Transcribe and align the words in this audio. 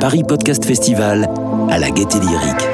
Paris 0.00 0.22
Podcast 0.26 0.64
Festival 0.64 1.28
à 1.70 1.78
la 1.78 1.90
Gaîté 1.90 2.18
Lyrique. 2.20 2.66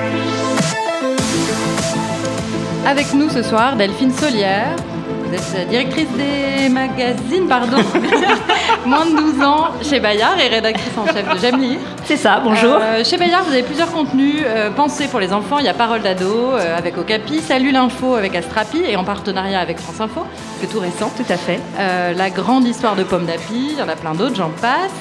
Avec 2.86 3.12
nous 3.14 3.28
ce 3.28 3.42
soir, 3.42 3.74
Delphine 3.74 4.12
Solière. 4.12 4.76
Vous 5.24 5.34
êtes 5.34 5.68
directrice 5.68 6.06
des 6.16 6.68
magazines, 6.68 7.48
pardon, 7.48 7.78
moins 8.86 9.06
de 9.06 9.16
12 9.16 9.42
ans 9.42 9.64
chez 9.82 9.98
Bayard 9.98 10.38
et 10.38 10.46
rédactrice 10.46 10.96
en 10.96 11.04
chef 11.06 11.28
de 11.34 11.38
J'aime 11.40 11.60
lire. 11.60 11.80
C'est 12.04 12.16
ça, 12.16 12.40
bonjour. 12.44 12.78
Euh, 12.80 13.02
chez 13.02 13.16
Bayard, 13.16 13.42
vous 13.44 13.52
avez 13.52 13.64
plusieurs 13.64 13.90
contenus 13.90 14.44
euh, 14.46 14.70
pensés 14.70 15.08
pour 15.08 15.18
les 15.18 15.32
enfants. 15.32 15.58
Il 15.58 15.64
y 15.64 15.68
a 15.68 15.74
Parole 15.74 16.02
d'ado 16.02 16.52
euh, 16.52 16.78
avec 16.78 16.96
Okapi, 16.96 17.40
Salut 17.40 17.72
l'info 17.72 18.14
avec 18.14 18.36
Astrapi 18.36 18.82
et 18.88 18.94
en 18.96 19.02
partenariat 19.02 19.58
avec 19.58 19.80
France 19.80 20.00
Info, 20.00 20.24
c'est 20.60 20.68
tout 20.68 20.78
récent. 20.78 21.10
Tout 21.16 21.30
à 21.32 21.36
fait. 21.36 21.58
Euh, 21.78 22.14
la 22.14 22.30
grande 22.30 22.64
histoire 22.68 22.94
de 22.94 23.02
Pomme 23.02 23.26
d'Api, 23.26 23.70
il 23.72 23.78
y 23.78 23.82
en 23.82 23.88
a 23.88 23.96
plein 23.96 24.14
d'autres, 24.14 24.36
j'en 24.36 24.50
passe. 24.50 24.92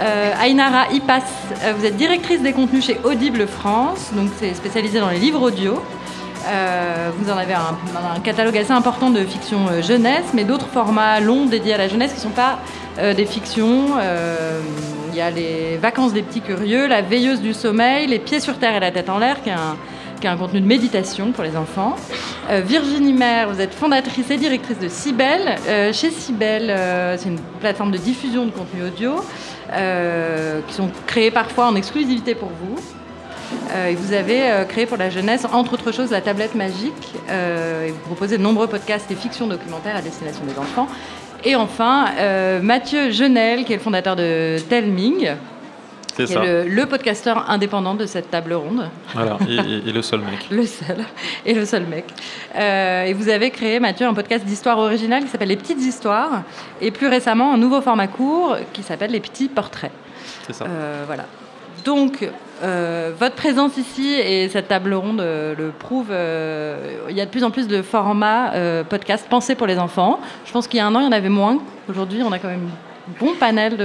Euh, 0.00 0.32
Ainara 0.40 0.92
Ipas, 0.92 1.22
euh, 1.62 1.72
vous 1.76 1.84
êtes 1.84 1.96
directrice 1.96 2.42
des 2.42 2.52
contenus 2.52 2.84
chez 2.84 2.98
Audible 3.04 3.46
France, 3.46 4.10
donc 4.12 4.28
c'est 4.38 4.52
spécialisé 4.54 4.98
dans 4.98 5.08
les 5.08 5.18
livres 5.18 5.40
audio. 5.40 5.80
Euh, 6.46 7.10
vous 7.16 7.30
en 7.30 7.36
avez 7.36 7.54
un, 7.54 8.20
catalogue 8.22 8.58
assez 8.58 8.72
important 8.72 9.10
de 9.10 9.20
fiction 9.20 9.66
euh, 9.70 9.82
jeunesse, 9.82 10.26
mais 10.34 10.44
d'autres 10.44 10.66
formats 10.66 11.20
longs 11.20 11.46
dédiés 11.46 11.74
à 11.74 11.78
la 11.78 11.88
jeunesse 11.88 12.10
qui 12.10 12.18
ne 12.18 12.22
sont 12.22 12.30
pas 12.30 12.58
des 13.16 13.26
fictions. 13.26 13.96
Il 15.10 15.16
y 15.16 15.20
a 15.20 15.28
les 15.28 15.78
Vacances 15.78 16.12
des 16.12 16.22
petits 16.22 16.40
curieux, 16.40 16.86
La 16.86 17.02
veilleuse 17.02 17.40
du 17.40 17.52
sommeil, 17.52 18.06
Les 18.06 18.20
pieds 18.20 18.38
sur 18.38 18.56
terre 18.56 18.76
et 18.76 18.80
la 18.80 18.92
tête 18.92 19.08
en 19.08 19.18
l'air, 19.18 19.42
qui 19.42 19.48
est 19.48 19.52
un, 19.52 19.76
qui 20.24 20.28
est 20.28 20.32
un 20.32 20.38
contenu 20.38 20.62
de 20.62 20.66
méditation 20.66 21.32
pour 21.32 21.44
les 21.44 21.54
enfants. 21.54 21.96
Euh, 22.48 22.62
Virginie 22.64 23.12
Maire, 23.12 23.50
vous 23.50 23.60
êtes 23.60 23.74
fondatrice 23.74 24.30
et 24.30 24.38
directrice 24.38 24.78
de 24.78 24.88
Cybelle. 24.88 25.56
Euh, 25.68 25.92
chez 25.92 26.10
Cybelle, 26.10 26.70
euh, 26.70 27.16
c'est 27.18 27.28
une 27.28 27.40
plateforme 27.60 27.90
de 27.90 27.98
diffusion 27.98 28.46
de 28.46 28.50
contenu 28.50 28.84
audio 28.84 29.16
qui 30.66 30.74
sont 30.74 30.88
créés 31.06 31.30
parfois 31.30 31.66
en 31.66 31.74
exclusivité 31.74 32.34
pour 32.34 32.48
vous. 32.48 32.76
Et 33.88 33.94
vous 33.96 34.12
avez 34.12 34.64
créé 34.68 34.86
pour 34.86 34.96
la 34.96 35.10
jeunesse, 35.10 35.46
entre 35.52 35.72
autres 35.72 35.90
choses, 35.90 36.10
la 36.12 36.20
tablette 36.20 36.54
magique. 36.54 37.14
Et 37.28 37.90
vous 37.90 37.98
proposez 38.06 38.38
de 38.38 38.42
nombreux 38.42 38.68
podcasts 38.68 39.10
et 39.10 39.16
fictions 39.16 39.48
documentaires 39.48 39.96
à 39.96 40.02
destination 40.02 40.44
des 40.46 40.56
enfants. 40.58 40.86
Et 41.44 41.56
enfin, 41.56 42.06
Mathieu 42.62 43.10
Genel, 43.10 43.64
qui 43.64 43.72
est 43.72 43.76
le 43.76 43.82
fondateur 43.82 44.14
de 44.14 44.58
Telming, 44.68 45.30
C'est 46.16 46.26
ça. 46.26 46.44
le, 46.44 46.64
le 46.68 46.86
podcasteur 46.86 47.50
indépendant 47.50 47.94
de 47.94 48.06
cette 48.06 48.30
table 48.30 48.52
ronde. 48.54 48.88
Voilà, 49.14 49.36
et, 49.48 49.88
et- 49.88 49.92
le 49.92 50.02
seul 50.02 50.20
mec. 50.20 50.46
Le 50.50 50.64
seul 50.64 50.98
et 51.44 51.54
le 51.54 51.64
seul 51.64 51.84
mec. 51.86 52.04
Euh, 52.56 53.04
et 53.04 53.12
vous 53.12 53.28
avez 53.28 53.50
créé, 53.50 53.80
Mathieu, 53.80 54.06
un 54.06 54.14
podcast 54.14 54.44
d'histoire 54.44 54.78
originale 54.78 55.24
qui 55.24 55.28
s'appelle 55.30 55.48
Les 55.48 55.56
Petites 55.56 55.80
Histoires. 55.82 56.42
Et 56.80 56.90
plus 56.90 57.08
récemment, 57.08 57.52
un 57.54 57.58
nouveau 57.58 57.80
format 57.80 58.06
court 58.06 58.56
qui 58.72 58.82
s'appelle 58.82 59.10
Les 59.10 59.20
Petits 59.20 59.48
Portraits. 59.48 59.92
C'est 60.46 60.52
ça. 60.52 60.66
Euh, 60.66 61.02
voilà. 61.06 61.24
Donc, 61.84 62.26
euh, 62.62 63.12
votre 63.18 63.34
présence 63.34 63.76
ici 63.76 64.14
et 64.14 64.48
cette 64.48 64.68
table 64.68 64.94
ronde 64.94 65.20
euh, 65.20 65.54
le 65.58 65.68
prouve. 65.70 66.06
euh, 66.10 66.96
il 67.10 67.16
y 67.16 67.20
a 67.20 67.26
de 67.26 67.30
plus 67.30 67.44
en 67.44 67.50
plus 67.50 67.68
de 67.68 67.82
formats 67.82 68.52
euh, 68.54 68.84
podcast 68.84 69.26
pensés 69.28 69.54
pour 69.54 69.66
les 69.66 69.78
enfants. 69.78 70.18
Je 70.46 70.52
pense 70.52 70.66
qu'il 70.66 70.78
y 70.78 70.80
a 70.80 70.86
un 70.86 70.94
an, 70.94 71.00
il 71.00 71.04
y 71.04 71.08
en 71.08 71.12
avait 71.12 71.28
moins. 71.28 71.58
Aujourd'hui, 71.90 72.22
on 72.24 72.32
a 72.32 72.38
quand 72.38 72.48
même 72.48 72.68
bon 73.20 73.34
panel 73.38 73.76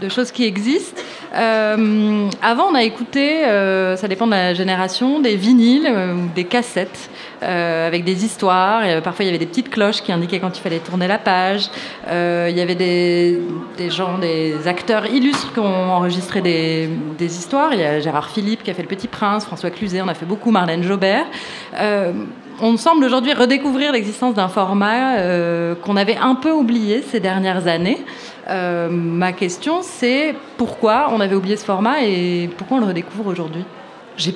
de, 0.00 0.08
choses 0.08 0.30
qui 0.32 0.44
existent. 0.44 1.00
Euh, 1.34 2.28
avant, 2.42 2.68
on 2.70 2.74
a 2.74 2.82
écouté, 2.82 3.44
euh, 3.44 3.96
ça 3.96 4.08
dépend 4.08 4.26
de 4.26 4.32
la 4.32 4.54
génération, 4.54 5.20
des 5.20 5.36
vinyles 5.36 5.86
euh, 5.86 6.14
ou 6.14 6.28
des 6.34 6.44
cassettes 6.44 7.10
euh, 7.42 7.86
avec 7.86 8.04
des 8.04 8.24
histoires. 8.24 8.82
Euh, 8.84 9.00
parfois, 9.00 9.24
il 9.24 9.28
y 9.28 9.30
avait 9.30 9.38
des 9.38 9.46
petites 9.46 9.70
cloches 9.70 10.02
qui 10.02 10.12
indiquaient 10.12 10.40
quand 10.40 10.56
il 10.58 10.60
fallait 10.60 10.78
tourner 10.78 11.08
la 11.08 11.18
page. 11.18 11.70
Euh, 12.06 12.48
il 12.50 12.56
y 12.56 12.60
avait 12.60 12.74
des, 12.74 13.40
gens, 13.88 14.18
des 14.18 14.68
acteurs 14.68 15.06
illustres 15.06 15.52
qui 15.54 15.58
ont 15.58 15.92
enregistré 15.92 16.42
des, 16.42 16.90
histoires. 17.18 17.72
Il 17.72 17.80
y 17.80 17.84
a 17.84 17.98
Gérard 18.00 18.28
Philippe 18.28 18.62
qui 18.62 18.70
a 18.70 18.74
fait 18.74 18.82
Le 18.82 18.88
Petit 18.88 19.08
Prince, 19.08 19.46
François 19.46 19.70
Cluzet, 19.70 20.02
on 20.02 20.08
a 20.08 20.14
fait 20.14 20.26
beaucoup, 20.26 20.50
Marlène 20.50 20.82
Jobert. 20.82 21.24
Euh, 21.78 22.12
on 22.60 22.76
semble 22.76 23.04
aujourd'hui 23.04 23.32
redécouvrir 23.32 23.92
l'existence 23.92 24.34
d'un 24.34 24.48
format 24.48 25.16
qu'on 25.82 25.96
avait 25.96 26.18
un 26.18 26.34
peu 26.34 26.50
oublié 26.50 27.00
ces 27.00 27.18
dernières 27.18 27.66
années. 27.68 28.04
Ma 28.46 29.32
question, 29.32 29.78
c'est 29.80 30.34
pourquoi 30.58 31.08
on 31.10 31.20
avait 31.20 31.36
oublié 31.36 31.56
ce 31.56 31.64
format 31.64 32.02
et 32.02 32.50
pourquoi 32.58 32.76
on 32.76 32.80
le 32.80 32.86
redécouvre 32.86 33.28
aujourd'hui? 33.28 33.64
J'ai 34.16 34.32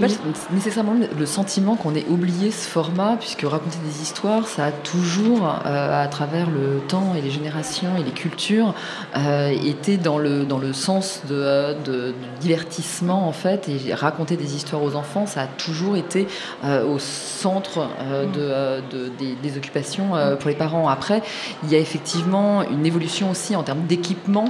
pas 0.00 0.06
nécessairement 0.52 0.94
le 1.18 1.26
sentiment 1.26 1.76
qu'on 1.76 1.94
ait 1.94 2.06
oublié 2.08 2.50
ce 2.50 2.66
format, 2.66 3.16
puisque 3.18 3.42
raconter 3.42 3.76
des 3.84 4.00
histoires, 4.00 4.46
ça 4.48 4.66
a 4.66 4.72
toujours, 4.72 5.44
euh, 5.66 6.02
à 6.02 6.06
travers 6.08 6.48
le 6.48 6.80
temps 6.88 7.12
et 7.16 7.20
les 7.20 7.30
générations 7.30 7.96
et 7.98 8.02
les 8.02 8.12
cultures, 8.12 8.72
euh, 9.16 9.48
été 9.48 9.98
dans 9.98 10.16
le, 10.18 10.44
dans 10.44 10.58
le 10.58 10.72
sens 10.72 11.22
de, 11.28 12.14
divertissement, 12.40 13.28
en 13.28 13.32
fait. 13.32 13.68
Et 13.68 13.92
raconter 13.92 14.36
des 14.36 14.54
histoires 14.56 14.82
aux 14.82 14.94
enfants, 14.96 15.26
ça 15.26 15.42
a 15.42 15.46
toujours 15.46 15.96
été 15.96 16.26
euh, 16.64 16.86
au 16.86 16.98
centre 16.98 17.88
euh, 18.00 18.80
de, 18.80 18.96
de- 18.96 19.08
des, 19.18 19.34
des 19.34 19.56
occupations 19.58 20.12
pour 20.40 20.48
les 20.48 20.56
parents. 20.56 20.88
Après, 20.88 21.22
il 21.64 21.70
y 21.70 21.74
a 21.74 21.78
effectivement 21.78 22.62
une 22.62 22.86
évolution 22.86 23.30
aussi 23.30 23.54
en 23.54 23.62
termes 23.62 23.86
d'équipement 23.86 24.46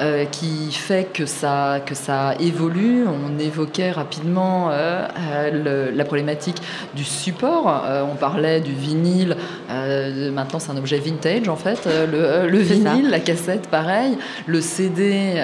euh, 0.00 0.24
qui 0.26 0.70
fait 0.72 1.04
que 1.12 1.26
ça, 1.26 1.80
que 1.84 1.94
ça 1.94 2.34
évolue. 2.40 3.04
On 3.06 3.38
évoquait 3.38 3.90
rapidement 3.92 4.70
euh, 4.70 5.06
euh, 5.18 5.88
le- 5.90 5.96
la 5.96 6.04
problématique 6.04 6.56
du 6.94 7.04
support. 7.04 7.82
Euh, 7.86 8.02
on 8.10 8.14
parlait 8.16 8.60
du 8.60 8.72
vinyle. 8.72 9.36
Maintenant, 9.68 10.58
c'est 10.58 10.70
un 10.72 10.76
objet 10.76 10.98
vintage, 10.98 11.48
en 11.48 11.56
fait. 11.56 11.86
Le, 11.86 12.48
le 12.48 12.64
C'est 12.64 12.76
ça. 12.82 12.92
vinyle, 12.94 13.10
la 13.10 13.20
cassette, 13.20 13.68
pareil. 13.68 14.16
Le 14.46 14.60
CD 14.60 15.34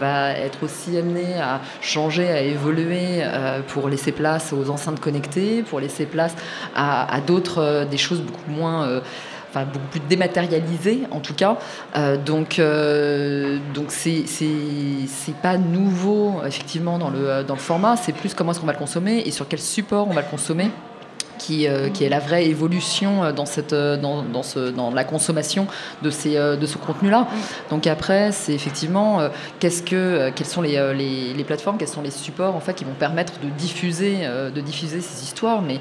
va 0.00 0.32
être 0.32 0.62
aussi 0.64 0.96
amené 0.96 1.34
à 1.40 1.60
changer, 1.80 2.28
à 2.28 2.40
évoluer 2.40 3.22
pour 3.68 3.88
laisser 3.88 4.12
place 4.12 4.52
aux 4.52 4.70
enceintes 4.70 5.00
connectées, 5.00 5.62
pour 5.62 5.80
laisser 5.80 6.06
place 6.06 6.34
à, 6.74 7.12
à 7.14 7.20
d'autres, 7.20 7.86
des 7.90 7.98
choses 7.98 8.20
beaucoup 8.20 8.50
moins... 8.50 9.00
euh, 9.52 9.60
enfin 9.60 9.64
beaucoup 9.64 9.86
plus 9.90 10.00
dématérialisé 10.00 11.02
en 11.10 11.20
tout 11.20 11.34
cas. 11.34 11.56
Euh, 11.96 12.16
donc 12.16 12.58
euh, 12.58 13.58
donc 13.74 13.86
c'est 13.90 14.24
c'est 14.26 15.34
pas 15.42 15.56
nouveau 15.58 16.42
effectivement 16.46 16.98
dans 16.98 17.10
le 17.10 17.44
dans 17.44 17.54
le 17.54 17.60
format. 17.60 17.96
C'est 17.96 18.12
plus 18.12 18.34
comment 18.34 18.52
est-ce 18.52 18.60
qu'on 18.60 18.66
va 18.66 18.72
le 18.72 18.78
consommer 18.78 19.22
et 19.24 19.30
sur 19.30 19.48
quel 19.48 19.60
support 19.60 20.08
on 20.08 20.12
va 20.12 20.22
le 20.22 20.28
consommer. 20.28 20.70
Qui, 21.42 21.66
euh, 21.66 21.88
qui 21.88 22.04
est 22.04 22.08
la 22.08 22.20
vraie 22.20 22.46
évolution 22.46 23.24
euh, 23.24 23.32
dans, 23.32 23.46
cette, 23.46 23.72
euh, 23.72 23.96
dans, 23.96 24.22
dans, 24.22 24.44
ce, 24.44 24.70
dans 24.70 24.92
la 24.92 25.02
consommation 25.02 25.66
de, 26.02 26.10
ces, 26.10 26.34
de 26.34 26.66
ce 26.66 26.78
contenu-là. 26.78 27.26
Donc 27.68 27.88
après, 27.88 28.30
c'est 28.30 28.52
effectivement 28.54 29.20
euh, 29.20 29.28
qu'est-ce 29.58 29.82
que, 29.82 30.30
quelles 30.30 30.46
sont 30.46 30.62
les, 30.62 30.94
les, 30.94 31.34
les 31.34 31.44
plateformes, 31.44 31.78
quels 31.78 31.88
sont 31.88 32.02
les 32.02 32.10
supports 32.10 32.54
en 32.54 32.60
fait, 32.60 32.74
qui 32.74 32.84
vont 32.84 32.94
permettre 32.98 33.34
de 33.42 33.48
diffuser, 33.48 34.18
euh, 34.22 34.50
de 34.50 34.60
diffuser 34.60 35.00
ces 35.00 35.24
histoires. 35.24 35.62
Mais 35.62 35.78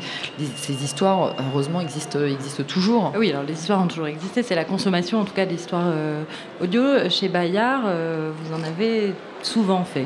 ces 0.55 0.83
histoires, 0.83 1.35
heureusement, 1.51 1.81
existent, 1.81 2.19
existent 2.19 2.63
toujours. 2.63 3.13
Oui, 3.17 3.31
alors 3.31 3.44
les 3.44 3.53
histoires 3.53 3.81
ont 3.81 3.88
toujours 3.88 4.07
existé. 4.07 4.44
C'est 4.44 4.55
la 4.55 4.66
consommation, 4.66 5.19
en 5.19 5.25
tout 5.25 5.33
cas, 5.33 5.45
d'histoires 5.45 5.88
euh, 5.88 6.23
audio. 6.61 7.09
Chez 7.09 7.27
Bayard, 7.29 7.83
euh, 7.85 8.31
vous 8.35 8.55
en 8.55 8.63
avez 8.63 9.13
souvent 9.41 9.83
fait. 9.83 10.05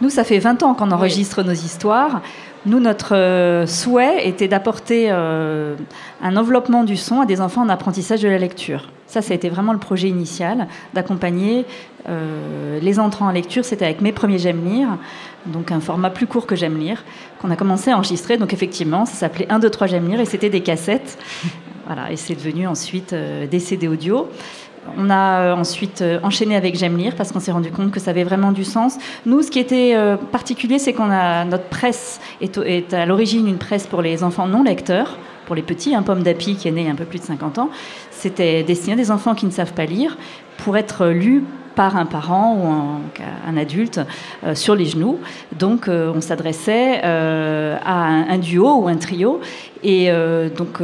Nous, 0.00 0.10
ça 0.10 0.24
fait 0.24 0.38
20 0.38 0.62
ans 0.62 0.74
qu'on 0.74 0.90
enregistre 0.90 1.42
nos 1.42 1.52
histoires. 1.52 2.22
Nous, 2.64 2.78
notre 2.78 3.16
euh, 3.16 3.66
souhait 3.66 4.28
était 4.28 4.46
d'apporter 4.46 5.06
euh, 5.10 5.74
un 6.22 6.36
enveloppement 6.36 6.84
du 6.84 6.96
son 6.96 7.20
à 7.20 7.26
des 7.26 7.40
enfants 7.40 7.62
en 7.62 7.68
apprentissage 7.68 8.22
de 8.22 8.28
la 8.28 8.38
lecture. 8.38 8.88
Ça, 9.08 9.20
ça 9.20 9.32
a 9.32 9.34
été 9.34 9.48
vraiment 9.48 9.72
le 9.72 9.80
projet 9.80 10.08
initial, 10.08 10.68
d'accompagner 10.94 11.66
euh, 12.08 12.78
les 12.80 13.00
entrants 13.00 13.26
en 13.26 13.32
lecture. 13.32 13.64
C'était 13.64 13.84
avec 13.84 14.00
mes 14.00 14.12
premiers 14.12 14.38
J'aime 14.38 14.64
lire, 14.64 14.88
donc 15.46 15.72
un 15.72 15.80
format 15.80 16.10
plus 16.10 16.26
court 16.26 16.46
que 16.46 16.54
J'aime 16.54 16.78
lire, 16.78 17.04
qu'on 17.40 17.50
a 17.50 17.56
commencé 17.56 17.90
à 17.90 17.96
enregistrer. 17.96 18.36
Donc 18.36 18.52
effectivement, 18.52 19.06
ça 19.06 19.14
s'appelait 19.14 19.50
1, 19.50 19.58
2, 19.58 19.68
3 19.68 19.88
J'aime 19.88 20.08
lire 20.08 20.20
et 20.20 20.24
c'était 20.24 20.50
des 20.50 20.62
cassettes. 20.62 21.18
Voilà, 21.86 22.12
et 22.12 22.16
c'est 22.16 22.34
devenu 22.34 22.66
ensuite 22.66 23.12
euh, 23.12 23.46
des 23.46 23.58
CD 23.58 23.88
audio. 23.88 24.28
On 24.96 25.10
a 25.10 25.40
euh, 25.40 25.54
ensuite 25.54 26.02
euh, 26.02 26.18
enchaîné 26.22 26.56
avec 26.56 26.76
J'aime 26.76 26.96
lire 26.96 27.14
parce 27.16 27.32
qu'on 27.32 27.40
s'est 27.40 27.52
rendu 27.52 27.70
compte 27.70 27.90
que 27.90 28.00
ça 28.00 28.10
avait 28.10 28.24
vraiment 28.24 28.52
du 28.52 28.64
sens. 28.64 28.98
Nous, 29.26 29.42
ce 29.42 29.50
qui 29.50 29.58
était 29.58 29.96
particulier, 30.30 30.78
c'est 30.78 30.92
qu'on 30.92 31.10
a 31.10 31.44
notre 31.44 31.64
presse 31.64 32.20
est, 32.40 32.94
à 32.94 33.06
l'origine 33.06 33.48
une 33.48 33.58
presse 33.58 33.86
pour 33.86 34.02
les 34.02 34.22
enfants 34.22 34.46
non 34.46 34.62
lecteurs, 34.62 35.18
pour 35.46 35.56
les 35.56 35.62
petits, 35.62 35.94
un 35.94 36.02
pomme 36.02 36.22
d'api 36.22 36.56
qui 36.56 36.68
est 36.68 36.72
né 36.72 36.82
il 36.82 36.86
y 36.86 36.90
a 36.90 36.92
un 36.92 36.96
peu 36.96 37.04
plus 37.04 37.18
de 37.18 37.24
50 37.24 37.58
ans. 37.58 37.70
C'était 38.10 38.62
destiné 38.62 38.94
à 38.94 38.96
des 38.96 39.10
enfants 39.10 39.34
qui 39.34 39.46
ne 39.46 39.50
savent 39.50 39.72
pas 39.72 39.86
lire 39.86 40.16
pour 40.58 40.76
être 40.76 41.06
lu 41.06 41.44
par 41.74 41.96
un 41.96 42.06
parent 42.06 42.56
ou 42.56 42.66
un, 43.48 43.56
adulte 43.56 44.00
euh, 44.44 44.54
sur 44.54 44.74
les 44.74 44.86
genoux. 44.86 45.18
Donc 45.58 45.88
euh, 45.88 46.12
on 46.14 46.20
s'adressait 46.20 47.00
euh, 47.04 47.76
à 47.84 48.04
un, 48.06 48.38
duo 48.38 48.76
ou 48.76 48.88
un 48.88 48.96
trio. 48.96 49.40
Et 49.84 50.12
donc 50.56 50.78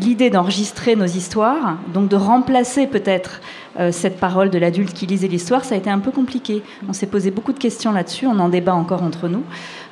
l'idée 0.00 0.30
d'enregistrer 0.30 0.96
nos 0.96 1.04
histoires, 1.04 1.76
donc 1.92 2.08
de 2.08 2.16
remplacer 2.16 2.86
peut-être 2.86 3.42
euh, 3.78 3.90
cette 3.92 4.18
parole 4.18 4.50
de 4.50 4.58
l'adulte 4.58 4.92
qui 4.92 5.06
lisait 5.06 5.28
l'histoire, 5.28 5.64
ça 5.64 5.74
a 5.74 5.78
été 5.78 5.90
un 5.90 5.98
peu 5.98 6.10
compliqué. 6.10 6.62
On 6.88 6.92
s'est 6.92 7.06
posé 7.06 7.30
beaucoup 7.30 7.52
de 7.52 7.58
questions 7.58 7.92
là-dessus, 7.92 8.26
on 8.26 8.38
en 8.38 8.48
débat 8.48 8.74
encore 8.74 9.02
entre 9.02 9.28
nous. 9.28 9.42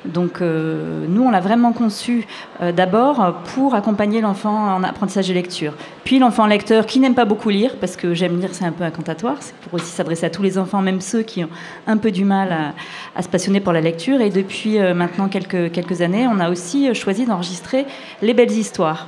Donc 0.04 0.40
euh, 0.40 1.06
nous, 1.08 1.22
on 1.22 1.30
l'a 1.30 1.40
vraiment 1.40 1.72
conçu 1.72 2.26
euh, 2.60 2.72
d'abord 2.72 3.42
pour 3.54 3.74
accompagner 3.74 4.20
l'enfant 4.20 4.76
en 4.76 4.82
apprentissage 4.84 5.28
de 5.28 5.34
lecture. 5.34 5.74
Puis 6.04 6.18
l'enfant 6.18 6.46
lecteur 6.46 6.86
qui 6.86 7.00
n'aime 7.00 7.14
pas 7.14 7.24
beaucoup 7.24 7.50
lire, 7.50 7.76
parce 7.80 7.96
que 7.96 8.14
j'aime 8.14 8.38
lire, 8.38 8.50
c'est 8.52 8.64
un 8.64 8.72
peu 8.72 8.84
incantatoire, 8.84 9.36
c'est 9.40 9.54
pour 9.56 9.74
aussi 9.74 9.90
s'adresser 9.90 10.26
à 10.26 10.30
tous 10.30 10.42
les 10.42 10.58
enfants, 10.58 10.80
même 10.82 11.00
ceux 11.00 11.22
qui 11.22 11.44
ont 11.44 11.50
un 11.86 11.96
peu 11.96 12.10
du 12.10 12.24
mal 12.24 12.74
à, 13.16 13.22
se 13.22 13.28
passionner 13.28 13.60
pour 13.60 13.72
la 13.72 13.80
lecture. 13.80 14.20
Et 14.20 14.30
depuis 14.30 14.78
maintenant 14.94 15.28
quelques, 15.28 15.70
quelques 15.72 16.02
années, 16.02 16.26
on 16.26 16.40
a 16.40 16.50
aussi 16.50 16.92
choisi 16.94 17.24
d'enregistrer 17.24 17.86
les 18.20 18.34
belles 18.34 18.50
histoires. 18.50 19.06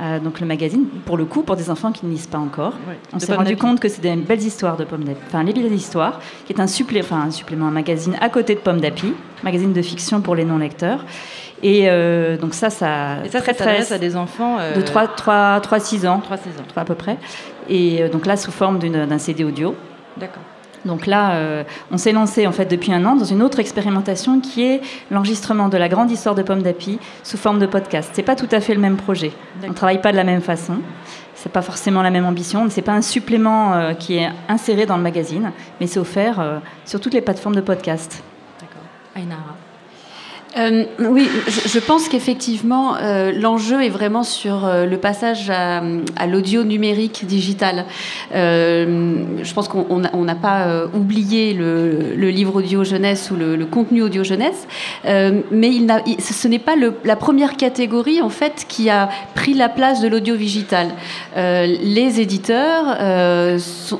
Euh, 0.00 0.18
donc 0.18 0.40
le 0.40 0.46
magazine, 0.46 0.86
pour 1.04 1.16
le 1.18 1.26
coup, 1.26 1.42
pour 1.42 1.56
des 1.56 1.68
enfants 1.68 1.92
qui 1.92 2.06
ne 2.06 2.10
lisent 2.10 2.26
pas 2.26 2.38
encore. 2.38 2.74
on 3.12 3.18
s'est 3.18 3.34
rendu 3.34 3.56
compte 3.56 3.80
que 3.80 3.88
c'est 3.88 4.00
des 4.00 4.16
belles 4.16 4.42
histoires 4.42 4.76
de 4.76 4.84
Pommes 4.84 5.04
d'Api, 5.04 5.20
enfin 5.26 5.42
les 5.42 5.52
belles 5.52 5.72
histoires, 5.72 6.20
qui 6.46 6.52
est 6.52 6.60
un, 6.60 6.66
supplé, 6.66 7.00
enfin, 7.00 7.20
un 7.20 7.30
supplément, 7.30 7.66
un 7.66 7.72
magazine 7.72 8.16
à 8.20 8.30
côté 8.30 8.54
de 8.54 8.60
Pommes 8.60 8.80
d'Api, 8.80 9.12
magazine 9.42 9.72
de 9.72 9.82
fiction 9.82 10.20
pour 10.22 10.34
les 10.34 10.44
non-lecteurs. 10.44 11.04
Et 11.62 11.90
euh, 11.90 12.38
donc 12.38 12.54
ça, 12.54 12.70
ça, 12.70 13.18
Et 13.24 13.28
ça, 13.28 13.42
très, 13.42 13.52
très, 13.52 13.92
à 13.92 13.98
des 13.98 14.16
enfants 14.16 14.56
euh, 14.58 14.74
de 14.74 14.80
3, 14.80 15.08
3, 15.08 15.60
3, 15.60 15.80
6 15.80 16.06
ans, 16.06 16.20
3, 16.20 16.38
6 16.38 16.48
ans. 16.48 16.64
3 16.68 16.82
à 16.82 16.86
peu 16.86 16.94
près. 16.94 17.18
Et 17.68 18.08
donc 18.08 18.24
là, 18.24 18.38
sous 18.38 18.50
forme 18.50 18.78
d'un 18.78 19.18
CD 19.18 19.44
audio. 19.44 19.74
D'accord. 20.16 20.42
Donc 20.84 21.06
là, 21.06 21.32
euh, 21.32 21.64
on 21.90 21.98
s'est 21.98 22.12
lancé 22.12 22.46
en 22.46 22.52
fait 22.52 22.66
depuis 22.66 22.92
un 22.92 23.04
an 23.04 23.16
dans 23.16 23.24
une 23.24 23.42
autre 23.42 23.58
expérimentation 23.58 24.40
qui 24.40 24.64
est 24.64 24.80
l'enregistrement 25.10 25.68
de 25.68 25.76
la 25.76 25.88
grande 25.88 26.10
histoire 26.10 26.34
de 26.34 26.42
Pomme 26.42 26.62
d'Api 26.62 26.98
sous 27.22 27.36
forme 27.36 27.58
de 27.58 27.66
podcast. 27.66 28.10
C'est 28.14 28.22
pas 28.22 28.36
tout 28.36 28.48
à 28.50 28.60
fait 28.60 28.74
le 28.74 28.80
même 28.80 28.96
projet. 28.96 29.32
On 29.66 29.72
travaille 29.72 30.00
pas 30.00 30.12
de 30.12 30.16
la 30.16 30.24
même 30.24 30.40
façon. 30.40 30.78
C'est 31.34 31.52
pas 31.52 31.62
forcément 31.62 32.02
la 32.02 32.10
même 32.10 32.26
ambition. 32.26 32.66
C'est 32.68 32.82
pas 32.82 32.92
un 32.92 33.02
supplément 33.02 33.74
euh, 33.74 33.94
qui 33.94 34.16
est 34.16 34.28
inséré 34.48 34.86
dans 34.86 34.96
le 34.96 35.02
magazine, 35.02 35.52
mais 35.80 35.86
c'est 35.86 36.00
offert 36.00 36.40
euh, 36.40 36.58
sur 36.84 37.00
toutes 37.00 37.14
les 37.14 37.22
plateformes 37.22 37.54
de 37.54 37.62
podcast. 37.62 38.22
D'accord. 38.60 38.82
Ainara. 39.14 39.59
Euh, 40.58 40.84
oui, 40.98 41.28
je, 41.48 41.78
pense 41.78 42.08
qu'effectivement, 42.08 42.96
euh, 42.96 43.30
l'enjeu 43.32 43.84
est 43.84 43.88
vraiment 43.88 44.24
sur 44.24 44.64
euh, 44.64 44.84
le 44.84 44.96
passage 44.96 45.48
à, 45.48 45.80
l'audio 46.26 46.64
numérique 46.64 47.24
digital. 47.24 47.84
je 48.32 49.54
pense 49.54 49.68
qu'on 49.68 50.24
n'a 50.24 50.34
pas 50.34 50.86
oublié 50.94 51.54
le, 51.54 52.30
livre 52.30 52.56
audio 52.56 52.84
jeunesse 52.84 53.30
ou 53.30 53.36
le, 53.36 53.64
contenu 53.66 54.02
audio 54.02 54.24
jeunesse, 54.24 54.66
mais 55.04 55.72
ce 56.18 56.48
n'est 56.48 56.58
pas 56.58 56.74
la 57.04 57.16
première 57.16 57.56
catégorie 57.56 58.20
en 58.20 58.28
fait 58.28 58.66
qui 58.68 58.90
a 58.90 59.08
pris 59.34 59.54
la 59.54 59.68
place 59.68 60.00
de 60.00 60.08
l'audio 60.08 60.36
digital. 60.36 60.88
les 61.36 62.20
éditeurs 62.20 62.96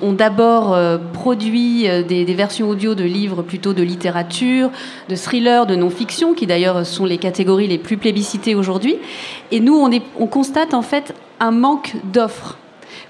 ont 0.02 0.12
d'abord 0.12 0.76
produit 1.12 1.88
des, 2.08 2.24
des 2.24 2.34
versions 2.34 2.68
audio 2.68 2.94
de 2.94 3.04
livres 3.04 3.42
plutôt 3.42 3.72
de 3.72 3.82
littérature, 3.82 4.70
de 5.08 5.16
thrillers, 5.16 5.66
de 5.66 5.74
non-fiction 5.74 6.34
qui 6.40 6.46
d'ailleurs 6.46 6.86
sont 6.86 7.04
les 7.04 7.18
catégories 7.18 7.66
les 7.66 7.76
plus 7.76 7.98
plébiscitées 7.98 8.54
aujourd'hui. 8.54 8.96
Et 9.50 9.60
nous, 9.60 9.74
on, 9.74 9.90
on 10.18 10.26
constate 10.26 10.72
en 10.72 10.80
fait 10.80 11.14
un 11.38 11.50
manque 11.50 11.96
d'offres 12.02 12.56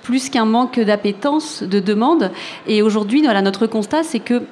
plus 0.03 0.31
qu'un 0.31 0.47
manque 0.47 0.81
d'appétence, 0.81 1.63
de 1.63 1.79
demande. 1.79 2.33
Et 2.67 2.83
aujourd'hui, 2.83 3.23
voilà, 3.23 3.41
notre 3.41 3.69
constat, 3.69 4.03
c'est 4.03 4.19
que 4.19 4.43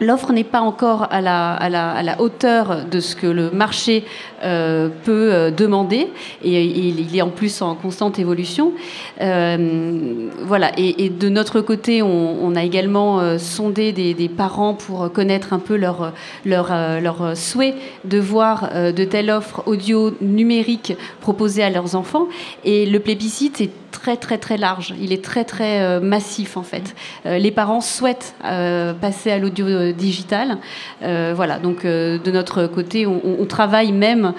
L'offre 0.00 0.32
n'est 0.32 0.44
pas 0.44 0.60
encore 0.60 1.08
à 1.10 1.20
la, 1.20 2.16
hauteur 2.18 2.86
de 2.90 3.00
ce 3.00 3.14
que 3.14 3.26
le 3.26 3.50
marché 3.50 4.04
euh, 4.42 4.88
peut 5.04 5.32
euh, 5.32 5.50
demander 5.50 6.08
et, 6.42 6.64
il 6.64 7.14
est 7.14 7.20
en 7.20 7.28
plus 7.28 7.60
en 7.60 7.74
constante 7.74 8.18
évolution. 8.18 8.72
Euh, 9.20 10.28
voilà. 10.42 10.72
Et, 10.78 11.10
de 11.10 11.28
notre 11.28 11.60
côté, 11.60 12.02
on, 12.02 12.54
a 12.56 12.64
également 12.64 13.38
sondé 13.38 13.92
des, 13.92 14.28
parents 14.28 14.74
pour 14.74 15.12
connaître 15.12 15.52
un 15.52 15.58
peu 15.58 15.76
leur, 15.76 16.12
leur 16.44 17.36
souhait 17.36 17.74
de 18.04 18.18
voir 18.18 18.70
de 18.74 19.04
telles 19.04 19.30
offres 19.30 19.62
audio 19.66 20.12
numériques 20.20 20.96
proposées 21.20 21.62
à 21.62 21.70
leurs 21.70 21.94
enfants. 21.94 22.26
Et 22.64 22.86
le 22.86 23.00
plébiscite 23.00 23.60
est 23.60 23.70
très 23.90 24.16
très 24.16 24.38
très 24.38 24.56
large. 24.56 24.94
Il 25.00 25.12
est 25.12 25.24
très 25.24 25.44
très 25.44 25.80
euh, 25.80 26.00
massif 26.00 26.56
en 26.56 26.62
fait. 26.62 26.94
Euh, 27.26 27.38
les 27.38 27.50
parents 27.50 27.80
souhaitent 27.80 28.34
euh, 28.44 28.92
passer 28.92 29.30
à 29.30 29.38
l'audio 29.38 29.92
digital. 29.92 30.58
voilà. 31.00 31.58
Donc 31.58 31.84
de 31.84 32.30
notre 32.30 32.66
côté, 32.66 33.06
on, 33.06 33.20
on 33.24 33.46
travaille 33.46 33.92
même 33.92 34.32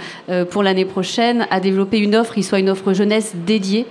pour 0.50 0.64
l'année 0.64 0.86
prochaine 0.86 1.48
à 1.50 1.60
développer 1.60 2.00
une 2.00 2.16
offre 2.16 2.34
qui 2.34 2.44
soit 2.44 2.60
une 2.60 2.70
offre 2.70 2.94
jeunesse 2.94 3.34
dédiée 3.36 3.86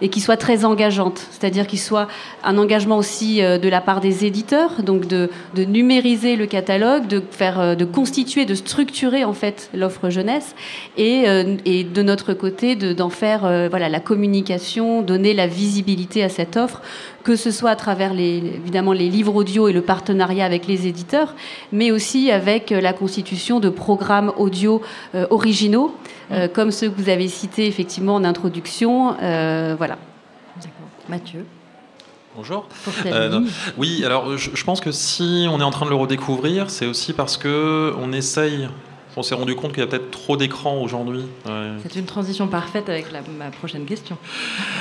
et 0.00 0.08
qui 0.08 0.20
soit 0.20 0.36
très 0.36 0.64
engageante, 0.64 1.26
c'est-à-dire 1.30 1.66
qu'il 1.66 1.78
soit 1.78 2.08
un 2.42 2.58
engagement 2.58 2.98
aussi 2.98 3.42
euh, 3.42 3.58
de 3.58 3.68
la 3.68 3.80
part 3.80 4.00
des 4.00 4.24
éditeurs, 4.24 4.82
donc 4.82 5.06
de, 5.06 5.30
numériser 5.56 6.36
le 6.36 6.46
catalogue, 6.46 7.06
de 7.06 7.22
faire, 7.30 7.60
euh, 7.60 7.74
de 7.74 7.84
constituer, 7.84 8.44
de 8.44 8.54
structurer 8.54 9.24
en 9.24 9.32
fait 9.32 9.70
l'offre 9.74 10.10
jeunesse, 10.10 10.54
et, 10.96 11.24
euh, 11.26 11.56
de 11.64 12.02
notre 12.02 12.34
côté 12.34 12.76
d'en 12.76 13.10
faire 13.10 13.40
voilà 13.70 13.88
la 13.88 14.00
communication, 14.00 15.02
donner 15.02 15.34
la 15.34 15.46
visibilité 15.46 16.22
à 16.22 16.28
cette 16.28 16.56
offre, 16.56 16.80
que 17.22 17.36
ce 17.36 17.50
soit 17.50 17.70
à 17.70 17.76
travers 17.76 18.12
évidemment 18.12 18.92
les 18.92 19.08
livres 19.08 19.34
audio 19.34 19.68
et 19.68 19.72
le 19.72 19.80
partenariat 19.80 20.44
avec 20.44 20.66
les 20.66 20.86
éditeurs, 20.86 21.34
mais 21.72 21.90
aussi 21.90 22.30
avec 22.30 22.70
la 22.70 22.92
constitution 22.92 23.60
de 23.60 23.68
programmes 23.68 24.32
audio 24.36 24.82
originaux 25.30 25.94
euh, 26.30 26.48
comme 26.48 26.70
ceux 26.70 26.90
que 26.90 27.00
vous 27.00 27.08
avez 27.08 27.28
cités 27.28 27.66
effectivement 27.66 28.14
en 28.14 28.24
introduction. 28.24 29.16
Euh, 29.20 29.74
voilà. 29.76 29.98
Mathieu. 31.08 31.44
Bonjour. 32.36 32.66
Euh, 33.06 33.40
oui, 33.76 34.02
alors 34.04 34.36
je, 34.36 34.64
pense 34.64 34.80
que 34.80 34.90
si 34.90 35.46
on 35.48 35.60
est 35.60 35.64
en 35.64 35.70
train 35.70 35.84
de 35.84 35.90
le 35.90 35.96
redécouvrir, 35.96 36.68
c'est 36.70 36.86
aussi 36.86 37.12
parce 37.12 37.36
que 37.36 37.94
on 37.98 38.12
essaye. 38.12 38.68
On 39.16 39.22
s'est 39.22 39.36
rendu 39.36 39.54
compte 39.54 39.70
qu'il 39.70 39.80
y 39.80 39.84
a 39.84 39.86
peut-être 39.86 40.10
trop 40.10 40.36
d'écrans 40.36 40.82
aujourd'hui. 40.82 41.22
C'est 41.84 41.94
une 41.94 42.06
transition 42.06 42.48
parfaite 42.48 42.88
avec 42.88 43.06
ma 43.12 43.50
prochaine 43.50 43.84
question. 43.84 44.18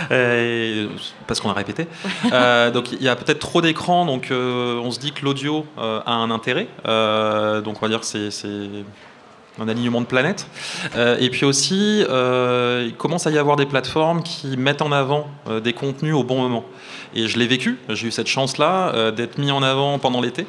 parce 0.10 1.40
qu'on 1.40 1.52
a 1.52 1.54
répété. 1.54 1.86
donc 2.74 2.92
il 2.94 3.04
y 3.04 3.10
a 3.10 3.16
peut-être 3.16 3.38
trop 3.38 3.62
d'écrans, 3.62 4.08
donc 4.08 4.30
on 4.32 4.90
se 4.90 5.00
dit 5.00 5.12
que 5.12 5.24
l'audio 5.24 5.68
a 5.78 6.12
un 6.12 6.32
intérêt. 6.32 6.68
donc 6.84 7.78
on 7.78 7.86
va 7.86 7.90
dire 7.90 8.00
que 8.00 8.08
c'est 8.08 8.32
un 9.60 9.68
alignement 9.68 10.02
de 10.02 10.06
planètes. 10.06 10.48
Euh, 10.96 11.18
et 11.20 11.30
puis 11.30 11.46
aussi, 11.46 12.04
euh, 12.10 12.86
il 12.88 12.96
commence 12.96 13.28
à 13.28 13.32
y 13.32 13.38
avoir 13.38 13.56
des 13.56 13.66
plateformes 13.66 14.24
qui 14.24 14.58
mettent 14.58 14.82
en 14.82 14.92
avant 14.92 15.28
euh, 15.48 15.60
des 15.60 15.74
contenus 15.74 16.16
au 16.16 16.24
bon 16.24 16.42
moment. 16.42 16.66
Et 17.16 17.28
je 17.28 17.38
l'ai 17.38 17.46
vécu, 17.46 17.78
j'ai 17.90 18.08
eu 18.08 18.12
cette 18.12 18.28
chance-là 18.28 19.12
d'être 19.12 19.38
mis 19.38 19.52
en 19.52 19.62
avant 19.62 20.00
pendant 20.00 20.20
l'été 20.20 20.48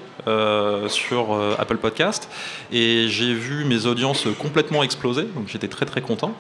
sur 0.87 1.39
Apple 1.59 1.77
Podcast. 1.77 2.31
Et 2.73 3.09
j'ai 3.09 3.35
vu 3.35 3.67
mes 3.67 3.85
audiences 3.85 4.27
complètement 4.39 4.83
exploser, 4.83 5.25
donc 5.35 5.47
j'étais 5.47 5.69
très 5.69 5.85
très 5.85 6.01
content. 6.01 6.33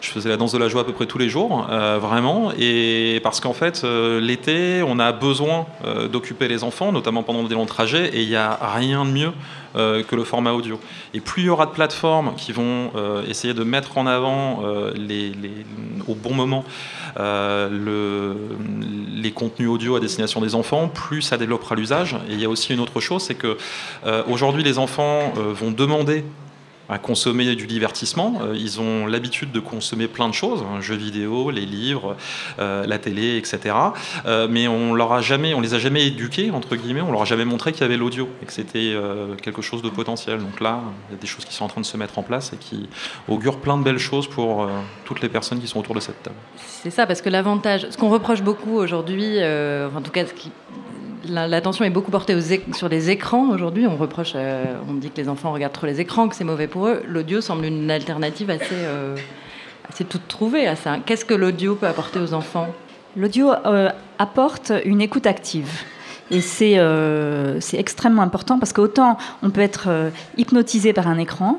Je 0.00 0.10
faisais 0.10 0.28
la 0.28 0.36
danse 0.36 0.52
de 0.52 0.58
la 0.58 0.68
joie 0.68 0.82
à 0.82 0.84
peu 0.84 0.92
près 0.92 1.06
tous 1.06 1.18
les 1.18 1.28
jours, 1.28 1.66
vraiment. 2.00 2.52
Et 2.56 3.18
parce 3.24 3.40
qu'en 3.40 3.54
fait, 3.54 3.82
l'été, 3.82 4.84
on 4.86 5.00
a 5.00 5.10
besoin 5.10 5.66
d'occuper 6.12 6.46
les 6.46 6.62
enfants, 6.62 6.92
notamment 6.92 7.24
pendant 7.24 7.42
des 7.42 7.56
longs 7.56 7.66
trajets, 7.66 8.10
et 8.14 8.22
il 8.22 8.28
n'y 8.28 8.36
a 8.36 8.56
rien 8.76 9.04
de 9.04 9.10
mieux 9.10 9.32
que 9.74 10.16
le 10.16 10.24
format 10.24 10.52
audio. 10.52 10.78
Et 11.14 11.20
plus 11.20 11.42
il 11.42 11.46
y 11.46 11.48
aura 11.48 11.66
de 11.66 11.70
plateformes 11.70 12.34
qui 12.36 12.52
vont 12.52 12.90
euh, 12.94 13.24
essayer 13.26 13.54
de 13.54 13.64
mettre 13.64 13.98
en 13.98 14.06
avant 14.06 14.62
euh, 14.64 14.92
les, 14.94 15.32
au 16.06 16.14
bon 16.14 16.34
moment 16.34 16.64
le, 17.16 18.36
les 19.14 19.32
contenus 19.32 19.68
audio 19.68 19.96
à 19.96 20.00
destination 20.00 20.40
des 20.40 20.54
enfants, 20.54 20.88
plus 20.88 21.22
ça 21.22 21.36
développera 21.36 21.74
l'usage. 21.74 22.14
Et 22.28 22.32
il 22.32 22.40
y 22.40 22.44
a 22.44 22.48
aussi 22.48 22.72
une 22.72 22.80
autre 22.80 23.00
chose, 23.00 23.22
c'est 23.22 23.34
que 23.34 23.56
aujourd'hui 24.26 24.62
les 24.62 24.78
enfants 24.78 25.32
vont 25.34 25.70
demander 25.70 26.24
à 26.92 26.98
consommer 26.98 27.56
du 27.56 27.66
divertissement. 27.66 28.40
Euh, 28.42 28.54
ils 28.54 28.80
ont 28.80 29.06
l'habitude 29.06 29.50
de 29.50 29.60
consommer 29.60 30.08
plein 30.08 30.28
de 30.28 30.34
choses, 30.34 30.62
hein, 30.62 30.80
jeux 30.80 30.96
vidéo, 30.96 31.50
les 31.50 31.64
livres, 31.64 32.16
euh, 32.58 32.86
la 32.86 32.98
télé, 32.98 33.38
etc. 33.38 33.74
Euh, 34.26 34.46
mais 34.50 34.68
on 34.68 34.92
leur 34.92 35.12
a 35.12 35.22
jamais, 35.22 35.54
on 35.54 35.60
les 35.60 35.72
a 35.74 35.78
jamais 35.78 36.06
éduqués 36.06 36.50
entre 36.50 36.76
guillemets, 36.76 37.00
on 37.00 37.10
leur 37.10 37.22
a 37.22 37.24
jamais 37.24 37.46
montré 37.46 37.72
qu'il 37.72 37.80
y 37.80 37.84
avait 37.84 37.96
l'audio 37.96 38.28
et 38.42 38.46
que 38.46 38.52
c'était 38.52 38.94
quelque 39.42 39.62
chose 39.62 39.82
de 39.82 39.88
potentiel. 39.88 40.38
Donc 40.38 40.60
là, 40.60 40.80
il 41.08 41.14
y 41.14 41.18
a 41.18 41.20
des 41.20 41.26
choses 41.26 41.44
qui 41.44 41.54
sont 41.54 41.64
en 41.64 41.68
train 41.68 41.80
de 41.80 41.86
se 41.86 41.96
mettre 41.96 42.18
en 42.18 42.22
place 42.22 42.52
et 42.52 42.56
qui 42.56 42.88
augurent 43.28 43.58
plein 43.58 43.78
de 43.78 43.82
belles 43.82 43.98
choses 43.98 44.28
pour 44.28 44.68
toutes 45.04 45.20
les 45.22 45.28
personnes 45.28 45.60
qui 45.60 45.66
sont 45.66 45.80
autour 45.80 45.94
de 45.94 46.00
cette 46.00 46.22
table. 46.22 46.36
C'est 46.56 46.90
ça, 46.90 47.06
parce 47.06 47.22
que 47.22 47.30
l'avantage, 47.30 47.86
ce 47.90 47.96
qu'on 47.96 48.10
reproche 48.10 48.42
beaucoup 48.42 48.76
aujourd'hui, 48.76 49.38
en 49.42 50.02
tout 50.02 50.10
cas 50.10 50.26
ce 50.26 50.34
qui 50.34 50.50
L'attention 51.28 51.84
est 51.84 51.90
beaucoup 51.90 52.10
portée 52.10 52.36
sur 52.72 52.88
les 52.88 53.10
écrans 53.10 53.50
aujourd'hui. 53.50 53.86
On 53.86 53.96
reproche, 53.96 54.32
euh, 54.34 54.64
on 54.88 54.94
dit 54.94 55.10
que 55.10 55.20
les 55.20 55.28
enfants 55.28 55.52
regardent 55.52 55.72
trop 55.72 55.86
les 55.86 56.00
écrans, 56.00 56.28
que 56.28 56.34
c'est 56.34 56.44
mauvais 56.44 56.66
pour 56.66 56.88
eux. 56.88 57.02
L'audio 57.06 57.40
semble 57.40 57.64
une 57.64 57.90
alternative 57.90 58.50
assez, 58.50 58.66
euh, 58.72 59.16
assez 59.88 60.04
toute 60.04 60.26
trouvée 60.26 60.66
à 60.66 60.74
ça. 60.74 60.96
Qu'est-ce 61.06 61.24
que 61.24 61.34
l'audio 61.34 61.76
peut 61.76 61.86
apporter 61.86 62.18
aux 62.18 62.34
enfants? 62.34 62.68
L'audio 63.16 63.52
euh, 63.66 63.90
apporte 64.18 64.72
une 64.84 65.00
écoute 65.00 65.26
active. 65.26 65.70
Et 66.30 66.40
c'est 66.40 66.78
extrêmement 67.74 68.22
important 68.22 68.58
parce 68.58 68.72
qu'autant 68.72 69.18
on 69.42 69.50
peut 69.50 69.60
être 69.60 69.88
hypnotisé 70.38 70.94
par 70.94 71.06
un 71.06 71.18
écran, 71.18 71.58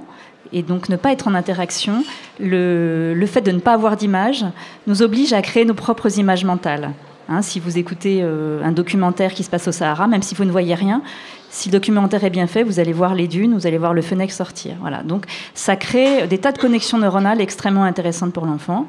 et 0.51 0.63
donc 0.63 0.89
ne 0.89 0.95
pas 0.95 1.11
être 1.11 1.27
en 1.27 1.35
interaction, 1.35 2.03
le, 2.39 3.13
le 3.13 3.25
fait 3.27 3.41
de 3.41 3.51
ne 3.51 3.59
pas 3.59 3.73
avoir 3.73 3.97
d'image 3.97 4.45
nous 4.87 5.03
oblige 5.03 5.31
à 5.31 5.43
créer 5.43 5.63
nos 5.63 5.75
propres 5.75 6.17
images 6.17 6.43
mentales. 6.43 6.91
Hein, 7.33 7.41
si 7.41 7.59
vous 7.59 7.77
écoutez 7.77 8.21
un 8.21 8.71
documentaire 8.71 9.33
qui 9.33 9.43
se 9.43 9.49
passe 9.49 9.67
au 9.67 9.71
Sahara, 9.71 10.07
même 10.07 10.21
si 10.21 10.35
vous 10.35 10.45
ne 10.45 10.51
voyez 10.51 10.75
rien, 10.75 11.01
si 11.53 11.69
le 11.69 11.73
documentaire 11.73 12.23
est 12.23 12.31
bien 12.31 12.47
fait, 12.47 12.63
vous 12.63 12.79
allez 12.79 12.93
voir 12.93 13.13
les 13.13 13.27
dunes, 13.27 13.53
vous 13.53 13.67
allez 13.67 13.77
voir 13.77 13.93
le 13.93 14.01
fennec 14.01 14.31
sortir. 14.31 14.75
Voilà. 14.81 15.03
Donc 15.03 15.27
ça 15.53 15.75
crée 15.75 16.25
des 16.27 16.39
tas 16.39 16.51
de 16.51 16.57
connexions 16.57 16.97
neuronales 16.97 17.39
extrêmement 17.41 17.83
intéressantes 17.83 18.33
pour 18.33 18.47
l'enfant. 18.47 18.87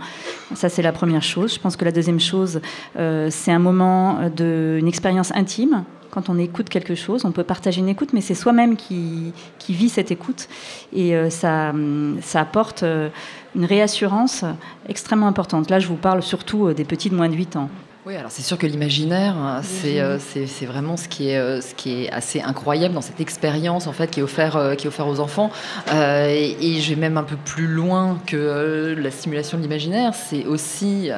Ça 0.54 0.70
c'est 0.70 0.80
la 0.80 0.92
première 0.92 1.22
chose. 1.22 1.52
Je 1.54 1.60
pense 1.60 1.76
que 1.76 1.84
la 1.84 1.92
deuxième 1.92 2.20
chose, 2.20 2.62
euh, 2.98 3.28
c'est 3.30 3.52
un 3.52 3.58
moment 3.58 4.30
d'une 4.34 4.88
expérience 4.88 5.30
intime. 5.34 5.84
Quand 6.10 6.30
on 6.30 6.38
écoute 6.38 6.70
quelque 6.70 6.94
chose, 6.94 7.26
on 7.26 7.32
peut 7.32 7.44
partager 7.44 7.80
une 7.80 7.88
écoute, 7.88 8.14
mais 8.14 8.22
c'est 8.22 8.34
soi-même 8.34 8.76
qui, 8.76 9.34
vit 9.68 9.90
cette 9.90 10.10
écoute. 10.10 10.48
Et 10.94 11.14
euh, 11.14 11.28
ça, 11.28 11.74
ça 12.22 12.40
apporte 12.40 12.82
euh, 12.82 13.10
une 13.54 13.66
réassurance 13.66 14.42
extrêmement 14.88 15.26
importante. 15.26 15.68
Là, 15.68 15.80
je 15.80 15.88
vous 15.88 15.96
parle 15.96 16.22
surtout 16.22 16.72
des 16.72 16.84
petits 16.84 17.10
de 17.10 17.14
moins 17.14 17.28
de 17.28 17.34
8 17.34 17.56
ans. 17.56 17.68
Oui, 18.06 18.16
alors 18.16 18.30
c'est 18.30 18.42
sûr 18.42 18.58
que 18.58 18.66
l'imaginaire, 18.66 19.34
hein, 19.34 19.62
euh, 19.86 20.18
c'est 20.18 20.66
vraiment 20.66 20.98
ce 20.98 21.08
qui, 21.08 21.30
est, 21.30 21.38
euh, 21.38 21.62
ce 21.62 21.74
qui 21.74 22.04
est 22.04 22.12
assez 22.12 22.42
incroyable 22.42 22.92
dans 22.92 23.00
cette 23.00 23.22
expérience 23.22 23.86
en 23.86 23.92
fait 23.92 24.10
qui 24.10 24.20
est 24.20 24.22
offert, 24.22 24.56
euh, 24.56 24.74
qui 24.74 24.84
est 24.84 24.88
offert 24.88 25.08
aux 25.08 25.20
enfants. 25.20 25.50
et, 25.90 26.54
et, 26.60 26.82
je 26.82 26.90
vais 26.90 27.00
même 27.00 27.16
un 27.16 27.22
peu 27.22 27.36
plus 27.36 27.66
loin 27.66 28.20
que 28.26 28.94
la 28.98 29.10
stimulation 29.10 29.56
de 29.56 29.62
l'imaginaire. 29.62 30.12
C'est 30.12 30.44
aussi 30.44 31.08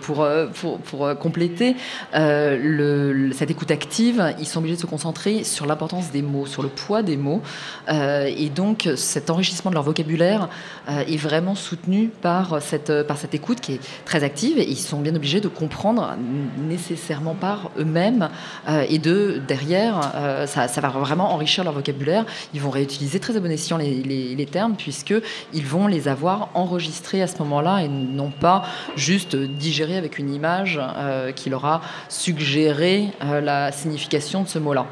pour, 0.00 0.26
pour, 0.54 0.78
pour, 0.80 1.16
compléter 1.16 1.76
le, 2.12 3.30
cette 3.32 3.52
écoute 3.52 3.70
active, 3.70 4.34
ils 4.40 4.46
sont 4.46 4.58
obligés 4.58 4.74
de 4.74 4.80
se 4.80 4.86
concentrer 4.86 5.44
sur 5.44 5.66
l'importance 5.66 6.10
des 6.10 6.22
mots, 6.22 6.46
sur 6.46 6.64
le 6.64 6.68
poids 6.68 7.04
des 7.04 7.16
mots. 7.16 7.40
et 7.88 8.48
donc 8.52 8.88
cet 8.96 9.30
enrichissement 9.30 9.70
de 9.70 9.76
leur 9.76 9.84
vocabulaire 9.84 10.48
est 10.88 11.16
vraiment 11.16 11.54
soutenu 11.54 12.08
par 12.08 12.60
cette, 12.60 13.06
par 13.06 13.16
cette 13.16 13.34
écoute 13.34 13.60
qui 13.60 13.74
est 13.74 13.80
très 14.04 14.24
active. 14.24 14.58
Et 14.58 14.68
ils 14.68 14.76
sont 14.76 15.00
bien 15.00 15.14
obligés 15.14 15.40
de 15.40 15.48
comprendre 15.48 16.16
nécessairement 16.58 17.34
par 17.34 17.70
eux-mêmes 17.78 18.28
euh, 18.68 18.84
et 18.88 18.98
de 18.98 19.40
derrière, 19.46 20.12
euh, 20.14 20.46
ça, 20.46 20.66
va 20.80 20.88
vraiment 20.88 21.32
enrichir 21.32 21.64
leur 21.64 21.72
vocabulaire. 21.72 22.24
Ils 22.54 22.60
vont 22.60 22.70
réutiliser 22.70 23.20
très 23.20 23.36
à 23.36 23.40
bon 23.40 23.50
escient 23.50 23.76
les, 23.76 24.02
les, 24.02 24.46
termes 24.46 24.74
puisque 24.76 25.14
ils 25.52 25.66
vont 25.66 25.86
les 25.86 26.08
avoir 26.08 26.50
enregistrés 26.54 27.22
à 27.22 27.26
ce 27.26 27.38
moment-là 27.38 27.82
et 27.82 27.88
non 27.88 28.30
pas 28.30 28.64
juste 28.96 29.36
digérés 29.36 29.96
avec 29.96 30.18
une 30.18 30.34
image 30.34 30.80
euh, 30.80 31.32
qui 31.32 31.48
leur 31.48 31.64
a 31.64 31.80
suggéré 32.08 33.08
la 33.20 33.72
signification 33.72 34.42
de 34.42 34.48
ce 34.48 34.58
mot-là. 34.58 34.86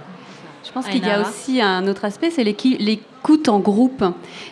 Je 0.64 0.72
pense 0.72 0.86
qu'il 0.86 1.04
y 1.04 1.10
a 1.10 1.20
aussi 1.20 1.60
un 1.60 1.86
autre 1.88 2.04
aspect, 2.04 2.30
c'est 2.30 2.44
l'écoute 3.20 3.48
en 3.48 3.58
groupe. 3.58 4.02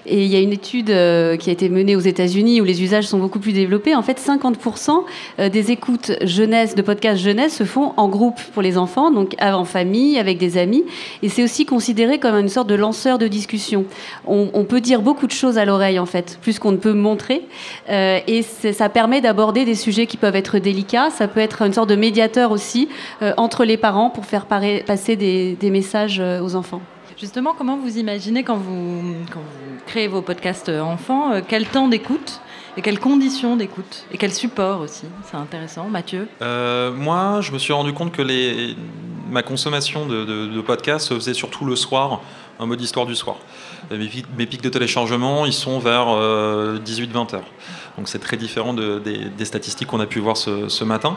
Et 0.05 0.25
il 0.25 0.31
y 0.31 0.37
a 0.37 0.41
une 0.41 0.53
étude 0.53 0.91
euh, 0.91 1.37
qui 1.37 1.49
a 1.49 1.53
été 1.53 1.69
menée 1.69 1.97
aux 1.97 2.01
États-Unis 2.01 2.61
où 2.61 2.65
les 2.65 2.83
usages 2.83 3.07
sont 3.07 3.19
beaucoup 3.19 3.39
plus 3.39 3.53
développés. 3.53 3.95
En 3.95 4.03
fait, 4.03 4.21
50% 4.21 5.05
euh, 5.39 5.49
des 5.49 5.71
écoutes 5.71 6.13
jeunesse, 6.23 6.75
de 6.75 6.83
podcasts 6.83 7.23
jeunesse, 7.23 7.57
se 7.57 7.65
font 7.65 7.93
en 7.97 8.09
groupe 8.09 8.41
pour 8.53 8.63
les 8.63 8.77
enfants, 8.77 9.11
donc 9.11 9.35
en 9.41 9.65
famille, 9.65 10.19
avec 10.19 10.39
des 10.39 10.59
amis. 10.59 10.85
Et 11.23 11.29
c'est 11.29 11.43
aussi 11.43 11.65
considéré 11.65 12.19
comme 12.19 12.35
une 12.35 12.49
sorte 12.49 12.69
de 12.69 12.75
lanceur 12.75 13.19
de 13.19 13.27
discussion. 13.27 13.85
On, 14.27 14.65
peut 14.65 14.81
dire 14.81 15.01
beaucoup 15.01 15.27
de 15.27 15.33
choses 15.33 15.57
à 15.57 15.65
l'oreille, 15.65 15.99
en 15.99 16.07
fait, 16.07 16.39
plus 16.43 16.59
qu'on 16.59 16.73
ne 16.73 16.77
peut 16.77 16.93
montrer. 16.93 17.43
Euh, 17.89 18.19
et 18.27 18.43
ça 18.43 18.89
permet 18.91 19.23
d'aborder 19.23 19.65
des 19.65 19.75
sujets 19.75 20.07
qui 20.07 20.19
peuvent 20.19 20.37
être 20.37 20.59
délicats. 20.59 21.11
Ça 21.11 21.27
peut 21.27 21.41
être 21.41 21.63
une 21.63 21.73
sorte 21.73 21.89
de 21.89 21.97
médiateur 21.97 22.51
aussi 22.51 22.89
entre 23.37 23.65
les 23.65 23.79
parents 23.79 24.11
pour 24.11 24.27
faire 24.27 24.47
passer 24.47 25.17
des 25.17 25.71
messages 25.71 26.21
aux 26.21 26.55
enfants. 26.55 26.83
Justement, 27.21 27.53
comment 27.53 27.77
vous 27.77 27.99
imaginez 27.99 28.45
quand 28.45 28.57
vous, 28.57 29.17
créez 29.87 30.07
vos 30.07 30.23
podcasts 30.23 30.69
enfants, 30.69 31.33
euh, 31.33 31.41
quel 31.47 31.67
temps 31.67 31.89
d'écoute 31.89 32.41
et 32.77 32.83
quelles 32.83 33.01
conditions 33.01 33.57
d'écoute 33.57 34.07
et 34.13 34.19
quel 34.19 34.33
support 34.33 34.81
aussi? 34.81 35.07
C'est 35.25 35.37
intéressant. 35.37 35.89
Mathieu? 35.89 36.29
Euh, 36.43 36.93
Moi, 36.93 37.41
je 37.41 37.51
me 37.51 37.59
suis 37.59 37.73
rendu 37.73 37.93
compte 37.93 38.13
que 38.13 38.23
ma 39.29 39.43
consommation 39.43 40.07
de, 40.07 40.61
podcasts 40.61 41.09
se 41.09 41.15
faisait 41.15 41.35
surtout 41.35 41.65
le 41.65 41.75
soir, 41.75 42.21
en 42.61 42.67
mode 42.69 42.81
histoire 42.81 43.07
du 43.07 43.17
soir. 43.17 43.39
Mes, 43.91 44.47
pics 44.47 44.63
de 44.63 44.69
téléchargement, 44.69 45.45
ils 45.45 45.53
sont 45.53 45.81
vers 45.81 46.07
18-20 46.07 46.15
euh, 46.17 47.37
heures. 47.37 47.51
Donc 47.99 48.09
c'est 48.09 48.21
très 48.21 48.37
différent 48.37 48.75
des, 48.75 49.45
statistiques 49.45 49.89
qu'on 49.89 49.99
a 49.99 50.07
pu 50.07 50.21
voir 50.21 50.37
ce, 50.37 50.85
matin. 50.85 51.17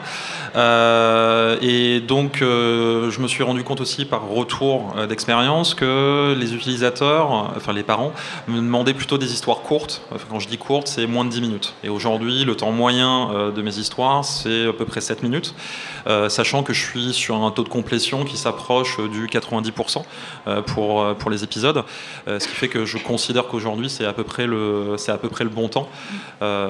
Euh, 0.56 1.56
et 1.62 2.00
donc 2.00 2.42
euh, 2.42 3.12
je 3.12 3.20
me 3.20 3.28
suis 3.28 3.44
rendu 3.44 3.64
compte 3.64 3.82
aussi 3.82 4.06
par 4.06 4.28
retour 4.28 4.96
euh, 4.98 5.06
d'expérience 5.06 5.76
que 5.76 6.36
les 6.38 6.56
utilisateurs, 6.56 7.30
enfin 7.32 7.72
les 7.72 7.84
parents, 7.84 8.14
me 8.48 8.58
demandaient 8.58 8.96
plutôt 8.96 9.20
des 9.20 9.32
histoires 9.32 9.62
courtes. 9.62 10.02
quand 10.30 10.40
je 10.40 10.48
dis 10.48 10.58
courtes, 10.58 10.88
c'est 10.88 11.06
moins 11.06 11.24
de 11.24 11.30
10 11.30 11.42
minutes. 11.42 11.76
Et 11.84 11.90
aujourd'hui, 11.90 12.46
le 12.46 12.56
temps 12.56 12.72
moyen 12.72 13.52
de 13.56 13.62
mes 13.62 13.78
histoires, 13.78 14.26
c'est 14.26 14.66
à 14.66 14.74
peu 14.74 14.86
près 14.86 15.02
7 15.02 15.22
minutes, 15.22 15.54
sachant 16.30 16.64
que 16.64 16.74
je 16.74 16.84
suis 16.84 17.14
sur 17.14 17.36
un 17.36 17.52
taux 17.52 17.64
de 17.64 17.70
complétion 17.70 18.26
qui 18.26 18.38
s'approche 18.38 19.00
du 19.00 19.28
90% 19.28 20.04
pour, 20.66 21.16
pour 21.16 21.30
les 21.30 21.44
épisodes, 21.44 21.84
ce 22.26 22.48
qui 22.48 22.56
fait 22.56 22.70
que 22.70 22.86
je 22.86 22.98
considère 22.98 23.48
qu'aujourd'hui 23.48 23.90
c'est 23.90 24.06
à 24.06 24.14
peu 24.14 24.24
près 24.24 24.48
le 24.48 24.96
c'est 24.98 25.12
à 25.12 25.18
peu 25.18 25.30
près 25.30 25.44
le 25.44 25.50
bon 25.50 25.68
temps 25.68 25.90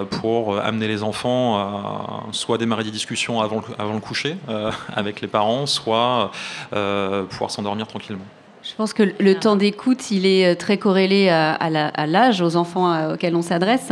pour 0.06 0.56
euh, 0.56 0.62
amener 0.62 0.88
les 0.88 1.04
enfants 1.04 1.58
à 1.58 2.24
soit 2.32 2.58
démarrer 2.58 2.84
des 2.84 2.92
discussions 2.92 3.40
avant 3.42 3.62
le, 3.94 4.00
coucher 4.00 4.38
euh, 4.50 4.72
avec 4.94 5.22
les 5.22 5.28
parents, 5.28 5.66
soit 5.66 6.32
euh, 6.74 7.24
pouvoir 7.24 7.52
s'endormir 7.52 7.88
tranquillement. 7.88 8.26
Je 8.64 8.76
pense 8.76 8.94
que 8.94 9.02
le 9.20 9.36
temps 9.36 9.56
d'écoute, 9.56 10.12
il 10.12 10.28
est 10.28 10.52
euh, 10.52 10.56
très 10.56 10.78
corrélé 10.78 11.30
à, 11.30 12.06
l'âge, 12.06 12.42
aux 12.42 12.56
enfants 12.56 12.94
euh, 12.94 13.14
auxquels 13.16 13.36
on 13.36 13.42
s'adresse. 13.42 13.90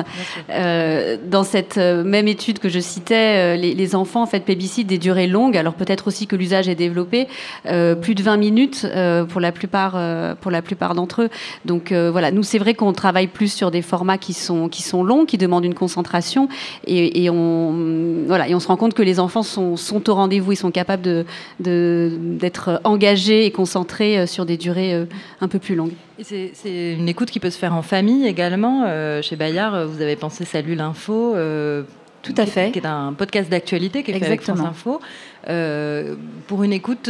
Euh, 0.51 1.17
dans 1.25 1.43
cette 1.43 1.77
même 1.77 2.27
étude 2.27 2.59
que 2.59 2.69
je 2.69 2.79
citais, 2.79 3.57
les, 3.57 3.95
enfants 3.95 4.21
en 4.21 4.27
fait 4.27 4.41
plébiscitent 4.41 4.87
des 4.87 4.99
durées 4.99 5.25
longues. 5.25 5.57
Alors 5.57 5.73
peut-être 5.73 6.07
aussi 6.07 6.27
que 6.27 6.35
l'usage 6.35 6.69
est 6.69 6.75
développé, 6.75 7.27
plus 7.63 8.13
de 8.13 8.21
20 8.21 8.37
minutes 8.37 8.87
pour 9.29 9.41
la 9.41 9.51
plupart, 9.51 9.97
pour 10.39 10.51
la 10.51 10.61
plupart 10.61 10.93
d'entre 10.93 11.23
eux. 11.23 11.29
Donc 11.65 11.91
voilà, 11.91 12.29
nous 12.29 12.43
c'est 12.43 12.59
vrai 12.59 12.75
qu'on 12.75 12.93
travaille 12.93 13.25
plus 13.25 13.51
sur 13.51 13.71
des 13.71 13.81
formats 13.81 14.19
qui 14.19 14.33
sont 14.33 14.69
qui 14.69 14.83
sont 14.83 15.03
longs, 15.03 15.25
qui 15.25 15.39
demandent 15.39 15.65
une 15.65 15.73
concentration, 15.73 16.49
et, 16.85 17.29
on 17.31 18.25
voilà, 18.27 18.47
et 18.47 18.53
on 18.53 18.59
se 18.59 18.67
rend 18.67 18.77
compte 18.77 18.93
que 18.93 19.01
les 19.01 19.19
enfants 19.19 19.43
sont, 19.43 19.75
sont 19.75 20.07
au 20.09 20.13
rendez-vous, 20.13 20.51
ils 20.51 20.57
sont 20.57 20.71
capables 20.71 21.01
de 21.01 21.25
d'être 21.59 22.81
engagés 22.83 23.45
et 23.45 23.51
concentrés 23.51 24.27
sur 24.27 24.45
des 24.45 24.58
durée 24.59 24.93
euh, 24.93 25.05
un 25.41 25.47
peu 25.47 25.57
plus 25.57 25.75
longue. 25.75 25.93
C'est 26.21 26.53
une 26.65 27.09
écoute 27.09 27.31
qui 27.31 27.39
peut 27.39 27.49
se 27.49 27.57
faire 27.57 27.73
en 27.73 27.81
famille 27.81 28.27
également. 28.27 28.83
Euh, 28.85 29.21
chez 29.21 29.35
Bayard, 29.35 29.73
euh, 29.73 29.85
vous 29.87 30.01
avez 30.01 30.15
pensé 30.15 30.45
Salut 30.45 30.75
l'info. 30.75 31.35
tout 32.21 32.35
à 32.37 32.45
fait. 32.45 32.71
Qui 32.71 32.79
est 32.79 32.85
un 32.85 33.13
podcast 33.13 33.49
d'actualité 33.49 34.03
qui 34.03 34.11
est 34.11 34.19
fait 34.19 34.25
avec 34.25 34.41
France 34.43 34.59
Info. 34.59 34.99
Pour 35.45 36.63
une 36.63 36.73
écoute, 36.73 37.09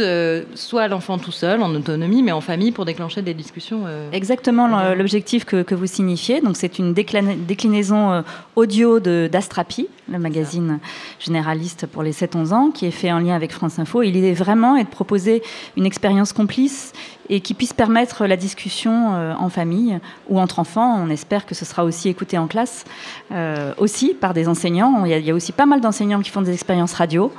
soit 0.54 0.88
l'enfant 0.88 1.18
tout 1.18 1.32
seul, 1.32 1.62
en 1.62 1.74
autonomie, 1.74 2.22
mais 2.22 2.32
en 2.32 2.40
famille, 2.40 2.72
pour 2.72 2.84
déclencher 2.84 3.22
des 3.22 3.34
discussions. 3.34 3.84
Exactement 4.12 4.94
l'objectif 4.94 5.44
que, 5.44 5.74
vous 5.74 5.86
signifiez. 5.86 6.40
Donc, 6.40 6.56
c'est 6.56 6.78
une 6.78 6.94
déclinaison 6.94 8.24
audio 8.56 9.00
d'Astrapi, 9.00 9.88
le 10.08 10.18
magazine 10.18 10.78
généraliste 11.18 11.86
pour 11.86 12.02
les 12.02 12.12
7-11 12.12 12.52
ans, 12.52 12.70
qui 12.70 12.86
est 12.86 12.90
fait 12.90 13.12
en 13.12 13.18
lien 13.18 13.34
avec 13.34 13.52
France 13.52 13.78
Info. 13.78 14.02
L'idée 14.02 14.32
vraiment 14.32 14.76
est 14.76 14.84
de 14.84 14.88
proposer 14.88 15.42
une 15.76 15.86
expérience 15.86 16.32
complice 16.32 16.92
et 17.28 17.40
qui 17.40 17.54
puisse 17.54 17.72
permettre 17.72 18.26
la 18.26 18.36
discussion 18.36 19.14
euh, 19.14 19.34
en 19.38 19.48
famille 19.48 19.98
ou 20.28 20.40
entre 20.40 20.58
enfants. 20.58 21.00
On 21.00 21.08
espère 21.10 21.46
que 21.46 21.54
ce 21.54 21.64
sera 21.64 21.84
aussi 21.84 22.08
écouté 22.08 22.36
en 22.36 22.48
classe, 22.48 22.84
euh, 23.32 23.72
aussi 23.78 24.14
par 24.14 24.34
des 24.34 24.48
enseignants. 24.48 25.04
Il 25.04 25.24
y, 25.24 25.30
a, 25.30 25.34
aussi 25.34 25.52
pas 25.52 25.66
mal 25.66 25.80
d'enseignants 25.80 26.20
qui 26.20 26.30
font 26.30 26.42
des 26.42 26.52
expériences 26.52 26.92
radio. 26.92 27.32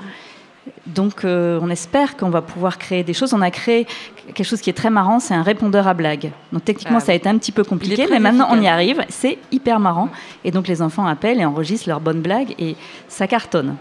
Donc 0.85 1.25
euh, 1.25 1.59
on 1.61 1.69
espère 1.69 2.17
qu'on 2.17 2.29
va 2.29 2.41
pouvoir 2.41 2.77
créer 2.77 3.03
des 3.03 3.13
choses. 3.13 3.33
On 3.33 3.41
a 3.41 3.51
créé 3.51 3.87
quelque 4.27 4.43
chose 4.47 4.61
qui 4.61 4.69
est 4.69 4.73
très 4.73 4.89
marrant, 4.89 5.19
c'est 5.19 5.33
un 5.33 5.43
répondeur 5.43 5.87
à 5.87 5.93
blagues. 5.93 6.31
Donc 6.51 6.65
techniquement 6.65 6.97
ah 6.97 7.05
ça 7.05 7.11
a 7.11 7.15
été 7.15 7.27
un 7.29 7.37
petit 7.37 7.51
peu 7.51 7.63
compliqué, 7.63 8.07
mais 8.09 8.19
maintenant 8.19 8.47
on 8.51 8.61
y 8.61 8.67
arrive. 8.67 9.03
C'est 9.09 9.37
hyper 9.51 9.79
marrant. 9.79 10.09
Et 10.43 10.51
donc 10.51 10.67
les 10.67 10.81
enfants 10.81 11.05
appellent 11.05 11.39
et 11.39 11.45
enregistrent 11.45 11.89
leurs 11.89 12.01
bonnes 12.01 12.21
blagues 12.21 12.53
et 12.59 12.75
ça 13.07 13.27
cartonne. 13.27 13.75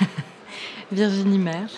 Virginie 0.92 1.38
Mersch. 1.38 1.72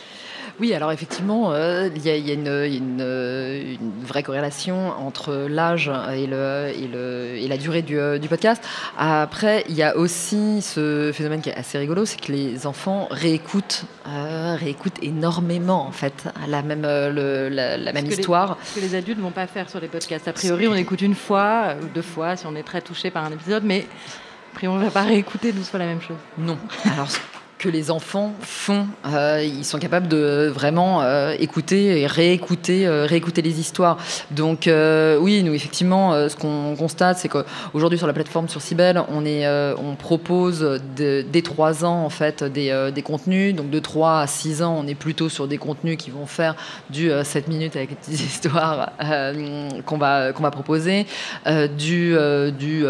Oui, 0.61 0.75
alors 0.75 0.93
effectivement, 0.93 1.55
euh, 1.55 1.89
il 1.97 2.07
y, 2.07 2.11
a, 2.11 2.35
une, 2.67 3.79
vraie 4.03 4.23
corrélation 4.23 4.91
entre 4.91 5.47
l'âge 5.49 5.91
et, 6.13 6.27
la 6.27 7.57
durée 7.57 7.83
euh, 7.93 8.19
du, 8.19 8.29
podcast. 8.29 8.63
Après, 8.99 9.65
il 9.71 9.75
y 9.75 9.83
a 9.83 9.97
aussi 9.97 10.61
ce 10.61 11.13
phénomène 11.15 11.41
qui 11.41 11.49
est 11.49 11.55
assez 11.55 11.79
rigolo, 11.79 12.05
c'est 12.05 12.21
que 12.21 12.31
les 12.31 12.67
enfants 12.67 13.09
réécoutent, 13.11 13.85
euh, 14.07 14.55
réécoutent 14.61 15.03
énormément 15.03 15.87
en 15.87 15.93
fait 15.93 16.29
la 16.47 16.61
même, 16.61 16.83
la, 16.83 17.93
même 17.95 18.07
histoire. 18.07 18.59
ce 18.63 18.75
que 18.75 18.85
les 18.85 18.95
adultes 18.95 19.17
ne 19.17 19.23
vont 19.23 19.31
pas 19.31 19.47
faire 19.47 19.71
sur 19.71 19.81
les 19.81 19.89
podcasts. 19.89 20.29
A 20.29 20.35
priori, 20.35 20.69
on 20.69 20.75
écoute 20.75 21.01
une 21.01 21.15
fois 21.15 21.75
ou 21.83 21.87
deux 21.87 22.03
fois 22.03 22.37
si 22.37 22.47
on 22.47 22.55
est 22.55 22.65
très 22.65 22.83
touché 22.83 23.11
par 23.11 23.25
un 23.25 23.33
épisode, 23.33 23.65
mais 23.65 23.87
a 24.53 24.55
priori, 24.57 24.77
on 24.77 24.79
ne 24.79 24.85
va 24.85 24.91
pas 24.91 25.05
réécouter 25.05 25.53
deux 25.53 25.63
fois 25.63 25.79
la 25.79 25.87
même 25.87 26.03
chose. 26.03 26.19
Non. 26.37 26.59
Alors, 26.93 27.09
que 27.61 27.69
les 27.69 27.91
enfants 27.91 28.33
font. 28.41 28.87
Euh, 29.07 29.45
ils 29.45 29.67
sont 29.67 29.79
capables 29.79 30.09
de 30.09 30.51
vraiment 30.53 31.03
euh, 31.03 31.35
écouter 31.39 32.01
et 32.01 32.07
réécouter, 32.07 32.87
euh, 32.87 33.05
réécouter 33.05 33.43
les 33.43 33.61
histoires. 33.61 33.99
Donc 34.31 34.67
oui, 34.67 35.43
nous 35.43 35.53
effectivement, 35.53 36.29
ce 36.29 36.35
qu'on 36.37 36.75
constate, 36.77 37.19
c'est 37.19 37.29
qu'aujourd'hui 37.29 37.99
sur 37.99 38.07
la 38.07 38.15
plateforme 38.15 38.49
sur 38.49 38.63
Cybelle, 38.63 39.03
on, 39.09 39.27
est, 39.27 39.47
on 39.77 39.95
propose 39.95 40.81
de, 40.97 41.25
dès 41.31 41.43
3 41.43 41.85
ans 41.85 42.05
en 42.05 42.11
fait 42.11 42.43
des, 42.43 42.91
des, 42.95 43.03
contenus. 43.03 43.55
Donc 43.55 43.69
de 43.69 43.79
3 43.79 44.21
à 44.21 44.27
6 44.27 44.63
ans, 44.63 44.77
on 44.83 44.87
est 44.87 44.95
plutôt 44.95 45.29
sur 45.29 45.47
des 45.47 45.59
contenus 45.59 45.99
qui 45.99 46.11
vont 46.11 46.27
faire 46.27 46.57
du 46.89 47.11
7 47.23 47.49
minutes 47.49 47.77
avec 47.77 47.91
des 48.09 48.15
histoires 48.25 48.93
qu'on 49.85 49.99
va, 49.99 50.33
qu'on 50.33 50.43
va 50.43 50.51
proposer, 50.51 51.07
du, 51.77 52.17
du 52.59 52.87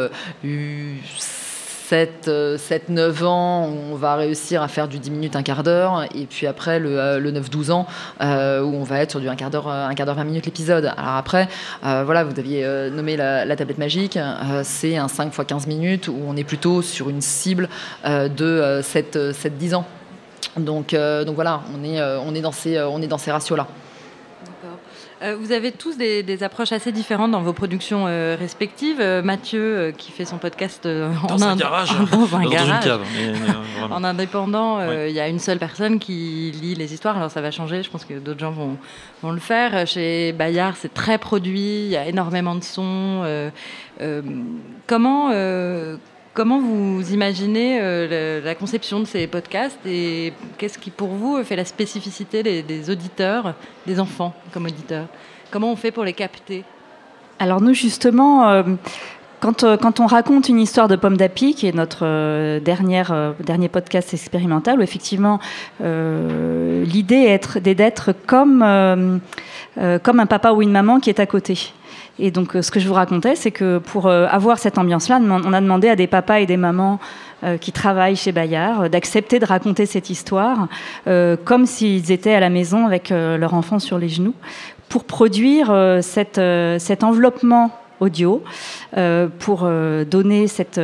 7-9 1.90 2.28
euh, 2.28 3.24
ans, 3.24 3.68
on 3.90 3.96
va 3.96 4.14
réussir 4.14 4.62
à 4.62 4.68
faire 4.68 4.86
du 4.86 4.98
10 4.98 5.10
minutes, 5.10 5.36
un 5.36 5.42
quart 5.42 5.62
d'heure. 5.62 6.04
Et 6.14 6.26
puis 6.26 6.46
après, 6.46 6.78
le, 6.78 6.98
euh, 6.98 7.20
9-12 7.20 7.72
ans, 7.72 7.86
euh, 8.20 8.62
où 8.62 8.74
on 8.74 8.84
va 8.84 9.00
être 9.00 9.10
sur 9.10 9.20
du 9.20 9.28
un 9.28 9.36
quart 9.36 9.50
d'heure, 9.50 9.68
un 9.68 9.94
quart 9.94 10.06
d'heure, 10.06 10.14
20 10.14 10.24
minutes 10.24 10.46
l'épisode. 10.46 10.92
Alors 10.96 11.16
après, 11.16 11.48
voilà, 11.82 12.24
vous 12.24 12.38
aviez 12.38 12.64
nommé 12.90 13.16
la, 13.16 13.56
tablette 13.56 13.78
magique. 13.78 14.18
C'est 14.62 14.96
un 14.96 15.08
5 15.08 15.28
x 15.28 15.40
15 15.46 15.66
minutes 15.66 16.08
où 16.08 16.16
on 16.26 16.36
est 16.36 16.44
plutôt 16.44 16.82
sur 16.82 17.08
une 17.08 17.20
cible 17.20 17.68
de 18.04 18.80
7-10 18.82 19.74
ans. 19.74 19.84
Donc, 20.56 20.94
voilà, 20.94 21.62
on 21.74 22.34
est 22.34 22.40
dans 22.40 22.52
ces 23.18 23.30
ratios-là. 23.30 23.66
Euh, 25.22 25.36
vous 25.38 25.52
avez 25.52 25.70
tous 25.70 25.98
des, 25.98 26.42
approches 26.42 26.72
assez 26.72 26.92
différentes 26.92 27.30
dans 27.30 27.42
vos 27.42 27.52
productions 27.52 28.06
euh, 28.06 28.36
respectives. 28.38 29.00
Euh, 29.00 29.20
Mathieu, 29.20 29.92
qui 29.98 30.12
fait 30.12 30.24
son 30.24 30.38
podcast 30.38 30.86
dans 30.86 31.34
en 31.34 31.42
un 31.42 31.56
garage, 31.56 31.90
dans 32.10 32.36
un 32.36 32.48
garage, 32.48 32.88
en 33.90 34.02
indépendant, 34.02 34.80
il 35.04 35.12
y 35.12 35.20
a 35.20 35.28
une 35.28 35.38
seule 35.38 35.58
personne 35.58 35.98
qui 35.98 36.52
lit 36.60 36.74
les 36.74 36.94
histoires. 36.94 37.16
Alors 37.16 37.30
ça 37.30 37.40
va 37.40 37.50
changer, 37.50 37.82
je 37.82 37.90
pense 37.90 38.04
que 38.04 38.14
d'autres 38.14 38.40
gens 38.40 38.52
vont, 38.52 38.78
vont, 39.22 39.32
le 39.32 39.40
faire. 39.40 39.86
Chez 39.86 40.32
Bayard, 40.32 40.76
c'est 40.76 40.94
très 40.94 41.18
produit, 41.18 41.84
il 41.84 41.90
y 41.90 41.96
a 41.96 42.06
énormément 42.06 42.54
de 42.54 42.64
sons. 42.64 43.50
comment 44.86 45.30
Comment 46.32 46.60
vous 46.60 47.12
imaginez 47.12 47.80
euh, 47.80 48.40
la, 48.40 48.54
conception 48.54 49.00
de 49.00 49.04
ces 49.04 49.26
podcasts 49.26 49.80
et 49.84 50.32
qu'est-ce 50.58 50.78
qui 50.78 50.90
pour 50.90 51.08
vous 51.08 51.42
fait 51.42 51.56
la 51.56 51.64
spécificité 51.64 52.62
des, 52.62 52.90
auditeurs, 52.90 53.54
des 53.84 53.98
enfants 53.98 54.32
comme 54.52 54.66
auditeurs? 54.66 55.06
Comment 55.50 55.72
on 55.72 55.76
fait 55.76 55.90
pour 55.90 56.04
les 56.04 56.12
capter? 56.12 56.62
Alors 57.40 57.60
nous 57.60 57.74
justement, 57.74 58.48
euh, 58.48 58.62
quand, 59.40 59.64
euh, 59.64 59.76
quand, 59.76 59.98
on 59.98 60.06
raconte 60.06 60.48
une 60.48 60.60
histoire 60.60 60.86
de 60.86 60.94
Pomme 60.94 61.16
d'Api, 61.16 61.52
qui 61.52 61.66
est 61.66 61.74
notre 61.74 62.06
dernier 62.60 63.68
podcast 63.68 64.14
expérimental, 64.14 64.78
où 64.78 64.82
effectivement 64.82 65.40
l'idée 65.80 67.26
est 67.26 67.58
d'être 67.58 68.12
comme 68.28 68.62
un 68.62 70.26
papa 70.28 70.52
ou 70.52 70.62
une 70.62 70.70
maman 70.70 71.00
qui 71.00 71.10
est 71.10 71.18
à 71.18 71.26
côté. 71.26 71.72
Et 72.20 72.30
donc, 72.30 72.54
euh, 72.54 72.62
ce 72.62 72.70
que 72.70 72.78
je 72.78 72.86
vous 72.86 72.94
racontais, 72.94 73.34
c'est 73.34 73.50
que 73.50 73.78
pour 73.78 74.06
euh, 74.06 74.26
avoir 74.30 74.58
cette 74.58 74.78
ambiance-là, 74.78 75.20
on 75.20 75.52
a 75.52 75.60
demandé 75.60 75.88
à 75.88 75.96
des 75.96 76.06
papas 76.06 76.40
et 76.40 76.46
des 76.46 76.56
mamans 76.56 77.00
euh, 77.42 77.56
qui 77.56 77.72
travaillent 77.72 78.16
chez 78.16 78.32
Bayard 78.32 78.88
d'accepter 78.90 79.38
de 79.38 79.46
raconter 79.46 79.86
cette 79.86 80.10
histoire 80.10 80.68
comme 81.44 81.66
s'ils 81.66 82.12
étaient 82.12 82.34
à 82.34 82.40
la 82.40 82.50
maison 82.50 82.86
avec 82.86 83.10
leur 83.10 83.54
enfant 83.54 83.78
sur 83.78 83.98
les 83.98 84.08
genoux, 84.08 84.34
pour 84.88 85.04
produire 85.04 85.98
cette, 86.02 86.40
cet 86.78 87.04
enveloppement 87.04 87.70
audio 88.00 88.42
pour 89.38 89.68
donner 90.10 90.46
cette, 90.46 90.80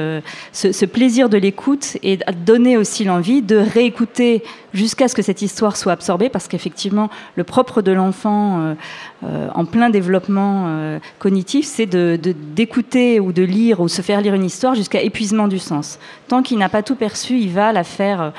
ce, 0.52 0.85
plaisir 0.87 1.28
de 1.28 1.37
l'écoute 1.37 1.97
et 2.02 2.19
donner 2.45 2.76
aussi 2.76 3.05
l'envie 3.05 3.43
de 3.43 3.57
réécouter 3.57 4.43
jusqu'à 4.76 5.09
ce 5.09 5.14
que 5.14 5.23
cette 5.23 5.42
histoire 5.42 5.76
soit 5.76 5.92
absorbée, 5.92 6.28
parce 6.28 6.49
qu'effectivement, 6.49 7.11
le 7.35 7.45
propre 7.45 7.83
de 7.83 7.92
l'enfant 7.92 8.75
en 9.23 9.64
plein 9.64 9.90
développement 9.90 10.99
cognitif, 11.18 11.66
c'est 11.66 11.87
d'écouter 11.87 13.18
ou 13.21 13.33
de 13.33 13.42
lire 13.42 13.80
ou 13.80 13.88
se 13.88 14.02
faire 14.02 14.21
lire 14.21 14.35
une 14.35 14.45
histoire 14.45 14.75
jusqu'à 14.75 15.02
épuisement 15.02 15.49
du 15.49 15.59
sens. 15.59 15.99
Tant 16.28 16.42
qu'il 16.42 16.59
n'a 16.59 16.68
pas 16.68 16.83
tout 16.83 16.95
perçu, 16.95 17.38
il 17.38 17.50
va 17.50 17.73
la 17.73 17.85
faire. 17.85 18.33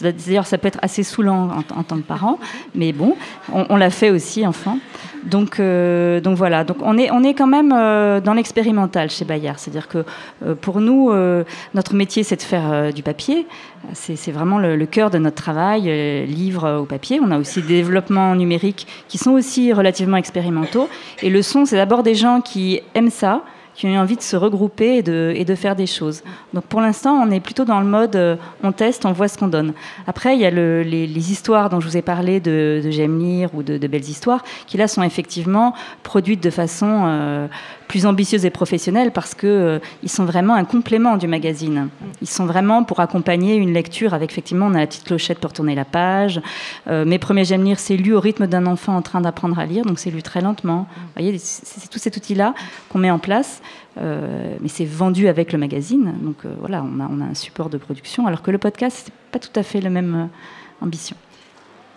D'ailleurs, 0.00 0.46
ça 0.46 0.58
peut 0.58 0.68
être 0.68 0.80
assez 0.82 1.02
saoulant 1.02 1.50
en, 1.74 1.82
tant 1.82 1.96
que 1.96 2.02
parent, 2.02 2.38
mais 2.74 2.92
bon, 2.92 3.16
on, 3.52 3.76
l'a 3.76 3.90
fait 3.90 4.10
aussi 4.10 4.46
enfant. 4.46 4.78
Donc, 5.24 5.60
voilà, 5.60 6.64
donc 6.64 6.78
on 6.82 6.98
est, 6.98 7.34
quand 7.34 7.46
même 7.46 7.70
dans 7.70 8.34
l'expérimental 8.34 9.10
chez 9.10 9.24
Bayard. 9.24 9.58
C'est-à-dire 9.58 9.88
que 9.88 10.04
euh, 10.44 10.54
pour 10.54 10.80
nous, 10.80 11.10
euh, 11.10 11.44
notre 11.74 11.94
métier, 11.94 12.22
c'est 12.22 12.36
de 12.36 12.42
faire 12.42 12.72
euh, 12.72 12.92
du 12.92 13.02
papier. 13.02 13.46
C'est 13.92 14.32
vraiment 14.32 14.58
le, 14.58 14.86
cœur 14.86 15.10
de 15.10 15.18
notre 15.18 15.36
travail, 15.36 15.83
livre 15.84 16.80
au 16.80 16.84
papier. 16.84 17.20
On 17.22 17.30
a 17.30 17.38
aussi 17.38 17.62
des 17.62 17.82
développements 17.82 18.34
numériques 18.34 18.86
qui 19.08 19.18
sont 19.18 19.32
aussi 19.32 19.72
relativement 19.72 20.16
expérimentaux. 20.16 20.88
Et 21.22 21.30
le 21.30 21.42
son, 21.42 21.64
c'est 21.64 21.76
d'abord 21.76 22.02
des 22.02 22.14
gens 22.14 22.40
qui 22.40 22.80
aiment 22.94 23.10
ça, 23.10 23.42
qui 23.74 23.86
ont 23.86 23.96
envie 23.96 24.16
de 24.16 24.22
se 24.22 24.36
regrouper 24.36 24.98
et 24.98 25.02
de, 25.44 25.54
faire 25.54 25.76
des 25.76 25.86
choses. 25.86 26.22
Donc 26.52 26.64
pour 26.64 26.80
l'instant, 26.80 27.14
on 27.14 27.30
est 27.30 27.40
plutôt 27.40 27.64
dans 27.64 27.80
le 27.80 27.86
mode 27.86 28.16
euh, 28.16 28.36
on 28.62 28.72
teste, 28.72 29.04
on 29.04 29.12
voit 29.12 29.28
ce 29.28 29.38
qu'on 29.38 29.48
donne. 29.48 29.72
Après, 30.06 30.34
il 30.34 30.40
y 30.40 30.46
a 30.46 30.50
le, 30.50 30.82
les, 30.82 31.32
histoires 31.32 31.68
dont 31.70 31.80
je 31.80 31.88
vous 31.88 31.96
ai 31.96 32.02
parlé 32.02 32.40
de, 32.40 32.82
J'aime 32.90 33.18
lire 33.18 33.50
ou 33.54 33.62
de, 33.62 33.78
de, 33.78 33.86
belles 33.86 34.08
histoires, 34.08 34.44
qui 34.66 34.76
là 34.76 34.88
sont 34.88 35.02
effectivement 35.02 35.74
produites 36.02 36.42
de 36.42 36.50
façon 36.50 37.04
euh, 37.06 37.46
plus 37.88 38.06
ambitieuse 38.06 38.44
et 38.44 38.50
professionnelle 38.50 39.10
parce 39.12 39.34
que 39.34 39.46
euh, 39.46 39.78
sont 40.06 40.24
vraiment 40.24 40.54
un 40.54 40.64
complément 40.64 41.16
du 41.16 41.26
magazine. 41.26 41.88
Ils 42.22 42.28
sont 42.28 42.46
vraiment 42.46 42.84
pour 42.84 43.00
accompagner 43.00 43.56
une 43.56 43.72
lecture 43.72 44.14
avec 44.14 44.30
effectivement 44.30 44.66
on 44.66 44.74
a 44.74 44.78
la 44.78 44.86
petite 44.86 45.04
clochette 45.04 45.38
pour 45.38 45.52
tourner 45.52 45.74
la 45.74 45.84
page. 45.84 46.40
mes 46.88 47.18
premiers 47.18 47.44
J'aime 47.44 47.64
lire, 47.64 47.78
c'est 47.78 47.96
lu 47.96 48.14
au 48.14 48.20
rythme 48.20 48.46
d'un 48.46 48.66
enfant 48.66 48.96
en 48.96 49.02
train 49.02 49.20
d'apprendre 49.20 49.58
à 49.58 49.66
lire, 49.66 49.84
donc 49.84 49.98
c'est 49.98 50.10
lu 50.10 50.22
très 50.22 50.40
lentement. 50.40 50.86
Vous 50.96 51.22
voyez, 51.22 51.38
c'est 51.38 51.90
tout 51.90 51.98
cet 51.98 52.16
outil-là 52.16 52.54
qu'on 52.88 52.98
met 52.98 53.10
en 53.10 53.18
place. 53.18 53.60
Euh, 53.98 54.56
mais 54.60 54.68
c'est 54.68 54.84
vendu 54.84 55.28
avec 55.28 55.52
le 55.52 55.58
magazine. 55.58 56.14
Donc 56.20 56.44
euh, 56.44 56.54
voilà, 56.58 56.84
on 56.84 57.00
a, 57.00 57.24
un 57.24 57.34
support 57.34 57.70
de 57.70 57.78
production, 57.78 58.26
alors 58.26 58.42
que 58.42 58.50
le 58.50 58.58
podcast, 58.58 59.02
c'est 59.04 59.14
pas 59.30 59.38
tout 59.38 59.58
à 59.58 59.62
fait 59.62 59.80
la 59.80 59.90
même 59.90 60.14
euh, 60.14 60.84
ambition. 60.84 61.16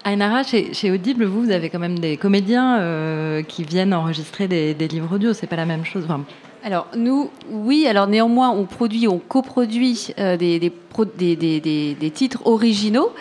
Ainara, 0.08 0.44
chez, 0.44 0.74
chez, 0.74 0.92
Audible, 0.92 1.26
vous, 1.26 1.44
vous 1.44 1.52
avez 1.52 1.70
quand 1.70 1.80
même 1.80 2.00
des 2.00 2.18
comédiens 2.18 3.44
qui 3.48 3.64
viennent 3.64 3.94
enregistrer 3.94 4.48
des, 4.48 4.88
livres 4.88 5.16
audio. 5.16 5.34
C'est 5.34 5.48
pas 5.48 5.56
la 5.56 5.66
même 5.66 5.86
chose. 5.86 6.06
alors 6.64 6.88
nous, 6.98 7.30
oui. 7.50 7.86
Alors 7.88 8.08
néanmoins, 8.08 8.50
on 8.50 8.66
produit, 8.66 9.08
on 9.08 9.20
coproduit 9.20 10.14
des, 10.18 10.60
des, 10.60 12.12
titres 12.12 12.42
originaux 12.46 13.14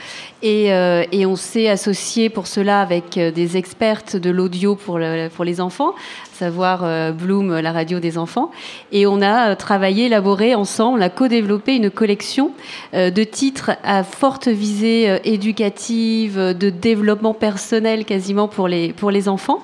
et, 0.42 0.66
et 1.12 1.26
on 1.26 1.36
s'est 1.36 1.68
associé 1.68 2.28
pour 2.28 2.46
cela 2.46 2.80
avec 2.80 3.18
des 3.18 3.56
expertes 3.56 4.16
de 4.16 4.30
l'audio 4.30 4.74
pour 4.74 4.98
les 4.98 5.60
enfants 5.60 5.94
savoir 6.36 6.80
euh, 6.84 7.12
Bloom, 7.12 7.58
la 7.60 7.72
radio 7.72 7.98
des 7.98 8.18
enfants. 8.18 8.50
Et 8.92 9.06
on 9.06 9.22
a 9.22 9.50
euh, 9.50 9.54
travaillé, 9.54 10.06
élaboré 10.06 10.54
ensemble, 10.54 10.98
on 10.98 11.02
a 11.02 11.08
co-développé 11.08 11.76
une 11.76 11.90
collection 11.90 12.52
euh, 12.94 13.10
de 13.10 13.24
titres 13.24 13.70
à 13.82 14.04
forte 14.04 14.48
visée 14.48 15.18
éducative, 15.24 16.38
de 16.38 16.70
développement 16.70 17.32
personnel 17.34 18.04
quasiment 18.04 18.48
pour 18.48 18.68
les, 18.68 18.92
pour 18.92 19.10
les 19.10 19.28
enfants, 19.28 19.60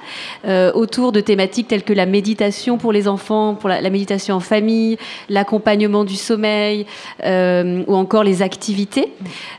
autour 0.74 1.12
de 1.12 1.20
thématiques 1.20 1.68
telles 1.68 1.82
que 1.82 1.92
la 1.92 2.06
méditation 2.06 2.78
pour 2.78 2.92
les 2.92 3.08
enfants, 3.08 3.54
pour 3.54 3.68
la, 3.68 3.90
méditation 3.90 4.36
en 4.36 4.40
famille, 4.40 4.96
l'accompagnement 5.28 6.04
du 6.04 6.16
sommeil 6.16 6.86
ou 7.24 7.94
encore 7.94 8.24
les 8.24 8.42
activités. 8.42 9.12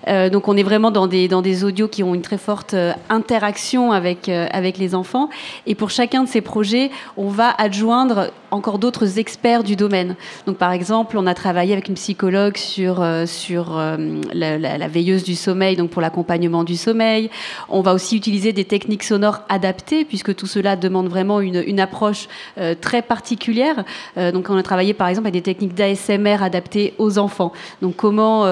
donc 0.07 0.47
on 0.47 0.57
est 0.57 0.63
vraiment 0.63 0.91
dans 0.91 1.07
des, 1.07 1.27
dans 1.27 1.41
des 1.41 1.63
audios 1.63 1.87
qui 1.87 2.03
ont 2.03 2.15
une 2.15 2.21
très 2.21 2.37
forte 2.37 2.75
interaction 3.09 3.91
avec, 3.91 4.29
avec 4.29 4.77
les 4.77 4.95
enfants. 4.95 5.29
Et 5.67 5.75
pour 5.75 5.89
chacun 5.89 6.23
de 6.23 6.29
ces 6.29 6.41
projets, 6.41 6.89
on 7.17 7.29
va 7.29 7.53
adjoindre 7.57 8.31
encore 8.53 8.79
d'autres 8.79 9.19
experts 9.19 9.63
du 9.63 9.75
domaine. 9.75 10.15
Donc, 10.45 10.57
par 10.57 10.71
exemple, 10.71 11.17
on 11.17 11.25
a 11.25 11.33
travaillé 11.33 11.73
avec 11.73 11.87
une 11.87 11.95
psychologue 11.95 12.57
sur, 12.57 13.01
euh, 13.01 13.25
sur 13.25 13.77
euh, 13.77 13.97
la, 14.33 14.87
veilleuse 14.87 15.23
du 15.23 15.35
sommeil, 15.35 15.75
donc 15.75 15.89
pour 15.89 16.01
l'accompagnement 16.01 16.63
du 16.63 16.77
sommeil. 16.77 17.29
On 17.69 17.81
va 17.81 17.93
aussi 17.93 18.15
utiliser 18.15 18.53
des 18.53 18.65
techniques 18.65 19.03
sonores 19.03 19.41
adaptées, 19.49 20.05
puisque 20.05 20.35
tout 20.35 20.47
cela 20.47 20.75
demande 20.75 21.07
vraiment 21.07 21.41
une, 21.41 21.79
approche 21.79 22.27
euh, 22.59 22.75
très 22.79 23.01
particulière. 23.01 23.83
donc, 24.15 24.49
on 24.49 24.55
a 24.55 24.63
travaillé, 24.63 24.93
par 24.93 25.07
exemple, 25.07 25.27
avec 25.27 25.33
des 25.33 25.53
techniques 25.53 25.73
d'ASMR 25.73 26.43
adaptées 26.43 26.93
aux 26.97 27.17
enfants. 27.17 27.51
Donc, 27.81 27.95
comment... 27.95 28.45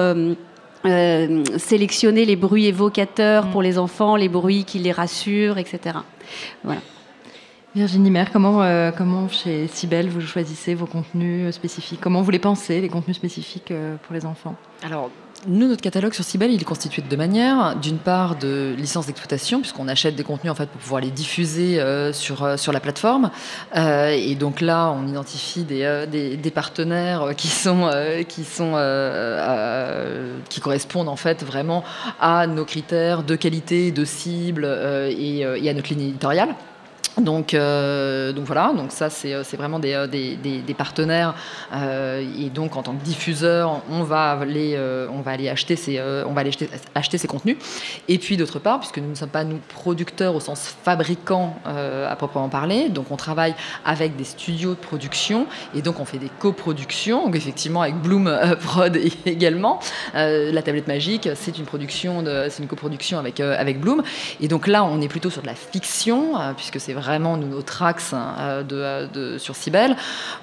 sélectionner 1.58 2.24
les 2.24 2.34
bruits 2.34 2.66
évocateurs 2.66 3.46
pour 3.52 3.62
les 3.62 3.78
enfants, 3.78 4.16
les 4.16 4.28
bruits 4.28 4.64
qui 4.64 4.80
les 4.80 4.90
rassurent, 4.90 5.58
etc. 5.58 5.98
Voilà. 6.64 6.80
Virginie 7.74 8.10
Maire, 8.10 8.30
comment, 8.30 8.62
euh, 8.62 8.90
comment 8.90 9.28
chez 9.28 9.66
Cybelle 9.66 10.10
vous 10.10 10.20
choisissez 10.20 10.74
vos 10.74 10.84
contenus 10.84 11.54
spécifiques? 11.54 12.00
Comment 12.02 12.20
vous 12.20 12.30
les 12.30 12.38
pensez, 12.38 12.82
les 12.82 12.90
contenus 12.90 13.16
spécifiques 13.16 13.70
euh, 13.70 13.96
pour 14.02 14.14
les 14.14 14.26
enfants? 14.26 14.56
Alors, 14.84 15.10
nous, 15.48 15.66
notre 15.66 15.80
catalogue 15.80 16.12
sur 16.12 16.22
Cybelle, 16.22 16.52
il 16.52 16.60
est 16.60 16.66
constitué 16.66 17.00
de 17.00 17.08
deux 17.08 17.16
manières. 17.16 17.74
D'une 17.80 17.96
part, 17.96 18.36
de 18.36 18.74
licences 18.76 19.06
d'exploitation, 19.06 19.60
puisqu'on 19.60 19.88
achète 19.88 20.14
des 20.16 20.22
contenus 20.22 20.52
en 20.52 20.54
fait, 20.54 20.66
pour 20.66 20.82
pouvoir 20.82 21.00
les 21.00 21.10
diffuser 21.10 21.80
euh, 21.80 22.12
sur, 22.12 22.44
euh, 22.44 22.58
sur 22.58 22.72
la 22.72 22.80
plateforme. 22.80 23.30
Euh, 23.74 24.10
et 24.10 24.34
donc 24.34 24.60
là, 24.60 24.90
on 24.90 25.08
identifie 25.08 25.64
des, 25.64 26.04
des, 26.10 26.36
des 26.36 26.50
partenaires 26.50 27.30
qui, 27.38 27.48
sont, 27.48 27.90
qui, 28.28 28.44
sont, 28.44 28.72
qui 30.50 30.60
correspondent 30.60 31.08
en 31.08 31.16
fait 31.16 31.42
vraiment 31.42 31.84
à 32.20 32.46
nos 32.46 32.66
critères 32.66 33.22
de 33.22 33.34
qualité, 33.34 33.92
de 33.92 34.04
cible 34.04 34.66
et, 35.08 35.38
et 35.38 35.70
à 35.70 35.72
notre 35.72 35.88
ligne 35.88 36.10
éditoriale. 36.10 36.54
Donc, 37.20 37.52
euh, 37.52 38.32
donc 38.32 38.46
voilà, 38.46 38.72
donc 38.74 38.90
ça 38.90 39.10
c'est 39.10 39.34
euh, 39.34 39.42
vraiment 39.56 39.78
des, 39.78 39.94
euh, 39.94 40.74
partenaires 40.76 41.34
et 41.72 42.48
donc 42.48 42.76
en 42.76 42.82
tant 42.82 42.94
que 42.94 43.04
diffuseur, 43.04 43.82
on 43.90 44.02
va 44.02 44.30
aller, 44.30 44.76
acheter 45.48 45.76
ces, 45.76 46.00
on 46.00 46.32
va 46.32 46.40
aller 46.40 46.50
acheter, 46.94 47.18
ces 47.18 47.28
contenus. 47.28 47.56
Et 48.08 48.18
puis 48.18 48.36
d'autre 48.36 48.58
part, 48.58 48.80
puisque 48.80 48.98
nous 48.98 49.10
ne 49.10 49.14
sommes 49.14 49.28
pas 49.28 49.44
nous 49.44 49.60
producteurs 49.68 50.34
au 50.34 50.40
sens 50.40 50.74
fabricant 50.82 51.56
à 51.64 52.16
proprement 52.16 52.48
parler, 52.48 52.88
donc 52.88 53.10
on 53.10 53.16
travaille 53.16 53.54
avec 53.84 54.16
des 54.16 54.24
studios 54.24 54.70
de 54.70 54.80
production 54.80 55.46
et 55.74 55.82
donc 55.82 56.00
on 56.00 56.04
fait 56.04 56.18
des 56.18 56.30
coproductions. 56.38 57.26
Donc 57.26 57.36
effectivement 57.36 57.82
avec 57.82 57.96
Bloom 57.96 58.34
Prod 58.62 58.96
également, 59.26 59.80
la 60.14 60.62
tablette 60.62 60.88
magique, 60.88 61.28
c'est 61.34 61.58
une 61.58 61.66
c'est 62.48 62.62
une 62.62 62.68
coproduction 62.68 63.18
avec 63.18 63.40
avec 63.40 63.80
Bloom. 63.80 64.02
Et 64.40 64.48
donc 64.48 64.66
là, 64.66 64.84
on 64.84 65.00
est 65.00 65.08
plutôt 65.08 65.30
sur 65.30 65.42
de 65.42 65.46
la 65.46 65.54
fiction 65.54 66.32
puisque 66.56 66.80
c'est 66.80 66.94
vraiment 67.02 67.36
notre 67.36 67.82
axe 67.82 68.12
hein, 68.14 68.62
de, 68.62 69.08
de, 69.12 69.38
sur 69.38 69.56
Cybelle, 69.56 69.96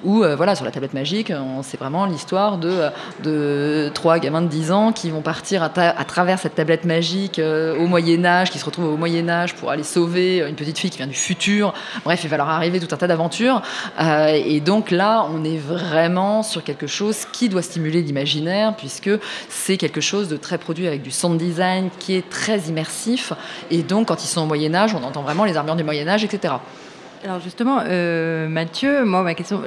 ou 0.03 0.23
euh, 0.23 0.35
voilà, 0.35 0.55
sur 0.55 0.65
la 0.65 0.71
tablette 0.71 0.93
magique, 0.93 1.31
c'est 1.63 1.79
vraiment 1.79 2.05
l'histoire 2.05 2.57
de, 2.57 2.89
de 3.23 3.89
trois 3.93 4.19
gamins 4.19 4.41
de 4.41 4.47
10 4.47 4.71
ans 4.71 4.91
qui 4.91 5.09
vont 5.09 5.21
partir 5.21 5.63
à, 5.63 5.69
travers 5.69 6.39
cette 6.39 6.55
tablette 6.55 6.85
magique 6.85 7.39
euh, 7.39 7.77
au 7.77 7.87
Moyen-Âge, 7.87 8.51
qui 8.51 8.59
se 8.59 8.65
retrouvent 8.65 8.93
au 8.93 8.97
Moyen-Âge 8.97 9.55
pour 9.55 9.71
aller 9.71 9.83
sauver 9.83 10.39
une 10.47 10.55
petite 10.55 10.77
fille 10.77 10.89
qui 10.89 10.97
vient 10.97 11.07
du 11.07 11.13
futur. 11.13 11.73
Bref, 12.03 12.21
il 12.23 12.29
va 12.29 12.37
leur 12.37 12.49
arriver 12.49 12.79
tout 12.79 12.93
un 12.93 12.97
tas 12.97 13.07
d'aventures. 13.07 13.61
Euh, 13.99 14.27
et 14.33 14.59
donc 14.59 14.91
là, 14.91 15.27
on 15.31 15.43
est 15.43 15.57
vraiment 15.57 16.43
sur 16.43 16.63
quelque 16.63 16.87
chose 16.87 17.25
qui 17.31 17.49
doit 17.49 17.61
stimuler 17.61 18.01
l'imaginaire, 18.01 18.75
puisque 18.75 19.11
c'est 19.49 19.77
quelque 19.77 20.01
chose 20.01 20.27
de 20.27 20.37
très 20.37 20.57
produit 20.57 20.87
avec 20.87 21.01
du 21.01 21.11
sound 21.11 21.37
design 21.37 21.89
qui 21.99 22.15
est 22.15 22.29
très 22.29 22.59
immersif. 22.61 23.33
Et 23.71 23.83
donc, 23.83 24.07
quand 24.07 24.23
ils 24.23 24.27
sont 24.27 24.41
au 24.41 24.45
Moyen-Âge, 24.45 24.93
on 24.93 25.03
entend 25.03 25.21
vraiment 25.21 25.45
les 25.45 25.57
armures 25.57 25.75
du 25.75 25.83
Moyen-Âge, 25.83 26.23
etc. 26.23 26.48
Alors 27.23 27.39
justement, 27.41 27.81
euh, 27.85 28.47
Mathieu, 28.47 29.03
moi 29.03 29.23
ma 29.23 29.33
question, 29.33 29.61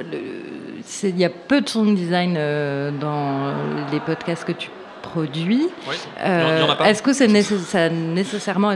il 1.03 1.17
y 1.17 1.25
a 1.25 1.29
peu 1.29 1.61
de 1.61 1.69
sound 1.69 1.95
design 1.95 2.35
euh, 2.37 2.91
dans 2.91 3.53
les 3.91 3.99
podcasts 3.99 4.43
que 4.43 4.51
tu 4.51 4.69
produis. 5.01 5.67
Oui, 5.87 5.95
euh, 6.21 6.65
Est-ce 6.85 7.03
que 7.03 7.13
c'est 7.13 7.29
ça, 7.43 7.89
nécessairement, 7.89 8.75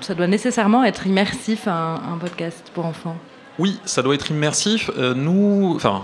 ça 0.00 0.14
doit 0.14 0.28
nécessairement 0.28 0.84
être 0.84 1.06
immersif 1.06 1.66
un, 1.66 2.00
un 2.12 2.18
podcast 2.18 2.70
pour 2.72 2.86
enfants? 2.86 3.16
Oui, 3.58 3.78
ça 3.84 4.02
doit 4.02 4.14
être 4.14 4.30
immersif. 4.30 4.90
nous, 4.96 5.72
enfin 5.76 6.02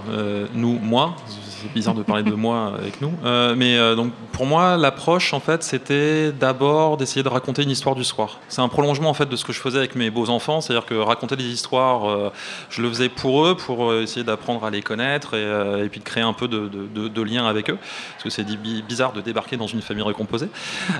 nous, 0.54 0.78
moi, 0.78 1.16
c'est 1.60 1.72
bizarre 1.72 1.94
de 1.94 2.02
parler 2.02 2.22
de 2.22 2.32
moi 2.32 2.72
avec 2.78 3.00
nous. 3.00 3.12
Euh, 3.24 3.54
mais 3.56 3.76
euh, 3.76 3.94
donc 3.94 4.12
pour 4.32 4.46
moi, 4.46 4.76
l'approche 4.76 5.34
en 5.34 5.40
fait, 5.40 5.62
c'était 5.62 6.32
d'abord 6.32 6.96
d'essayer 6.96 7.22
de 7.22 7.28
raconter 7.28 7.62
une 7.62 7.70
histoire 7.70 7.94
du 7.94 8.04
soir. 8.04 8.38
C'est 8.48 8.62
un 8.62 8.68
prolongement 8.68 9.10
en 9.10 9.14
fait 9.14 9.28
de 9.28 9.36
ce 9.36 9.44
que 9.44 9.52
je 9.52 9.60
faisais 9.60 9.78
avec 9.78 9.94
mes 9.94 10.10
beaux 10.10 10.30
enfants, 10.30 10.60
c'est-à-dire 10.60 10.86
que 10.86 10.94
raconter 10.94 11.36
des 11.36 11.44
histoires, 11.44 12.08
euh, 12.08 12.32
je 12.70 12.80
le 12.80 12.88
faisais 12.88 13.08
pour 13.08 13.44
eux, 13.46 13.56
pour 13.56 13.94
essayer 13.94 14.24
d'apprendre 14.24 14.64
à 14.64 14.70
les 14.70 14.82
connaître 14.82 15.34
et, 15.34 15.88
puis 15.88 16.00
de 16.00 16.04
créer 16.04 16.22
un 16.22 16.32
peu 16.32 16.48
de, 16.48 16.68
de, 16.68 17.22
lien 17.22 17.46
avec 17.46 17.68
eux, 17.68 17.78
parce 18.12 18.24
que 18.24 18.30
c'est 18.30 18.46
bizarre 18.46 19.12
de 19.12 19.20
débarquer 19.20 19.56
dans 19.56 19.66
une 19.66 19.82
famille 19.82 20.02
recomposée. 20.02 20.48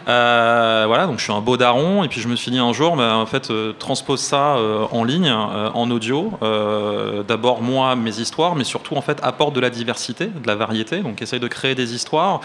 voilà, 0.06 1.06
donc 1.06 1.18
je 1.18 1.24
suis 1.24 1.32
un 1.32 1.40
beau 1.40 1.56
daron 1.56 2.04
et 2.04 2.08
puis 2.08 2.20
je 2.20 2.28
me 2.28 2.36
suis 2.36 2.50
dit 2.50 2.58
un 2.58 2.72
jour, 2.72 2.96
bah, 2.96 3.16
en 3.16 3.26
fait, 3.26 3.50
transpose 3.78 4.20
ça 4.20 4.56
en 4.92 5.04
ligne, 5.04 5.30
en 5.30 5.90
audio. 5.90 6.32
D'abord 6.40 7.62
moi 7.62 7.96
mes 7.96 8.18
histoires, 8.20 8.54
mais 8.54 8.64
surtout 8.64 8.96
en 8.96 9.02
fait 9.02 9.18
apporte 9.22 9.54
de 9.54 9.60
la 9.60 9.70
diversité, 9.70 10.26
de 10.26 10.46
variété, 10.54 11.00
donc 11.00 11.22
essaye 11.22 11.40
de 11.40 11.48
créer 11.48 11.74
des 11.74 11.94
histoires. 11.94 12.40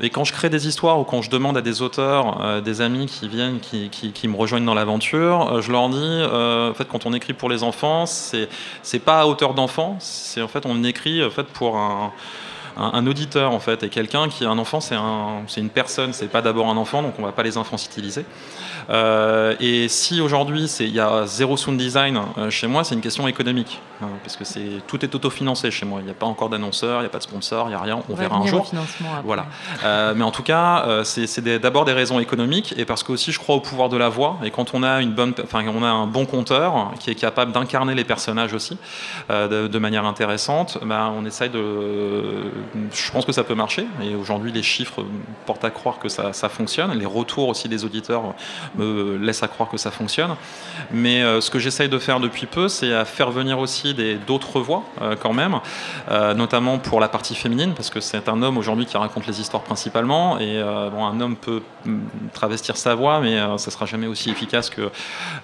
Et 0.00 0.10
quand 0.10 0.24
je 0.24 0.32
crée 0.32 0.48
des 0.48 0.66
histoires 0.68 0.98
ou 1.00 1.04
quand 1.04 1.22
je 1.22 1.30
demande 1.30 1.56
à 1.56 1.60
des 1.60 1.82
auteurs, 1.82 2.40
euh, 2.40 2.60
des 2.60 2.80
amis 2.80 3.06
qui 3.06 3.28
viennent, 3.28 3.58
qui, 3.60 3.90
qui, 3.90 4.28
me 4.28 4.36
rejoignent 4.36 4.64
dans 4.64 4.74
l'aventure, 4.74 5.52
euh, 5.52 5.60
je 5.60 5.72
leur 5.72 5.88
dis, 5.88 5.98
euh, 6.00 6.70
en 6.70 6.74
fait, 6.74 6.86
quand 6.86 7.06
on 7.06 7.12
écrit 7.12 7.32
pour 7.32 7.48
les 7.48 7.62
enfants, 7.62 8.06
c'est 8.06 8.48
c'est 8.82 8.98
pas 8.98 9.20
à 9.20 9.26
hauteur 9.26 9.54
d'enfant, 9.54 9.96
c'est 10.00 10.42
en 10.42 10.48
fait 10.48 10.64
on 10.66 10.84
écrit 10.84 11.24
en 11.24 11.30
fait 11.30 11.46
pour 11.46 11.76
un 11.76 12.12
un, 12.78 13.06
auditeur 13.06 13.52
en 13.52 13.58
fait. 13.58 13.82
Et 13.82 13.88
quelqu'un 13.88 14.28
qui 14.28 14.44
un 14.44 14.58
enfant 14.58 14.80
c'est 14.80 14.94
un, 14.94 15.42
une 15.56 15.70
personne. 15.70 16.12
C'est 16.12 16.28
pas 16.28 16.42
d'abord 16.42 16.68
un 16.68 16.76
enfant 16.76 17.02
donc 17.02 17.14
on 17.18 17.22
va 17.22 17.32
pas 17.32 17.42
les 17.42 17.56
infantilisés 17.56 18.24
euh, 18.24 18.77
et 18.88 19.88
si 19.88 20.20
aujourd'hui 20.20 20.64
il 20.80 20.94
y 20.94 21.00
a 21.00 21.26
zéro 21.26 21.56
sound 21.56 21.78
design 21.78 22.20
euh, 22.38 22.50
chez 22.50 22.66
moi 22.66 22.84
c'est 22.84 22.94
une 22.94 23.00
question 23.00 23.28
économique 23.28 23.80
hein, 24.02 24.08
parce 24.22 24.36
que 24.36 24.44
c'est 24.44 24.82
tout 24.86 25.04
est 25.04 25.14
autofinancé 25.14 25.70
chez 25.70 25.84
moi 25.84 26.00
il 26.00 26.06
n'y 26.06 26.10
a 26.10 26.14
pas 26.14 26.26
encore 26.26 26.48
d'annonceur 26.48 27.00
il 27.00 27.02
n'y 27.02 27.06
a 27.06 27.10
pas 27.10 27.18
de 27.18 27.24
sponsor 27.24 27.66
il 27.66 27.70
n'y 27.70 27.74
a 27.74 27.80
rien 27.80 28.00
on, 28.08 28.14
verra 28.14 28.36
un 28.36 28.46
jour 28.46 28.70
voilà 29.24 29.46
euh, 29.84 30.14
mais 30.16 30.24
en 30.24 30.30
tout 30.30 30.42
cas 30.42 31.02
c'est 31.04 31.40
d'abord 31.60 31.84
des 31.84 31.92
raisons 31.92 32.18
économiques 32.18 32.74
et 32.76 32.84
parce 32.84 33.02
que 33.02 33.12
aussi 33.12 33.32
je 33.32 33.38
crois 33.38 33.56
au 33.56 33.60
pouvoir 33.60 33.88
de 33.88 33.96
la 33.96 34.08
voix 34.08 34.38
et 34.42 34.50
quand 34.50 34.74
on 34.74 34.82
a 34.82 35.00
une 35.00 35.12
bonne 35.12 35.34
enfin 35.42 35.64
on 35.68 35.82
a 35.82 35.88
un 35.88 36.06
bon 36.06 36.24
conteur 36.24 36.92
qui 36.98 37.10
est 37.10 37.14
capable 37.14 37.52
d'incarner 37.52 37.94
les 37.94 38.04
personnages 38.04 38.54
aussi 38.54 38.78
de, 39.28 39.78
manière 39.78 40.06
intéressante 40.06 40.78
ben, 40.82 41.12
on 41.16 41.24
essaye 41.24 41.50
de 41.50 42.50
je 42.92 43.10
pense 43.10 43.24
que 43.24 43.32
ça 43.32 43.44
peut 43.44 43.54
marcher. 43.54 43.86
Et 44.02 44.14
aujourd'hui, 44.14 44.52
les 44.52 44.62
chiffres 44.62 45.04
portent 45.46 45.64
à 45.64 45.70
croire 45.70 45.98
que 45.98 46.08
ça, 46.08 46.32
fonctionne. 46.48 46.92
Les 46.98 47.06
retours 47.06 47.48
aussi 47.48 47.68
des 47.68 47.84
auditeurs 47.84 48.34
me 48.78 49.16
laissent 49.16 49.42
à 49.42 49.48
croire 49.48 49.68
que 49.68 49.76
ça 49.76 49.90
fonctionne. 49.90 50.36
Mais 50.90 51.22
euh, 51.22 51.40
ce 51.40 51.50
que 51.50 51.58
j'essaye 51.58 51.88
de 51.88 51.98
faire 51.98 52.20
depuis 52.20 52.46
peu, 52.46 52.68
c'est 52.68 52.94
à 52.94 53.04
faire 53.04 53.30
venir 53.30 53.58
aussi 53.58 53.94
d'autres 54.26 54.60
voix 54.60 54.84
euh, 55.02 55.16
quand 55.20 55.32
même, 55.32 55.58
euh, 56.10 56.34
notamment 56.34 56.78
pour 56.78 57.00
la 57.00 57.08
partie 57.08 57.34
féminine, 57.34 57.74
parce 57.74 57.90
que 57.90 58.00
c'est 58.00 58.28
un 58.28 58.42
homme 58.42 58.56
aujourd'hui 58.56 58.86
qui 58.86 58.96
raconte 58.96 59.26
les 59.26 59.40
histoires 59.40 59.62
principalement. 59.62 60.38
Et 60.38 60.62
bon, 60.90 61.04
un 61.04 61.20
homme 61.20 61.36
peut 61.36 61.62
mm, 61.84 61.98
travestir 62.32 62.76
sa 62.76 62.94
voix, 62.94 63.20
mais 63.20 63.38
ça 63.58 63.70
sera 63.70 63.86
jamais 63.86 64.06
aussi 64.06 64.30
efficace 64.30 64.70
que 64.70 64.90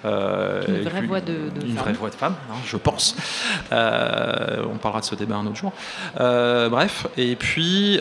une 0.03 0.83
vraie 0.83 1.01
voix 1.05 1.21
de, 1.21 1.35
une 1.65 1.75
vraie 1.75 1.93
voix 1.93 2.09
de 2.09 2.15
femme, 2.15 2.35
hein, 2.49 2.55
je 2.65 2.77
pense. 2.77 3.15
on 3.71 4.77
parlera 4.77 5.01
de 5.01 5.05
ce 5.05 5.15
débat 5.15 5.35
un 5.35 5.45
autre 5.45 5.55
jour. 5.55 5.73
bref, 6.15 7.07
et 7.17 7.35
puis, 7.35 7.99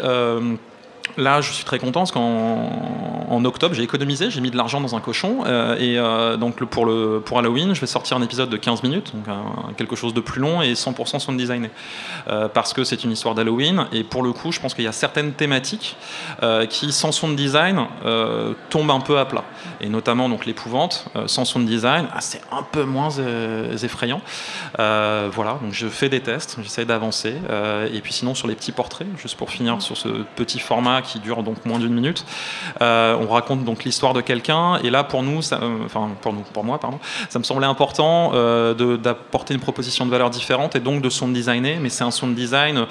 Là, 1.17 1.41
je 1.41 1.53
suis 1.53 1.65
très 1.65 1.79
content 1.79 2.01
parce 2.01 2.13
qu'en 2.13 3.45
octobre, 3.45 3.75
j'ai 3.75 3.85
économisé, 3.85 4.31
j'ai 4.31 4.41
mis 4.41 4.51
de 4.51 4.57
l'argent 4.57 4.81
dans 4.81 4.97
un 4.97 5.01
cochon. 5.01 5.45
Euh, 5.47 5.77
et 5.79 5.97
euh, 5.97 6.37
donc, 6.37 6.63
pour, 6.65 6.87
le, 6.87 7.23
pour 7.25 7.39
Halloween, 7.39 7.75
je 7.75 7.81
vais 7.81 7.87
sortir 7.87 8.17
un 8.17 8.23
épisode 8.23 8.51
de 8.51 8.57
15 8.57 8.83
minutes, 8.83 9.13
donc 9.15 9.77
quelque 9.77 9.97
chose 9.97 10.13
de 10.13 10.21
plus 10.21 10.41
long 10.41 10.61
et 10.61 10.73
100% 10.75 11.21
sound 11.21 11.39
designé. 11.39 11.71
Euh, 12.29 12.49
parce 12.49 12.73
que 12.73 12.83
c'est 12.83 13.05
une 13.05 13.13
histoire 13.13 13.35
d'Halloween. 13.35 13.87
Et 13.93 14.03
pour 14.03 14.23
le 14.23 14.33
coup, 14.33 14.51
je 14.51 14.61
pense 14.61 14.75
qu'il 14.75 14.85
y 14.85 14.89
a 14.89 14.93
certaines 14.93 15.33
thématiques 15.33 15.97
qui, 16.69 16.93
sans 16.93 17.13
sound 17.13 17.37
design, 17.37 17.87
tombent 18.71 18.91
un 18.91 19.01
peu 19.01 19.19
à 19.19 19.25
plat. 19.25 19.45
Et 19.81 19.89
notamment 19.89 20.29
donc 20.29 20.47
l'épouvante, 20.47 21.07
sans 21.27 21.45
sound 21.45 21.67
design, 21.67 22.07
ah, 22.13 22.21
c'est 22.21 22.43
un 22.51 22.63
peu 22.63 22.85
moins 22.85 23.11
effrayant. 23.83 24.21
voilà, 24.77 25.59
donc 25.63 25.73
je 25.73 25.87
fais 25.87 26.09
des 26.09 26.21
tests, 26.21 26.59
j'essaie 26.63 26.85
d'avancer. 26.85 27.35
et 27.93 28.01
puis 28.01 28.13
sinon, 28.13 28.35
sur 28.35 28.49
les 28.49 28.55
petits 28.55 28.73
portraits, 28.73 29.07
juste 29.19 29.37
pour 29.37 29.51
finir 29.51 29.81
sur 29.81 29.97
ce 29.97 30.09
petit 30.37 30.59
format 30.59 31.03
qui 31.05 31.21
dure 31.21 31.43
donc 31.43 31.65
moins 31.65 31.79
d'une 31.79 31.95
minute. 31.95 32.25
Euh, 32.81 33.17
on 33.21 33.33
raconte 33.33 33.65
donc 33.65 33.85
l'histoire 33.85 34.15
de 34.15 34.21
quelqu'un 34.21 34.79
et 34.83 34.91
là 34.91 35.05
pour 35.05 35.23
nous, 35.23 35.41
euh, 35.53 35.85
enfin 35.85 36.11
pour 36.21 36.33
nous, 36.33 36.43
pour 36.53 36.65
moi 36.65 36.79
pardon, 36.79 36.99
ça 37.29 37.39
me 37.39 37.45
semblait 37.45 37.67
important 37.67 38.33
euh, 38.35 38.97
d'apporter 38.97 39.55
une 39.55 39.61
proposition 39.61 40.07
de 40.07 40.11
valeur 40.11 40.31
différente 40.31 40.77
et 40.77 40.81
donc 40.81 41.03
de 41.03 41.11
sound 41.11 41.33
designer, 41.33 41.79
mais 41.81 41.89
c'est 41.89 42.05
un 42.05 42.11
sound 42.11 42.35
design 42.35 42.87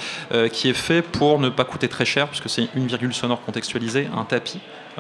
qui 0.52 0.70
est 0.70 0.74
fait 0.74 1.02
pour 1.02 1.40
ne 1.40 1.50
pas 1.50 1.64
coûter 1.64 1.88
très 1.88 2.06
cher 2.06 2.28
puisque 2.28 2.50
c'est 2.50 2.68
une 2.76 2.88
virgule 2.88 3.14
sonore 3.14 3.42
contextualisée, 3.46 4.08
un 4.16 4.24
tapis 4.24 4.60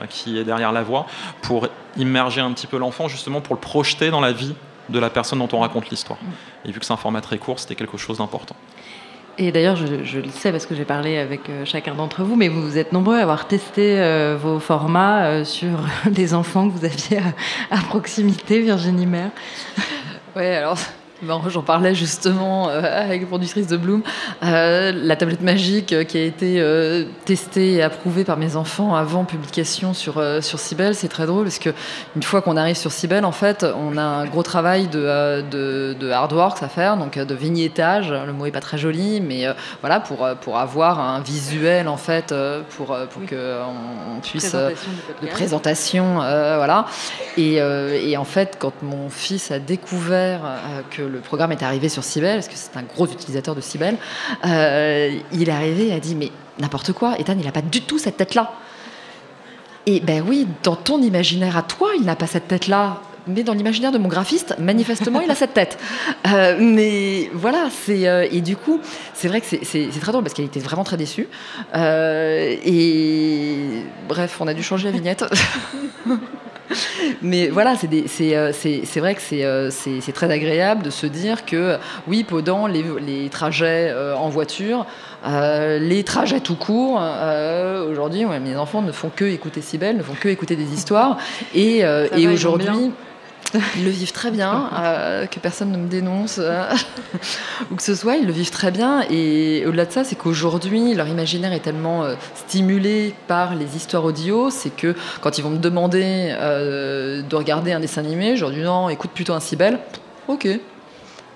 qui 0.09 0.37
est 0.37 0.43
derrière 0.43 0.71
la 0.71 0.83
voix 0.83 1.05
pour 1.41 1.67
immerger 1.97 2.41
un 2.41 2.51
petit 2.51 2.67
peu 2.67 2.77
l'enfant 2.77 3.07
justement 3.07 3.41
pour 3.41 3.55
le 3.55 3.61
projeter 3.61 4.09
dans 4.09 4.21
la 4.21 4.31
vie 4.31 4.55
de 4.89 4.99
la 4.99 5.09
personne 5.09 5.39
dont 5.39 5.49
on 5.53 5.59
raconte 5.59 5.89
l'histoire. 5.89 6.19
Et 6.65 6.71
vu 6.71 6.79
que 6.79 6.85
c'est 6.85 6.93
un 6.93 6.97
format 6.97 7.21
très 7.21 7.37
court, 7.37 7.59
c'était 7.59 7.75
quelque 7.75 7.97
chose 7.97 8.17
d'important. 8.17 8.55
Et 9.37 9.51
d'ailleurs, 9.51 9.75
je, 9.75 10.19
le 10.19 10.29
sais 10.29 10.51
parce 10.51 10.67
que 10.67 10.75
j'ai 10.75 10.85
parlé 10.85 11.17
avec 11.17 11.49
euh, 11.49 11.65
chacun 11.65 11.95
d'entre 11.95 12.23
vous, 12.23 12.35
mais 12.35 12.49
vous 12.49 12.77
êtes 12.77 12.91
nombreux 12.91 13.17
à 13.17 13.23
avoir 13.23 13.47
testé 13.47 13.99
euh, 13.99 14.37
vos 14.39 14.59
formats 14.59 15.25
euh, 15.25 15.43
sur 15.43 15.79
les 16.15 16.35
enfants 16.35 16.69
que 16.69 16.77
vous 16.77 16.85
aviez 16.85 17.19
à, 17.71 17.77
proximité, 17.77 18.61
Virginie 18.61 19.07
Maire. 19.07 19.31
Oui, 20.35 20.45
alors 20.45 20.77
J'en 21.47 21.61
parlais 21.61 21.95
justement 21.95 22.69
euh, 22.69 22.81
avec 22.81 23.21
la 23.21 23.27
productrice 23.27 23.67
de 23.67 23.77
Bloom. 23.77 24.01
Euh, 24.43 24.91
la 24.93 25.15
tablette 25.15 25.41
magique 25.41 25.93
euh, 25.93 26.03
qui 26.03 26.17
a 26.17 26.23
été 26.23 26.63
testée 27.25 27.73
et 27.73 27.83
approuvée 27.83 28.23
par 28.23 28.37
mes 28.37 28.55
enfants 28.55 28.95
avant 28.95 29.23
publication 29.23 29.93
sur, 29.93 30.21
sur 30.41 30.59
Cybelle, 30.59 30.95
c'est 30.95 31.07
très 31.07 31.25
drôle 31.25 31.43
parce 31.45 31.59
que 31.59 31.69
une 32.15 32.23
fois 32.23 32.41
qu'on 32.41 32.57
arrive 32.57 32.75
sur 32.75 32.91
Cybelle, 32.91 33.25
en 33.25 33.31
fait, 33.31 33.63
on 33.63 33.97
a 33.97 34.01
un 34.01 34.25
gros 34.25 34.43
travail 34.43 34.87
de, 34.87 35.41
de, 35.49 35.95
de 35.99 36.09
hard 36.09 36.33
work 36.33 36.61
à 36.61 36.67
faire, 36.67 36.97
donc 36.97 37.17
de 37.17 37.35
vignettage. 37.35 38.11
Le 38.11 38.33
mot 38.33 38.45
est 38.45 38.51
pas 38.51 38.59
très 38.59 38.77
joli, 38.77 39.21
mais 39.21 39.45
voilà, 39.81 39.99
pour, 39.99 40.27
pour 40.41 40.57
avoir 40.57 40.99
un 40.99 41.21
visuel 41.21 41.87
en 41.87 41.97
fait, 41.97 42.33
pour, 42.75 42.87
pour 42.87 43.21
oui. 43.21 43.27
qu'on 43.27 44.19
puisse. 44.21 44.49
Présentation 44.49 44.91
de 45.21 45.27
présentation, 45.27 46.15
voilà. 46.15 46.85
Et, 47.37 47.55
et, 47.55 48.17
en 48.17 48.25
fait, 48.25 48.57
quand 48.59 48.73
mon 48.81 49.09
fils 49.09 49.51
a 49.51 49.59
découvert 49.59 50.41
que 50.91 51.01
le 51.01 51.12
programme 51.19 51.51
est 51.51 51.63
arrivé 51.63 51.89
sur 51.89 52.03
Cybelle, 52.03 52.35
parce 52.35 52.47
que 52.47 52.55
c'est 52.55 52.77
un 52.77 52.83
gros 52.83 53.07
utilisateur 53.07 53.55
de 53.55 53.61
Cybelle, 53.61 53.97
euh, 54.45 55.17
il 55.31 55.49
est 55.49 55.51
arrivé 55.51 55.87
et 55.87 55.93
a 55.93 55.99
dit 55.99 56.15
Mais 56.15 56.31
n'importe 56.59 56.93
quoi, 56.93 57.19
Ethan, 57.19 57.35
il 57.37 57.45
n'a 57.45 57.51
pas 57.51 57.61
du 57.61 57.81
tout 57.81 57.99
cette 57.99 58.17
tête-là. 58.17 58.53
Et 59.85 59.99
ben 59.99 60.23
oui, 60.25 60.47
dans 60.63 60.75
ton 60.75 61.01
imaginaire 61.01 61.57
à 61.57 61.61
toi, 61.61 61.89
il 61.97 62.05
n'a 62.05 62.15
pas 62.15 62.27
cette 62.27 62.47
tête-là. 62.47 63.01
Mais 63.25 63.43
dans 63.43 63.53
l'imaginaire 63.53 63.93
de 63.93 63.97
mon 63.97 64.09
graphiste, 64.09 64.55
manifestement, 64.59 65.21
il 65.21 65.31
a 65.31 65.35
cette 65.35 65.53
tête. 65.53 65.77
Euh, 66.25 66.57
mais 66.57 67.29
voilà, 67.33 67.67
c'est 67.69 68.07
euh, 68.07 68.27
et 68.31 68.39
du 68.41 68.55
coup, 68.55 68.79
c'est 69.13 69.27
vrai 69.27 69.41
que 69.41 69.47
c'est 69.47 69.89
très 69.99 70.11
drôle 70.11 70.23
parce 70.23 70.33
qu'elle 70.33 70.45
était 70.45 70.61
vraiment 70.61 70.85
très 70.85 70.95
déçue. 70.95 71.27
Et 71.75 73.55
bref, 74.07 74.37
on 74.39 74.47
a 74.47 74.53
dû 74.53 74.63
changer 74.63 74.85
la 74.85 74.91
vignette. 74.91 75.25
Mais 77.21 77.47
voilà, 77.49 77.73
euh, 77.73 78.51
c'est 78.53 78.99
vrai 78.99 79.15
que 79.15 79.21
euh, 79.33 79.69
c'est 79.71 80.11
très 80.13 80.31
agréable 80.31 80.83
de 80.83 80.89
se 80.89 81.05
dire 81.05 81.45
que, 81.45 81.77
oui, 82.07 82.23
pendant 82.23 82.67
les, 82.67 82.83
les 83.05 83.29
trajets 83.29 83.89
euh, 83.91 84.15
en 84.15 84.29
voiture, 84.29 84.85
les 85.25 86.03
trajets 86.03 86.39
tout 86.39 86.55
court, 86.55 87.01
aujourd'hui, 87.89 88.25
mes 88.25 88.55
enfants 88.55 88.81
ne 88.81 88.91
font 88.91 89.11
que 89.15 89.25
écouter 89.25 89.61
Sibelle, 89.61 89.97
ne 89.97 90.03
font 90.03 90.15
que 90.19 90.27
écouter 90.27 90.55
des 90.55 90.73
histoires. 90.73 91.17
Et, 91.53 91.79
et 91.79 92.27
aujourd'hui. 92.27 92.91
Ils 93.77 93.85
le 93.85 93.91
vivent 93.91 94.11
très 94.11 94.31
bien, 94.31 94.69
euh, 94.79 95.25
que 95.27 95.39
personne 95.39 95.71
ne 95.71 95.77
me 95.77 95.87
dénonce 95.87 96.37
euh, 96.39 96.63
ou 97.71 97.75
que 97.75 97.83
ce 97.83 97.95
soit, 97.95 98.15
ils 98.15 98.25
le 98.25 98.31
vivent 98.31 98.49
très 98.49 98.71
bien. 98.71 99.03
Et 99.09 99.63
au-delà 99.67 99.85
de 99.85 99.91
ça, 99.91 100.03
c'est 100.03 100.15
qu'aujourd'hui, 100.15 100.93
leur 100.93 101.07
imaginaire 101.07 101.53
est 101.53 101.59
tellement 101.59 102.03
euh, 102.03 102.15
stimulé 102.35 103.13
par 103.27 103.55
les 103.55 103.75
histoires 103.75 104.03
audio, 104.05 104.49
c'est 104.49 104.75
que 104.75 104.95
quand 105.21 105.37
ils 105.37 105.43
vont 105.43 105.51
me 105.51 105.59
demander 105.59 106.33
de 106.33 107.35
regarder 107.35 107.71
un 107.71 107.79
dessin 107.79 108.03
animé, 108.03 108.35
je 108.35 108.41
leur 108.41 108.51
dis 108.51 108.61
non, 108.61 108.89
écoute 108.89 109.11
plutôt 109.11 109.33
un 109.33 109.39
Cybelle. 109.39 109.79
Ok. 110.27 110.47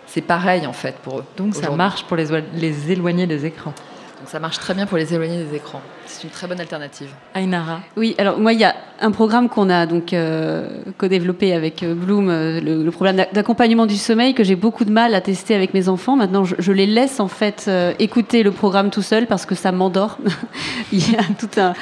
C'est 0.08 0.22
pareil 0.22 0.66
en 0.66 0.74
fait 0.74 0.96
pour 1.04 1.20
eux. 1.20 1.24
Donc 1.36 1.54
ça 1.54 1.70
marche 1.72 2.04
pour 2.06 2.18
les, 2.18 2.28
les 2.54 2.92
éloigner 2.92 3.28
des 3.28 3.46
écrans. 3.46 3.74
Donc 4.20 4.30
ça 4.30 4.40
marche 4.40 4.58
très 4.58 4.74
bien 4.74 4.88
pour 4.88 4.98
les 4.98 5.14
éloigner 5.14 5.44
des 5.44 5.56
écrans. 5.56 5.82
C'est 6.08 6.24
une 6.24 6.32
très 6.32 6.48
bonne 6.48 6.60
alternative. 6.60 7.10
Ainara. 7.36 7.82
Oui, 7.96 8.16
alors 8.18 8.40
moi, 8.40 8.54
il 8.54 8.60
y 8.60 8.64
a 8.64 8.74
un 9.00 9.12
programme 9.12 9.48
qu'on 9.48 9.70
a 9.70 9.86
donc 9.86 10.14
euh, 10.14 10.68
co-développé 10.98 11.54
avec 11.54 11.84
euh, 11.84 11.94
Bloom, 11.94 12.30
euh, 12.30 12.60
le, 12.60 12.90
programme 12.92 13.18
d'accompagnement 13.32 13.86
du 13.86 13.96
sommeil 13.96 14.34
que 14.34 14.44
j'ai 14.44 14.56
beaucoup 14.56 14.86
de 14.86 14.92
mal 14.92 15.14
à 15.14 15.22
tester 15.22 15.54
avec 15.54 15.76
mes 15.76 15.88
enfants. 15.88 16.16
Maintenant, 16.16 16.46
je, 16.46 16.72
les 16.72 16.88
laisse 16.88 17.20
en 17.20 17.28
fait 17.28 17.70
écouter 18.00 18.42
le 18.42 18.52
programme 18.52 18.90
tout 18.90 19.04
seul 19.04 19.28
parce 19.28 19.46
que 19.46 19.54
ça 19.54 19.72
m'endort. 19.72 20.18
il 20.92 21.12
y 21.12 21.16
a 21.16 21.24
tout 21.38 21.50
un, 21.58 21.74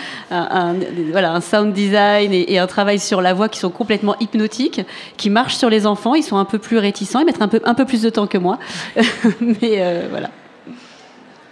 voilà, 1.12 1.34
un 1.34 1.41
sound 1.41 1.71
design 1.71 2.34
et, 2.34 2.60
un 2.60 2.67
travail 2.67 3.00
sur 3.00 3.21
la 3.21 3.34
voix 3.34 3.48
qui 3.48 3.60
sont 3.60 3.69
complètement 3.69 4.15
hypnotiques, 4.19 4.82
qui 5.15 5.30
marchent 5.30 5.56
sur 5.56 5.69
les 5.69 5.86
enfants. 5.86 6.15
Ils 6.15 6.24
sont 6.24 6.38
un 6.38 6.45
peu 6.45 6.58
plus 6.58 6.80
réticents, 6.80 7.19
ils 7.19 7.26
mettent 7.26 7.41
un 7.41 7.48
peu, 7.48 7.62
un 7.63 7.76
peu 7.76 7.86
plus 7.86 8.02
de 8.02 8.10
temps 8.10 8.28
que 8.28 8.38
moi. 8.38 8.60
Mais 9.39 10.08
voilà 10.10 10.30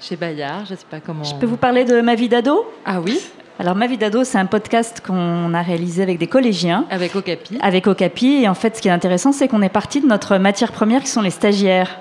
chez 0.04 0.16
Bayard. 0.16 0.66
Je 0.70 0.76
sais 0.76 0.86
pas 0.89 1.00
comment. 1.00 1.24
Je 1.24 1.34
peux 1.36 1.46
vous 1.46 1.58
parler 1.58 1.86
de 1.86 2.02
Ma 2.02 2.16
vie 2.16 2.30
d'ado? 2.30 2.66
Ah 2.86 3.00
oui. 3.00 3.20
Alors, 3.60 3.76
Ma 3.76 3.88
vie 3.88 3.98
d'ado, 3.98 4.24
c'est 4.24 4.38
un 4.38 4.46
podcast 4.46 5.02
qu'on 5.06 5.54
a 5.54 5.62
réalisé 5.62 6.04
avec 6.04 6.18
des 6.18 6.28
collégiens. 6.28 6.86
Avec 6.89 7.16
Okapi. 7.16 7.58
Avec 7.62 7.88
Okapi. 7.88 8.42
Et 8.44 8.50
en 8.50 8.54
fait, 8.54 8.76
ce 8.76 8.82
qui 8.82 8.88
est 8.88 8.92
intéressant, 8.92 9.32
c'est 9.32 9.48
qu'on 9.48 9.62
est 9.62 9.70
parti 9.70 10.02
de 10.02 10.08
notre 10.08 10.38
matière 10.38 10.72
première 10.72 11.02
qui 11.02 11.08
sont 11.08 11.22
les 11.22 11.30
stagiaires. 11.30 12.00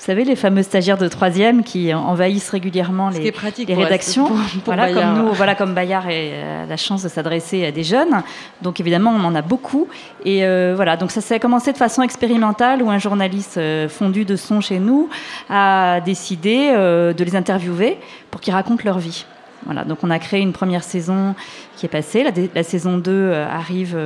Vous 0.00 0.06
savez, 0.06 0.24
les 0.24 0.34
fameux 0.34 0.62
stagiaires 0.62 0.96
de 0.96 1.08
troisième 1.08 1.62
qui 1.62 1.92
envahissent 1.92 2.48
régulièrement 2.48 3.10
les, 3.10 3.34
les 3.66 3.74
rédactions. 3.74 4.30
voilà, 4.64 4.90
comme 4.94 5.18
nous, 5.18 5.34
voilà, 5.34 5.54
comme 5.54 5.74
Bayard 5.74 6.06
a 6.06 6.10
euh, 6.10 6.66
la 6.66 6.76
chance 6.78 7.02
de 7.02 7.10
s'adresser 7.10 7.66
à 7.66 7.70
des 7.70 7.84
jeunes. 7.84 8.22
Donc 8.62 8.80
évidemment, 8.80 9.10
on 9.14 9.22
en 9.22 9.34
a 9.34 9.42
beaucoup. 9.42 9.88
Et 10.24 10.46
euh, 10.46 10.72
voilà, 10.74 10.96
donc 10.96 11.10
ça 11.10 11.20
s'est 11.20 11.38
commencé 11.38 11.70
de 11.72 11.76
façon 11.76 12.00
expérimentale 12.00 12.82
où 12.82 12.90
un 12.90 12.96
journaliste 12.96 13.58
euh, 13.58 13.90
fondu 13.90 14.24
de 14.24 14.36
son 14.36 14.62
chez 14.62 14.78
nous 14.78 15.10
a 15.50 16.00
décidé 16.00 16.72
de 16.72 17.22
les 17.22 17.36
interviewer 17.36 17.98
pour 18.30 18.40
qu'ils 18.40 18.54
racontent 18.54 18.84
leur 18.86 19.00
vie. 19.00 19.26
Voilà, 19.66 19.84
donc 19.84 19.98
on 20.02 20.08
a 20.08 20.18
créé 20.18 20.40
une 20.40 20.54
première 20.54 20.82
saison 20.82 21.34
qui 21.80 21.86
est 21.86 21.90
passée. 21.90 22.22
La, 22.22 22.30
la 22.54 22.62
saison 22.62 22.98
2 22.98 23.32
arrive 23.32 23.96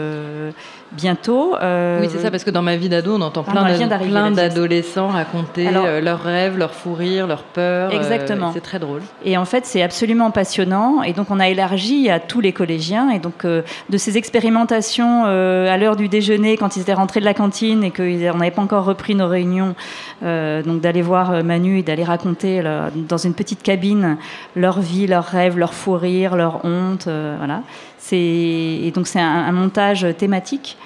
bientôt. 0.94 1.56
Euh, 1.60 2.00
oui, 2.00 2.08
c'est 2.10 2.18
ça, 2.18 2.30
parce 2.30 2.44
que 2.44 2.50
dans 2.50 2.62
ma 2.62 2.76
vie 2.76 2.88
d'ado, 2.88 3.14
on 3.14 3.20
entend 3.20 3.42
plein, 3.42 4.30
d'adolescents 4.30 5.08
raconter 5.08 5.68
euh, 5.68 6.00
leurs 6.00 6.22
rêves, 6.22 6.56
leurs 6.56 6.74
fous 6.74 6.94
rires, 6.94 7.26
leurs 7.26 7.42
peurs. 7.42 7.90
Euh, 7.90 7.96
Exactement. 7.96 8.52
c'est 8.54 8.60
très 8.60 8.78
drôle. 8.78 9.02
Et 9.24 9.36
en 9.36 9.44
fait, 9.44 9.66
c'est 9.66 9.82
absolument 9.82 10.30
passionnant. 10.30 11.02
Et 11.02 11.12
donc, 11.12 11.30
on 11.30 11.40
a 11.40 11.48
élargi 11.48 12.08
à 12.10 12.20
tous 12.20 12.40
les 12.40 12.52
collégiens. 12.52 13.10
Et 13.10 13.18
donc, 13.18 13.44
de 13.44 13.96
ces 13.96 14.16
expérimentations 14.16 15.24
à 15.24 15.76
l'heure 15.76 15.96
du 15.96 16.08
déjeuner, 16.08 16.56
quand 16.56 16.76
ils 16.76 16.80
étaient 16.82 16.94
rentrés 16.94 17.20
de 17.20 17.24
la 17.24 17.34
cantine 17.34 17.84
et 17.84 17.90
qu'on 17.90 18.04
n'avait 18.04 18.50
pas 18.50 18.62
encore 18.62 18.84
repris 18.84 19.14
nos 19.14 19.28
réunions, 19.28 19.74
donc 20.22 20.80
d'aller 20.80 21.02
voir 21.02 21.42
Manu 21.44 21.78
et 21.78 21.82
d'aller 21.82 22.04
raconter 22.04 22.62
dans 22.94 23.16
une 23.16 23.34
petite 23.34 23.62
cabine 23.62 24.16
leur 24.54 24.80
vie, 24.80 25.06
leurs 25.06 25.24
rêves, 25.24 25.58
leurs 25.58 25.74
fous 25.74 25.94
rires, 25.94 26.36
leurs 26.36 26.64
hontes. 26.64 27.08
voilà. 27.38 27.62
Et 28.12 28.92
donc, 28.94 29.06
c'est 29.06 29.20
un 29.20 29.52
montage 29.52 30.06
thématique 30.16 30.76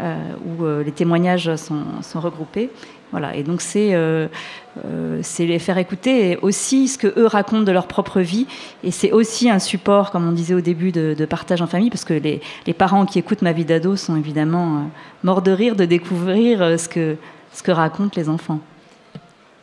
euh, 0.00 0.16
où 0.46 0.64
euh, 0.64 0.84
les 0.84 0.92
témoignages 0.92 1.56
sont, 1.56 2.20
regroupés. 2.20 2.70
Voilà, 3.10 3.34
et 3.34 3.42
donc 3.42 3.62
c'est 3.62 3.94
euh, 3.94 4.28
les 5.38 5.58
faire 5.58 5.78
écouter 5.78 6.38
aussi 6.42 6.86
ce 6.86 6.98
que 6.98 7.08
eux 7.18 7.26
racontent 7.26 7.64
de 7.64 7.72
leur 7.72 7.88
propre 7.88 8.20
vie, 8.20 8.46
et 8.84 8.92
c'est 8.92 9.10
aussi 9.10 9.50
un 9.50 9.58
support, 9.58 10.12
comme 10.12 10.28
on 10.28 10.32
disait 10.32 10.54
au 10.54 10.60
début, 10.60 10.92
de, 10.92 11.24
partage 11.24 11.62
en 11.62 11.66
famille, 11.66 11.90
parce 11.90 12.04
que 12.04 12.14
les, 12.14 12.40
les, 12.66 12.74
parents 12.74 13.06
qui 13.06 13.18
écoutent 13.18 13.42
ma 13.42 13.52
vie 13.52 13.64
d'ado 13.64 13.96
sont 13.96 14.14
évidemment 14.14 14.88
morts 15.24 15.42
de 15.42 15.50
rire 15.50 15.74
de 15.74 15.86
découvrir 15.86 16.78
ce 16.78 16.88
que, 16.88 17.16
ce 17.52 17.62
que 17.62 17.72
racontent 17.72 18.12
les 18.14 18.28
enfants. 18.28 18.60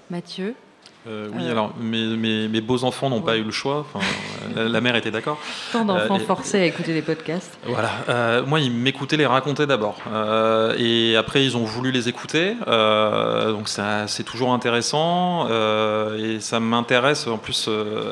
Mathieu? 0.09 0.55
Euh, 1.07 1.29
oui, 1.35 1.47
alors 1.47 1.71
mes, 1.79 2.47
mes, 2.47 2.61
beaux 2.61 2.83
enfants 2.83 3.09
n'ont 3.09 3.21
pas 3.21 3.38
eu 3.38 3.43
le 3.43 3.51
choix. 3.51 3.85
La, 4.55 4.81
mère 4.81 4.95
était 4.95 5.12
d'accord. 5.12 5.38
Tant 5.71 5.86
d'enfants 5.86 6.17
euh, 6.17 6.25
forcés 6.25 6.60
à 6.60 6.65
écouter 6.65 6.93
des 6.93 7.01
podcasts. 7.01 7.58
Voilà. 7.65 7.91
Euh, 8.10 8.45
moi, 8.45 8.60
ils 8.60 8.71
m'écoutaient 8.71 9.17
les 9.17 9.25
raconter 9.25 9.65
d'abord, 9.65 9.97
et 10.77 11.15
après 11.15 11.43
ils 11.43 11.58
ont 11.58 11.63
voulu 11.63 11.91
les 11.91 12.10
écouter. 12.10 12.55
donc 12.65 13.69
c'est 14.08 14.23
toujours 14.23 14.53
intéressant, 14.53 15.47
et 16.17 16.39
ça 16.39 16.60
m'intéresse. 16.60 17.27
En 17.27 17.38
plus, 17.38 17.69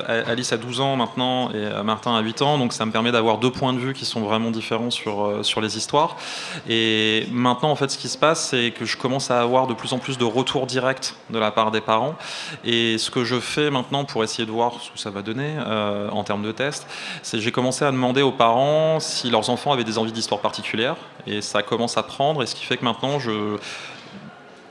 Alice 0.08 0.54
a 0.54 0.58
12 0.58 0.82
ans 0.82 0.96
maintenant 0.96 1.52
et 1.52 1.84
Martin 1.84 2.15
a 2.15 2.22
8 2.22 2.41
ans, 2.41 2.58
donc 2.58 2.74
ça 2.74 2.86
me 2.86 2.91
permet 2.91 3.12
d'avoir 3.12 3.38
deux 3.38 3.52
points 3.52 3.74
de 3.74 3.80
vue 3.80 3.93
qui 3.93 4.06
sont 4.06 4.22
vraiment 4.22 4.52
différents 4.52 4.91
sur 4.91 5.39
sur 5.43 5.62
les 5.62 5.78
histoires. 5.78 6.17
Et 6.69 7.28
maintenant, 7.32 7.72
en 7.72 7.76
fait, 7.76 7.89
ce 7.89 7.98
qui 7.98 8.10
se 8.10 8.17
passe, 8.17 8.50
c'est 8.50 8.72
que 8.72 8.86
je 8.86 8.98
commence 8.98 9.32
à 9.32 9.41
avoir 9.41 9.67
de 9.67 9.74
plus 9.74 9.93
en 9.93 10.00
plus 10.00 10.17
de 10.17 10.26
retours 10.26 10.67
directs 10.67 11.15
de 11.30 11.39
la 11.39 11.52
part 11.52 11.72
des 11.72 11.82
parents 11.82 12.15
et 12.63 12.93
et 12.93 12.98
ce 12.98 13.10
que 13.10 13.24
je 13.24 13.39
fais 13.39 13.69
maintenant 13.69 14.04
pour 14.04 14.24
essayer 14.24 14.46
de 14.46 14.52
voir 14.52 14.74
ce 14.82 14.91
que 14.91 15.00
ça 15.00 15.10
va 15.10 15.22
donner 15.22 15.56
euh, 15.58 16.10
en 16.10 16.23
termes 16.24 16.44
de 16.44 16.52
tests, 16.52 16.88
c'est 17.22 17.40
j'ai 17.40 17.52
commencé 17.52 17.86
à 17.86 17.92
demander 17.92 18.22
aux 18.22 18.32
parents 18.32 19.00
si 19.00 19.30
leurs 19.30 19.50
enfants 19.50 19.72
avaient 19.72 19.84
des 19.84 19.98
envies 19.98 20.12
d'histoire 20.12 20.42
particulières. 20.42 20.96
Et 21.28 21.42
ça 21.42 21.64
commence 21.64 21.98
à 21.98 22.04
prendre. 22.04 22.44
Et 22.44 22.46
ce 22.46 22.56
qui 22.56 22.66
fait 22.66 22.78
que 22.78 22.84
maintenant, 22.84 23.20
je, 23.20 23.58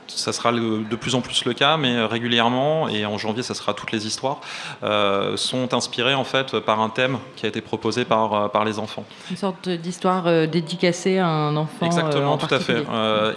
ça 0.07 0.33
sera 0.33 0.51
de 0.51 0.95
plus 0.95 1.15
en 1.15 1.21
plus 1.21 1.45
le 1.45 1.53
cas, 1.53 1.77
mais 1.77 2.03
régulièrement, 2.05 2.87
et 2.89 3.05
en 3.05 3.17
janvier, 3.17 3.43
ça 3.43 3.53
sera 3.53 3.73
toutes 3.73 3.91
les 3.91 4.05
histoires, 4.05 4.39
euh, 4.83 5.37
sont 5.37 5.73
inspirées 5.73 6.13
en 6.13 6.23
fait 6.23 6.59
par 6.59 6.79
un 6.81 6.89
thème 6.89 7.17
qui 7.35 7.45
a 7.45 7.49
été 7.49 7.61
proposé 7.61 8.05
par, 8.05 8.33
euh, 8.33 8.47
par 8.47 8.65
les 8.65 8.79
enfants. 8.79 9.05
Une 9.31 9.37
sorte 9.37 9.69
d'histoire 9.69 10.47
dédicacée 10.47 11.17
à 11.17 11.27
un 11.27 11.55
enfant. 11.55 11.85
Exactement, 11.85 12.37
tout 12.37 12.53
à 12.53 12.59
fait. 12.59 12.83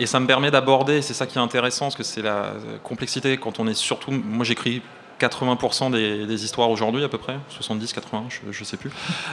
et 0.00 0.06
ça 0.06 0.20
me 0.20 0.26
permet 0.26 0.50
d'aborder, 0.50 1.02
c'est 1.02 1.14
ça 1.14 1.26
qui 1.26 1.38
est 1.38 1.40
intéressant, 1.40 1.86
parce 1.86 1.96
que 1.96 2.02
c'est 2.02 2.22
la 2.22 2.52
complexité 2.82 3.36
quand 3.36 3.60
on 3.60 3.66
est 3.66 3.74
surtout. 3.74 4.10
Moi, 4.10 4.44
j'écris 4.44 4.82
80% 5.20 5.90
des, 5.90 6.44
histoires 6.44 6.70
aujourd'hui 6.70 7.04
à 7.04 7.08
peu 7.08 7.18
près, 7.18 7.36
70, 7.50 7.92
80, 7.92 8.24
je 8.50 8.60
ne 8.60 8.64
sais 8.64 8.76
plus, 8.76 8.90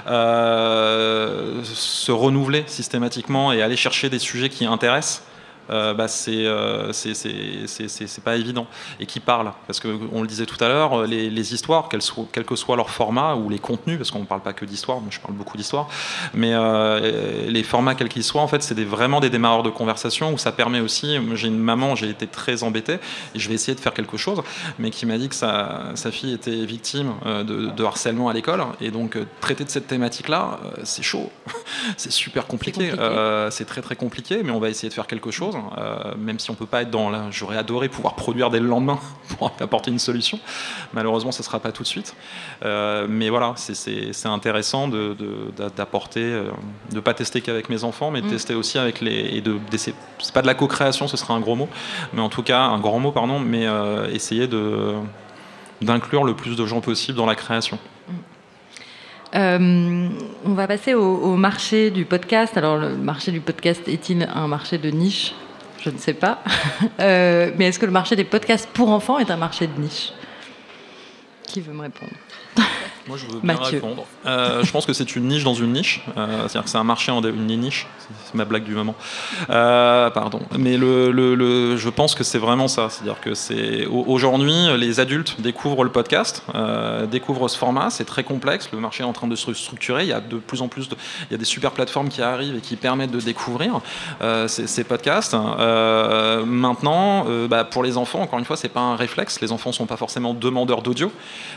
euh, 0.07 1.63
se 1.63 2.11
renouveler 2.11 2.63
systématiquement 2.67 3.51
et 3.51 3.61
aller 3.61 3.75
chercher 3.75 4.09
des 4.09 4.19
sujets 4.19 4.49
qui 4.49 4.65
intéressent 4.65 5.23
euh, 5.69 5.93
bah, 5.93 6.07
c'est 6.07 6.45
euh, 6.45 6.91
c'est- 6.93 7.13
c'est- 7.13 7.67
c'est- 7.67 7.87
c'est- 7.87 8.07
c'est 8.07 8.23
pas 8.23 8.35
évident. 8.35 8.67
Et 8.99 9.05
qui 9.05 9.19
parle 9.19 9.51
Parce 9.67 9.79
qu'on 9.79 10.21
le 10.21 10.27
disait 10.27 10.45
tout 10.45 10.61
à 10.63 10.67
l'heure, 10.67 11.01
euh, 11.01 11.05
les, 11.07 11.29
les 11.29 11.53
histoires, 11.53 11.89
soient- 11.99 12.25
quel 12.31 12.43
que 12.45 12.55
soit 12.55 12.75
leur 12.75 12.89
format 12.89 13.35
ou 13.35 13.49
les 13.49 13.59
contenus, 13.59 13.97
parce 13.97 14.11
qu'on 14.11 14.19
ne 14.19 14.25
parle 14.25 14.41
pas 14.41 14.53
que 14.53 14.65
d'histoire, 14.65 14.99
moi 14.99 15.09
je 15.11 15.19
parle 15.19 15.33
beaucoup 15.33 15.57
d'histoire, 15.57 15.87
mais 16.33 16.51
euh, 16.53 17.47
les 17.49 17.63
formats 17.63 17.95
quels 17.95 18.09
qu'ils 18.09 18.23
soient, 18.23 18.41
en 18.41 18.47
fait, 18.47 18.61
c'est 18.63 18.75
des- 18.75 18.85
vraiment 18.85 19.19
des 19.19 19.29
démarreurs 19.29 19.63
de 19.63 19.69
conversation 19.69 20.33
où 20.33 20.37
ça 20.37 20.51
permet 20.51 20.79
aussi. 20.79 21.17
J'ai 21.35 21.47
une 21.47 21.57
maman, 21.59 21.95
j'ai 21.95 22.09
été 22.09 22.27
très 22.27 22.63
embêté 22.63 22.93
et 23.35 23.39
je 23.39 23.47
vais 23.49 23.55
essayer 23.55 23.75
de 23.75 23.79
faire 23.79 23.93
quelque 23.93 24.17
chose, 24.17 24.41
mais 24.79 24.89
qui 24.89 25.05
m'a 25.05 25.17
dit 25.17 25.29
que 25.29 25.35
sa, 25.35 25.91
sa 25.95 26.11
fille 26.11 26.33
était 26.33 26.65
victime 26.65 27.13
de, 27.25 27.67
de 27.69 27.83
harcèlement 27.83 28.29
à 28.29 28.33
l'école 28.33 28.63
et 28.81 28.91
donc 28.91 29.17
traiter 29.41 29.63
de 29.63 29.69
cette 29.69 29.87
thématique-là, 29.87 30.59
c'est 30.83 31.03
chaud, 31.03 31.31
c'est 31.97 32.11
super 32.11 32.47
compliqué. 32.47 32.91
Euh, 32.97 33.49
c'est 33.51 33.65
très 33.65 33.81
très 33.81 33.95
compliqué, 33.95 34.41
mais 34.43 34.51
on 34.51 34.59
va 34.59 34.69
essayer 34.69 34.89
de 34.89 34.93
faire 34.93 35.07
quelque 35.07 35.31
chose, 35.31 35.52
euh, 35.77 36.13
même 36.17 36.39
si 36.39 36.49
on 36.51 36.53
peut 36.55 36.65
pas 36.65 36.81
être 36.83 36.89
dans 36.91 37.09
là. 37.09 37.25
J'aurais 37.31 37.57
adoré 37.57 37.89
pouvoir 37.89 38.15
produire 38.15 38.49
dès 38.49 38.59
le 38.59 38.67
lendemain 38.67 38.99
pour 39.37 39.51
apporter 39.59 39.91
une 39.91 39.99
solution. 39.99 40.39
Malheureusement, 40.93 41.31
ça 41.31 41.43
sera 41.43 41.59
pas 41.59 41.71
tout 41.71 41.83
de 41.83 41.87
suite. 41.87 42.15
Euh, 42.65 43.05
mais 43.09 43.29
voilà, 43.29 43.53
c'est- 43.55 44.25
intéressant 44.27 44.87
de- 44.87 45.15
d'apporter, 45.75 46.23
euh, 46.23 46.49
de 46.91 46.99
pas 46.99 47.13
tester 47.13 47.41
qu'avec 47.41 47.69
mes 47.69 47.83
enfants, 47.83 48.11
mais 48.11 48.21
de 48.21 48.27
Mm. 48.27 48.31
tester 48.31 48.55
aussi 48.55 48.77
avec 48.77 49.01
les 49.01 49.37
et 49.37 49.41
de 49.41 49.57
C'est 49.77 50.33
pas 50.33 50.41
de 50.41 50.47
la 50.47 50.53
co-création, 50.55 51.07
ce 51.07 51.17
serait 51.17 51.33
un 51.33 51.39
gros 51.39 51.55
mot, 51.55 51.69
mais 52.13 52.21
en 52.21 52.29
tout 52.29 52.43
cas 52.43 52.61
un 52.61 52.79
grand 52.79 52.99
mot, 52.99 53.11
pardon, 53.11 53.39
mais 53.39 53.65
euh, 53.67 54.07
essayer 54.11 54.47
de 54.47 54.93
d'inclure 55.81 56.23
le 56.23 56.33
plus 56.33 56.55
de 56.55 56.65
gens 56.65 56.79
possible 56.79 57.17
dans 57.17 57.25
la 57.25 57.35
création. 57.35 57.77
Euh, 59.35 60.07
on 60.45 60.53
va 60.53 60.67
passer 60.67 60.93
au, 60.93 61.01
au 61.17 61.35
marché 61.35 61.89
du 61.89 62.05
podcast. 62.05 62.55
Alors, 62.55 62.77
le 62.77 62.95
marché 62.95 63.31
du 63.31 63.41
podcast 63.41 63.81
est-il 63.87 64.29
un 64.33 64.47
marché 64.47 64.77
de 64.77 64.89
niche? 64.91 65.33
Je 65.83 65.89
ne 65.89 65.97
sais 65.97 66.13
pas. 66.13 66.39
Euh, 66.99 67.51
mais 67.57 67.67
est-ce 67.67 67.79
que 67.79 67.85
le 67.85 67.91
marché 67.91 68.15
des 68.15 68.23
podcasts 68.23 68.67
pour 68.73 68.89
enfants 68.89 69.17
est 69.17 69.31
un 69.31 69.37
marché 69.37 69.67
de 69.67 69.79
niche? 69.79 70.11
Qui 71.43 71.61
veut 71.61 71.73
me 71.73 71.81
répondre? 71.81 72.11
Moi, 73.07 73.17
je 73.17 73.25
veux 73.25 73.39
bien 73.41 73.55
Mathieu. 73.55 73.77
répondre. 73.81 74.05
Euh, 74.25 74.63
je 74.63 74.71
pense 74.71 74.85
que 74.85 74.93
c'est 74.93 75.15
une 75.17 75.27
niche 75.27 75.43
dans 75.43 75.53
une 75.53 75.73
niche. 75.73 76.01
Euh, 76.17 76.39
C'est-à-dire 76.47 76.63
que 76.63 76.69
c'est 76.69 76.77
un 76.77 76.83
marché 76.85 77.11
en 77.11 77.21
une 77.21 77.47
niche. 77.59 77.85
C'est- 77.99 78.33
ma 78.33 78.45
blague 78.45 78.63
du 78.63 78.73
moment. 78.73 78.95
Euh, 79.49 80.09
pardon. 80.09 80.39
Mais 80.57 80.77
le, 80.77 81.11
le- 81.11 81.35
le- 81.35 81.77
je 81.77 81.89
pense 81.89 82.15
que 82.15 82.23
c'est 82.23 82.37
vraiment 82.39 82.67
ça. 82.67 82.87
C'est-à-dire 82.89 83.19
que 83.19 83.33
c'est 83.35 83.85
au- 83.85 84.05
aujourd'hui, 84.07 84.53
les 84.77 84.99
adultes 84.99 85.39
découvrent 85.41 85.83
le 85.83 85.91
podcast, 85.91 86.43
découvrent 87.11 87.47
ce 87.49 87.57
format. 87.57 87.89
C'est 87.89 88.05
très 88.05 88.23
complexe. 88.23 88.69
Le 88.71 88.79
marché 88.79 89.03
est 89.03 89.05
en 89.07 89.13
train 89.13 89.27
de 89.27 89.35
se 89.35 89.53
structurer. 89.53 90.03
Il 90.03 90.09
y 90.09 90.13
a 90.13 90.21
de 90.21 90.37
plus 90.37 90.61
en 90.61 90.67
plus 90.69 90.87
de, 90.89 90.95
il 91.29 91.33
y 91.33 91.35
a 91.35 91.37
des 91.37 91.45
super 91.45 91.71
plateformes 91.71 92.09
qui 92.09 92.21
arrivent 92.21 92.55
et 92.55 92.61
qui 92.61 92.75
permettent 92.77 93.11
de 93.11 93.19
découvrir 93.19 93.81
ces, 94.47 94.65
ces 94.67 94.83
podcasts. 94.83 95.35
Maintenant, 96.45 97.25
bah, 97.49 97.63
pour 97.63 97.83
les 97.83 97.97
enfants, 97.97 98.21
encore 98.21 98.39
une 98.39 98.45
fois, 98.45 98.57
c'est 98.57 98.69
pas 98.69 98.79
un 98.81 98.95
réflexe. 98.95 99.41
Les 99.41 99.51
enfants 99.51 99.71
sont 99.71 99.85
pas 99.85 99.97
forcément 99.97 100.33
demandeurs 100.33 100.81
d'audio. 100.81 101.11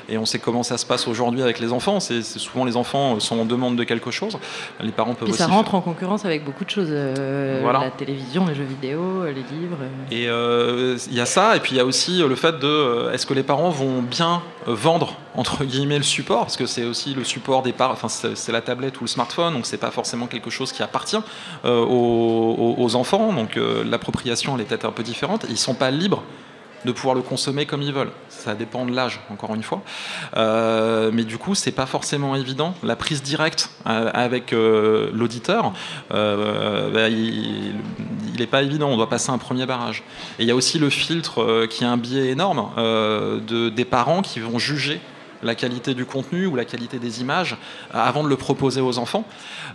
Et 0.09 0.19
on 0.19 0.27
sait 0.27 0.39
comment 0.39 0.63
ça 0.63 0.77
se 0.79 0.87
passe 0.87 1.07
aujourd'hui 1.09 1.36
avec 1.43 1.59
les 1.61 1.73
enfants. 1.73 2.01
C'est 2.01 2.23
souvent 2.23 2.65
les 2.65 2.77
enfants 2.77 3.19
sont 3.21 3.39
en 3.41 3.45
demande 3.45 3.77
de 3.77 3.85
quelque 3.85 4.11
chose. 4.11 4.39
Les 4.81 4.93
parents 4.93 5.15
peuvent 5.15 5.29
aussi. 5.29 5.39
ça 5.39 5.47
rentre 5.47 5.75
en 5.75 5.81
concurrence 5.81 6.25
avec 6.25 6.45
beaucoup 6.45 6.65
de 6.65 6.71
choses. 6.71 6.89
euh, 6.91 7.61
Voilà. 7.63 7.81
La 7.81 7.91
télévision, 7.91 8.47
les 8.47 8.55
jeux 8.55 8.65
vidéo, 8.65 9.25
les 9.27 9.35
livres. 9.35 9.79
euh. 9.83 9.87
Et 10.11 10.29
euh, 10.29 10.99
il 11.09 11.15
y 11.17 11.21
a 11.21 11.27
ça, 11.27 11.57
et 11.57 11.61
puis 11.61 11.73
il 11.73 11.77
y 11.77 11.81
a 11.81 11.85
aussi 11.85 12.19
le 12.27 12.35
fait 12.35 12.59
de 12.59 12.67
euh, 12.67 13.13
est-ce 13.13 13.27
que 13.27 13.35
les 13.35 13.43
parents 13.43 13.71
vont 13.71 14.03
bien 14.03 14.43
euh, 14.69 14.75
vendre 14.75 15.15
entre 15.35 15.65
guillemets 15.65 15.99
le 15.99 16.03
support, 16.03 16.41
parce 16.41 16.57
que 16.57 16.65
c'est 16.67 16.85
aussi 16.85 17.13
le 17.13 17.23
support 17.23 17.63
des 17.63 17.73
parents, 17.75 17.93
enfin 17.93 18.09
c'est 18.09 18.53
la 18.53 18.63
tablette 18.63 18.99
ou 19.01 19.05
le 19.05 19.09
smartphone, 19.09 19.53
donc 19.53 19.67
c'est 19.67 19.77
pas 19.77 19.91
forcément 19.91 20.27
quelque 20.27 20.49
chose 20.49 20.73
qui 20.73 20.83
appartient 20.83 21.19
euh, 21.67 21.85
aux, 21.85 22.75
aux- 22.79 22.95
enfants, 22.97 23.33
donc 23.35 23.59
euh, 23.59 23.85
l'appropriation 23.85 24.55
elle 24.55 24.63
est 24.63 24.65
peut-être 24.65 24.87
un 24.87 24.93
peu 24.93 25.03
différente. 25.03 25.45
Ils 25.51 25.59
sont 25.59 25.75
pas 25.75 25.91
libres 25.91 26.23
de 26.87 26.93
pouvoir 26.93 27.15
le 27.15 27.21
consommer 27.21 27.67
comme 27.67 27.83
ils 27.83 27.93
veulent. 27.93 28.13
Ça 28.31 28.55
dépend 28.55 28.87
de 28.87 28.95
l'âge, 28.95 29.21
encore 29.31 29.55
une 29.55 29.63
fois. 29.63 29.83
Euh, 30.37 31.11
mais 31.13 31.25
du 31.25 31.37
coup, 31.37 31.55
c'est 31.55 31.73
pas 31.73 31.85
forcément 31.85 32.35
évident. 32.37 32.75
La 32.83 32.97
prise 32.97 33.23
directe 33.23 33.71
euh, 33.87 34.11
avec 34.15 34.53
euh, 34.53 35.11
l'auditeur, 35.13 35.73
bah, 36.11 37.09
il 37.09 37.75
n'est 38.39 38.47
pas 38.47 38.63
évident. 38.63 38.89
On 38.89 38.97
doit 38.97 39.11
passer 39.11 39.31
un 39.31 39.39
premier 39.39 39.67
barrage. 39.67 40.05
Et 40.39 40.45
il 40.45 40.49
y 40.49 40.51
a 40.51 40.55
aussi 40.55 40.79
le 40.79 40.89
filtre 40.89 41.67
qui 41.67 41.85
a 41.85 41.91
un 41.91 41.97
biais 41.97 42.29
énorme 42.29 42.71
de, 42.77 43.69
des 43.69 43.85
parents 43.85 44.23
qui 44.23 44.41
vont 44.41 44.59
juger 44.59 45.01
la 45.43 45.55
qualité 45.55 45.95
du 45.95 46.05
contenu 46.05 46.47
ou 46.47 46.57
la 46.57 46.65
qualité 46.65 46.99
des 46.99 47.21
images 47.21 47.57
euh, 47.95 47.99
avant 48.03 48.23
de 48.25 48.29
le 48.29 48.37
proposer 48.37 48.81
aux 48.81 48.99
enfants, 48.99 49.25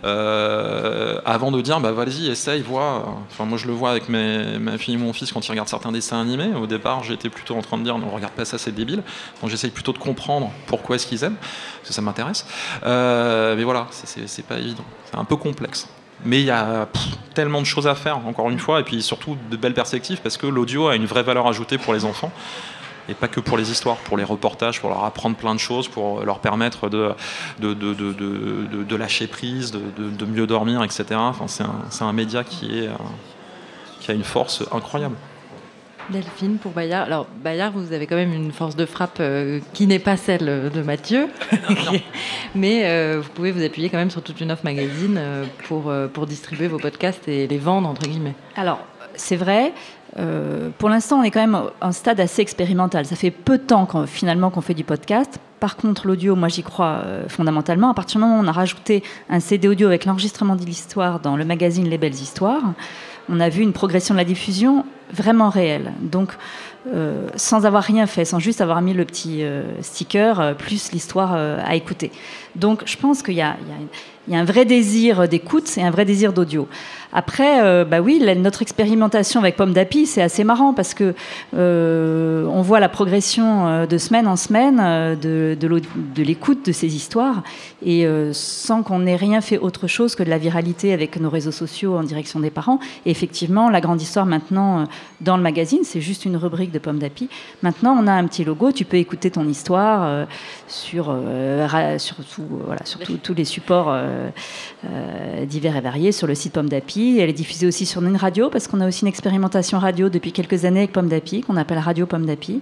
euh, 0.04 1.20
avant 1.24 1.50
de 1.50 1.60
dire 1.60 1.80
bah 1.80 1.92
vas-y 1.92 2.28
essaye 2.28 2.62
vois. 2.62 3.04
Enfin 3.30 3.44
moi 3.44 3.58
je 3.58 3.66
le 3.66 3.72
vois 3.72 3.90
avec 3.90 4.08
mes, 4.08 4.58
ma 4.58 4.78
fille 4.78 4.94
et 4.94 4.98
mon 4.98 5.12
fils 5.12 5.32
quand 5.32 5.46
ils 5.46 5.50
regardent 5.50 5.68
certains 5.68 5.92
dessins 5.92 6.20
animés. 6.20 6.50
Au 6.54 6.66
départ 6.66 7.04
j'étais 7.04 7.28
plutôt 7.28 7.56
en 7.56 7.62
train 7.62 7.78
de 7.78 7.84
dire 7.84 7.98
non 7.98 8.10
regarde 8.10 8.32
pas 8.34 8.44
ça 8.44 8.58
c'est 8.58 8.72
débile. 8.72 9.02
Donc 9.40 9.50
j'essaye 9.50 9.70
plutôt 9.70 9.92
de 9.92 9.98
comprendre 9.98 10.50
pourquoi 10.66 10.96
est-ce 10.96 11.06
qu'ils 11.06 11.22
aiment 11.24 11.36
parce 11.36 11.88
que 11.88 11.94
ça 11.94 12.02
m'intéresse. 12.02 12.46
Euh, 12.84 13.56
mais 13.56 13.64
voilà 13.64 13.86
c'est- 13.90 14.42
pas 14.46 14.58
évident, 14.58 14.84
c'est 15.10 15.16
un 15.18 15.24
peu 15.24 15.36
complexe. 15.36 15.88
Mais 16.24 16.40
il 16.40 16.46
y 16.46 16.50
a 16.50 16.86
tellement 17.34 17.60
de 17.60 17.66
choses 17.66 17.88
à 17.88 17.96
faire, 17.96 18.18
encore 18.26 18.48
une 18.50 18.58
fois, 18.60 18.78
et 18.78 18.84
puis 18.84 19.02
surtout 19.02 19.36
de 19.50 19.56
belles 19.56 19.74
perspectives, 19.74 20.20
parce 20.20 20.36
que 20.36 20.46
l'audio 20.46 20.86
a 20.88 20.94
une 20.94 21.06
vraie 21.06 21.24
valeur 21.24 21.48
ajoutée 21.48 21.78
pour 21.78 21.94
les 21.94 22.04
enfants 22.04 22.30
et 23.08 23.14
pas 23.14 23.28
que 23.28 23.40
pour 23.40 23.56
les 23.58 23.70
histoires, 23.70 23.96
pour 23.96 24.16
les 24.16 24.24
reportages, 24.24 24.80
pour 24.80 24.90
leur 24.90 25.04
apprendre 25.04 25.36
plein 25.36 25.54
de 25.54 25.60
choses, 25.60 25.88
pour 25.88 26.24
leur 26.24 26.38
permettre 26.38 26.88
de, 26.88 27.10
de, 27.58 27.74
de, 27.74 27.94
de, 27.94 28.12
de- 28.12 28.66
de- 28.72 28.82
de 28.84 28.96
lâcher 28.96 29.26
prise, 29.26 29.72
de, 29.72 29.80
de- 29.98 30.10
de 30.10 30.24
mieux 30.24 30.46
dormir, 30.46 30.82
etc. 30.84 31.04
Enfin, 31.16 31.46
c'est 31.48 31.64
un, 31.64 31.80
c'est 31.90 32.04
un 32.04 32.12
média 32.12 32.44
qui, 32.44 32.78
est, 32.78 32.88
euh, 32.88 32.92
qui 34.00 34.10
a 34.10 34.14
une 34.14 34.24
force 34.24 34.62
incroyable. 34.72 35.16
Delphine 36.10 36.58
pour 36.58 36.72
Bayard. 36.72 37.06
Alors 37.06 37.26
Bayard, 37.44 37.72
vous 37.74 37.92
avez 37.92 38.06
quand 38.08 38.16
même 38.16 38.32
une 38.32 38.50
force 38.52 38.74
de 38.74 38.86
frappe 38.86 39.18
euh, 39.20 39.60
qui 39.72 39.86
n'est 39.86 40.00
pas 40.00 40.16
celle 40.16 40.70
de 40.74 40.82
Mathieu, 40.82 41.28
mais 42.54 42.82
euh, 42.84 43.20
vous 43.22 43.30
pouvez 43.30 43.52
vous 43.52 43.62
appuyer 43.62 43.88
quand 43.88 43.98
même 43.98 44.10
sur 44.10 44.22
toute 44.22 44.40
une 44.40 44.50
offre 44.50 44.64
magazine 44.64 45.16
euh, 45.18 45.44
pour, 45.68 45.90
euh, 45.90 46.08
pour 46.08 46.26
distribuer 46.26 46.66
vos 46.68 46.78
podcasts 46.78 47.28
et 47.28 47.46
les 47.46 47.58
vendre 47.58 47.88
entre 47.88 48.02
guillemets. 48.02 48.34
Alors, 48.56 48.80
c'est 49.14 49.36
vrai. 49.36 49.72
Euh, 50.18 50.68
pour 50.78 50.88
l'instant, 50.88 51.20
on 51.20 51.22
est 51.22 51.30
quand 51.30 51.40
même 51.40 51.54
à 51.54 51.88
un 51.88 51.92
stade 51.92 52.20
assez 52.20 52.42
expérimental. 52.42 53.06
Ça 53.06 53.16
fait 53.16 53.30
peu 53.30 53.58
de 53.58 53.62
temps 53.62 53.86
qu'on, 53.86 54.06
finalement 54.06 54.50
qu'on 54.50 54.60
fait 54.60 54.74
du 54.74 54.84
podcast. 54.84 55.38
Par 55.60 55.76
contre, 55.76 56.06
l'audio, 56.06 56.34
moi, 56.34 56.48
j'y 56.48 56.62
crois 56.62 57.02
euh, 57.04 57.28
fondamentalement. 57.28 57.90
À 57.90 57.94
partir 57.94 58.20
du 58.20 58.26
moment 58.26 58.38
où 58.38 58.44
on 58.44 58.48
a 58.48 58.52
rajouté 58.52 59.02
un 59.30 59.40
CD 59.40 59.68
audio 59.68 59.86
avec 59.86 60.04
l'enregistrement 60.04 60.56
de 60.56 60.64
l'histoire 60.64 61.20
dans 61.20 61.36
le 61.36 61.44
magazine 61.44 61.88
Les 61.88 61.98
Belles 61.98 62.14
Histoires, 62.14 62.74
on 63.28 63.38
a 63.40 63.48
vu 63.48 63.62
une 63.62 63.72
progression 63.72 64.14
de 64.14 64.18
la 64.18 64.24
diffusion 64.24 64.84
vraiment 65.12 65.48
réelle. 65.48 65.92
Donc, 66.00 66.32
euh, 66.92 67.28
sans 67.36 67.64
avoir 67.64 67.84
rien 67.84 68.06
fait, 68.06 68.24
sans 68.24 68.40
juste 68.40 68.60
avoir 68.60 68.82
mis 68.82 68.92
le 68.92 69.04
petit 69.04 69.44
sticker, 69.80 70.56
plus 70.56 70.90
l'histoire 70.90 71.32
à 71.34 71.76
écouter. 71.76 72.10
Donc, 72.56 72.82
je 72.84 72.96
pense 72.96 73.22
qu'il 73.22 73.34
y 73.34 73.40
a 73.40 73.56
un 74.32 74.44
vrai 74.44 74.64
désir 74.64 75.28
d'écoute 75.28 75.70
et 75.78 75.82
un 75.82 75.92
vrai 75.92 76.04
désir 76.04 76.32
d'audio. 76.32 76.66
Après, 77.12 77.62
euh, 77.62 77.84
bah 77.84 78.00
oui, 78.00 78.18
la- 78.22 78.34
notre 78.34 78.62
expérimentation 78.62 79.40
avec 79.40 79.56
Pomme 79.56 79.72
d'Api, 79.72 80.06
c'est 80.06 80.22
assez 80.22 80.44
marrant 80.44 80.72
parce 80.72 80.94
que 80.94 81.14
euh, 81.54 82.46
on 82.46 82.62
voit 82.62 82.80
la 82.80 82.88
progression 82.88 83.66
euh, 83.68 83.86
de 83.86 83.98
semaine 83.98 84.26
en 84.26 84.36
semaine 84.36 84.76
de, 85.20 86.22
l'écoute 86.22 86.64
de 86.66 86.72
ces 86.72 86.94
histoires 86.96 87.42
et 87.84 88.06
sans 88.32 88.82
qu'on 88.82 89.06
ait 89.06 89.16
rien 89.16 89.40
fait 89.40 89.58
autre 89.58 89.88
chose 89.88 90.14
que 90.14 90.22
de 90.22 90.30
la 90.30 90.38
viralité 90.38 90.92
avec 90.92 91.18
nos 91.20 91.28
réseaux 91.30 91.50
sociaux 91.50 91.96
en 91.96 92.02
direction 92.04 92.38
des 92.40 92.50
parents. 92.50 92.78
Et 93.06 93.10
effectivement, 93.10 93.68
la 93.70 93.80
grande 93.80 94.00
histoire 94.00 94.24
maintenant 94.24 94.86
dans 95.20 95.36
le 95.36 95.42
magazine, 95.42 95.80
c'est 95.82 96.00
juste 96.00 96.24
une 96.24 96.36
rubrique 96.36 96.70
de 96.70 96.78
Pomme 96.78 96.98
d'Api. 96.98 97.28
Maintenant, 97.62 97.96
on 98.00 98.06
a 98.06 98.12
un 98.12 98.24
petit 98.26 98.44
logo, 98.44 98.70
tu 98.72 98.84
peux 98.84 98.96
écouter 98.98 99.30
ton 99.32 99.48
histoire 99.48 100.26
sur, 100.68 101.12
sur, 101.98 102.16
tout, 102.16 102.44
voilà, 102.66 102.84
sur 102.84 103.00
tout- 103.00 103.18
tous 103.22 103.34
les 103.34 103.44
supports 103.44 103.92
divers 105.48 105.76
et 105.76 105.80
variés, 105.80 106.12
sur 106.12 106.26
le 106.28 106.34
site 106.36 106.52
Pomme 106.52 106.68
d'Api. 106.68 107.01
Elle 107.18 107.30
est 107.30 107.34
diffusée 107.34 107.66
aussi 107.66 107.86
sur 107.86 108.02
une 108.02 108.16
radio, 108.16 108.48
parce 108.50 108.68
qu'on 108.68 108.80
a 108.80 108.88
aussi 108.88 109.02
une 109.02 109.08
expérimentation 109.08 109.78
radio 109.78 110.08
depuis 110.08 110.32
quelques 110.32 110.64
années 110.64 110.80
avec 110.80 110.92
Pomme 110.92 111.08
d'Api, 111.08 111.42
qu'on 111.42 111.56
appelle 111.56 111.78
Radio 111.78 112.06
Pomme 112.06 112.26
d'Api. 112.26 112.60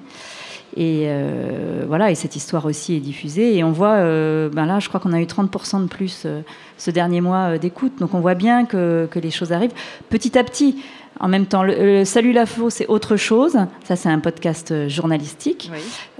Et 0.76 1.06
euh, 1.06 1.84
voilà, 1.88 2.10
et 2.10 2.14
cette 2.14 2.36
histoire 2.36 2.64
aussi 2.64 2.94
est 2.94 3.00
diffusée. 3.00 3.56
Et 3.56 3.64
on 3.64 3.72
voit, 3.72 3.94
euh, 3.94 4.48
ben 4.48 4.66
là, 4.66 4.78
je 4.78 4.88
crois 4.88 5.00
qu'on 5.00 5.12
a 5.12 5.20
eu 5.20 5.24
30% 5.24 5.82
de 5.82 5.88
plus 5.88 6.22
euh, 6.24 6.42
ce 6.78 6.90
dernier 6.90 7.20
mois 7.20 7.58
d'écoute. 7.58 7.98
Donc 7.98 8.14
on 8.14 8.20
voit 8.20 8.34
bien 8.34 8.66
que, 8.66 9.08
que 9.10 9.18
les 9.18 9.30
choses 9.30 9.52
arrivent 9.52 9.74
petit 10.10 10.38
à 10.38 10.44
petit. 10.44 10.76
En 11.18 11.28
même 11.28 11.46
temps, 11.46 11.64
le, 11.64 11.98
le 11.98 12.04
Salut 12.04 12.32
la 12.32 12.46
faux, 12.46 12.70
c'est 12.70 12.86
autre 12.86 13.16
chose. 13.16 13.58
Ça, 13.84 13.96
c'est 13.96 14.08
un 14.08 14.20
podcast 14.20 14.88
journalistique. 14.88 15.70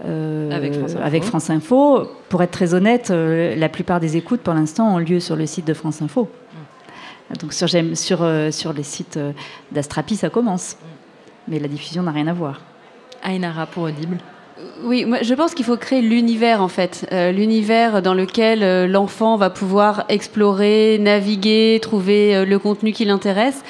Avec 0.04 0.74
France 0.74 0.92
Info. 0.92 1.02
avec 1.02 1.24
France 1.24 1.50
Info. 1.50 2.02
Pour 2.28 2.42
être 2.42 2.50
très 2.50 2.74
honnête, 2.74 3.10
la 3.10 3.68
plupart 3.68 4.00
des 4.00 4.16
écoutes, 4.16 4.40
pour 4.40 4.52
l'instant, 4.52 4.94
ont 4.94 4.98
lieu 4.98 5.20
sur 5.20 5.36
le 5.36 5.46
site 5.46 5.66
de 5.66 5.74
France 5.74 6.02
Info. 6.02 6.28
Donc 7.38 7.52
sur, 7.52 7.66
j'aime- 7.66 7.94
sur, 7.94 8.22
euh, 8.22 8.50
sur 8.50 8.72
les 8.72 8.82
sites 8.82 9.16
euh, 9.16 9.32
d'Astrapi, 9.70 10.16
ça 10.16 10.30
commence. 10.30 10.76
Mais 11.48 11.58
la 11.58 11.68
diffusion 11.68 12.02
n'a 12.02 12.10
rien 12.10 12.26
à 12.26 12.32
voir. 12.32 12.60
Ainara 13.22 13.66
pour 13.66 13.84
Audible. 13.84 14.18
Oui, 14.82 15.04
moi, 15.04 15.18
je 15.22 15.34
pense 15.34 15.54
qu'il 15.54 15.64
faut 15.64 15.76
créer 15.76 16.02
l'univers 16.02 16.62
en 16.62 16.68
fait, 16.68 17.06
euh, 17.12 17.32
l'univers 17.32 18.02
dans 18.02 18.14
lequel 18.14 18.62
euh, 18.62 18.86
l'enfant 18.86 19.36
va 19.36 19.48
pouvoir 19.50 20.04
explorer, 20.08 20.98
naviguer, 21.00 21.78
trouver 21.80 22.34
euh, 22.34 22.44
le 22.44 22.58
contenu 22.58 22.92
qui 22.92 23.04
l'intéresse, 23.04 23.62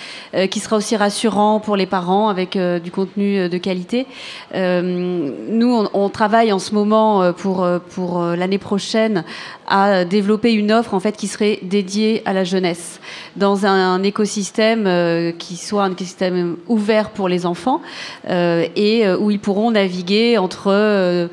qui 0.50 0.60
sera 0.60 0.76
aussi 0.76 0.96
rassurant 0.96 1.58
pour 1.58 1.76
les 1.76 1.86
parents 1.86 2.28
avec 2.28 2.56
du 2.56 2.90
contenu 2.92 3.48
de 3.48 3.58
qualité. 3.58 4.06
nous, 4.54 5.74
on, 5.74 5.88
on, 5.92 6.08
travaille 6.08 6.52
en 6.52 6.60
ce 6.60 6.72
moment 6.72 7.32
pour 7.32 7.66
pour 7.90 8.22
l'année 8.22 8.58
prochaine 8.58 9.24
à 9.70 10.04
développer 10.04 10.52
une 10.52 10.72
offre 10.72 10.94
en 10.94 11.00
fait 11.00 11.16
qui 11.16 11.28
serait 11.28 11.60
dédiée 11.62 12.22
à 12.26 12.32
la 12.32 12.44
jeunesse 12.44 13.00
dans 13.36 13.64
un, 13.64 14.02
écosystème 14.02 15.32
qui 15.38 15.56
soit 15.56 15.84
un 15.84 15.92
écosystème 15.92 16.56
ouvert 16.68 17.10
pour 17.10 17.28
les 17.28 17.46
enfants 17.46 17.80
et 18.28 19.04
où 19.18 19.30
ils 19.30 19.38
pourront 19.38 19.70
naviguer 19.70 20.38
entre 20.38 20.68
euh, 20.68 21.28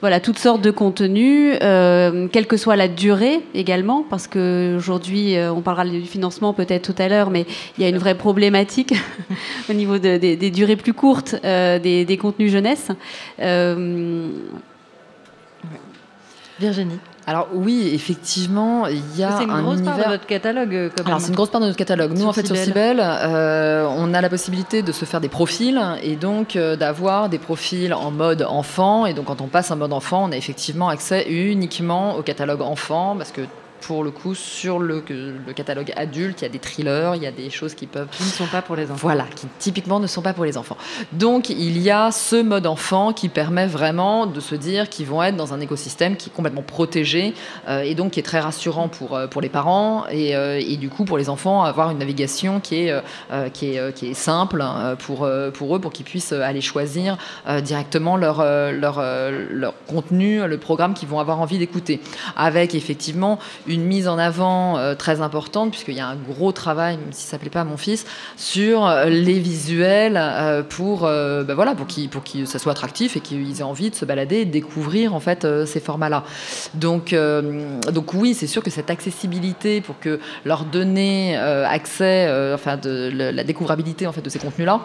voilà, 0.00 0.18
toutes 0.18 0.38
sortes 0.38 0.62
de 0.62 0.72
contenus, 0.72 1.56
euh, 1.62 2.26
quelle 2.26 2.48
que 2.48 2.56
soit 2.56 2.74
la 2.74 2.88
durée 2.88 3.38
également, 3.54 4.02
parce 4.02 4.26
qu'aujourd'hui, 4.26 5.36
euh, 5.36 5.52
on 5.52 5.60
parlera 5.60 5.84
du 5.84 6.02
financement 6.02 6.52
peut-être 6.52 6.92
tout 6.92 7.00
à 7.00 7.06
l'heure, 7.08 7.30
mais 7.30 7.46
il 7.78 7.84
y 7.84 7.86
a 7.86 7.88
une 7.88 7.98
vraie 7.98 8.16
problématique 8.16 8.94
au 9.70 9.72
niveau 9.74 9.98
des 9.98 10.50
durées 10.50 10.74
plus 10.74 10.92
courtes 10.92 11.36
des, 11.42 12.18
contenus 12.20 12.50
jeunesse. 12.50 12.88
Virginie 16.58 16.98
alors 17.26 17.48
oui, 17.52 17.90
effectivement, 17.94 18.86
il 18.88 19.16
y 19.16 19.22
a 19.22 19.38
c'est 19.38 19.44
une 19.44 19.62
grosse 19.62 19.80
part 19.82 19.96
de 19.96 20.10
votre 20.10 20.26
catalogue. 20.26 20.74
Euh, 20.74 20.90
Alors 21.04 21.20
c'est 21.20 21.28
une 21.28 21.36
grosse 21.36 21.50
part 21.50 21.60
de 21.60 21.66
notre 21.66 21.78
catalogue. 21.78 22.12
Nous, 22.16 22.26
en 22.26 22.32
fait, 22.32 22.46
sur 22.46 22.56
Cybelle, 22.56 23.00
euh, 23.00 23.86
on 23.96 24.12
a 24.12 24.20
la 24.20 24.28
possibilité 24.28 24.82
de 24.82 24.90
se 24.90 25.04
faire 25.04 25.20
des 25.20 25.28
profils 25.28 25.80
et 26.02 26.16
donc 26.16 26.56
euh, 26.56 26.74
d'avoir 26.74 27.28
des 27.28 27.38
profils 27.38 27.94
en 27.94 28.10
mode 28.10 28.42
enfant. 28.42 29.06
Et 29.06 29.14
donc 29.14 29.26
quand 29.26 29.40
on 29.40 29.46
passe 29.46 29.70
en 29.70 29.76
mode 29.76 29.92
enfant, 29.92 30.24
on 30.28 30.32
a 30.32 30.36
effectivement 30.36 30.88
accès 30.88 31.28
uniquement 31.30 32.16
au 32.16 32.22
catalogue 32.22 32.60
enfant 32.60 33.14
parce 33.16 33.30
que 33.30 33.42
pour 33.82 34.04
le 34.04 34.10
coup, 34.10 34.34
sur 34.34 34.78
le, 34.78 35.02
le, 35.08 35.52
catalogue 35.52 35.92
adulte, 35.96 36.40
il 36.40 36.44
y 36.44 36.46
a 36.46 36.50
des 36.50 36.58
thrillers, 36.58 37.16
il 37.16 37.22
y 37.22 37.26
a 37.26 37.32
des 37.32 37.50
choses 37.50 37.74
qui 37.74 37.86
peuvent... 37.86 38.08
Qui 38.10 38.22
ne 38.22 38.28
sont 38.28 38.46
pas 38.46 38.62
pour 38.62 38.76
les 38.76 38.84
enfants. 38.84 39.00
Voilà, 39.02 39.24
qui 39.34 39.46
typiquement 39.58 40.00
ne 40.00 40.06
sont 40.06 40.22
pas 40.22 40.32
pour 40.32 40.44
les 40.44 40.56
enfants. 40.56 40.76
Donc, 41.12 41.50
il 41.50 41.78
y 41.78 41.90
a 41.90 42.10
ce 42.10 42.40
mode 42.40 42.66
enfant 42.66 43.12
qui 43.12 43.28
permet 43.28 43.66
vraiment 43.66 44.26
de 44.26 44.40
se 44.40 44.54
dire 44.54 44.88
qu'ils 44.88 45.06
vont 45.06 45.22
être 45.22 45.36
dans 45.36 45.52
un 45.52 45.60
écosystème 45.60 46.16
qui 46.16 46.30
est 46.30 46.32
complètement 46.32 46.62
protégé 46.62 47.34
euh, 47.68 47.82
et 47.82 47.94
donc 47.94 48.12
qui 48.12 48.20
est 48.20 48.24
très 48.24 48.40
rassurant 48.40 48.88
pour, 48.88 49.16
euh, 49.16 49.26
pour 49.26 49.40
les 49.40 49.48
parents 49.48 50.04
et, 50.10 50.36
euh, 50.36 50.60
et, 50.60 50.76
du 50.76 50.88
coup, 50.88 51.04
pour 51.04 51.18
les 51.18 51.28
enfants, 51.28 51.64
avoir 51.64 51.90
une 51.90 51.98
navigation 51.98 52.60
qui 52.60 52.86
est, 52.86 52.94
qui 53.52 53.74
est, 53.74 53.94
qui 53.94 54.08
est 54.08 54.14
simple 54.14 54.64
pour, 55.00 55.28
pour 55.54 55.76
eux, 55.76 55.80
pour 55.80 55.92
qu'ils 55.92 56.04
puissent 56.04 56.32
aller 56.32 56.60
choisir 56.60 57.16
directement 57.62 58.16
leur, 58.16 58.44
leur, 58.72 59.02
leur 59.50 59.74
contenu, 59.86 60.46
le 60.46 60.58
programme 60.58 60.94
qu'ils 60.94 61.08
vont 61.08 61.18
avoir 61.18 61.40
envie 61.40 61.58
d'écouter. 61.58 62.00
Avec 62.36 62.74
effectivement 62.74 63.38
une 63.66 63.71
mise 63.80 64.08
en 64.08 64.18
avant 64.18 64.78
euh, 64.78 64.94
très 64.94 65.20
importante, 65.20 65.70
puisqu'il 65.70 65.94
y 65.94 66.00
a 66.00 66.06
un 66.06 66.16
gros 66.16 66.52
travail, 66.52 66.96
même 66.96 67.12
si 67.12 67.26
ça 67.26 67.36
ne 67.36 67.40
plaît 67.40 67.50
pas 67.50 67.62
à 67.62 67.64
mon 67.64 67.76
fils, 67.76 68.04
sur 68.36 68.86
euh, 68.86 69.06
les 69.06 69.38
visuels 69.38 70.16
euh, 70.20 70.62
pour, 70.62 71.02
ben 71.02 71.54
voilà, 71.54 71.74
pour, 71.74 71.86
pour 72.10 72.22
ça 72.46 72.58
soit 72.58 72.72
attractif 72.72 73.16
et 73.16 73.20
qu'ils 73.20 73.60
aient 73.60 73.64
envie 73.64 73.90
de 73.90 73.94
se 73.94 74.04
balader 74.04 74.36
et 74.36 74.44
de 74.44 74.50
découvrir 74.50 75.14
en 75.14 75.20
fait, 75.20 75.46
ces 75.66 75.80
formats-là. 75.80 76.24
Donc, 76.74 77.14
donc 77.92 78.14
oui, 78.14 78.34
c'est 78.34 78.46
sûr 78.46 78.62
que 78.62 78.70
cette 78.70 78.90
accessibilité 78.90 79.80
pour 79.80 79.98
que 79.98 80.20
leur 80.44 80.64
donner 80.64 81.36
accès, 81.36 82.28
enfin 82.54 82.78
la 82.84 83.44
découvrabilité 83.44 84.06
en 84.06 84.12
fait, 84.12 84.22
de 84.22 84.30
ces 84.30 84.38
contenus-là, 84.38 84.80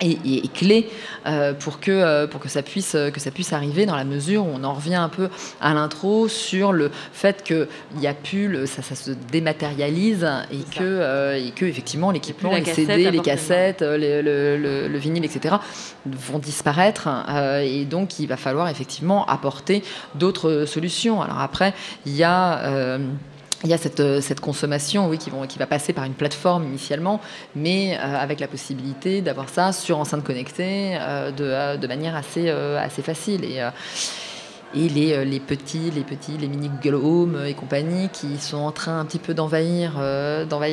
est, 0.00 0.52
clé 0.52 0.88
euh, 1.26 1.54
pour, 1.54 1.80
que, 1.80 1.90
euh, 1.90 2.26
pour 2.26 2.40
que, 2.40 2.48
ça 2.48 2.62
puisse, 2.62 2.94
euh, 2.94 3.10
que 3.10 3.20
ça 3.20 3.30
puisse 3.30 3.52
arriver 3.52 3.86
dans 3.86 3.96
la 3.96 4.04
mesure 4.04 4.44
où 4.44 4.50
on 4.52 4.64
en 4.64 4.74
revient 4.74 4.94
un 4.94 5.08
peu 5.08 5.28
à 5.60 5.74
l'intro 5.74 6.28
sur 6.28 6.72
le 6.72 6.90
fait 7.12 7.42
qu'il 7.42 7.68
n'y 7.96 8.06
a 8.06 8.14
plus, 8.14 8.66
ça, 8.66 8.82
ça, 8.82 8.94
se 8.94 9.10
dématérialise 9.32 10.26
et 10.50 10.78
que, 10.78 11.36
et 11.36 11.50
que 11.50 11.64
effectivement 11.64 12.10
l'équipement, 12.10 12.52
les 12.52 12.64
CD, 12.64 13.10
les 13.10 13.20
cassettes, 13.20 13.82
le, 13.82 14.20
le, 14.88 14.98
vinyle, 14.98 15.24
etc. 15.24 15.56
vont 16.06 16.38
disparaître 16.38 17.08
et 17.62 17.84
donc 17.84 18.18
il 18.18 18.26
va 18.26 18.36
falloir 18.36 18.68
effectivement 18.68 19.26
apporter 19.26 19.82
d'autres 20.14 20.64
solutions. 20.66 21.22
Alors 21.22 21.40
après, 21.40 21.74
il 22.06 22.16
y 22.16 22.24
a 22.24 22.98
il 23.64 23.70
y 23.70 23.74
a 23.74 23.78
cette, 23.78 24.00
euh, 24.00 24.20
consommation 24.40 25.08
oui, 25.08 25.18
qui, 25.18 25.58
va 25.58 25.66
passer 25.66 25.92
par 25.92 26.04
une 26.04 26.14
plateforme 26.14 26.64
initialement, 26.64 27.20
mais 27.54 27.96
euh, 27.96 28.16
avec 28.16 28.40
la 28.40 28.48
possibilité 28.48 29.22
d'avoir 29.22 29.48
ça 29.48 29.72
sur 29.72 29.98
enceinte 29.98 30.24
connectée 30.24 30.96
euh, 31.00 31.76
de, 31.76 31.86
manière 31.86 32.14
assez, 32.16 33.02
facile. 33.02 33.44
Et, 33.44 33.60
les, 34.74 35.40
petits, 35.40 35.90
les 35.90 36.02
petits, 36.02 36.36
les 36.36 36.48
mini 36.48 36.68
Google 36.68 36.96
Home 36.96 37.44
et 37.46 37.54
compagnie 37.54 38.10
qui 38.10 38.36
sont 38.36 38.58
en 38.58 38.72
train 38.72 39.00
un 39.00 39.04
petit 39.06 39.18
peu 39.18 39.32
d'envahir 39.32 40.00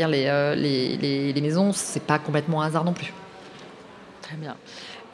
les, 0.09 0.55
les, 0.57 1.33
les 1.33 1.41
maisons, 1.41 1.71
c'est 1.73 2.03
pas 2.03 2.19
complètement 2.19 2.61
un 2.61 2.67
hasard 2.67 2.83
non 2.83 2.93
plus. 2.93 3.13
Très 4.21 4.35
bien. 4.35 4.55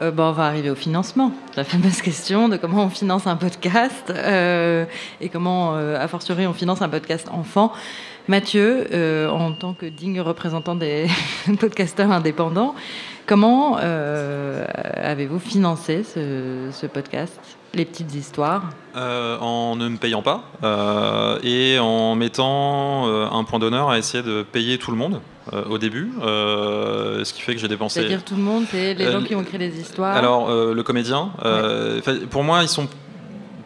Euh, 0.01 0.11
on 0.17 0.31
va 0.31 0.45
arriver 0.45 0.69
au 0.69 0.75
financement. 0.75 1.31
La 1.57 1.63
fameuse 1.63 2.01
question 2.01 2.47
de 2.47 2.57
comment 2.57 2.85
on 2.85 2.89
finance 2.89 3.27
un 3.27 3.35
podcast 3.35 4.09
euh, 4.09 4.85
et 5.19 5.29
comment, 5.29 5.75
euh, 5.75 6.01
a 6.01 6.07
fortiori, 6.07 6.47
on 6.47 6.53
finance 6.53 6.81
un 6.81 6.89
podcast 6.89 7.27
enfant. 7.31 7.73
Mathieu, 8.27 8.87
en 9.31 9.53
tant 9.53 9.73
que 9.73 9.87
digne 9.87 10.21
représentant 10.21 10.75
des 10.75 11.07
podcasteurs 11.59 12.11
indépendants, 12.11 12.75
comment 13.25 13.77
avez-vous 13.77 15.39
financé 15.39 16.03
ce 16.03 16.85
podcast 16.85 17.39
les 17.73 17.85
petites 17.85 18.13
histoires? 18.13 18.69
En 18.93 19.75
ne 19.75 19.87
me 19.87 19.97
payant 19.97 20.21
pas 20.21 20.43
et 21.41 21.79
en 21.79 22.13
mettant 22.13 23.07
un 23.07 23.43
point 23.45 23.57
d'honneur 23.57 23.89
à 23.89 23.97
essayer 23.97 24.21
de 24.21 24.43
payer 24.43 24.77
tout 24.77 24.91
le 24.91 24.97
monde 24.97 25.21
au 25.69 25.77
début, 25.77 26.11
ce 26.21 27.33
qui 27.33 27.41
fait 27.41 27.53
que 27.53 27.59
j'ai 27.59 27.67
dépensé. 27.67 27.99
C'est-à-dire 28.01 28.23
tout 28.23 28.35
le 28.35 28.41
monde, 28.41 28.65
c'est 28.69 28.93
les 28.93 29.11
gens 29.11 29.21
qui 29.21 29.35
ont 29.35 29.43
créé 29.43 29.59
les 29.59 29.79
histoires. 29.79 30.15
Alors 30.15 30.49
le 30.49 30.83
comédien, 30.83 31.31
pour 32.29 32.43
moi 32.43 32.61
ils 32.61 32.69
sont 32.69 32.87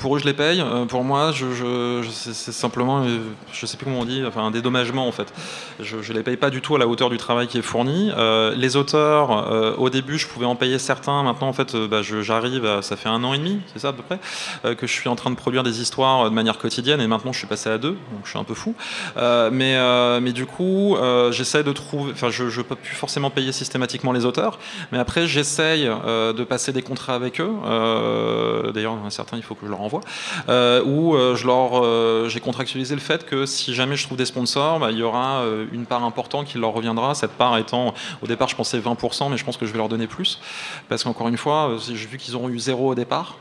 pour 0.03 0.17
eux, 0.17 0.19
je 0.19 0.25
les 0.25 0.33
paye. 0.33 0.59
Euh, 0.59 0.83
pour 0.83 1.05
moi, 1.05 1.31
je, 1.31 2.03
c'est 2.11 2.51
simplement, 2.51 3.05
euh, 3.05 3.19
je 3.53 3.65
sais 3.65 3.77
plus 3.77 3.85
comment 3.85 4.01
on 4.01 4.05
dit, 4.05 4.21
enfin 4.27 4.41
un 4.41 4.51
dédommagement 4.51 5.07
en 5.07 5.13
fait. 5.13 5.33
Je, 5.79 5.95
ne 5.95 6.17
les 6.17 6.23
paye 6.23 6.35
pas 6.35 6.49
du 6.49 6.59
tout 6.59 6.75
à 6.75 6.77
la 6.77 6.89
hauteur 6.89 7.09
du 7.09 7.15
travail 7.15 7.47
qui 7.47 7.57
est 7.57 7.61
fourni. 7.61 8.11
Euh, 8.17 8.53
les 8.53 8.75
auteurs, 8.75 9.79
au 9.79 9.89
début, 9.89 10.17
je 10.17 10.27
pouvais 10.27 10.45
en 10.45 10.57
payer 10.57 10.77
certains. 10.77 11.23
Maintenant, 11.23 11.47
en 11.47 11.53
fait, 11.53 11.73
bah, 11.89 12.01
j'arrive, 12.01 12.81
ça 12.81 12.97
fait 12.97 13.07
un 13.07 13.23
an 13.23 13.33
et 13.33 13.37
demi, 13.37 13.61
c'est 13.71 13.79
ça 13.79 13.89
à 13.89 13.93
peu 13.93 14.03
près, 14.03 14.75
que 14.75 14.85
je 14.85 14.91
suis 14.91 15.07
en 15.07 15.15
train 15.15 15.31
de 15.31 15.37
produire 15.37 15.63
des 15.63 15.79
histoires 15.81 16.25
de 16.25 16.35
manière 16.35 16.57
quotidienne. 16.57 16.99
Et 16.99 17.07
maintenant, 17.07 17.31
je 17.31 17.37
suis 17.37 17.47
passé 17.47 17.69
à 17.69 17.77
deux, 17.77 17.97
donc 18.11 18.25
je 18.25 18.29
suis 18.31 18.39
un 18.39 18.43
peu 18.43 18.55
fou. 18.55 18.75
mais, 19.15 19.77
mais 20.19 20.33
du 20.33 20.45
coup, 20.45 20.97
j'essaie 21.31 21.63
de 21.63 21.71
trouver. 21.71 22.11
Enfin, 22.11 22.29
je 22.29 22.43
ne 22.43 22.63
peux 22.63 22.75
plus 22.75 22.95
forcément 22.95 23.29
payer 23.29 23.53
systématiquement 23.53 24.11
les 24.11 24.25
auteurs, 24.25 24.59
mais 24.91 24.99
après, 24.99 25.27
j'essaye 25.27 25.85
de 25.85 26.43
passer 26.43 26.73
des 26.73 26.81
contrats 26.81 27.15
avec 27.15 27.39
eux. 27.39 27.53
D'ailleurs, 28.73 28.97
certains, 29.09 29.37
il 29.37 29.43
faut 29.43 29.55
que 29.55 29.65
je 29.65 29.71
leur 29.71 29.79
envoie 29.79 29.92
euh, 30.49 30.83
où 30.83 31.15
euh, 31.15 31.35
je 31.35 31.45
leur, 31.45 31.83
euh, 31.83 32.27
j'ai 32.29 32.39
contractualisé 32.39 32.95
le 32.95 33.01
fait 33.01 33.25
que 33.25 33.45
si 33.45 33.73
jamais 33.73 33.95
je 33.95 34.05
trouve 34.05 34.17
des 34.17 34.25
sponsors, 34.25 34.79
bah, 34.79 34.91
il 34.91 34.97
y 34.97 35.03
aura 35.03 35.43
une 35.71 35.85
part 35.85 36.03
importante 36.03 36.47
qui 36.47 36.57
leur 36.57 36.73
reviendra. 36.73 37.15
Cette 37.15 37.31
part 37.31 37.57
étant, 37.57 37.93
au 38.21 38.27
départ, 38.27 38.47
je 38.47 38.55
pensais 38.55 38.79
20%, 38.79 39.29
mais 39.29 39.37
je 39.37 39.45
pense 39.45 39.57
que 39.57 39.65
je 39.65 39.71
vais 39.71 39.77
leur 39.77 39.89
donner 39.89 40.07
plus, 40.07 40.39
parce 40.89 41.03
qu'encore 41.03 41.27
une 41.27 41.37
fois, 41.37 41.71
j'ai 41.79 41.93
vu 41.93 42.17
qu'ils 42.17 42.35
auront 42.35 42.49
eu 42.49 42.59
zéro 42.59 42.91
au 42.91 42.95
départ. 42.95 43.37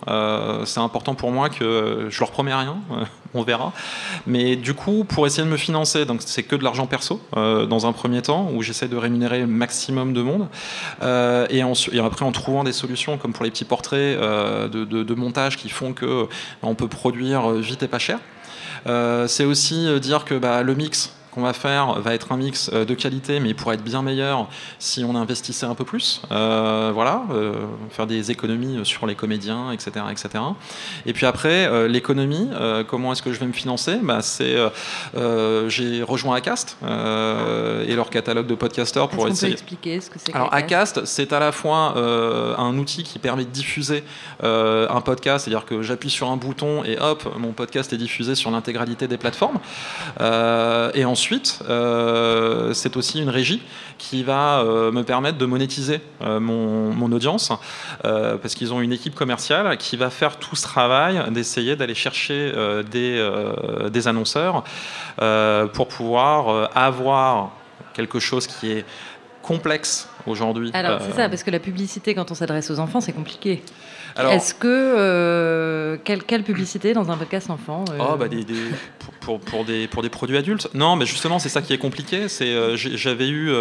c'est 0.65 0.81
important 0.81 1.15
pour 1.15 1.31
moi 1.31 1.49
que 1.49 2.07
je 2.09 2.21
leur 2.21 2.31
promets 2.31 2.55
rien, 2.55 2.77
on 3.35 3.43
verra. 3.43 3.73
Mais 4.27 4.57
du 4.57 4.75
coup, 4.75 5.05
pour 5.05 5.27
essayer 5.27 5.45
de 5.45 5.51
me 5.51 5.57
financer, 5.57 6.05
donc 6.05 6.21
c'est 6.25 6.43
que 6.43 6.57
de 6.57 6.65
l'argent 6.65 6.87
perso 6.87 7.21
dans 7.33 7.87
un 7.87 7.93
premier 7.93 8.23
temps, 8.23 8.51
où 8.55 8.63
j'essaie 8.63 8.89
de 8.89 8.97
rémunérer 8.97 9.41
le 9.41 9.47
maximum 9.47 10.13
de 10.13 10.23
monde, 10.23 10.49
et, 11.51 11.59
et, 11.59 11.99
après 11.99 12.25
en 12.25 12.33
trouvant 12.33 12.65
des 12.65 12.73
solutions 12.73 13.19
comme 13.19 13.33
pour 13.33 13.45
les 13.45 13.51
petits 13.51 13.65
portraits 13.65 14.19
de, 14.19 14.85
de, 14.85 15.15
montage 15.15 15.57
qui 15.57 15.69
font 15.69 15.93
que 15.93 16.29
on 16.63 16.75
peut 16.75 16.89
produire 16.89 17.51
vite 17.51 17.83
et 17.83 17.89
pas 17.89 17.99
cher. 17.99 18.19
Euh, 18.87 19.27
c'est 19.27 19.45
aussi 19.45 19.87
euh, 19.87 19.99
dire 19.99 20.25
que 20.25 20.35
bah, 20.35 20.63
le 20.63 20.75
mix, 20.75 21.13
qu'on 21.33 21.43
va 21.43 21.53
faire 21.53 21.99
va 22.01 22.15
être 22.15 22.31
un 22.31 22.37
mix 22.37 22.71
euh, 22.73 22.85
de 22.85 22.95
qualité, 22.95 23.41
mais 23.41 23.49
il 23.49 23.55
pourrait 23.55 23.77
être 23.77 23.83
bien 23.83 24.03
meilleur 24.03 24.49
si 24.79 25.03
on 25.05 25.17
investissait 25.17 25.67
un 25.67 25.75
peu 25.75 25.85
plus. 25.85 26.23
Euh, 26.31 26.91
voilà, 26.95 27.25
euh, 27.31 27.55
faire 27.91 28.07
des 28.07 28.31
économies 28.31 28.85
sur 28.85 29.07
les 29.07 29.15
comédiens, 29.15 29.73
etc., 29.73 29.93
etc. 30.11 30.45
Et 31.07 31.13
puis 31.13 31.27
après, 31.27 31.89
l'économie, 31.89 32.51
comment 32.89 33.13
est-ce 33.13 33.23
que 33.23 33.33
je 33.33 33.41
vais 33.41 33.47
me 33.47 33.53
financer? 33.53 33.99
Bah, 34.03 34.21
c'est, 34.21 34.57
j'ai 35.69 36.03
rejoint 36.03 36.37
Acast 36.37 36.77
et 36.83 37.95
leur 37.95 38.11
catalogue 38.11 38.47
de 38.47 38.55
podcasters 38.55 39.09
pour 39.09 39.29
essayer. 39.29 39.53
Peut 39.55 39.59
expliquer 39.59 40.01
ce 40.01 40.11
que 40.11 40.19
c'est 40.19 40.35
Alors 40.35 40.53
Acast, 40.53 41.05
c'est 41.05 41.33
à 41.33 41.39
la 41.39 41.53
fois 41.53 41.95
un 41.97 42.77
outil 42.79 43.03
qui 43.03 43.19
permet 43.19 43.45
de 43.45 43.51
diffuser 43.51 44.05
un 44.43 45.01
podcast, 45.01 45.45
c'est-à-dire 45.45 45.65
que 45.65 45.83
j'appuie 45.83 46.11
sur 46.11 46.31
un 46.31 46.37
bouton 46.37 46.85
et 46.85 46.99
hop, 46.99 47.35
mon 47.39 47.53
podcast 47.53 47.93
est 47.93 47.99
diffusé 47.99 48.35
sur 48.35 48.51
l'intégralité 48.51 49.09
des 49.09 49.17
plateformes. 49.17 49.59
et 50.21 51.05
ensuite 51.05 51.22
ensuite, 51.23 51.63
c'est 52.73 52.97
aussi 52.97 53.23
une 53.23 53.29
régie 53.29 53.63
qui 53.97 54.25
va 54.25 54.65
me 54.65 55.03
permettre 55.03 55.39
de 55.39 55.47
monétiser 55.47 56.01
mon, 56.21 56.93
mon, 56.93 57.13
audience, 57.13 57.53
parce 58.03 58.57
qu'ils 58.57 58.75
ont 58.75 58.81
une 58.81 58.93
équipe 58.93 59.15
commerciale 59.15 59.77
qui 59.77 59.97
va 59.97 60.11
faire 60.11 60.39
tout 60.41 60.57
ce 60.57 60.65
travail 60.65 61.23
d'essayer 61.31 61.77
d'aller 61.77 61.95
chercher 61.95 62.53
des, 62.91 63.31
des, 63.89 64.09
annonceurs 64.09 64.65
pour 65.73 65.87
pouvoir 65.87 66.71
avoir 66.77 67.53
quelque 67.95 68.19
chose 68.19 68.49
qui 68.49 68.73
est 68.73 68.85
complexe 69.43 70.09
aujourd'hui. 70.27 70.71
Alors 70.73 71.01
c'est 71.03 71.15
ça, 71.15 71.29
parce 71.29 71.45
que 71.45 71.53
la 71.53 71.61
publicité, 71.61 72.15
quand 72.17 72.31
on 72.33 72.35
s'adresse 72.35 72.69
aux 72.71 72.81
enfants, 72.81 73.01
c'est 73.01 73.13
compliqué. 73.13 73.63
Est-ce 74.19 74.55
que 74.55 74.67
euh, 74.69 75.97
quelle, 76.05 76.23
quelle, 76.25 76.43
publicité 76.43 76.93
dans 76.93 77.11
un 77.11 77.17
podcast 77.17 77.51
enfant 77.51 77.85
euh 77.93 77.99
oh, 78.01 78.17
bah 78.17 78.29
des, 78.29 78.45
pour, 79.21 79.41
pour, 79.41 79.65
des, 79.65 79.87
pour 79.87 80.03
des 80.03 80.09
produits 80.09 80.37
adultes 80.37 80.69
Non, 80.75 80.97
mais 80.97 81.07
justement, 81.07 81.39
c'est 81.39 81.49
ça 81.49 81.63
qui 81.63 81.73
est 81.73 81.79
compliqué. 81.79 82.29
C'est 82.29 82.53
euh, 82.53 82.77
j'avais 82.77 83.29
eu 83.29 83.53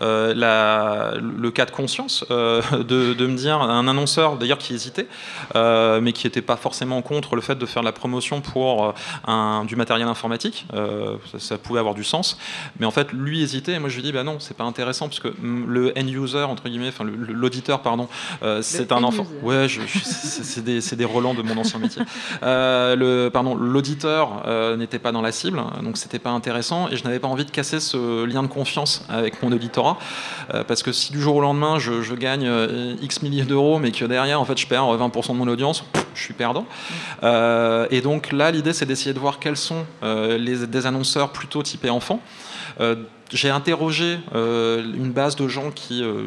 la, 0.00 1.14
le 1.16 1.50
cas 1.50 1.66
de 1.66 1.70
conscience 1.70 2.24
de, 2.28 3.14
de, 3.14 3.26
me 3.26 3.36
dire 3.36 3.60
un 3.60 3.86
annonceur 3.88 4.36
d'ailleurs 4.36 4.58
qui 4.58 4.74
hésitait, 4.74 5.06
mais 5.54 6.12
qui 6.12 6.26
n'était 6.26 6.42
pas 6.42 6.56
forcément 6.56 7.02
contre 7.02 7.36
le 7.36 7.42
fait 7.42 7.56
de 7.56 7.66
faire 7.66 7.82
de 7.82 7.86
la 7.86 7.92
promotion 7.92 8.40
pour 8.40 8.94
un, 9.26 9.64
du 9.64 9.76
matériel 9.76 10.08
informatique. 10.08 10.66
Ça, 11.38 11.58
pouvait 11.58 11.80
avoir 11.80 11.94
du 11.94 12.04
sens, 12.04 12.38
mais 12.78 12.86
en 12.86 12.90
fait, 12.90 13.12
lui 13.12 13.42
hésitait. 13.42 13.72
Et 13.72 13.78
moi, 13.78 13.88
je 13.88 13.96
lui 13.96 14.02
dis, 14.02 14.12
bah 14.12 14.24
non, 14.24 14.36
c'est 14.40 14.56
pas 14.56 14.64
intéressant 14.64 15.08
parce 15.08 15.20
que 15.20 15.28
le 15.42 15.92
end 15.96 16.06
user 16.06 16.42
entre 16.42 16.68
guillemets, 16.68 16.88
enfin 16.88 17.04
l'auditeur, 17.04 17.80
pardon, 17.80 18.08
c'est 18.60 18.92
un 18.92 19.02
enfant. 19.04 19.26
Ouais, 19.42 19.68
je, 19.68 19.80
c'est 20.04 20.64
des, 20.64 20.80
des, 20.80 20.96
de 21.06 21.42
mon 21.42 21.56
ancien 21.58 21.78
métier. 21.78 22.02
Euh, 22.42 23.30
pardon, 23.30 23.54
l'auditeur 23.54 24.42
euh, 24.46 24.76
n'était 24.76 24.98
pas 24.98 25.12
dans 25.12 25.22
la 25.22 25.32
cible, 25.32 25.62
donc 25.82 25.96
c'était 25.96 26.18
pas 26.18 26.30
intéressant, 26.30 26.88
et 26.88 26.96
je 26.96 27.04
n'avais 27.04 27.18
pas 27.18 27.28
envie 27.28 27.44
de 27.44 27.50
casser 27.50 27.80
ce 27.80 28.24
lien 28.24 28.42
de 28.42 28.48
confiance 28.48 29.04
avec 29.08 29.42
mon 29.42 29.52
auditorat, 29.52 29.98
euh, 30.52 30.64
parce 30.64 30.82
que 30.82 30.92
si 30.92 31.12
du 31.12 31.20
jour 31.20 31.36
au 31.36 31.40
lendemain 31.40 31.78
je, 31.78 32.14
gagne 32.14 32.48
X 33.02 33.22
milliers 33.22 33.44
d'euros, 33.44 33.78
mais 33.78 33.90
que 33.90 34.04
derrière 34.04 34.40
en 34.40 34.44
fait 34.44 34.56
je 34.56 34.66
perds 34.66 34.84
20% 34.84 35.32
de 35.32 35.36
mon 35.36 35.48
audience, 35.48 35.84
je 36.14 36.22
suis 36.22 36.34
perdant. 36.34 36.66
et 37.22 38.00
donc 38.00 38.32
là, 38.32 38.50
l'idée 38.50 38.72
c'est 38.72 38.86
d'essayer 38.86 39.12
de 39.12 39.18
voir 39.18 39.40
quels 39.40 39.56
sont 39.56 39.84
les, 40.02 40.66
des 40.66 40.86
annonceurs 40.86 41.30
plutôt 41.30 41.62
typés 41.62 41.90
enfants 41.90 42.20
j'ai 43.32 43.50
interrogé 43.50 44.18
euh, 44.34 44.82
une 44.82 45.12
base 45.12 45.36
de 45.36 45.48
gens 45.48 45.70
qui, 45.70 46.02
euh, 46.02 46.24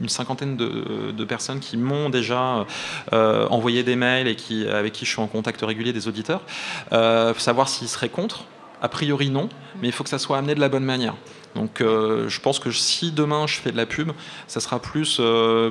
une 0.00 0.08
cinquantaine 0.08 0.56
de, 0.56 1.24
personnes 1.24 1.60
qui 1.60 1.76
m'ont 1.76 2.10
déjà 2.10 2.66
euh, 3.12 3.46
envoyé 3.48 3.84
des 3.84 3.94
mails 3.94 4.26
et 4.26 4.34
qui, 4.34 4.66
avec 4.66 4.92
qui 4.92 5.04
je 5.04 5.10
suis 5.10 5.20
en 5.20 5.28
contact 5.28 5.60
régulier 5.62 5.92
des 5.92 6.08
auditeurs, 6.08 6.42
savoir 7.38 7.68
s'ils 7.68 7.88
seraient 7.88 8.08
contre. 8.08 8.44
A 8.82 8.88
priori 8.88 9.28
non, 9.28 9.50
mais 9.80 9.88
il 9.88 9.92
faut 9.92 10.04
que 10.04 10.10
ça 10.10 10.18
soit 10.18 10.38
amené 10.38 10.54
de 10.54 10.60
la 10.60 10.70
bonne 10.70 10.84
manière. 10.84 11.14
Donc 11.54 11.80
je 11.80 12.40
pense 12.40 12.58
que 12.58 12.70
si 12.70 13.12
demain 13.12 13.46
je 13.46 13.56
fais 13.56 13.70
de 13.70 13.76
la 13.76 13.84
pub, 13.84 14.12
ça 14.46 14.58
sera 14.60 14.80
plus 14.80 15.20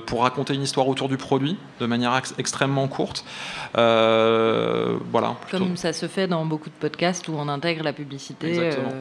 pour 0.06 0.22
raconter 0.22 0.54
une 0.54 0.62
histoire 0.62 0.88
autour 0.88 1.10
du 1.10 1.18
produit 1.18 1.58
de 1.80 1.86
manière 1.88 2.22
extrêmement 2.38 2.88
courte. 2.88 3.26
voilà. 3.74 5.36
Comme 5.50 5.76
ça 5.76 5.92
se 5.92 6.08
fait 6.08 6.28
dans 6.28 6.46
beaucoup 6.46 6.70
de 6.70 6.76
podcasts 6.80 7.28
où 7.28 7.34
on 7.36 7.50
intègre 7.50 7.84
la 7.84 7.94
publicité. 7.94 8.50
Exactement 8.50 8.94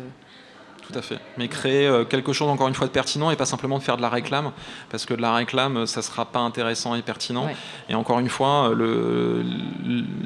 tout 0.90 0.98
à 0.98 1.02
fait. 1.02 1.18
Mais 1.36 1.48
créer 1.48 1.86
euh, 1.86 2.04
quelque 2.04 2.32
chose, 2.32 2.48
encore 2.48 2.68
une 2.68 2.74
fois, 2.74 2.86
de 2.86 2.92
pertinent 2.92 3.30
et 3.30 3.36
pas 3.36 3.44
simplement 3.44 3.78
de 3.78 3.82
faire 3.82 3.96
de 3.96 4.02
la 4.02 4.08
réclame, 4.08 4.52
parce 4.90 5.04
que 5.04 5.14
de 5.14 5.20
la 5.20 5.34
réclame, 5.34 5.86
ça 5.86 6.00
ne 6.00 6.04
sera 6.04 6.24
pas 6.24 6.38
intéressant 6.38 6.94
et 6.94 7.02
pertinent. 7.02 7.46
Et 7.88 7.94
encore 7.94 8.20
une 8.20 8.28
fois, 8.28 8.72
le, 8.74 9.44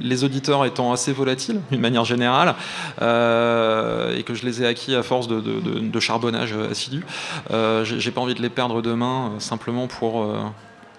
les 0.01 0.25
auditeurs 0.25 0.65
étant 0.65 0.93
assez 0.93 1.13
volatiles, 1.13 1.61
d'une 1.71 1.81
manière 1.81 2.05
générale, 2.05 2.55
euh, 3.01 4.17
et 4.17 4.23
que 4.23 4.35
je 4.35 4.45
les 4.45 4.63
ai 4.63 4.67
acquis 4.67 4.95
à 4.95 5.03
force 5.03 5.27
de, 5.29 5.41
de, 5.41 6.01
charbonnage 6.01 6.53
assidu, 6.53 7.05
euh, 7.51 7.85
j'ai 7.85 8.11
pas 8.11 8.21
envie 8.21 8.35
de 8.35 8.43
les 8.43 8.51
perdre 8.51 8.83
demain 8.83 9.33
simplement 9.39 9.87
pour 9.89 10.27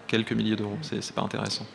quelques 0.07 0.33
milliers 0.33 0.55
d'euros. 0.55 0.77
C'est 0.81 1.13
pas 1.13 1.21
intéressant. 1.21 1.65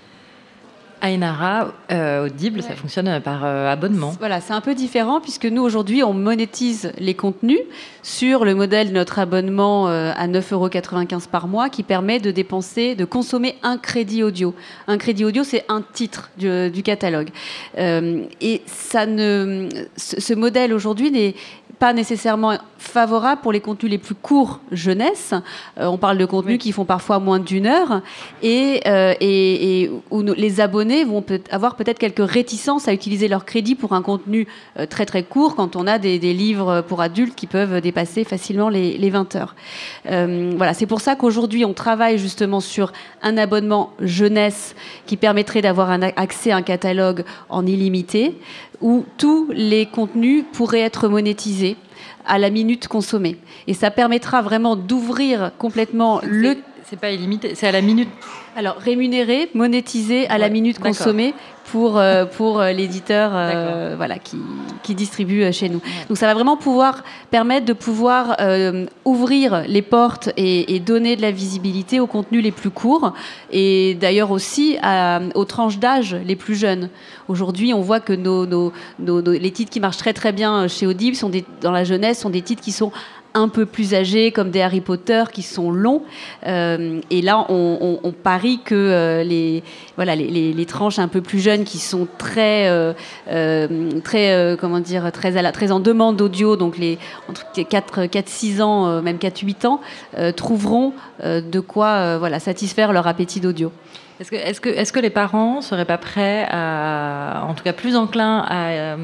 Ainara, 1.01 1.73
euh, 1.91 2.27
Audible, 2.27 2.63
ça 2.63 2.75
fonctionne 2.75 3.21
par 3.21 3.45
euh, 3.45 3.71
abonnement. 3.71 4.15
Voilà, 4.19 4.41
c'est 4.41 4.53
un 4.53 4.61
peu 4.61 4.75
différent 4.75 5.21
puisque 5.21 5.47
nous 5.47 5.63
aujourd'hui 5.63 6.03
on 6.03 6.13
monétise 6.13 6.93
les 6.99 7.15
contenus 7.15 7.61
sur 8.03 8.45
le 8.45 8.55
modèle 8.55 8.89
de 8.89 8.95
notre 8.95 9.19
abonnement 9.19 9.89
euh, 9.89 10.13
à 10.17 10.29
9,95 10.29 10.53
euros 10.55 11.21
par 11.31 11.49
mois 11.49 11.69
qui 11.69 11.83
permet 11.83 12.21
de 12.21 12.31
dépenser, 12.31 12.95
de 12.95 13.05
consommer 13.05 13.57
un 13.63 13.79
crédit 13.79 14.23
audio. 14.23 14.55
Un 14.87 14.99
crédit 14.99 15.25
audio, 15.25 15.45
c'est 15.45 15.65
un 15.69 15.83
titre 15.83 16.31
du, 16.37 16.71
du 16.71 16.83
catalogue. 16.83 17.29
et 17.77 18.63
ça 18.67 19.07
ne, 19.07 19.69
ce 19.97 20.35
modèle 20.35 20.73
aujourd'hui 20.73 21.11
n'est 21.11 21.35
pas 21.79 21.93
nécessairement 21.93 22.59
favorable 22.79 23.41
pour 23.41 23.53
les 23.53 23.61
contenus 23.61 23.91
les 23.91 23.99
plus 23.99 24.15
courts 24.15 24.61
jeunesse. 24.73 25.35
Euh, 25.79 25.87
on 25.87 25.99
parle 25.99 26.19
de 26.19 26.25
contenus 26.25 26.59
qui 26.59 26.73
font 26.73 26.85
parfois 26.85 27.19
moins 27.19 27.39
d'une 27.39 27.67
heure 27.67 28.03
et, 28.43 28.81
euh, 28.87 29.15
et, 29.21 29.91
où 30.11 30.23
les 30.23 30.61
abonnés 30.61 31.05
vont 31.05 31.23
peut 31.23 31.41
avoir 31.51 31.77
peut-être 31.77 31.99
quelques 31.99 32.29
réticences 32.29 32.89
à 32.89 32.93
utiliser 32.93 33.29
leur 33.29 33.45
crédit 33.45 33.75
pour 33.75 33.93
un 33.93 34.03
contenu 34.03 34.47
euh, 34.79 34.87
très 34.87 35.07
très 35.07 35.23
court 35.23 35.55
quand 35.55 35.77
on 35.77 35.87
a 35.87 35.99
des, 35.99 36.19
livres 36.19 36.83
pour 36.87 37.01
adultes 37.01 37.35
qui 37.35 37.47
peuvent 37.47 37.81
dépasser 37.81 38.23
facilement 38.25 38.69
les, 38.69 38.99
les 38.99 39.11
20 39.11 39.37
heures. 39.37 39.55
voilà, 40.05 40.75
c'est 40.75 40.87
pour 40.87 41.01
ça 41.01 41.17
qu'aujourd'hui 41.17 41.65
on 41.65 41.73
travaille 41.73 42.19
justement 42.19 42.61
sur 42.61 42.93
un 43.23 43.39
abonnement 43.39 43.93
jeunesse 44.01 44.75
qui 45.07 45.17
permettrait 45.17 45.63
d'avoir 45.63 45.91
un 45.91 46.03
accès 46.03 46.51
à 46.51 46.57
un 46.57 46.63
catalogue 46.63 47.25
en 47.49 47.67
illimité 47.67 48.37
où 48.81 49.05
tous 49.17 49.49
les 49.53 49.87
contenus 49.87 50.45
pourraient 50.53 50.81
être 50.81 51.09
monétisés 51.09 51.68
à 52.29 52.39
la 52.39 52.51
minute 52.51 52.87
consommée. 52.89 53.37
Et 53.67 53.75
ça 53.75 53.91
permettra 53.91 54.43
vraiment 54.43 54.77
d'ouvrir 54.77 55.51
complètement 55.59 56.21
le... 56.23 56.57
C'est 56.89 56.99
pas 56.99 57.11
illimité, 57.11 57.55
c'est 57.55 57.67
à 57.67 57.73
la 57.73 57.83
minute. 57.83 58.09
Alors 58.57 58.77
rémunéré, 58.77 59.51
monétisé 59.53 60.27
à 60.29 60.39
la 60.39 60.49
minute 60.49 60.79
consommée 60.79 61.35
pour, 61.71 61.99
euh, 61.99 62.25
pour 62.25 62.61
euh, 62.61 62.73
l'éditeur 62.73 63.33
euh, 63.35 63.95
voilà, 63.97 64.19
qui, 64.19 64.39
qui, 64.83 64.95
distribue 64.95 65.53
chez 65.53 65.69
nous. 65.69 65.83
Donc 66.09 66.17
ça 66.17 66.27
va 66.27 66.35
vraiment 66.35 66.57
pouvoir 66.57 67.05
permettre 67.31 67.67
de 67.67 67.75
pouvoir 67.75 68.37
ouvrir 69.05 69.65
les 69.69 69.83
portes 69.83 70.31
et, 70.37 70.81
donner 70.81 71.17
de 71.17 71.23
la 71.23 71.31
visibilité 71.31 72.01
aux 72.01 72.07
contenus 72.07 72.43
les 72.43 72.53
plus 72.53 72.71
courts 72.71 73.13
et 73.51 73.97
d'ailleurs 74.01 74.31
aussi 74.31 74.79
aux 75.35 75.45
tranches 75.45 75.79
d'âge 75.79 76.17
les 76.25 76.37
plus 76.37 76.55
jeunes. 76.55 76.89
Aujourd'hui, 77.29 77.75
on 77.75 77.81
voit 77.81 78.01
que 78.01 78.15
nos, 78.15 78.47
nos, 78.47 78.73
nos, 78.99 79.21
les 79.21 79.51
titres 79.51 79.71
qui 79.71 79.81
marchent 79.81 79.99
très 79.99 80.15
très 80.15 80.33
bien 80.33 80.67
chez 80.69 80.87
Audible 80.87 81.17
sont 81.17 81.29
des, 81.29 81.45
dans 81.61 81.73
la 81.73 81.85
jeunesse 81.85 82.21
sont 82.21 82.31
des 82.31 82.43
titres 82.43 82.63
qui 82.63 82.73
sont 82.73 82.93
un 83.35 83.49
peu 83.49 83.67
plus 83.67 83.95
âgés, 83.95 84.33
comme 84.33 84.51
des 84.51 84.61
Harry 84.61 84.81
Potter, 84.81 85.25
qui 85.33 85.43
sont 85.43 85.71
longs. 85.71 86.03
Euh, 86.47 87.01
et 87.11 87.23
là, 87.23 87.47
on, 87.49 88.13
parie 88.23 88.61
que 88.65 88.75
euh, 88.75 89.23
les, 89.23 89.63
voilà, 89.97 90.17
les, 90.17 90.67
tranches 90.67 90.99
un 90.99 91.09
peu 91.09 91.21
plus 91.21 91.39
jeunes, 91.39 91.65
qui 91.65 91.79
sont 91.79 92.07
très, 92.19 92.69
euh, 92.69 92.93
très 94.03 94.57
comment 94.61 94.81
dire, 94.81 95.11
très, 95.13 95.37
à 95.37 95.43
la, 95.43 95.53
très 95.53 95.73
en 95.73 95.81
demande 95.81 96.17
d'audio, 96.17 96.57
donc 96.57 96.79
les, 96.79 96.99
entre 97.29 97.45
4-6 97.55 98.63
ans, 98.63 99.03
même 99.03 99.17
4-8 99.17 99.67
ans, 99.67 99.81
trouveront 100.37 100.93
de 101.25 101.61
quoi 101.61 102.19
voilà, 102.19 102.41
satisfaire 102.41 102.93
leur 102.93 103.07
appétit 103.07 103.41
d'audio. 103.41 103.73
Est-ce 104.21 104.33
que, 104.33 104.37
est 104.37 104.61
que, 104.61 104.69
est 104.69 104.91
que, 104.91 104.99
les 104.99 105.11
parents 105.11 105.61
seraient 105.61 105.85
pas 105.85 105.99
prêts, 105.99 106.45
à, 106.51 107.45
en 107.49 107.55
tout 107.55 107.63
cas 107.63 107.73
plus 107.73 107.95
enclins 107.95 108.45
à, 108.49 108.97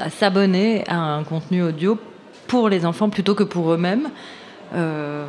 à 0.00 0.10
s'abonner 0.10 0.84
à 0.86 0.96
un 0.96 1.24
contenu 1.24 1.64
audio 1.64 1.98
pour 2.50 2.68
les 2.68 2.84
enfants 2.84 3.10
plutôt 3.10 3.36
que 3.36 3.44
pour 3.44 3.72
eux-mêmes. 3.72 4.10
Euh, 4.74 5.24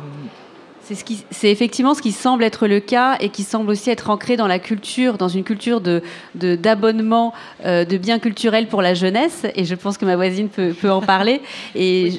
c'est 0.82 0.96
ce 0.96 1.46
effectivement 1.46 1.94
ce 1.94 2.02
qui 2.02 2.10
semble 2.10 2.42
être 2.42 2.66
le 2.66 2.80
cas 2.80 3.16
et 3.20 3.28
qui 3.28 3.44
semble 3.44 3.70
aussi 3.70 3.90
être 3.90 4.10
ancré 4.10 4.36
dans 4.36 4.48
la 4.48 4.58
culture, 4.58 5.18
dans 5.18 5.28
une 5.28 5.44
culture 5.44 5.80
de, 5.80 6.02
d'abonnement 6.34 7.32
de, 7.64 7.84
de 7.84 7.96
biens 7.96 8.18
culturels 8.18 8.66
pour 8.66 8.82
la 8.82 8.94
jeunesse. 8.94 9.46
Et 9.54 9.64
je 9.64 9.76
pense 9.76 9.98
que 9.98 10.04
ma 10.04 10.16
voisine 10.16 10.48
peut, 10.48 10.72
peut 10.72 10.90
en 10.90 11.00
parler. 11.00 11.40
Et 11.76 12.10
je, 12.10 12.18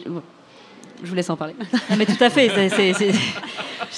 vous 1.04 1.16
laisse 1.16 1.30
en 1.30 1.36
parler. 1.36 1.56
mais 1.98 2.06
tout 2.06 2.22
à 2.24 2.30
fait. 2.30 2.50
c'est, 2.70 3.12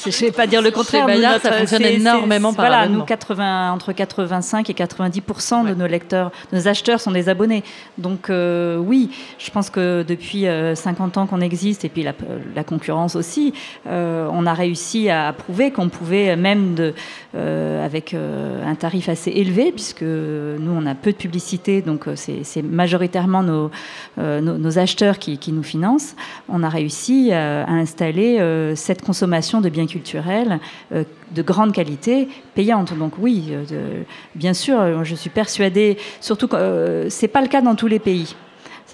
je 0.05 0.09
ne 0.09 0.29
vais 0.29 0.31
pas 0.31 0.47
dire 0.47 0.61
le 0.61 0.71
contraire. 0.71 1.07
mais 1.07 1.21
ça 1.21 1.51
fonctionne 1.51 1.83
énormément 1.83 2.53
par 2.53 2.67
Voilà, 2.67 2.87
nous, 2.87 3.03
80, 3.03 3.71
entre 3.71 3.93
85 3.93 4.69
et 4.69 4.73
90 4.73 5.21
de 5.67 5.73
nos 5.73 5.87
lecteurs, 5.87 6.31
de 6.51 6.57
nos 6.57 6.67
acheteurs 6.67 6.99
sont 6.99 7.11
des 7.11 7.29
abonnés. 7.29 7.63
Donc 7.97 8.29
euh, 8.29 8.77
oui, 8.77 9.09
je 9.39 9.49
pense 9.51 9.69
que 9.69 10.03
depuis 10.03 10.45
50 10.75 11.17
euh, 11.17 11.21
ans 11.21 11.27
qu'on 11.27 11.41
existe, 11.41 11.85
et 11.85 11.89
puis 11.89 12.03
la, 12.03 12.63
concurrence 12.63 13.15
aussi, 13.15 13.53
euh, 13.87 14.27
on 14.31 14.45
a 14.45 14.53
réussi 14.53 15.09
à 15.09 15.33
prouver 15.33 15.71
qu'on 15.71 15.89
pouvait, 15.89 16.35
même 16.35 16.75
de, 16.75 16.93
avec 17.35 18.13
un 18.15 18.75
tarif 18.75 19.09
assez 19.09 19.31
élevé, 19.31 19.71
puisque 19.71 20.03
nous, 20.03 20.71
on 20.71 20.85
a 20.85 20.95
peu 20.95 21.11
de 21.11 21.17
publicité, 21.17 21.81
donc 21.81 22.05
c'est 22.15 22.61
majoritairement 22.63 23.43
nos, 23.43 23.71
nos, 24.17 24.79
acheteurs 24.79 25.19
qui, 25.19 25.37
qui, 25.37 25.51
nous 25.51 25.63
financent, 25.63 26.15
on 26.49 26.63
a 26.63 26.69
réussi 26.69 26.84
à 27.31 27.69
installer 27.69 28.39
cette 28.75 29.01
consommation 29.01 29.61
de 29.61 29.69
biens 29.69 29.87
culturelle 29.87 30.59
euh, 30.91 31.03
de 31.31 31.41
grande 31.41 31.73
qualité, 31.73 32.29
payante. 32.53 32.97
Donc 32.97 33.13
oui, 33.19 33.47
euh, 33.51 34.03
bien 34.35 34.53
sûr, 34.53 35.03
je 35.03 35.15
suis 35.15 35.29
persuadée, 35.29 35.97
surtout 36.21 36.47
que 36.47 36.55
euh, 36.55 37.09
c'est 37.09 37.27
pas 37.27 37.41
le 37.41 37.47
cas 37.47 37.61
dans 37.61 37.75
tous 37.75 37.87
les 37.87 37.99
pays. 37.99 38.35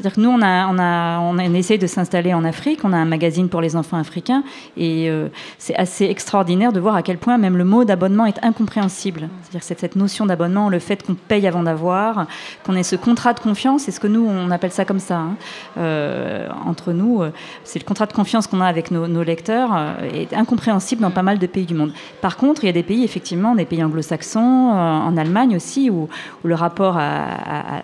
C'est-à-dire 0.02 0.16
que 0.16 0.22
nous, 0.22 0.32
on 0.32 0.41
a, 0.41 1.43
essayé 1.54 1.78
de 1.78 1.86
s'installer 1.86 2.34
en 2.34 2.43
Afrique, 2.43 2.80
on 2.84 2.91
a 2.91 2.97
un 2.97 3.06
magazine 3.06 3.49
pour 3.49 3.62
les 3.62 3.76
enfants 3.76 3.97
africains, 3.97 4.43
et 4.76 5.12
euh, 5.12 5.28
c'est 5.60 5.76
assez 5.76 6.06
extraordinaire 6.06 6.74
de 6.74 6.80
voir 6.80 6.95
à 6.95 7.04
quel 7.04 7.20
point 7.20 7.38
même 7.38 7.56
le 7.56 7.66
mot 7.66 7.86
d'abonnement 7.86 8.26
est 8.26 8.43
incompréhensible. 8.43 9.30
C'est-à-dire 9.43 9.62
cette, 9.62 9.80
cette 9.80 9.95
notion 9.95 10.26
d'abonnement, 10.26 10.70
le 10.70 10.80
fait 10.80 11.06
qu'on 11.06 11.14
paye 11.14 11.45
avant 11.45 11.62
d'avoir, 11.62 12.26
qu'on 12.66 12.76
ait 12.76 12.82
ce 12.82 12.95
contrat 12.95 13.34
de 13.34 13.39
confiance, 13.39 13.84
c'est 13.84 13.91
ce 13.91 13.99
que 13.99 14.08
nous, 14.08 14.28
on 14.28 14.49
appelle 14.49 14.72
ça 14.72 14.86
comme 14.86 14.97
ça, 14.97 15.18
hein. 15.18 15.36
euh, 15.78 16.47
entre 16.66 16.93
nous, 16.93 17.22
euh, 17.22 17.32
c'est 17.64 17.78
le 17.78 17.86
contrat 17.86 18.08
de 18.08 18.14
confiance 18.14 18.47
qu'on 18.47 18.62
a 18.62 18.66
avec 18.66 18.89
nos, 18.89 19.22
lecteurs, 19.22 19.78
est 20.16 20.34
incompréhensible 20.34 21.04
dans 21.04 21.12
pas 21.12 21.22
mal 21.22 21.38
de 21.38 21.45
pays 21.45 21.66
du 21.66 21.76
monde. 21.76 21.91
Par 22.22 22.38
contre, 22.38 22.64
il 22.64 22.68
y 22.68 22.70
a 22.72 22.74
des 22.74 22.82
pays, 22.82 23.04
effectivement, 23.04 23.54
des 23.54 23.66
pays 23.66 23.84
anglo-saxons, 23.84 24.39
en 24.39 25.16
Allemagne 25.16 25.56
aussi, 25.56 25.91
où, 25.91 26.10
le 26.43 26.56
rapport 26.56 26.97
à- 26.97 27.02
à- 27.02 27.82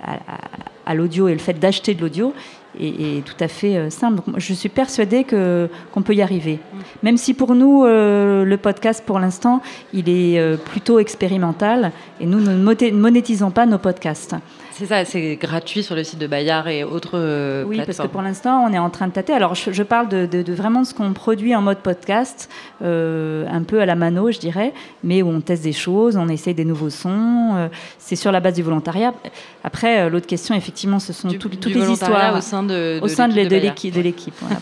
à 0.88 0.95
l'audio 0.95 1.27
et 1.27 1.33
le 1.33 1.39
fait 1.39 1.53
d'acheter 1.53 1.93
de 1.93 2.01
l'audio 2.01 2.33
est, 2.79 2.88
est 2.88 3.25
tout 3.25 3.35
à 3.39 3.47
fait 3.47 3.75
euh, 3.75 3.89
simple. 3.89 4.21
Donc, 4.25 4.39
je 4.39 4.53
suis 4.53 4.69
persuadée 4.69 5.23
que 5.23 5.69
qu'on 5.91 6.01
peut 6.01 6.15
y 6.15 6.21
arriver. 6.21 6.59
Même 7.03 7.17
si 7.17 7.33
pour 7.33 7.55
nous, 7.55 7.83
euh, 7.83 8.45
le 8.45 8.57
podcast, 8.57 9.03
pour 9.05 9.19
l'instant, 9.19 9.61
il 9.93 10.09
est 10.09 10.39
euh, 10.39 10.57
plutôt 10.57 10.99
expérimental 10.99 11.91
et 12.19 12.25
nous 12.25 12.39
ne 12.39 12.55
monétisons 12.91 13.51
pas 13.51 13.65
nos 13.65 13.77
podcasts. 13.77 14.35
C'est 14.78 14.86
ça, 14.86 15.05
c'est 15.05 15.38
gratuit 15.38 15.82
sur 15.82 15.95
le 15.95 16.03
site 16.03 16.19
de 16.19 16.28
Bayard 16.28 16.67
et 16.67 16.84
autres 16.84 17.11
euh, 17.15 17.63
Oui, 17.65 17.82
parce 17.84 17.97
que 17.97 18.05
pour 18.05 18.21
l'instant, 18.21 18.63
on 18.63 18.71
est 18.71 18.78
en 18.78 18.91
train 18.91 19.07
de 19.07 19.11
tâter. 19.11 19.34
Alors, 19.34 19.55
je, 19.55 19.71
je 19.71 19.82
parle 19.82 20.07
de, 20.07 20.28
de- 20.28 20.43
de 20.43 20.53
vraiment 20.53 20.84
ce 20.84 20.93
qu'on 20.93 21.13
produit 21.13 21.55
en 21.55 21.63
mode 21.63 21.80
podcast, 21.80 22.47
euh, 22.84 23.45
un 23.49 23.63
peu 23.63 23.82
à 23.82 23.88
la 23.88 23.95
mano, 23.95 24.30
je 24.32 24.38
dirais, 24.38 24.73
mais 25.03 25.23
où 25.23 25.30
on 25.30 25.41
teste 25.41 25.63
des 25.63 25.73
choses, 25.73 26.15
on 26.15 26.28
essaye 26.30 26.53
des 26.53 26.63
nouveaux 26.65 26.91
sons. 26.91 27.55
euh, 27.55 27.67
c'est 27.97 28.15
sur 28.15 28.32
la 28.32 28.39
base 28.39 28.53
du 28.53 28.61
volontariat. 28.61 29.15
Après, 29.63 30.01
euh, 30.01 30.09
l'autre 30.09 30.28
question, 30.28 30.53
effectivement, 30.53 30.99
ce 30.99 31.11
sont 31.11 31.28
Du- 31.30 31.39
toutes, 31.39 31.53
du 31.53 31.57
toutes 31.57 31.73
les 31.73 31.89
histoires 31.89 32.38
au 32.38 32.41
sein 32.41 32.61
de, 32.61 32.99
au 33.01 33.07
sein 33.07 33.28
de, 33.28 33.34
l'équipe 33.34 33.93
de 33.93 33.99
Bayard. 33.99 34.03
l'équipe, 34.05 34.34
voilà, 34.41 34.59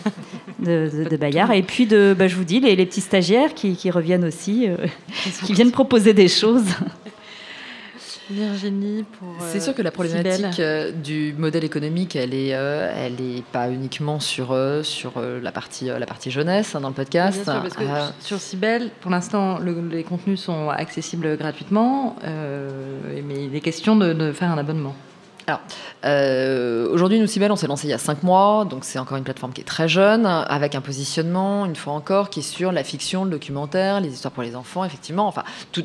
de. 1.50 1.54
Et 1.56 1.62
puis, 1.62 1.84
de, 1.84 2.16
bah, 2.18 2.26
je 2.26 2.36
vous 2.36 2.44
dis, 2.44 2.60
les, 2.60 2.74
les 2.74 2.86
petits 2.86 3.02
stagiaires 3.02 3.52
qui, 3.52 3.76
qui 3.76 3.90
reviennent 3.90 4.24
aussi, 4.24 4.66
qui 5.44 5.52
viennent 5.52 5.72
proposer 5.72 6.14
des 6.14 6.28
choses. 6.28 6.64
Virginie 8.30 9.04
pour. 9.18 9.28
C'est 9.40 9.58
euh, 9.58 9.60
sûr 9.60 9.74
que 9.74 9.82
la 9.82 9.90
problématique 9.90 10.60
euh, 10.60 10.90
du 10.92 11.34
modèle 11.38 11.64
économique, 11.64 12.16
elle 12.16 12.34
est, 12.34 12.54
euh, 12.54 12.92
elle 12.96 13.20
est 13.20 13.44
pas 13.52 13.70
uniquement 13.70 14.20
sur 14.20 14.56
sur 14.82 15.12
la 15.42 15.52
partie 15.52 15.86
la 15.86 16.06
partie 16.06 16.30
jeunesse 16.30 16.74
hein, 16.74 16.80
dans 16.80 16.88
le 16.88 16.94
podcast. 16.94 17.44
Bien 17.44 17.52
sûr, 17.54 17.62
parce 17.62 17.74
que 17.76 17.82
Euh, 17.84 18.08
sur 18.20 18.38
Cybèle, 18.40 18.90
pour 19.00 19.10
l'instant, 19.10 19.58
le- 19.58 19.88
les 19.90 20.02
contenus 20.02 20.40
sont 20.40 20.68
accessibles 20.70 21.36
gratuitement, 21.36 22.16
euh, 22.24 22.68
mais 23.26 23.44
il 23.44 23.54
est 23.54 23.60
question 23.60 23.96
de, 23.96 24.12
de 24.12 24.32
faire 24.32 24.50
un 24.50 24.58
abonnement. 24.58 24.94
Euh, 26.04 26.88
Aujourd'hui, 26.90 27.18
nous, 27.18 27.26
Cybèle, 27.26 27.52
on 27.52 27.56
s'est 27.56 27.66
lancé 27.66 27.86
il 27.86 27.90
y 27.90 27.94
a 27.94 27.98
cinq 27.98 28.22
mois, 28.22 28.64
donc 28.68 28.84
c'est 28.84 28.98
encore 28.98 29.16
une 29.16 29.24
plateforme 29.24 29.52
qui 29.52 29.60
est 29.60 29.64
très 29.64 29.88
jeune, 29.88 30.26
avec 30.26 30.74
un 30.74 30.80
positionnement, 30.80 31.66
une 31.66 31.76
fois 31.76 31.92
encore, 31.92 32.30
qui 32.30 32.40
est 32.40 32.42
sur 32.42 32.72
la 32.72 32.84
fiction, 32.84 33.24
le 33.24 33.30
documentaire, 33.30 34.00
les 34.00 34.08
histoires 34.12 34.32
pour 34.32 34.42
les 34.42 34.56
enfants, 34.56 34.84
effectivement, 34.84 35.26
enfin, 35.26 35.44
tout, 35.72 35.84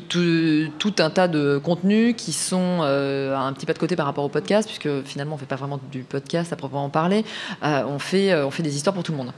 un 0.98 1.10
tas 1.10 1.28
de 1.28 1.60
contenus 1.62 2.14
qui 2.16 2.32
sont 2.32 2.80
euh, 2.82 3.36
un 3.36 3.52
petit 3.52 3.66
pas 3.66 3.72
de 3.72 3.78
côté 3.78 3.96
par 3.96 4.06
rapport 4.06 4.24
au 4.24 4.28
podcast, 4.28 4.68
puisque 4.68 5.04
finalement, 5.06 5.34
on 5.34 5.38
fait 5.38 5.46
pas 5.46 5.56
vraiment 5.56 5.80
du 5.90 6.02
podcast 6.02 6.52
à 6.52 6.56
proprement 6.56 6.88
parler, 6.88 7.24
Euh, 7.62 7.82
on, 7.86 7.98
fait, 7.98 8.34
on 8.34 8.50
fait 8.50 8.62
des 8.62 8.76
histoires 8.76 8.94
pour 8.94 9.02
tout 9.02 9.12
le 9.12 9.18
monde. 9.18 9.32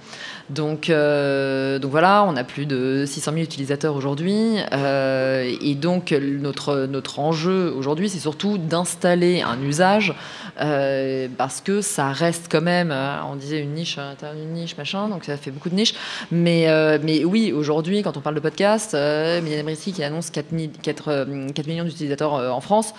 Donc, 0.50 0.88
donc 0.88 1.90
voilà, 1.90 2.24
on 2.26 2.36
a 2.36 2.44
plus 2.44 2.66
de 2.66 3.04
600 3.06 3.32
000 3.32 3.44
utilisateurs 3.44 3.94
aujourd'hui, 3.94 4.58
et 4.72 5.74
donc 5.74 6.12
notre, 6.12 6.86
notre 6.86 7.18
enjeu 7.18 7.72
aujourd'hui, 7.76 8.08
c'est 8.08 8.18
surtout 8.18 8.58
d'installer 8.58 9.42
un 9.42 9.60
usage 9.62 10.13
euh, 10.60 11.28
parce 11.36 11.60
que 11.60 11.80
ça 11.80 12.12
reste 12.12 12.48
quand 12.50 12.62
même, 12.62 12.90
euh, 12.90 13.22
on 13.30 13.36
disait 13.36 13.60
une 13.60 13.74
niche, 13.74 13.98
à 13.98 14.04
l'intérieur 14.10 14.38
d'une 14.38 14.52
niche, 14.52 14.76
machin, 14.76 15.08
donc 15.08 15.24
ça 15.24 15.36
fait 15.36 15.50
beaucoup 15.50 15.70
de 15.70 15.74
niches. 15.74 15.94
Mais, 16.30 16.68
euh, 16.68 16.98
mais 17.02 17.24
oui, 17.24 17.52
aujourd'hui, 17.52 18.02
quand 18.02 18.16
on 18.16 18.20
parle 18.20 18.34
de 18.34 18.40
podcast, 18.40 18.94
euh, 18.94 19.40
Mylène 19.40 19.74
qui 19.76 20.02
annonce 20.02 20.30
4, 20.30 20.52
mi- 20.52 20.70
4, 20.70 21.08
euh, 21.08 21.48
4 21.54 21.66
millions 21.66 21.84
d'utilisateurs 21.84 22.32
en 22.34 22.60
France, 22.60 22.94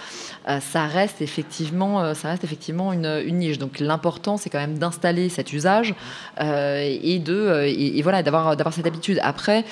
ça 0.59 0.85
reste 0.85 1.21
effectivement, 1.21 2.13
ça 2.13 2.29
reste 2.29 2.43
effectivement 2.43 2.93
une, 2.93 3.37
niche. 3.37 3.57
Donc 3.57 3.79
l'important, 3.79 4.37
c'est 4.37 4.49
quand 4.49 4.59
même 4.59 4.77
d'installer 4.77 5.29
cet 5.29 5.53
usage 5.53 5.95
et 6.39 7.19
de, 7.19 7.63
et, 7.65 8.01
voilà, 8.01 8.21
d'avoir, 8.21 8.55
cette 8.73 8.85
habitude. 8.85 9.19
Après, 9.23 9.65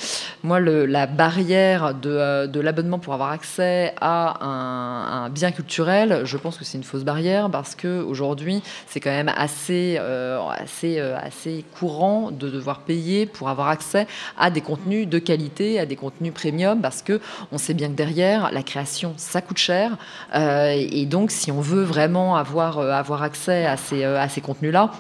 moi, 0.44 0.60
la 0.60 1.06
barrière 1.06 1.94
de, 1.94 2.60
l'abonnement 2.60 3.00
pour 3.00 3.14
avoir 3.14 3.32
accès 3.32 3.94
à 4.02 4.44
un 4.44 5.30
bien 5.30 5.52
culturel, 5.52 6.22
je 6.24 6.38
pense 6.38 6.58
que 6.58 6.66
c'est 6.66 6.78
une 6.78 6.84
fausse 6.84 7.04
barrière 7.04 7.33
parce 7.52 7.76
que 7.76 8.02
aujourd'hui, 8.02 8.62
c'est 8.88 9.00
quand 9.00 9.12
même 9.12 9.32
assez, 9.36 9.98
euh, 10.00 10.40
assez, 10.50 11.00
euh, 11.00 11.18
assez 11.18 11.66
courant 11.80 12.32
de 12.32 12.50
devoir 12.50 12.80
payer 12.80 13.26
pour 13.26 13.50
avoir 13.50 13.70
accès 13.70 14.08
à 14.38 14.50
des 14.50 14.62
contenus 14.62 15.08
de 15.08 15.20
qualité, 15.20 15.80
à 15.80 15.86
des 15.86 15.96
contenus 15.96 16.34
premium, 16.34 16.82
parce 16.82 17.02
que 17.02 17.20
on 17.52 17.58
sait 17.58 17.74
bien 17.74 17.90
que 17.90 17.94
derrière, 17.96 18.52
la 18.52 18.64
création, 18.64 19.14
ça 19.18 19.42
coûte 19.42 19.58
cher. 19.58 19.98
Euh, 20.36 20.74
et 20.76 21.06
donc, 21.06 21.32
si 21.32 21.52
on 21.52 21.62
veut 21.62 21.84
vraiment 21.84 22.36
avoir, 22.36 22.80
avoir 22.80 23.24
accès 23.24 23.66
à 23.66 23.78
ces, 23.78 24.04
à 24.04 24.30
ces 24.30 24.42
contenus-là, 24.42 24.92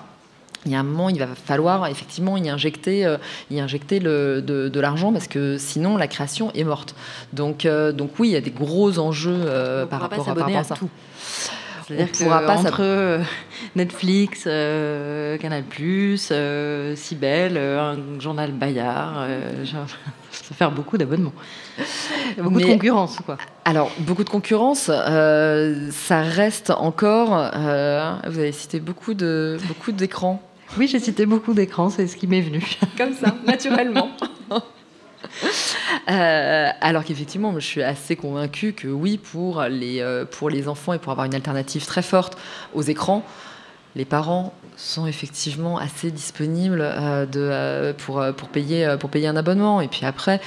il 0.65 0.71
y 0.71 0.75
a 0.75 0.79
un 0.79 0.83
moment, 0.83 1.09
il 1.09 1.19
va 1.19 1.27
falloir 1.27 1.87
effectivement 1.87 2.37
y 2.37 2.49
injecter, 2.49 3.05
euh, 3.05 3.17
y 3.51 3.59
injecter 3.59 3.99
le, 3.99 4.41
de, 4.41 4.69
de 4.69 4.79
l'argent 4.79 5.11
parce 5.11 5.27
que 5.27 5.57
sinon 5.57 5.97
la 5.97 6.07
création 6.07 6.51
est 6.53 6.63
morte. 6.63 6.95
Donc, 7.33 7.65
euh, 7.65 7.91
donc 7.91 8.11
oui, 8.19 8.29
il 8.29 8.31
y 8.31 8.37
a 8.37 8.41
des 8.41 8.51
gros 8.51 8.99
enjeux 8.99 9.41
euh, 9.45 9.85
par, 9.85 10.01
rapport 10.01 10.29
à, 10.29 10.33
par 10.33 10.43
rapport 10.45 10.57
à 10.57 10.59
à 10.59 10.63
ça. 10.63 10.75
tout. 10.75 10.89
C'est-à-dire 11.87 12.07
On 12.13 12.23
pourra 12.23 12.41
que 12.41 12.45
pas 12.45 12.57
entre 12.57 12.81
euh, 12.81 13.19
Netflix, 13.75 14.43
euh, 14.47 15.37
Canal+, 15.37 15.63
euh, 16.31 16.95
Cybèle, 16.95 17.53
euh, 17.57 17.93
un 17.93 18.19
journal 18.19 18.51
Bayard, 18.51 19.27
genre, 19.63 19.87
ça 20.31 20.43
va 20.49 20.55
faire 20.55 20.71
beaucoup 20.71 20.97
d'abonnements. 20.97 21.33
Beaucoup 22.37 22.59
de 22.59 22.65
concurrence, 22.65 23.17
quoi. 23.25 23.37
Alors, 23.65 23.91
beaucoup 23.99 24.23
de 24.23 24.29
concurrence, 24.29 24.89
ça 24.89 26.21
reste 26.21 26.69
encore. 26.71 27.29
vous 27.29 28.39
avez 28.39 28.51
cité 28.51 28.79
beaucoup 28.79 29.13
de 29.13 29.57
beaucoup 29.67 29.91
d'écrans. 29.91 30.41
Oui, 30.77 30.87
j'ai 30.87 30.99
cité 30.99 31.25
beaucoup 31.25 31.53
d'écrans, 31.53 31.89
c'est 31.89 32.07
ce 32.07 32.15
qui 32.15 32.25
m'est 32.25 32.41
venu. 32.41 32.63
Comme 32.97 33.13
ça, 33.13 33.35
naturellement. 33.45 34.09
Euh, 36.09 36.69
alors 36.81 37.05
qu'effectivement, 37.05 37.53
je 37.53 37.65
suis 37.65 37.81
assez 37.83 38.17
convaincue 38.17 38.73
que 38.73 38.87
oui, 38.89 39.17
pour 39.17 39.61
les, 39.63 40.01
euh, 40.01 40.25
pour 40.25 40.49
les 40.49 40.67
enfants 40.67 40.91
et 40.91 40.99
pour 40.99 41.11
avoir 41.13 41.25
une 41.25 41.35
alternative 41.35 41.85
très 41.85 42.01
forte 42.01 42.37
aux 42.73 42.81
écrans, 42.81 43.23
les 43.95 44.03
parents 44.03 44.53
sont 44.75 45.05
effectivement 45.07 45.77
assez 45.77 46.11
disponibles 46.11 46.81
euh, 46.83 47.93
pour, 47.93 48.21
payer, 48.51 48.85
un 48.85 49.35
abonnement. 49.37 49.79
Et 49.79 49.87
puis 49.87 50.05
après, 50.05 50.41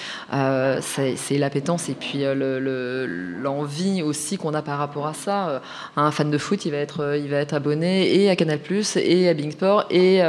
c'est 0.83 1.39
l'appétence 1.39 1.89
et 1.89 1.95
puis 1.95 2.19
le- 2.25 2.59
le- 2.59 3.07
l'envie 3.07 4.03
aussi 4.03 4.37
qu'on 4.37 4.53
a 4.53 4.61
par 4.63 4.79
rapport 4.79 5.07
à 5.07 5.15
ça. 5.15 5.63
Un 5.97 6.11
fan 6.11 6.31
de 6.31 6.39
foot, 6.39 6.67
il 6.67 6.73
va 6.73 6.79
être, 6.79 7.55
abonné 7.55 8.15
et 8.15 8.29
à 8.29 8.37
Canal+, 8.37 8.59
et 8.97 9.29
à 9.29 9.33
Bing 9.35 9.53
Sport. 9.53 9.87
Et, 9.91 10.21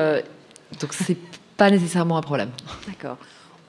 donc, 0.80 0.94
c'est 0.94 1.18
pas 1.58 1.70
nécessairement 1.70 2.18
un 2.18 2.22
problème. 2.22 2.50
D'accord. 2.88 3.18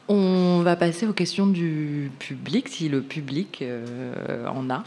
On 0.08 0.62
va 0.62 0.74
passer 0.76 1.06
aux 1.06 1.12
questions 1.12 1.46
du 1.46 2.10
public, 2.18 2.68
si 2.68 2.88
le 2.88 3.02
public 3.02 3.58
euh, 3.60 4.46
en 4.46 4.70
a. 4.70 4.82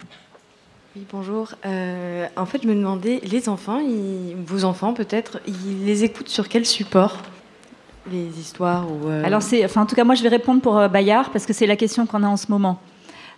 Oui, 0.96 1.04
bonjour. 1.12 1.50
Euh, 1.66 2.26
en 2.36 2.46
fait, 2.46 2.64
je 2.64 2.68
me 2.68 2.74
demandais, 2.74 3.22
les 3.24 3.48
enfants, 3.48 3.80
ils- 3.80 4.36
vos 4.46 4.64
enfants 4.66 4.94
peut-être, 4.94 5.40
ils 5.48 5.86
les 5.86 6.04
écoutent 6.04 6.28
sur 6.30 6.50
quel 6.50 6.66
support 6.66 7.18
Les 8.12 8.40
histoires 8.40 8.88
ou 8.92 9.08
euh, 9.10 9.24
Alors, 9.24 9.44
c'est, 9.44 9.64
enfin, 9.64 9.82
en 9.84 9.86
tout 9.86 9.96
cas, 9.96 10.04
moi, 10.04 10.16
je 10.16 10.24
vais 10.24 10.30
répondre 10.30 10.60
pour 10.60 10.78
euh, 10.80 10.88
Bayard 10.88 11.30
parce 11.30 11.46
que 11.46 11.54
c'est 11.54 11.68
la 11.68 11.76
question 11.76 12.08
qu'on 12.08 12.24
a 12.24 12.28
en 12.28 12.38
ce 12.38 12.48
moment. 12.50 12.80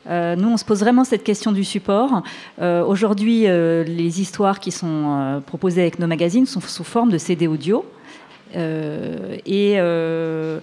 Euh, 0.07 0.35
nous, 0.37 0.49
on 0.49 0.57
se 0.57 0.65
pose 0.65 0.79
vraiment 0.79 1.03
cette 1.03 1.23
question 1.23 1.51
du 1.51 1.63
support. 1.65 2.23
Euh, 2.61 2.83
Aujourd'hui, 2.85 3.43
euh, 3.47 3.83
les 3.83 4.21
histoires 4.21 4.59
qui 4.61 4.71
sont 4.71 4.87
euh, 5.19 5.39
proposées 5.41 5.81
avec 5.81 5.99
nos 5.99 6.07
magazines 6.07 6.45
sont 6.45 6.61
sous 6.61 6.83
forme 6.85 7.11
de 7.11 7.17
CD 7.17 7.45
audio. 7.47 7.85
Euh, 8.55 9.37
et 9.45 9.75
euh, 9.77 10.59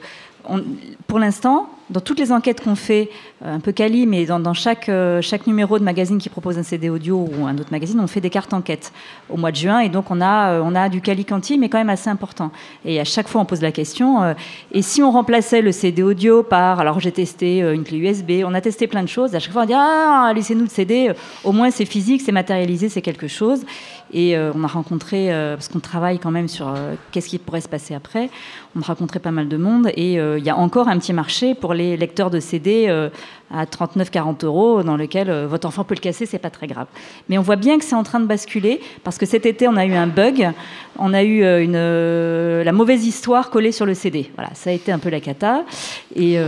on- 0.48 0.62
pour 1.06 1.18
l'instant, 1.18 1.68
dans 1.90 2.00
toutes 2.00 2.20
les 2.20 2.30
enquêtes 2.30 2.62
qu'on 2.62 2.76
fait, 2.76 3.10
euh, 3.44 3.56
un 3.56 3.60
peu 3.60 3.72
quali, 3.72 4.06
mais 4.06 4.24
dans, 4.24 4.54
chaque, 4.54 4.88
euh, 4.88 5.20
chaque 5.20 5.46
numéro 5.46 5.78
de 5.78 5.84
magazine 5.84 6.18
qui 6.18 6.28
propose 6.28 6.56
un 6.56 6.62
CD 6.62 6.88
audio 6.88 7.28
ou 7.36 7.46
un 7.46 7.58
autre 7.58 7.72
magazine, 7.72 7.98
on 8.00 8.06
fait 8.06 8.20
des 8.20 8.30
cartes 8.30 8.54
enquêtes 8.54 8.92
au 9.28 9.36
mois 9.36 9.50
de 9.50 9.56
juin. 9.56 9.80
Et 9.80 9.88
donc, 9.88 10.10
on 10.10 10.20
a, 10.20 10.52
euh, 10.52 10.62
on 10.64 10.74
a 10.76 10.88
du 10.88 11.00
quali-quanti, 11.00 11.58
mais 11.58 11.68
quand 11.68 11.78
même 11.78 11.90
assez 11.90 12.08
important. 12.08 12.52
Et 12.84 13.00
à 13.00 13.04
chaque 13.04 13.26
fois, 13.26 13.40
on 13.40 13.44
pose 13.44 13.60
la 13.60 13.72
question 13.72 14.34
et 14.72 14.82
si 14.82 15.02
on 15.02 15.10
remplaçait 15.10 15.62
le 15.62 15.72
CD 15.72 16.02
audio 16.02 16.42
par. 16.42 16.80
Alors, 16.80 17.00
j'ai 17.00 17.12
testé 17.12 17.60
une 17.60 17.84
clé 17.84 17.98
USB, 17.98 18.44
on 18.44 18.54
a 18.54 18.60
testé 18.60 18.86
plein 18.86 19.02
de 19.02 19.08
choses. 19.08 19.34
À 19.34 19.40
chaque 19.40 19.52
fois, 19.52 19.62
on 19.62 19.66
dit 19.66 19.74
Ah, 19.74 20.32
laissez-nous 20.34 20.64
le 20.64 20.68
CD. 20.68 21.12
Au 21.44 21.52
moins, 21.52 21.70
c'est 21.70 21.84
physique, 21.84 22.22
c'est 22.24 22.32
matérialisé, 22.32 22.88
c'est 22.88 23.02
quelque 23.02 23.28
chose. 23.28 23.64
Et 24.12 24.36
on 24.38 24.64
a 24.64 24.66
rencontré, 24.66 25.30
parce 25.54 25.68
qu'on 25.68 25.80
travaille 25.80 26.18
quand 26.18 26.30
même 26.30 26.48
sur 26.48 26.72
qu'est-ce 27.12 27.28
qui 27.28 27.38
pourrait 27.38 27.60
se 27.60 27.68
passer 27.68 27.94
après, 27.94 28.30
on 28.76 28.80
a 28.80 28.84
rencontré 28.84 29.18
pas 29.20 29.30
mal 29.30 29.48
de 29.48 29.56
monde 29.56 29.88
et 29.94 30.14
il 30.14 30.44
y 30.44 30.50
a 30.50 30.56
encore 30.56 30.88
un 30.88 30.98
petit 30.98 31.12
marché 31.12 31.54
pour 31.54 31.74
les 31.74 31.79
lecteurs 31.96 32.30
de 32.30 32.40
CD 32.40 32.88
à 33.52 33.64
39-40 33.64 34.44
euros, 34.44 34.82
dans 34.82 34.96
lequel 34.96 35.30
votre 35.46 35.66
enfant 35.66 35.82
peut 35.82 35.94
le 35.94 36.00
casser, 36.00 36.24
c'est 36.24 36.38
pas 36.38 36.50
très 36.50 36.66
grave. 36.66 36.86
Mais 37.28 37.36
on 37.36 37.42
voit 37.42 37.56
bien 37.56 37.78
que 37.78 37.84
c'est 37.84 37.96
en 37.96 38.04
train 38.04 38.20
de 38.20 38.26
basculer, 38.26 38.80
parce 39.02 39.18
que 39.18 39.26
cet 39.26 39.44
été, 39.44 39.66
on 39.66 39.76
a 39.76 39.84
eu 39.84 39.94
un 39.94 40.06
bug, 40.06 40.50
on 40.98 41.12
a 41.12 41.24
eu 41.24 41.42
une, 41.62 42.62
la 42.62 42.72
mauvaise 42.72 43.04
histoire 43.06 43.50
collée 43.50 43.72
sur 43.72 43.86
le 43.86 43.94
CD. 43.94 44.30
Voilà, 44.36 44.50
ça 44.54 44.70
a 44.70 44.72
été 44.72 44.92
un 44.92 44.98
peu 44.98 45.10
la 45.10 45.20
cata. 45.20 45.64
Et 46.14 46.38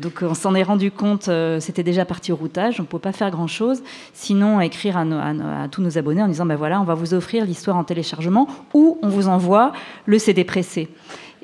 donc, 0.00 0.20
on 0.22 0.34
s'en 0.34 0.54
est 0.54 0.62
rendu 0.62 0.90
compte, 0.90 1.30
c'était 1.60 1.82
déjà 1.82 2.04
parti 2.04 2.32
au 2.32 2.36
routage, 2.36 2.80
on 2.80 2.82
ne 2.82 2.88
peut 2.88 2.98
pas 2.98 3.12
faire 3.12 3.30
grand-chose, 3.30 3.82
sinon 4.12 4.60
écrire 4.60 4.96
à, 4.98 5.02
à, 5.02 5.68
tous 5.68 5.80
nos 5.80 5.96
abonnés 5.96 6.22
en 6.22 6.28
disant, 6.28 6.46
ben 6.46 6.56
voilà, 6.56 6.80
on 6.80 6.84
va 6.84 6.94
vous 6.94 7.14
offrir 7.14 7.44
l'histoire 7.44 7.76
en 7.76 7.84
téléchargement, 7.84 8.46
ou 8.74 8.98
on 9.02 9.08
vous 9.08 9.28
envoie 9.28 9.72
le 10.06 10.18
CD 10.18 10.44
pressé. 10.44 10.88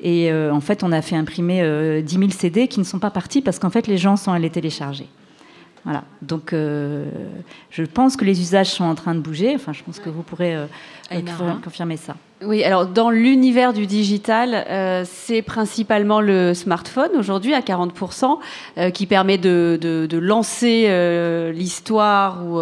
Et 0.01 0.31
euh, 0.31 0.53
en 0.53 0.61
fait, 0.61 0.83
on 0.83 0.91
a 0.91 1.01
fait 1.01 1.15
imprimer 1.15 2.01
10 2.01 2.17
000 2.17 2.29
CD 2.31 2.67
qui 2.67 2.79
ne 2.79 2.85
sont 2.85 2.99
pas 2.99 3.11
partis 3.11 3.41
parce 3.41 3.59
qu'en 3.59 3.69
fait, 3.69 3.87
les 3.87 3.97
gens 3.97 4.15
sont 4.15 4.31
allés 4.31 4.49
télécharger. 4.49 5.07
Voilà. 5.83 6.03
Donc, 6.21 6.53
euh, 6.53 7.05
je 7.69 7.83
pense 7.83 8.15
que 8.15 8.25
les 8.25 8.39
usages 8.41 8.69
sont 8.69 8.83
en 8.83 8.95
train 8.95 9.15
de 9.15 9.19
bouger. 9.19 9.55
Enfin, 9.55 9.73
je 9.73 9.83
pense 9.83 9.99
que 9.99 10.09
vous 10.09 10.23
pourrez 10.23 10.55
euh, 10.55 10.65
confirmer 11.63 11.97
ça. 11.97 12.15
Oui, 12.41 12.63
alors 12.63 12.85
dans 12.85 13.09
l'univers 13.09 13.73
du 13.73 13.85
digital, 13.85 14.65
euh, 14.69 15.03
c'est 15.05 15.41
principalement 15.41 16.21
le 16.21 16.53
smartphone 16.53 17.09
aujourd'hui 17.17 17.53
à 17.53 17.59
40%, 17.59 18.39
euh, 18.77 18.91
qui 18.91 19.07
permet 19.07 19.37
de, 19.37 19.77
de, 19.81 20.05
de 20.05 20.17
lancer 20.17 20.85
euh, 20.87 21.51
l'histoire 21.51 22.45
ou 22.45 22.61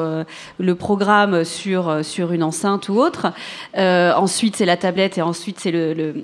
le 0.57 0.75
programme 0.75 1.43
sur, 1.43 2.03
sur 2.03 2.32
une 2.32 2.41
enceinte 2.41 2.89
ou 2.89 2.97
autre. 2.99 3.28
ensuite, 3.75 4.55
c'est 4.55 4.65
la 4.65 4.78
tablette 4.78 5.19
et 5.19 5.21
ensuite, 5.21 5.59
c'est 5.59 5.71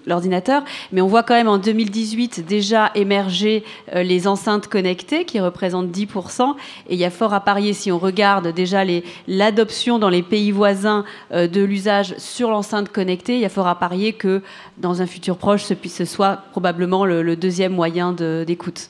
l'ordinateur. 0.07 0.61
Le, 0.61 0.67
Mais 0.91 1.01
on 1.01 1.07
voit 1.07 1.21
quand 1.21 1.35
même 1.35 1.47
en 1.47 1.59
2018 1.59 2.45
déjà 2.47 2.89
émerger 2.95 3.63
les 3.93 4.27
enceintes 4.27 4.67
connectées 4.67 5.25
qui 5.25 5.39
représentent 5.39 5.91
10%. 5.91 6.55
Et 6.89 6.93
il 6.93 6.99
y 6.99 7.05
a 7.05 7.11
fort 7.11 7.33
à 7.33 7.41
parier 7.41 7.73
si 7.73 7.91
on 7.91 7.99
regarde 7.99 8.47
déjà 8.53 8.83
l'adoption 9.27 9.99
dans 9.99 10.09
les 10.09 10.23
pays 10.23 10.51
voisins 10.51 11.03
de 11.31 11.63
l'usage 11.63 12.15
sur 12.17 12.49
l'enceinte 12.49 12.89
connectée 12.89 13.42
y 13.43 13.45
a 13.45 13.49
fort 13.49 13.67
à 13.67 13.77
parier 13.79 14.13
que 14.13 14.41
dans 14.77 15.01
un 15.01 15.05
futur 15.05 15.37
proche, 15.37 15.63
ce, 15.63 15.73
ce 15.87 16.05
soit 16.05 16.37
probablement 16.51 17.05
le, 17.05 17.35
deuxième 17.35 17.73
moyen 17.73 18.13
d'écoute. 18.13 18.89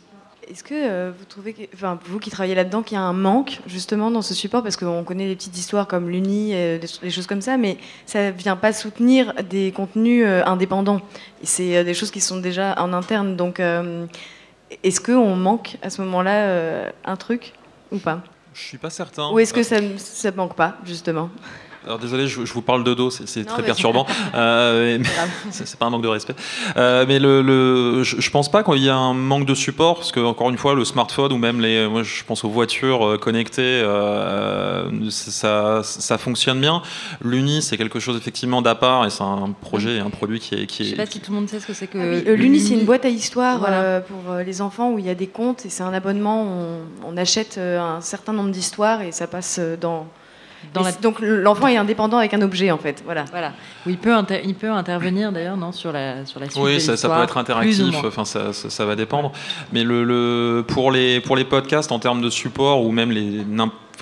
Est-ce 0.50 0.64
que 0.64 0.74
euh, 0.74 1.12
vous 1.18 1.26
trouvez, 1.26 1.54
que, 1.54 1.62
enfin, 1.74 1.98
vous 2.06 2.20
qui 2.20 2.30
travaillez 2.30 2.56
là-dedans, 2.56 2.84
qu'il 2.84 2.96
y 2.96 3.00
a 3.00 3.04
un 3.04 3.14
manque 3.14 3.60
justement 3.66 4.12
dans 4.12 4.22
ce 4.22 4.34
support? 4.34 4.62
Parce 4.62 4.76
qu'on 4.76 5.04
connaît 5.04 5.28
des 5.28 5.36
petites 5.36 5.58
histoires 5.58 5.88
comme 5.88 6.10
l'Uni, 6.10 6.52
euh, 6.54 6.80
des, 6.80 7.10
choses 7.10 7.28
comme 7.28 7.42
ça, 7.42 7.58
mais 7.58 7.78
ça 8.06 8.28
ne 8.28 8.32
vient 8.32 8.58
pas 8.58 8.74
soutenir 8.74 9.34
des 9.50 9.72
contenus 9.72 10.26
euh, 10.28 10.44
indépendants. 10.46 11.02
C'est 11.44 11.84
des 11.84 11.94
choses 11.94 12.12
qui 12.12 12.22
sont 12.22 12.40
déjà 12.40 12.76
en 12.82 12.94
interne. 12.94 13.36
Donc, 13.36 13.60
est-ce 13.60 15.02
qu'on 15.02 15.36
manque 15.36 15.78
à 15.82 15.90
ce 15.90 16.02
moment-là 16.02 16.92
un 17.04 17.16
truc 17.16 17.54
ou 17.92 17.98
pas? 17.98 18.22
Je 18.54 18.62
suis 18.62 18.78
pas 18.78 18.90
certain. 18.90 19.32
Ou 19.32 19.40
est-ce 19.40 19.54
que 19.54 19.64
ça 19.64 19.82
ne 19.82 20.36
manque 20.36 20.56
pas, 20.56 20.78
justement? 20.86 21.30
Alors 21.86 22.00
désolé, 22.00 22.28
je, 22.28 22.40
vous 22.42 22.62
parle 22.62 22.84
de 22.84 22.94
dos, 22.94 23.10
c'est 23.10 23.46
très 23.46 23.64
perturbant. 23.64 24.06
Euh, 24.36 25.00
c'est 25.52 25.78
pas 25.78 25.86
un 25.86 25.90
manque 25.90 26.04
de 26.04 26.08
respect. 26.08 26.36
Euh, 26.78 27.06
mais 27.08 27.20
le, 27.20 28.04
je, 28.04 28.30
pense 28.30 28.50
pas 28.50 28.64
qu'il 28.64 28.78
y 28.78 28.88
ait 28.88 28.92
un 28.92 29.14
manque 29.14 29.46
de 29.46 29.54
support, 29.54 29.96
parce 29.96 30.12
que 30.12 30.20
encore 30.20 30.50
une 30.50 30.58
fois, 30.58 30.74
le 30.76 30.86
smartphone 30.86 31.32
ou 31.34 31.38
même 31.38 31.62
les, 31.62 31.88
moi 31.88 32.04
je 32.04 32.24
pense 32.24 32.44
aux 32.44 32.50
voitures 32.50 33.06
euh, 33.06 33.18
connectées, 33.18 33.84
ça, 35.10 35.82
ça, 35.84 36.18
fonctionne 36.18 36.60
bien. 36.62 36.82
L'Uni, 37.24 37.62
c'est 37.62 37.78
quelque 37.78 38.00
chose 38.00 38.18
effectivement 38.18 38.62
d'à 38.62 38.76
part 38.76 39.06
et 39.06 39.10
c'est 39.10 39.24
un 39.24 39.54
projet, 39.62 40.00
un 40.00 40.10
produit 40.10 40.40
qui 40.40 40.56
est. 40.56 40.66
Qui 40.66 40.84
est 40.84 40.86
je 40.86 40.90
sais 40.92 40.96
pas 40.96 41.06
si 41.06 41.20
tout 41.20 41.32
le 41.32 41.40
monde 41.40 41.50
sait 41.50 41.60
ce 41.60 41.68
que 41.68 41.74
c'est 41.74 41.88
que. 41.88 42.24
Ah 42.28 42.32
L'Uni, 42.32 42.60
c'est 42.60 42.74
une 42.74 42.86
boîte 42.86 43.06
à 43.06 43.10
histoire 43.10 43.60
pour 44.08 44.36
les 44.36 44.62
enfants 44.62 44.92
où 44.92 45.00
il 45.00 45.06
y 45.06 45.10
a 45.10 45.16
des 45.16 45.28
comptes 45.28 45.66
et 45.66 45.70
c'est 45.70 45.84
un 45.84 45.94
abonnement. 45.94 46.48
on 47.06 47.18
achète 47.18 47.58
un 47.58 48.02
certain 48.02 48.34
nombre 48.34 48.52
d'histoires 48.52 49.02
et 49.02 49.12
ça 49.12 49.28
passe 49.28 49.60
dans 49.80 50.08
donc 51.02 51.20
l'enfant 51.20 51.68
est 51.68 51.78
indépendant 51.78 52.18
avec 52.18 52.34
un 52.34 52.42
objet 52.42 52.72
en 52.72 52.78
fait. 52.78 53.02
Voilà. 53.06 53.26
voilà. 53.32 53.54
il 53.86 53.98
peut, 53.98 54.14
il 54.44 54.56
peut 54.56 54.72
intervenir 54.72 55.32
d'ailleurs 55.32 55.58
non, 55.58 55.72
sur, 55.72 55.92
la, 55.92 56.26
sur 56.26 56.40
la 56.40 56.50
suite. 56.50 56.62
Oui, 56.62 56.82
ça, 56.82 56.96
peut 56.96 57.24
être 57.24 57.38
interactif, 57.38 57.96
enfin, 58.06 58.26
ça, 58.26 58.54
ça, 58.54 58.86
va 58.86 58.96
dépendre. 58.96 59.32
Mais 59.72 59.84
le, 59.84 60.04
le, 60.04 60.64
pour, 60.68 60.92
les, 60.92 61.22
pour 61.22 61.36
les 61.36 61.46
podcasts 61.46 61.92
en 61.92 62.00
termes 62.00 62.22
de 62.22 62.30
support 62.30 62.84
ou 62.84 62.92
même 62.92 63.12
les, 63.12 63.44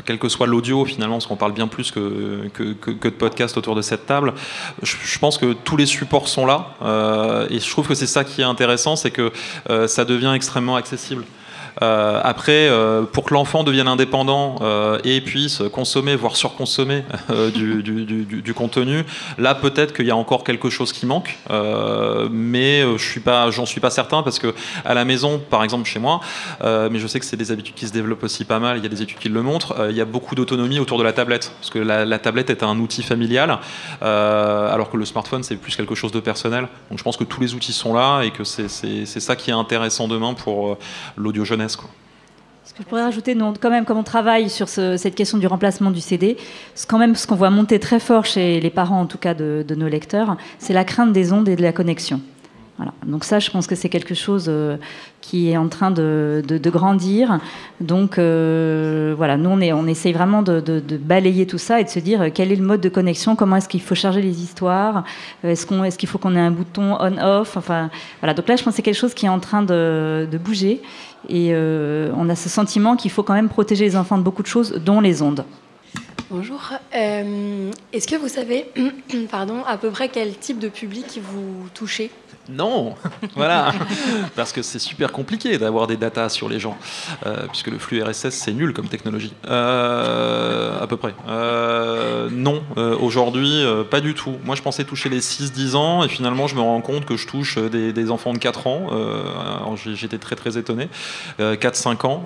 quel 0.05 0.17
que 0.19 0.29
soit 0.29 0.47
l'audio 0.47 0.85
finalement, 0.85 1.15
parce 1.15 1.27
qu'on 1.27 1.35
parle 1.35 1.53
bien 1.53 1.67
plus 1.67 1.91
que, 1.91 2.47
que, 2.53 2.73
que, 2.73 3.07
de 3.07 3.13
podcasts 3.13 3.57
autour 3.57 3.75
de 3.75 3.81
cette 3.81 4.05
table, 4.05 4.33
je, 4.81 5.19
pense 5.19 5.37
que 5.37 5.53
tous 5.53 5.77
les 5.77 5.85
supports 5.85 6.27
sont 6.27 6.45
là. 6.45 6.75
Euh, 6.81 7.47
et 7.49 7.59
je 7.59 7.69
trouve 7.69 7.87
que 7.87 7.95
c'est 7.95 8.07
ça 8.07 8.23
qui 8.23 8.41
est 8.41 8.45
intéressant, 8.45 8.95
c'est 8.95 9.11
que 9.11 9.31
euh, 9.69 9.87
ça 9.87 10.05
devient 10.05 10.31
extrêmement 10.35 10.75
accessible. 10.75 11.25
Euh, 11.81 12.19
après, 12.23 12.67
euh, 12.69 13.03
pour 13.03 13.23
que 13.23 13.33
l'enfant 13.33 13.63
devienne 13.63 13.87
indépendant 13.87 14.55
euh, 14.61 14.99
et 15.03 15.21
puisse 15.21 15.61
consommer, 15.71 16.15
voire 16.15 16.35
surconsommer 16.35 17.03
du, 17.53 18.53
contenu, 18.53 19.05
là 19.37 19.55
peut-être 19.55 19.93
qu'il 19.93 20.05
y 20.05 20.11
a 20.11 20.15
encore 20.15 20.43
quelque 20.43 20.69
chose 20.69 20.91
qui 20.91 21.05
manque, 21.05 21.37
mais 22.31 22.81
je 22.97 23.03
suis 23.03 23.19
pas, 23.19 23.49
j'en 23.51 23.65
suis 23.65 23.79
pas 23.79 23.89
certain 23.89 24.23
parce 24.23 24.39
que 24.39 24.53
à 24.85 24.93
la 24.93 25.05
maison, 25.05 25.39
par 25.39 25.63
exemple 25.63 25.87
chez 25.87 25.99
moi, 25.99 26.19
mais 26.63 26.99
je 26.99 27.07
sais 27.07 27.19
que 27.19 27.25
c'est 27.25 27.37
des 27.37 27.51
habitudes 27.51 27.75
qui 27.75 27.87
se 27.87 27.93
développent 27.93 28.23
aussi 28.23 28.45
pas 28.45 28.59
mal. 28.59 28.77
Il 28.77 28.83
y 28.83 28.85
a 28.85 28.89
des 28.89 29.01
études 29.01 29.19
qui 29.19 29.29
le 29.29 29.41
montrent. 29.41 29.87
il 29.89 29.95
y 29.95 30.01
a 30.01 30.05
beaucoup 30.05 30.35
d'autonomie 30.35 30.79
autour 30.79 30.97
de 30.97 31.03
la 31.03 31.13
tablette 31.13 31.51
parce 31.59 31.69
que 31.69 31.79
la, 31.79 32.05
la 32.05 32.19
tablette 32.19 32.49
est 32.49 32.63
un 32.63 32.77
outil 32.79 33.03
familial, 33.03 33.59
alors 34.01 34.89
que 34.91 34.97
le 34.97 35.05
smartphone 35.05 35.43
c'est 35.43 35.55
plus 35.55 35.75
quelque 35.75 35.95
chose 35.95 36.11
de 36.11 36.19
personnel. 36.19 36.67
Donc 36.89 36.99
je 36.99 37.03
pense 37.03 37.17
que 37.17 37.23
tous 37.23 37.41
les 37.41 37.55
outils 37.55 37.73
sont 37.73 37.93
là 37.93 38.23
et 38.23 38.31
que 38.31 38.43
c'est 38.43 38.67
ça 39.05 39.35
qui 39.35 39.49
est 39.49 39.53
intéressant 39.53 40.07
demain 40.07 40.33
pour 40.33 40.77
l'audio 41.17 41.45
jeune 41.45 41.60
ce 41.67 42.73
que 42.73 42.83
je 42.83 42.87
pourrais 42.87 43.03
rajouter, 43.03 43.35
nous, 43.35 43.53
quand 43.59 43.69
même, 43.69 43.85
comme 43.85 43.97
on 43.97 44.03
travaille 44.03 44.49
sur 44.49 44.69
cette 44.69 45.15
question 45.15 45.37
du 45.37 45.47
remplacement 45.47 45.91
du 45.91 45.99
CD, 45.99 46.37
quand 46.87 46.99
même 46.99 47.15
ce 47.15 47.27
qu'on 47.27 47.35
voit 47.35 47.49
monter 47.49 47.79
très 47.79 47.99
fort 47.99 48.23
chez 48.25 48.61
les 48.61 48.69
parents, 48.69 49.01
en 49.01 49.07
tout 49.07 49.17
cas 49.17 49.33
de 49.33 49.75
nos 49.75 49.87
lecteurs, 49.87 50.37
c'est 50.57 50.73
la 50.73 50.85
crainte 50.85 51.11
des 51.11 51.33
ondes 51.33 51.49
et 51.49 51.55
de 51.55 51.61
la 51.61 51.73
connexion. 51.73 52.21
Donc 53.05 53.23
ça, 53.23 53.39
je 53.39 53.49
pense 53.49 53.67
que 53.67 53.75
c'est 53.75 53.89
quelque 53.89 54.15
chose 54.15 54.45
euh, 54.47 54.77
qui 55.21 55.49
est 55.49 55.57
en 55.57 55.67
train 55.67 55.91
de, 55.91 56.43
grandir. 56.65 57.39
Donc 57.79 58.17
euh, 58.17 59.13
voilà, 59.15 59.37
nous, 59.37 59.49
on, 59.49 59.87
essaye 59.87 60.13
vraiment 60.13 60.41
de, 60.41 60.81
balayer 60.97 61.45
tout 61.45 61.57
ça 61.57 61.79
et 61.79 61.83
de 61.83 61.89
se 61.89 61.99
dire 61.99 62.21
euh, 62.21 62.29
quel 62.33 62.51
est 62.51 62.55
le 62.55 62.65
mode 62.65 62.81
de 62.81 62.89
connexion, 62.89 63.35
comment 63.35 63.57
est-ce 63.57 63.69
qu'il 63.69 63.81
faut 63.81 63.95
charger 63.95 64.21
les 64.21 64.41
histoires, 64.41 65.03
est-ce 65.43 65.97
qu'il 65.97 66.09
faut 66.09 66.17
qu'on 66.17 66.35
ait 66.35 66.39
un 66.39 66.51
bouton 66.51 66.97
on-off. 66.99 67.57
Enfin 67.57 67.89
voilà, 68.21 68.33
donc 68.33 68.47
là, 68.47 68.55
je 68.55 68.63
pense 68.63 68.73
que 68.73 68.77
c'est 68.77 68.81
quelque 68.83 68.95
chose 68.95 69.13
qui 69.13 69.25
est 69.25 69.29
en 69.29 69.39
train 69.39 69.63
de, 69.63 70.27
bouger. 70.43 70.81
Et 71.29 71.53
on 71.53 72.29
a 72.29 72.35
ce 72.35 72.49
sentiment 72.49 72.95
qu'il 72.95 73.11
faut 73.11 73.23
quand 73.23 73.33
même 73.33 73.49
protéger 73.49 73.85
les 73.85 73.95
enfants 73.95 74.17
de 74.17 74.23
beaucoup 74.23 74.41
de 74.41 74.47
choses, 74.47 74.73
dont 74.73 75.01
les 75.01 75.21
ondes. 75.21 75.45
Bonjour. 76.29 76.71
est-ce 76.93 78.07
que 78.07 78.15
vous 78.15 78.29
savez, 78.29 78.65
pardon, 79.31 79.63
à 79.65 79.77
peu 79.77 79.89
près 79.89 80.09
quel 80.09 80.37
type 80.37 80.59
de 80.59 80.69
public 80.69 81.19
vous 81.21 81.67
touchez? 81.73 82.09
Non, 82.51 82.95
voilà, 83.35 83.73
parce 84.35 84.51
que 84.51 84.61
c'est 84.61 84.79
super 84.79 85.11
compliqué 85.11 85.57
d'avoir 85.57 85.87
des 85.87 85.97
datas 85.97 86.29
sur 86.29 86.49
les 86.49 86.59
gens, 86.59 86.77
euh, 87.25 87.47
puisque 87.47 87.67
le 87.67 87.77
flux 87.77 88.03
RSS 88.03 88.29
c'est 88.29 88.53
nul 88.53 88.73
comme 88.73 88.87
technologie, 88.87 89.33
euh, 89.47 90.81
à 90.81 90.87
peu 90.87 90.97
près. 90.97 91.13
Euh, 91.29 92.29
non, 92.31 92.61
aujourd'hui 92.75 93.63
pas 93.89 94.01
du 94.01 94.13
tout. 94.13 94.35
Moi 94.43 94.55
je 94.55 94.61
pensais 94.61 94.83
toucher 94.83 95.09
les 95.09 95.21
6-10 95.21 95.75
ans 95.75 96.03
et 96.03 96.09
finalement 96.09 96.47
je 96.47 96.55
me 96.55 96.61
rends 96.61 96.81
compte 96.81 97.05
que 97.05 97.17
je 97.17 97.27
touche 97.27 97.57
des, 97.57 98.11
enfants 98.11 98.33
de 98.33 98.37
4 98.37 98.67
ans. 98.67 98.87
J'étais 99.75 100.17
très 100.17 100.35
très 100.35 100.57
étonné, 100.57 100.89
4-5 101.39 102.05
ans, 102.05 102.23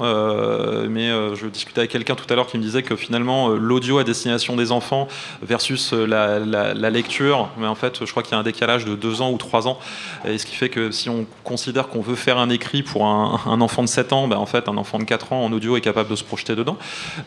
mais 0.90 1.10
je 1.36 1.48
discutais 1.48 1.82
avec 1.82 1.92
quelqu'un 1.92 2.16
tout 2.16 2.32
à 2.32 2.36
l'heure 2.36 2.48
qui 2.48 2.58
me 2.58 2.64
disait 2.64 2.84
que 2.84 2.96
finalement 2.96 3.50
l'audio 3.50 4.00
à 4.00 4.04
destination 4.04 4.56
des 4.56 4.72
enfants 4.72 5.08
versus 5.42 5.94
la, 5.94 6.40
la 6.40 6.90
lecture, 6.90 7.50
mais 7.58 7.68
en 7.68 7.76
fait 7.76 8.06
je 8.06 8.12
crois 8.12 8.24
qu'il 8.24 8.34
y 8.34 8.36
a 8.36 8.40
un 8.40 8.44
décalage 8.44 8.86
de 8.86 8.96
2 8.96 9.22
ans 9.22 9.32
ou 9.32 9.38
3 9.38 9.68
ans. 9.68 9.80
Et 10.26 10.38
ce 10.38 10.46
qui 10.46 10.56
fait 10.56 10.70
que 10.70 10.92
si 10.92 11.10
on 11.10 11.26
considère 11.44 11.88
qu'on 11.88 12.02
veut 12.02 12.16
faire 12.16 12.38
un 12.38 12.50
écrit 12.50 12.84
pour 12.84 13.06
un, 13.06 13.62
enfant 13.62 13.84
de 13.84 13.88
7 13.88 14.14
ans, 14.14 14.28
ben 14.28 14.38
en 14.38 14.46
fait, 14.46 14.68
un 14.68 14.78
enfant 14.78 15.00
de 15.00 15.04
4 15.04 15.34
ans 15.34 15.44
en 15.44 15.52
audio 15.52 15.78
est 15.78 15.82
capable 15.82 16.10
de 16.10 16.16
se 16.16 16.24
projeter 16.24 16.56
dedans. 16.56 16.78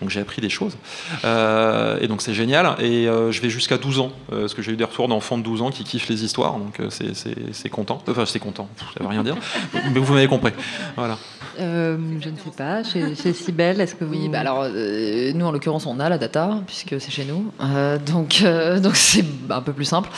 Donc 0.00 0.10
j'ai 0.10 0.20
appris 0.20 0.40
des 0.40 0.48
choses. 0.48 0.76
Euh, 1.24 1.98
et 2.00 2.08
donc 2.08 2.22
c'est 2.22 2.34
génial. 2.34 2.76
Et 2.80 3.08
euh, 3.08 3.32
je 3.32 3.40
vais 3.40 3.50
jusqu'à 3.50 3.78
12 3.78 4.00
ans, 4.00 4.12
euh, 4.32 4.40
parce 4.40 4.54
que 4.54 4.62
j'ai 4.62 4.72
eu 4.72 4.76
des 4.76 4.84
retours 4.84 5.08
d'enfants 5.08 5.38
de 5.38 5.42
12 5.42 5.62
ans 5.62 5.70
qui 5.70 5.84
kiffent 5.84 6.08
les 6.08 6.24
histoires. 6.24 6.58
Donc 6.58 6.80
c'est 6.90 7.68
content. 7.68 8.02
Enfin, 8.08 8.26
c'est 8.26 8.38
content, 8.38 8.68
ça 8.78 9.02
veut 9.02 9.08
rien 9.08 9.22
dire. 9.22 9.36
Mais 9.92 10.00
vous 10.00 10.14
m'avez 10.14 10.28
compris. 10.28 10.52
Voilà. 10.96 11.18
Je 11.58 12.28
ne 12.28 12.36
sais 12.36 12.50
pas. 12.56 12.82
Chez, 12.82 13.14
chez 13.14 13.32
Cybelle, 13.32 13.80
est-ce 13.80 13.94
que 13.94 14.04
vous... 14.04 14.12
Oui, 14.12 14.28
bah 14.28 14.40
alors, 14.40 14.66
nous, 14.68 15.46
en 15.46 15.52
l'occurrence, 15.52 15.86
on 15.86 16.00
a 16.00 16.08
la 16.08 16.18
data, 16.18 16.60
puisque 16.66 17.00
c'est 17.00 17.10
chez 17.10 17.24
nous. 17.24 17.52
donc, 18.06 18.44
donc 18.82 18.96
c'est 18.96 19.24
un 19.50 19.60
peu 19.60 19.72
plus 19.72 19.84
simple. 19.84 20.08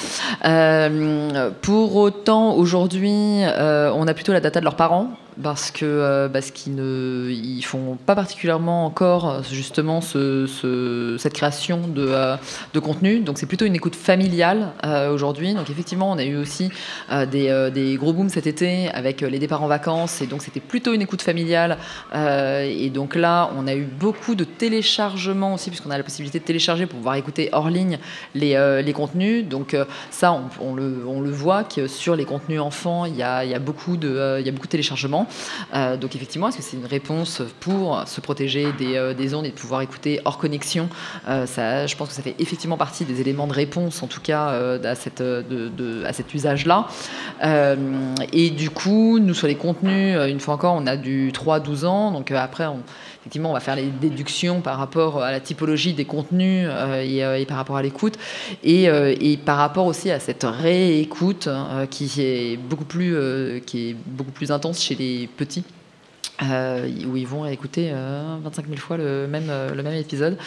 pour 1.63 1.97
autant, 1.97 2.55
aujourd'hui, 2.55 3.45
euh, 3.61 3.93
on 3.95 4.07
a 4.07 4.15
plutôt 4.15 4.33
la 4.33 4.41
data 4.41 4.61
de 4.61 4.65
leurs 4.65 4.77
parents 4.77 5.11
parce 5.43 5.71
que 5.71 5.85
euh, 5.85 6.29
parce 6.29 6.51
qu'ils 6.51 6.75
ne 6.75 7.31
ils 7.31 7.63
font 7.63 7.97
pas 8.07 8.15
particulièrement 8.15 8.85
encore 8.87 9.43
justement 9.45 10.01
ce, 10.01 10.47
ce- 10.47 11.17
cette 11.19 11.35
création 11.35 11.79
de, 11.87 12.07
euh, 12.09 12.37
de 12.75 12.79
contenu. 12.81 13.21
Donc 13.21 13.39
c'est 13.39 13.47
plutôt 13.47 13.65
une 13.65 13.75
écoute 13.75 13.97
familiale 13.97 14.73
euh, 14.85 15.13
aujourd'hui. 15.13 15.55
Donc 15.55 15.71
effectivement, 15.71 16.11
on 16.11 16.19
a 16.19 16.25
eu 16.25 16.37
aussi 16.37 16.71
euh, 17.11 17.27
des, 17.27 17.49
euh, 17.49 17.71
des 17.71 17.97
gros 17.97 18.13
booms 18.13 18.29
cet 18.29 18.47
été 18.47 18.89
avec 18.91 19.23
euh, 19.23 19.29
les 19.31 19.39
départs 19.39 19.63
en 19.63 19.69
vacances 19.69 20.21
et 20.23 20.27
donc 20.27 20.43
c'était 20.43 20.61
plutôt 20.61 20.93
une 20.93 21.03
écoute 21.03 21.23
familiale. 21.23 21.79
Euh, 22.15 22.63
et 22.63 22.91
donc 22.91 23.15
là, 23.15 23.51
on 23.57 23.67
a 23.67 23.75
eu 23.75 23.85
beaucoup 23.85 24.35
de 24.35 24.45
téléchargements 24.45 25.55
aussi 25.55 25.71
puisqu'on 25.71 25.91
a 25.91 25.99
la 25.99 26.05
possibilité 26.05 26.39
de 26.39 26.45
télécharger 26.45 26.87
pour 26.87 26.97
pouvoir 26.99 27.15
écouter 27.17 27.49
hors 27.53 27.71
ligne 27.71 27.99
les, 28.35 28.55
euh, 28.57 28.83
les 28.83 28.93
contenus. 28.93 29.45
Donc 29.47 29.75
euh, 29.75 29.85
ça, 30.11 30.33
on, 30.33 30.71
on 30.71 30.75
le, 30.75 31.05
on 31.07 31.21
le 31.21 31.31
voit 31.31 31.65
que 31.65 31.87
sur 31.87 32.17
les 32.17 32.25
contenus 32.25 32.61
enfants, 32.61 33.05
il 33.05 33.17
y 33.17 33.23
a, 33.23 33.45
y 33.45 33.55
a 33.55 33.59
beaucoup 33.59 33.97
euh, 34.03 34.39
il 34.41 34.47
y 34.47 34.49
a 34.49 34.53
beaucoup 34.53 34.67
de 34.67 34.71
téléchargements. 34.73 35.27
Euh, 35.75 35.97
donc 35.97 36.17
effectivement, 36.17 36.49
est-ce 36.49 36.57
que 36.59 36.63
c'est 36.63 36.77
une 36.77 36.87
réponse 36.87 37.43
pour 37.61 38.03
se 38.07 38.21
protéger 38.21 38.73
des, 38.73 38.97
euh, 38.97 39.15
des 39.15 39.35
ondes 39.35 39.47
et 39.47 39.51
de 39.51 39.55
pouvoir 39.55 39.83
écouter 39.83 40.21
hors 40.25 40.39
connexion 40.39 40.89
Euh, 41.29 41.47
Je 41.47 41.97
pense 41.97 42.09
que 42.09 42.15
ça 42.15 42.23
fait 42.23 42.35
effectivement 42.39 42.77
partie 42.77 43.05
des 43.05 43.21
éléments 43.21 43.47
de 43.47 43.53
réponse, 43.53 44.03
en 44.03 44.07
tout 44.07 44.21
cas 44.21 44.79
à, 44.83 44.91
à 44.91 44.95
cet 44.95 46.35
usage-là. 46.35 46.87
Et 48.33 48.51
du 48.51 48.71
coup, 48.71 49.19
nous 49.19 49.35
sur 49.35 49.47
les 49.47 49.57
contenus, 49.57 50.17
une 50.29 50.41
fois 50.41 50.55
encore, 50.55 50.75
on 50.75 50.87
a 50.87 50.97
du 50.97 51.33
3-12 51.33 51.85
ans. 51.87 52.11
Donc 52.13 52.31
après, 52.31 52.67
on, 52.67 52.83
effectivement, 53.21 53.51
on 53.51 53.55
va 53.55 53.61
faire 53.61 53.77
les 53.77 53.89
déductions 53.89 54.61
par 54.61 54.79
rapport 54.79 55.23
à 55.23 55.31
la 55.31 55.41
typologie 55.41 55.93
des 55.93 56.07
contenus 56.07 56.67
euh, 56.69 57.03
et, 57.03 57.25
euh, 57.25 57.39
et 57.39 57.45
par 57.45 57.59
rapport 57.59 57.77
à 57.77 57.83
l'écoute. 57.83 58.19
Et, 58.63 58.89
euh, 58.89 59.15
et 59.21 59.37
par 59.37 59.59
rapport 59.59 59.87
aussi 59.87 60.11
à 60.11 60.19
cette 60.19 60.45
réécoute 60.45 61.49
qui 61.91 62.11
est 62.21 62.57
beaucoup 62.57 62.85
plus 62.85 63.63
qui 63.67 63.91
est 63.91 63.97
beaucoup 64.07 64.31
plus 64.31 64.51
intense 64.51 64.83
chez 64.83 64.95
les 64.95 65.27
petits. 65.27 65.65
Euh, 66.43 66.89
où 67.07 67.17
ils 67.17 67.27
vont 67.27 67.47
écouter 67.47 67.93
25 67.93 68.67
000 68.67 68.79
fois 68.79 68.97
le 68.97 69.27
même, 69.27 69.49
euh, 69.51 69.75
le 69.75 69.83
même 69.83 69.95
épisode. 69.95 70.39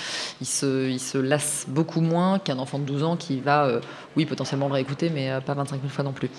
Ils 0.42 0.48
se, 0.48 0.90
ils 0.90 1.00
se 1.00 1.18
lassent 1.18 1.66
beaucoup 1.68 2.02
moins 2.02 2.40
qu'un 2.40 2.60
enfant 2.60 2.80
de 2.80 2.86
12 2.86 3.04
ans 3.04 3.18
qui 3.18 3.40
va, 3.40 3.66
euh, 3.66 3.80
oui, 4.16 4.26
potentiellement 4.26 4.68
le 4.68 4.74
réécouter, 4.74 5.10
mais 5.10 5.32
euh, 5.32 5.42
pas 5.42 5.54
25 5.54 5.82
000 5.82 5.90
fois 5.90 6.04
non 6.04 6.14
plus. 6.14 6.30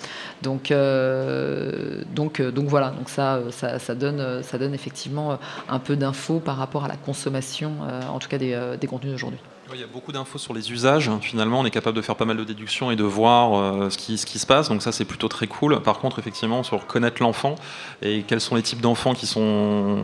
Donc, 0.41 0.71
euh, 0.71 2.03
donc, 2.13 2.39
euh, 2.39 2.51
donc 2.51 2.67
voilà, 2.67 2.91
donc 2.91 3.09
ça, 3.09 3.35
euh, 3.35 3.51
ça, 3.51 3.79
ça 3.79 3.95
donne, 3.95 4.19
euh, 4.19 4.41
ça 4.41 4.57
donne 4.57 4.73
effectivement 4.73 5.33
euh, 5.33 5.35
un 5.69 5.79
peu 5.79 5.95
d'infos 5.95 6.39
par 6.39 6.57
rapport 6.57 6.85
à 6.85 6.87
la 6.87 6.97
consommation, 6.97 7.73
euh, 7.83 8.01
en 8.07 8.19
tout 8.19 8.27
cas 8.27 8.37
des, 8.37 8.53
euh, 8.53 8.77
des 8.77 8.87
contenus 8.87 9.13
d'aujourd'hui. 9.13 9.39
Il 9.73 9.79
y 9.79 9.83
a 9.83 9.87
beaucoup 9.87 10.11
d'infos 10.11 10.37
sur 10.37 10.53
les 10.53 10.71
usages. 10.71 11.09
Finalement, 11.21 11.59
on 11.59 11.65
est 11.65 11.71
capable 11.71 11.97
de 11.97 12.01
faire 12.03 12.15
pas 12.15 12.25
mal 12.25 12.37
de 12.37 12.43
déductions 12.43 12.91
et 12.91 12.95
de 12.95 13.03
voir 13.03 13.55
euh, 13.55 13.89
ce, 13.89 13.97
qui, 13.97 14.17
ce 14.17 14.25
qui 14.25 14.37
se 14.37 14.45
passe. 14.45 14.69
Donc 14.69 14.83
ça, 14.83 14.91
c'est 14.91 15.05
plutôt 15.05 15.27
très 15.27 15.47
cool. 15.47 15.81
Par 15.81 15.97
contre, 15.97 16.19
effectivement, 16.19 16.61
sur 16.61 16.85
connaître 16.85 17.21
l'enfant 17.21 17.55
et 18.03 18.23
quels 18.27 18.41
sont 18.41 18.55
les 18.55 18.61
types 18.61 18.79
d'enfants 18.79 19.15
qui 19.15 19.25
sont 19.25 20.01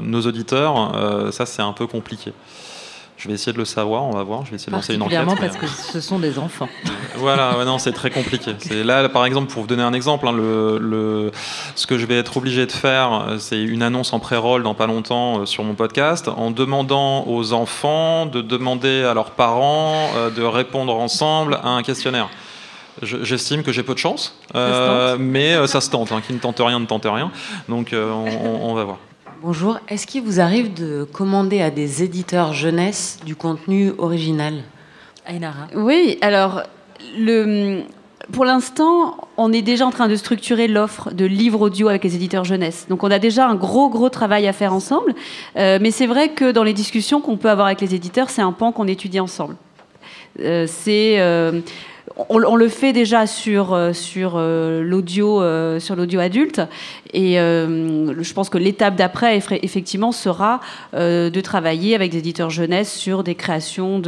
nos 0.00 0.20
auditeurs, 0.26 0.94
euh, 0.94 1.30
ça, 1.30 1.46
c'est 1.46 1.62
un 1.62 1.72
peu 1.72 1.86
compliqué. 1.86 2.34
Je 3.20 3.28
vais 3.28 3.34
essayer 3.34 3.52
de 3.52 3.58
le 3.58 3.66
savoir, 3.66 4.04
on 4.04 4.12
va 4.12 4.22
voir. 4.22 4.46
Je 4.46 4.50
vais 4.50 4.56
essayer 4.56 4.70
de 4.70 4.76
lancer 4.76 4.94
une 4.94 5.02
enquête. 5.02 5.18
Mais- 5.42 5.48
parce 5.48 5.56
que 5.58 5.66
ce 5.66 6.00
sont 6.00 6.18
des 6.18 6.38
enfants. 6.38 6.68
Voilà, 7.16 7.58
ouais, 7.58 7.64
non, 7.66 7.76
c'est 7.78 7.92
très 7.92 8.08
compliqué. 8.10 8.54
Là, 8.82 9.06
par 9.10 9.26
exemple, 9.26 9.52
pour 9.52 9.62
vous 9.62 9.66
donner 9.68 9.82
un 9.82 9.92
exemple, 9.92 10.26
hein, 10.26 10.32
le, 10.32 10.78
le- 10.78 11.32
ce 11.74 11.86
que 11.86 11.98
je 11.98 12.06
vais 12.06 12.16
être 12.16 12.36
obligé 12.38 12.64
de 12.64 12.72
faire, 12.72 13.12
euh, 13.12 13.38
c'est 13.38 13.60
une 13.62 13.82
annonce 13.82 14.12
en 14.14 14.20
pré-roll 14.20 14.62
dans 14.62 14.74
pas 14.74 14.86
longtemps 14.86 15.40
euh, 15.40 15.44
sur 15.44 15.62
mon 15.64 15.74
podcast, 15.74 16.28
en 16.28 16.50
demandant 16.50 17.24
aux 17.26 17.52
enfants 17.52 18.24
de 18.26 18.40
demander 18.40 19.02
à 19.04 19.12
leurs 19.12 19.32
parents 19.32 20.08
euh, 20.16 20.30
de 20.30 20.42
répondre 20.42 20.94
ensemble 20.94 21.58
à 21.62 21.68
un 21.68 21.82
questionnaire. 21.82 22.30
Je- 23.02 23.22
J'estime 23.22 23.62
que 23.64 23.72
j'ai 23.72 23.82
peu 23.82 23.92
de 23.92 23.98
chance, 23.98 24.38
euh, 24.54 25.16
mais 25.18 25.66
ça 25.66 25.80
se 25.82 25.90
tente. 25.90 26.12
hein, 26.12 26.22
qui 26.26 26.32
ne 26.32 26.38
tente 26.38 26.60
rien 26.60 26.78
ne 26.78 26.86
tente 26.86 27.04
rien. 27.06 27.30
Donc, 27.68 27.90
on, 27.92 27.96
on- 27.98 28.70
on 28.70 28.74
va 28.74 28.84
voir. 28.84 28.98
Bonjour, 29.42 29.78
est-ce 29.88 30.06
qu'il 30.06 30.22
vous 30.22 30.38
arrive 30.38 30.74
de 30.74 31.04
commander 31.04 31.62
à 31.62 31.70
des 31.70 32.02
éditeurs 32.02 32.52
jeunesse 32.52 33.18
du 33.24 33.34
contenu 33.34 33.90
original? 33.96 34.62
Ainara 35.26 35.68
Oui, 35.74 36.18
alors, 36.20 36.62
pour 38.32 38.44
l'instant, 38.44 39.16
on 39.38 39.50
est 39.50 39.62
déjà 39.62 39.86
en 39.86 39.90
train 39.92 40.08
de 40.08 40.16
structurer 40.16 40.68
l'offre 40.68 41.10
de 41.14 41.24
livres 41.24 41.62
audio 41.62 41.88
avec 41.88 42.04
les 42.04 42.16
éditeurs 42.16 42.44
jeunesse. 42.44 42.84
Donc, 42.90 43.02
on 43.02 43.10
a 43.10 43.18
déjà 43.18 43.48
un 43.48 43.54
gros, 43.54 43.88
gros 43.88 44.10
travail 44.10 44.46
à 44.46 44.52
faire 44.52 44.74
ensemble. 44.74 45.14
Euh, 45.56 45.78
mais 45.80 45.90
c'est 45.90 46.06
vrai 46.06 46.28
que 46.28 46.52
dans 46.52 46.62
les 46.62 46.74
discussions 46.74 47.22
qu'on 47.22 47.38
peut 47.38 47.48
avoir 47.48 47.68
avec 47.68 47.80
les 47.80 47.94
éditeurs, 47.94 48.28
c'est 48.28 48.42
un 48.42 48.52
pan 48.52 48.72
qu'on 48.72 48.88
étudie 48.88 49.20
ensemble. 49.20 49.56
Euh, 50.40 50.66
c'est. 50.68 51.18
euh, 51.18 51.60
on, 52.28 52.56
le 52.56 52.68
fait 52.68 52.92
déjà 52.92 53.26
sur, 53.26 53.72
euh, 53.72 53.92
sur 53.92 54.34
euh, 54.36 54.82
l'audio 54.82 55.40
euh, 55.40 55.78
sur 55.80 55.96
l'audio 55.96 56.20
adulte 56.20 56.60
et 57.14 57.34
je 57.36 58.32
pense 58.34 58.48
que 58.50 58.58
l'étape 58.58 58.94
d'après 58.94 59.36
effectivement 59.36 60.12
sera 60.12 60.60
de 60.92 61.40
travailler 61.40 61.94
avec 61.96 62.12
des 62.12 62.18
éditeurs 62.18 62.50
jeunesse 62.50 62.92
sur 62.94 63.24
des 63.24 63.34
créations 63.34 64.00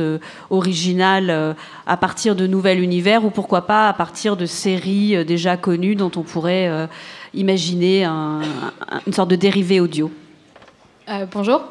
originales 0.51 1.57
à 1.87 1.97
partir 1.97 2.37
de 2.37 2.47
nouvel 2.47 2.79
univers 2.81 3.25
ou 3.25 3.31
pourquoi 3.31 3.63
pas 3.67 3.89
à 3.89 3.93
partir 3.93 4.37
de 4.37 4.47
séries 4.47 5.25
déjà 5.25 5.57
connues 5.57 5.97
dont 5.97 6.13
on 6.15 6.23
pourrait 6.23 6.71
imaginer 7.35 8.05
un- 8.05 8.41
un- 8.43 9.01
une 9.07 9.13
sorte 9.13 9.31
de 9.31 9.37
dérivé 9.37 9.81
audio. 9.81 10.11
Bonjour. 11.33 11.63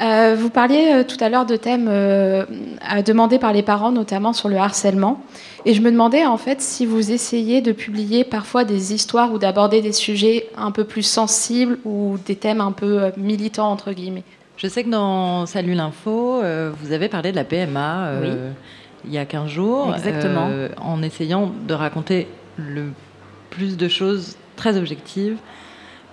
Euh, 0.00 0.36
vous 0.38 0.48
parliez 0.48 0.92
euh, 0.92 1.04
tout 1.04 1.16
à 1.20 1.28
l'heure 1.28 1.46
de 1.46 1.56
thèmes 1.56 1.88
euh, 1.88 2.44
à 2.80 3.02
demander 3.02 3.38
par 3.38 3.52
les 3.52 3.62
parents, 3.62 3.90
notamment 3.90 4.32
sur 4.32 4.48
le 4.48 4.56
harcèlement. 4.56 5.20
Et 5.64 5.74
je 5.74 5.82
me 5.82 5.90
demandais 5.90 6.24
en 6.24 6.36
fait 6.36 6.60
si 6.60 6.86
vous 6.86 7.10
essayez 7.10 7.60
de 7.60 7.72
publier 7.72 8.22
parfois 8.22 8.64
des 8.64 8.94
histoires 8.94 9.32
ou 9.32 9.38
d'aborder 9.38 9.82
des 9.82 9.92
sujets 9.92 10.48
un 10.56 10.70
peu 10.70 10.84
plus 10.84 11.02
sensibles 11.02 11.78
ou 11.84 12.16
des 12.26 12.36
thèmes 12.36 12.60
un 12.60 12.72
peu 12.72 13.10
militants, 13.16 13.70
entre 13.70 13.92
guillemets. 13.92 14.24
Je 14.56 14.68
sais 14.68 14.84
que 14.84 14.90
dans 14.90 15.46
Salut 15.46 15.74
l'info, 15.74 16.42
vous 16.80 16.92
avez 16.92 17.08
parlé 17.08 17.30
de 17.30 17.36
la 17.36 17.44
PMA 17.44 18.12
il 19.04 19.12
y 19.12 19.18
a 19.18 19.24
15 19.24 19.48
jours. 19.48 19.94
Exactement. 19.94 20.48
en 20.80 21.02
essayant 21.02 21.52
de 21.66 21.74
raconter 21.74 22.26
le 22.56 22.90
plus 23.50 23.76
de 23.76 23.88
choses 23.88 24.36
très 24.56 24.76
objectives. 24.76 25.36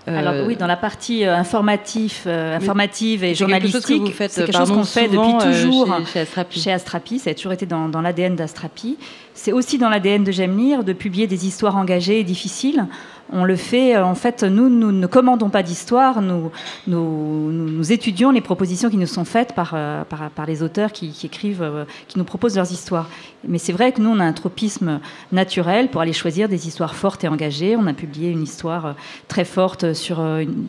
Euh, 0.07 0.19
Alors 0.19 0.45
oui, 0.47 0.55
dans 0.55 0.67
la 0.67 0.75
partie 0.77 1.25
euh, 1.25 1.35
informatif, 1.35 2.23
euh, 2.27 2.55
informative 2.55 3.23
et 3.23 3.33
journalistique, 3.33 4.13
c'est 4.29 4.45
quelque 4.45 4.55
chose 4.57 4.69
qu'on 4.71 4.83
fait 4.83 5.07
depuis 5.07 5.33
toujours 5.51 5.87
chez- 6.05 6.05
chez 6.13 6.19
Astrapi. 6.19 6.59
chez 6.61 6.71
Astrapi. 6.71 7.19
Ça 7.19 7.29
a 7.31 7.33
toujours 7.33 7.53
été 7.53 7.65
dans, 7.65 7.89
dans 7.89 8.01
l'ADN 8.01 8.35
d'Astrapi. 8.35 8.97
C'est 9.33 9.51
aussi 9.51 9.77
dans 9.79 9.89
l'ADN 9.89 10.23
de 10.23 10.31
J'aime 10.31 10.57
lire 10.57 10.83
de 10.83 10.93
publier 10.93 11.25
des 11.25 11.47
histoires 11.47 11.75
engagées 11.75 12.19
et 12.19 12.23
difficiles. 12.23 12.85
On 13.33 13.43
le 13.43 13.55
fait, 13.55 13.95
euh, 13.95 14.05
en 14.05 14.13
fait, 14.13 14.43
nous, 14.43 14.69
nous 14.69 14.91
ne 14.91 15.07
commandons 15.07 15.49
pas 15.49 15.63
d'histoire, 15.63 16.21
nous, 16.21 16.51
nous, 16.85 17.91
étudions 17.91 18.29
les 18.29 18.41
propositions 18.41 18.89
qui 18.89 18.97
nous 18.97 19.07
sont 19.07 19.25
faites 19.25 19.53
par, 19.53 19.71
euh, 19.73 20.03
par, 20.03 20.45
les 20.45 20.61
auteurs 20.61 20.91
qui, 20.91 21.13
écrivent, 21.23 21.63
euh, 21.63 21.85
qui 22.07 22.19
nous 22.19 22.23
proposent 22.23 22.55
leurs 22.55 22.71
histoires. 22.71 23.09
Mais 23.47 23.57
c'est 23.57 23.73
vrai 23.73 23.91
que 23.91 24.01
nous, 24.01 24.11
on 24.11 24.19
a 24.19 24.23
un 24.23 24.33
tropisme 24.33 24.99
naturel 25.31 25.89
pour 25.89 26.01
aller 26.01 26.13
choisir 26.13 26.47
des 26.47 26.67
histoires 26.67 26.95
fortes 26.95 27.23
et 27.23 27.27
engagées. 27.27 27.75
On 27.75 27.87
a 27.87 27.93
publié 27.93 28.29
une 28.29 28.43
histoire 28.43 28.95
très 29.27 29.45
forte 29.45 29.93
sur 29.93 30.23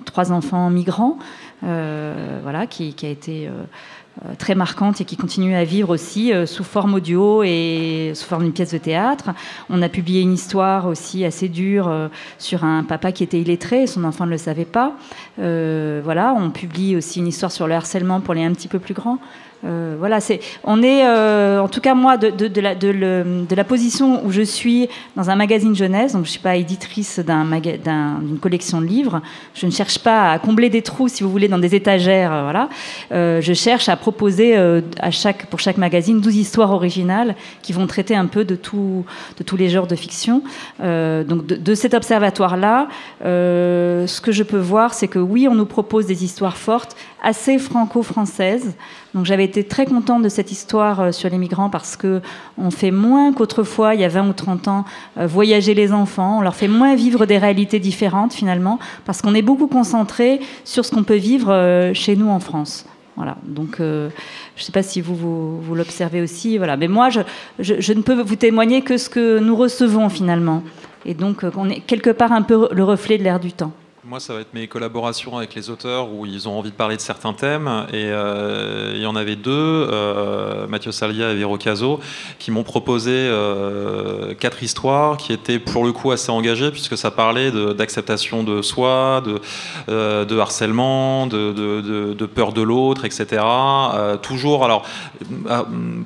trois 0.05 0.33
enfants 0.33 0.69
migrants, 0.71 1.19
voilà, 1.63 2.67
qui, 2.67 2.95
a 3.03 3.09
été 3.09 3.49
très 4.39 4.55
marquante 4.55 5.01
et 5.01 5.05
qui 5.05 5.17
continue 5.17 5.55
à 5.55 5.65
vivre 5.65 5.91
aussi 5.91 6.33
euh, 6.33 6.47
sous 6.47 6.65
forme 6.65 6.95
audio 6.95 7.43
et 7.43 8.13
sous 8.15 8.27
forme 8.27 8.45
d'une 8.45 8.53
pièce 8.53 8.73
de 8.73 8.79
théâtre. 8.79 9.31
On 9.69 9.83
a 9.83 9.89
publié 9.89 10.23
une 10.23 10.33
histoire 10.33 10.87
aussi 10.87 11.25
assez 11.25 11.49
dure 11.49 11.89
euh, 11.89 12.09
sur 12.39 12.65
un 12.65 12.83
papa 12.83 13.13
qui 13.13 13.23
était 13.23 13.41
illettré 13.41 13.83
et 13.83 13.87
son 13.87 14.05
enfant 14.05 14.27
ne 14.27 14.31
le 14.31 14.39
savait 14.39 14.65
pas. 14.65 14.93
Euh, 15.39 16.01
voilà, 16.03 16.35
on 16.35 16.51
publie 16.51 16.97
aussi 16.97 17.21
une 17.21 17.29
histoire 17.29 17.53
sur 17.53 17.67
le 17.67 17.75
harcèlement 17.75 18.21
pour 18.21 18.35
les 18.35 18.45
un 18.45 18.53
petit 18.53 18.69
peu 18.69 18.79
plus 18.79 18.95
grands. 18.95 19.19
Euh, 19.65 19.97
voilà, 19.99 20.21
c'est, 20.21 20.41
on 20.65 20.83
est, 20.83 21.05
euh, 21.07 21.61
en 21.61 21.69
tout 21.69 21.81
cas 21.81 21.95
moi, 21.95 22.17
de, 22.19 22.29
de- 22.31 22.61
la, 22.61 22.75
de 22.75 23.55
la 23.55 23.65
position 23.65 24.25
où 24.25 24.31
je 24.31 24.43
suis 24.43 24.89
dans 25.17 25.31
un 25.31 25.35
magazine 25.37 25.75
jeunesse, 25.75 26.13
donc 26.13 26.23
je 26.25 26.29
ne 26.29 26.31
suis 26.33 26.41
pas 26.41 26.57
éditrice 26.57 27.19
d'un 27.21 27.43
maga- 27.45 27.79
d'un- 27.79 28.19
d'une 28.23 28.39
collection 28.39 28.81
de 28.81 28.87
livres, 28.87 29.23
je 29.55 29.67
ne 29.67 29.71
cherche 29.71 29.99
pas 29.99 30.31
à 30.31 30.39
combler 30.39 30.69
des 30.69 30.83
trous, 30.83 31.09
si 31.09 31.23
vous 31.23 31.31
voulez, 31.31 31.49
dans 31.49 31.59
des 31.59 31.75
étagères, 31.75 32.31
euh, 33.13 33.41
je 33.41 33.53
cherche 33.55 33.89
à 33.89 33.97
proposer 33.97 34.57
à 34.57 35.11
chaque, 35.11 35.47
pour 35.47 35.59
chaque 35.59 35.79
magazine 35.79 36.21
12 36.21 36.37
histoires 36.37 36.71
originales 36.73 37.35
qui 37.63 37.73
vont 37.73 37.87
traiter 37.87 38.15
un 38.15 38.27
peu 38.27 38.45
de, 38.45 38.57
tout, 38.57 39.05
de 39.39 39.43
tous 39.43 39.57
les 39.57 39.69
genres 39.71 39.87
de 39.87 39.97
fiction. 39.97 40.43
Donc 40.81 41.47
de, 41.47 41.75
cet 41.75 41.95
observatoire-là, 41.95 42.89
ce 43.23 44.21
que 44.21 44.33
je 44.33 44.43
peux 44.43 44.59
voir, 44.59 44.95
c'est 44.95 45.09
que 45.09 45.19
oui, 45.19 45.49
on 45.51 45.55
nous 45.55 45.67
propose 45.67 46.07
des 46.07 46.25
histoires 46.25 46.57
fortes, 46.57 46.97
assez 47.23 47.59
franco-françaises. 47.59 48.75
Donc 49.15 49.25
j'avais 49.25 49.46
été 49.47 49.65
très 49.65 49.87
contente 49.87 50.23
de 50.23 50.29
cette 50.29 50.53
histoire 50.53 51.01
euh, 51.01 51.13
sur 51.13 51.31
les 51.31 51.39
migrants 51.39 51.71
parce 51.71 51.97
que 51.97 52.21
on 52.59 52.71
fait 52.71 52.91
moins 52.91 53.33
qu'autrefois, 53.33 53.95
il 53.95 54.01
y 54.01 54.05
a 54.05 54.09
20 54.09 54.29
ou 54.29 54.33
30 54.33 54.69
ans, 54.69 54.85
euh, 55.19 55.27
voyager 55.27 55.73
les 55.75 55.93
enfants. 55.93 56.39
On 56.39 56.41
leur 56.43 56.55
fait 56.55 56.69
moins 56.69 56.95
vivre 56.95 57.25
des 57.27 57.39
réalités 57.39 57.79
différentes 57.81 58.33
finalement 58.35 58.79
parce 59.05 59.23
qu'on 59.23 59.35
est 59.35 59.43
beaucoup 59.43 59.67
concentré 59.67 60.41
sur 60.65 60.85
ce 60.85 60.91
qu'on 60.95 61.05
peut 61.05 61.17
vivre 61.17 61.51
euh, 61.53 61.95
chez 61.95 62.15
nous 62.17 62.29
en 62.29 62.41
France. 62.41 62.85
Voilà. 63.17 63.37
Donc 63.47 63.77
je 63.79 63.85
ne 64.05 64.11
sais 64.63 64.73
pas 64.73 64.83
si 64.83 65.01
vous, 65.01 65.15
vous, 65.15 65.75
l'observez 65.75 66.21
aussi. 66.21 66.59
Voilà. 66.59 66.77
Mais 66.77 66.87
moi, 66.89 67.09
je, 67.09 67.21
je- 67.59 67.81
je 67.81 67.93
ne 67.95 68.03
peux 68.03 68.21
vous 68.21 68.37
témoigner 68.37 68.83
que 68.83 68.99
ce 68.99 69.09
que 69.09 69.39
nous 69.39 69.57
recevons 69.57 70.11
finalement. 70.11 70.63
Et 71.07 71.15
donc 71.15 71.43
on 71.57 71.71
est 71.71 71.81
quelque 71.81 72.11
part 72.11 72.33
un 72.33 72.43
peu 72.43 72.69
le 72.73 72.85
reflet 72.85 73.17
de 73.17 73.23
l'air 73.23 73.41
du 73.41 73.53
temps. 73.53 73.73
Moi, 74.09 74.21
ça 74.21 74.35
va 74.35 74.41
être 74.41 74.55
mes 74.55 74.69
collaborations 74.69 75.37
avec 75.37 75.57
les 75.57 75.69
auteurs 75.69 76.13
où 76.13 76.27
ils 76.27 76.49
ont 76.49 76.57
envie 76.57 76.71
de 76.71 76.77
parler 76.77 76.95
de 76.95 77.01
certains 77.01 77.33
thèmes. 77.33 77.87
Et 77.93 78.05
euh, 78.05 78.93
il 78.95 79.03
y 79.03 79.07
en 79.07 79.17
avait 79.17 79.35
deux, 79.35 79.51
euh, 79.51 80.69
Mathieu 80.69 80.93
Salia 80.93 81.33
et 81.33 81.35
Véro 81.35 81.59
Caso, 81.59 81.99
qui 82.39 82.53
m'ont 82.53 82.63
proposé 82.63 83.11
euh, 83.13 84.33
quatre 84.35 84.63
histoires 84.63 85.17
qui 85.17 85.33
étaient 85.33 85.59
pour 85.59 85.85
le 85.85 85.91
coup 85.91 86.13
assez 86.13 86.31
engagées, 86.31 86.71
puisque 86.71 86.97
ça 86.97 87.11
parlait 87.11 87.51
d'acceptation 87.51 88.45
de, 88.45 88.63
soi, 88.63 89.25
de, 89.25 90.25
de 90.25 90.39
harcèlement, 90.39 91.27
de, 91.27 91.53
de 92.15 92.27
peur 92.27 92.53
de 92.53 92.63
l'autre, 92.63 93.07
etc. 93.07 93.43
toujours, 94.23 94.65
alors, 94.65 94.85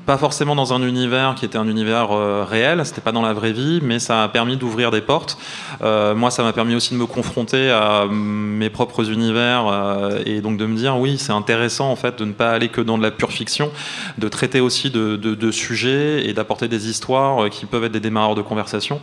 pas 0.07 0.16
forcément 0.16 0.55
dans 0.55 0.72
un 0.72 0.80
univers 0.80 1.34
qui 1.34 1.44
était 1.44 1.59
un 1.59 1.68
univers 1.68 2.09
réel, 2.48 2.80
c'était 2.86 3.03
pas 3.03 3.12
dans 3.12 3.20
la 3.20 3.34
vraie 3.34 3.53
vie, 3.53 3.80
mais 3.82 3.98
ça 3.98 4.22
a 4.22 4.28
permis 4.28 4.57
d'ouvrir 4.57 4.90
des 4.90 5.03
portes. 5.03 5.36
moi, 5.82 6.30
ça 6.30 6.42
m'a 6.42 6.55
permis 6.55 6.74
aussi 6.74 6.94
de 6.94 6.98
me 6.98 7.07
confronter 7.07 7.70
à 7.70 7.89
mes 8.61 8.70
propres 8.70 9.11
univers 9.11 9.66
euh, 9.66 10.22
et 10.26 10.41
donc 10.41 10.57
de 10.57 10.66
me 10.66 10.76
dire 10.76 10.99
oui 10.99 11.18
c'est 11.18 11.32
intéressant 11.32 11.91
en 11.91 11.97
fait 11.97 12.18
de 12.18 12.24
ne 12.24 12.32
pas 12.32 12.51
aller 12.51 12.68
que 12.68 12.80
dans 12.80 12.99
de 12.99 13.03
la 13.03 13.11
pure 13.11 13.32
fiction, 13.32 13.70
de 14.18 14.28
traiter 14.28 14.61
aussi 14.61 14.91
de, 14.91 15.51
sujets 15.51 16.28
et 16.28 16.32
d'apporter 16.32 16.68
des 16.68 16.88
histoires 16.88 17.45
euh, 17.45 17.49
qui 17.49 17.66
peuvent 17.66 17.84
être 17.84 17.93
des 17.93 18.01
démarreurs 18.01 18.34
de 18.34 18.43
conversation. 18.43 19.01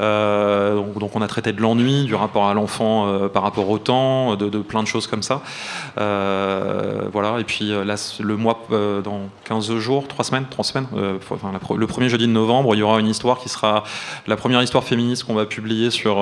Euh, 0.00 0.80
donc, 0.98 1.14
on 1.14 1.22
a 1.22 1.26
traité 1.26 1.52
de 1.52 1.60
l'ennui, 1.60 2.04
du 2.04 2.14
rapport 2.14 2.46
à 2.48 2.54
l'enfant 2.54 3.28
par 3.32 3.42
rapport 3.42 3.68
au 3.68 3.78
temps, 3.78 4.36
de, 4.36 4.48
plein 4.58 4.82
de 4.82 4.88
choses 4.88 5.06
comme 5.06 5.22
ça. 5.22 5.42
voilà 5.96 7.38
et 7.40 7.44
puis 7.44 7.72
là 7.84 7.96
le 8.20 8.36
mois 8.36 8.66
dans 8.70 9.22
15 9.44 9.76
jours, 9.78 10.06
3 10.08 10.24
semaines, 10.24 10.46
3 10.48 10.64
semaines, 10.64 10.86
le 10.94 11.86
premier 11.86 12.08
jeudi 12.08 12.26
de 12.26 12.32
novembre 12.32 12.74
il 12.74 12.78
y 12.78 12.82
aura 12.82 13.00
une 13.00 13.08
histoire 13.08 13.38
qui 13.38 13.48
sera 13.48 13.84
la 14.26 14.36
première 14.36 14.62
histoire 14.62 14.84
féministe 14.84 15.24
qu'on 15.24 15.34
va 15.34 15.46
publier 15.46 15.90
sur, 15.90 16.16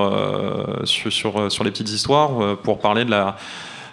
sur, 0.84 1.52
sur 1.52 1.64
les 1.64 1.70
petites 1.70 1.90
histoires 1.90 2.07
euh, 2.14 2.56
pour 2.56 2.78
parler 2.78 3.04
de 3.04 3.11
la, 3.11 3.36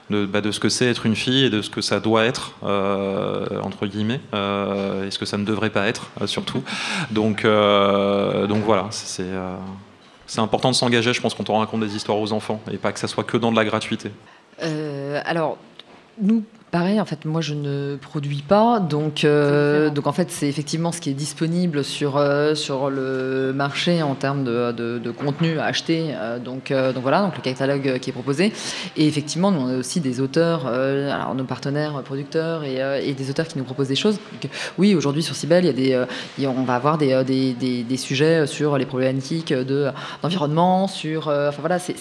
bah, 0.10 0.42
de, 0.42 0.52
ce 0.52 0.60
que 0.60 0.70
c'est 0.70 0.86
être 0.86 1.06
une 1.06 1.16
fille 1.16 1.46
et 1.46 1.50
de 1.50 1.62
ce 1.62 1.70
que 1.70 1.82
ça 1.82 2.00
doit 2.00 2.26
être, 2.26 2.54
euh, 2.64 3.62
entre 3.62 3.88
guillemets, 3.88 4.22
euh, 4.34 5.08
et 5.08 5.12
ce 5.12 5.20
que 5.20 5.26
ça 5.26 5.38
ne 5.38 5.46
devrait 5.46 5.70
pas 5.70 5.88
être, 5.88 6.10
surtout. 6.26 6.64
Donc, 7.12 7.44
donc 7.44 8.64
voilà, 8.64 8.88
c'est 8.92 9.26
c'est 10.28 10.42
important 10.42 10.72
de 10.72 10.76
s'engager, 10.76 11.14
je 11.14 11.22
pense, 11.22 11.36
quand 11.36 11.52
on 11.52 11.60
raconte 11.60 11.82
des 11.82 11.96
histoires 11.96 12.18
aux 12.18 12.34
enfants, 12.34 12.60
et 12.72 12.78
pas 12.78 12.92
que 12.92 13.00
ça 13.00 13.08
soit 13.08 13.24
que 13.24 13.38
dans 13.38 13.52
de 13.52 13.56
la 13.56 13.66
gratuité. 13.66 14.12
alors, 15.26 15.58
nous, 16.22 16.44
Pareil, 16.76 17.00
en 17.00 17.06
fait, 17.06 17.24
moi 17.24 17.40
je 17.40 17.54
ne 17.54 17.96
produis 17.96 18.42
pas, 18.42 18.82
donc, 18.82 19.24
euh, 19.24 19.90
donc 19.90 20.08
en 20.08 20.12
fait 20.12 20.30
c'est 20.30 20.50
effectivement 20.50 20.92
ce 20.92 21.00
qui 21.00 21.10
est 21.10 21.14
disponible 21.14 21.86
sur, 21.86 22.18
euh, 22.18 22.54
sur 22.54 22.90
le 22.90 23.54
marché 23.56 24.04
en 24.04 24.14
termes 24.14 24.44
de, 24.44 24.74
de, 24.74 25.12
contenu 25.12 25.58
à 25.58 25.64
acheter. 25.64 26.08
Euh, 26.10 26.38
donc, 26.38 26.74
donc 26.74 27.02
voilà, 27.02 27.22
donc 27.22 27.38
le 27.38 27.42
catalogue 27.42 28.00
qui 28.00 28.10
est 28.10 28.14
proposé. 28.14 28.52
Et 28.98 29.08
effectivement, 29.08 29.52
nous 29.52 29.62
on 29.62 29.68
a 29.70 29.78
aussi 29.78 30.02
des 30.02 30.20
auteurs, 30.20 30.68
alors 30.68 31.34
nos 31.34 31.46
partenaires 31.46 32.02
producteurs 32.04 32.66
et, 32.66 32.82
et, 33.08 33.14
des 33.14 33.30
auteurs 33.30 33.48
qui 33.48 33.58
nous 33.58 33.64
proposent 33.64 33.88
des 33.88 33.96
choses. 33.96 34.20
oui, 34.78 34.96
aujourd'hui 34.96 35.24
sur 35.24 35.36
Cybelle, 35.36 35.64
il 35.64 35.68
y 35.68 35.94
a 35.94 36.06
des, 36.38 36.46
on 36.46 36.64
va 36.64 36.76
avoir 36.76 36.98
des, 36.98 37.24
des, 37.24 37.84
des, 37.84 37.98
sujets 37.98 38.48
sur 38.48 38.78
les 38.78 38.86
problématiques 38.86 39.54
d'environnement, 39.54 40.90
sur, 40.90 41.30
enfin 41.30 41.60
voilà, 41.62 41.80
c'est 41.80 41.96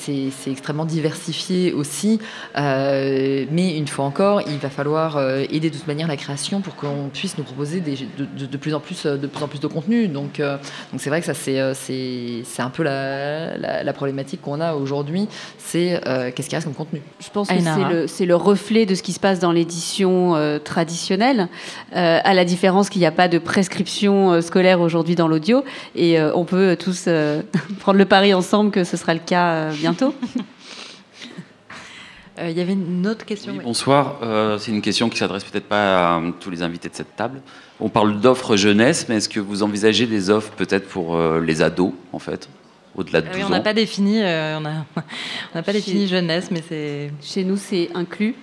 extrêmement 0.49 0.85
diversifié 0.85 1.73
aussi. 1.73 2.19
mais 2.57 3.77
une 3.79 3.87
fois 3.87 4.04
encore, 4.05 4.43
il 4.43 4.59
va 4.59 4.71
falloir 4.71 5.17
euh, 5.17 5.45
aider 5.51 5.71
de 5.71 5.77
toute 5.77 5.87
manière 5.87 6.07
la 6.07 6.17
création 6.17 6.61
pour 6.61 6.75
qu'on 6.77 7.11
puisse 7.13 7.37
nous 7.39 7.45
proposer 7.45 7.81
des, 7.81 7.97
de, 8.17 8.57
plus 8.57 8.75
en 8.75 8.81
plus, 8.81 9.07
de 9.07 9.27
plus 9.27 9.43
en 9.43 9.49
plus 9.49 9.61
de 9.61 9.67
contenu. 9.67 10.09
Donc, 10.09 10.41
euh, 10.41 10.57
donc 10.93 11.01
c'est 11.01 11.11
vrai 11.11 11.21
que 11.21 11.27
ça 11.27 11.35
c'est 11.35 11.61
euh, 11.61 11.75
c'est 11.75 12.63
un 12.63 12.71
peu 12.71 12.83
la, 12.83 13.57
la, 13.57 13.93
problématique 13.93 14.43
qu'on 14.43 14.61
a 14.61 14.75
aujourd'hui. 14.75 15.29
C'est 15.59 16.01
qu'est-ce 16.35 16.49
qui 16.49 16.55
reste 16.55 16.67
comme 16.67 16.75
contenu? 16.75 17.03
Je 17.21 17.31
pense 17.31 17.49
que 17.49 17.55
c'est 18.07 18.25
le, 18.25 18.29
le, 18.29 18.37
reflet 18.37 18.87
de 18.87 18.95
ce 18.95 19.03
qui 19.03 19.13
se 19.13 19.21
passe 19.21 19.39
dans 19.39 19.53
l'édition 19.53 20.35
traditionnelle, 20.65 21.49
à 21.93 22.35
la 22.35 22.45
différence 22.45 22.91
qu'il 22.91 23.01
n'y 23.01 23.07
a 23.07 23.13
pas 23.13 23.29
de 23.29 23.39
prescription 23.39 24.41
scolaire 24.43 24.81
aujourd'hui 24.81 25.15
dans 25.15 25.29
l'audio, 25.29 25.65
et 25.95 26.21
on 26.21 26.45
peut 26.45 26.77
tous 26.79 27.09
prendre 27.81 27.99
le 27.99 28.05
pari 28.05 28.35
ensemble 28.35 28.71
que 28.71 28.85
ce 28.85 28.97
sera 28.97 29.15
le 29.15 29.21
cas 29.21 29.71
bientôt. 29.71 30.15
Euh, 32.39 32.51
il 32.51 32.59
y 32.59 32.61
avait 32.61 32.73
une 32.73 33.07
autre 33.07 33.25
question. 33.25 33.55
Bonsoir, 33.63 34.19
euh, 34.23 34.59
c'est 34.59 34.73
une 34.73 34.83
question 34.83 35.09
qui 35.09 35.19
s'adresse 35.19 35.45
peut-être 35.45 35.69
pas 35.69 36.17
à 36.17 36.23
tous 36.41 36.51
les 36.51 36.63
invités 36.63 36.89
de 36.89 36.95
cette 36.95 37.15
table. 37.15 37.41
On 37.79 37.89
parle 37.89 38.21
d'offres 38.21 38.57
jeunesse, 38.57 39.07
mais 39.09 39.17
est-ce 39.17 39.29
que 39.29 39.39
vous 39.39 39.63
envisagez 39.63 40.07
des 40.07 40.31
offres 40.31 40.53
peut-être 40.57 40.89
pour 40.89 41.15
euh, 41.15 41.41
les 41.41 41.63
ados, 41.63 41.93
en 42.13 42.19
fait 42.19 42.49
au-delà 42.97 43.23
de 43.23 43.27
12 43.27 43.37
oui, 43.37 43.43
on 43.45 43.49
n'a 43.49 43.61
pas 43.61 43.75
défini, 43.75 44.19
on 44.21 44.61
n'a 44.61 44.85
pas 45.65 45.73
défini 45.73 46.07
jeunesse, 46.07 46.53
mais 46.53 46.63
c'est 46.69 47.11
chez 47.21 47.43
nous 47.43 47.57
c'est 47.57 47.91
inclus. 47.93 48.37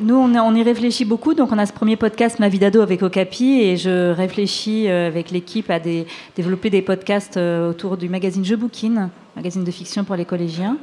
Nous, 0.00 0.14
on, 0.14 0.32
on, 0.36 0.54
y 0.54 0.62
réfléchit 0.62 1.04
beaucoup. 1.04 1.34
Donc, 1.34 1.50
on 1.50 1.58
a 1.58 1.66
ce 1.66 1.72
premier 1.72 1.96
podcast 1.96 2.38
Ma 2.38 2.48
vie 2.48 2.60
d'ado 2.60 2.80
avec 2.80 3.02
Okapi 3.02 3.60
et 3.60 3.76
je 3.76 4.12
réfléchis 4.12 4.86
avec 4.86 5.32
l'équipe 5.32 5.68
à 5.68 5.80
des, 5.80 6.06
développer 6.36 6.70
des 6.70 6.80
podcasts 6.80 7.36
autour 7.36 7.96
du 7.96 8.08
magazine 8.08 8.44
Je 8.44 8.54
Bouquine, 8.54 9.10
magazine 9.34 9.64
de 9.64 9.70
fiction 9.72 10.04
pour 10.04 10.14
les 10.14 10.26
collégiens. 10.26 10.78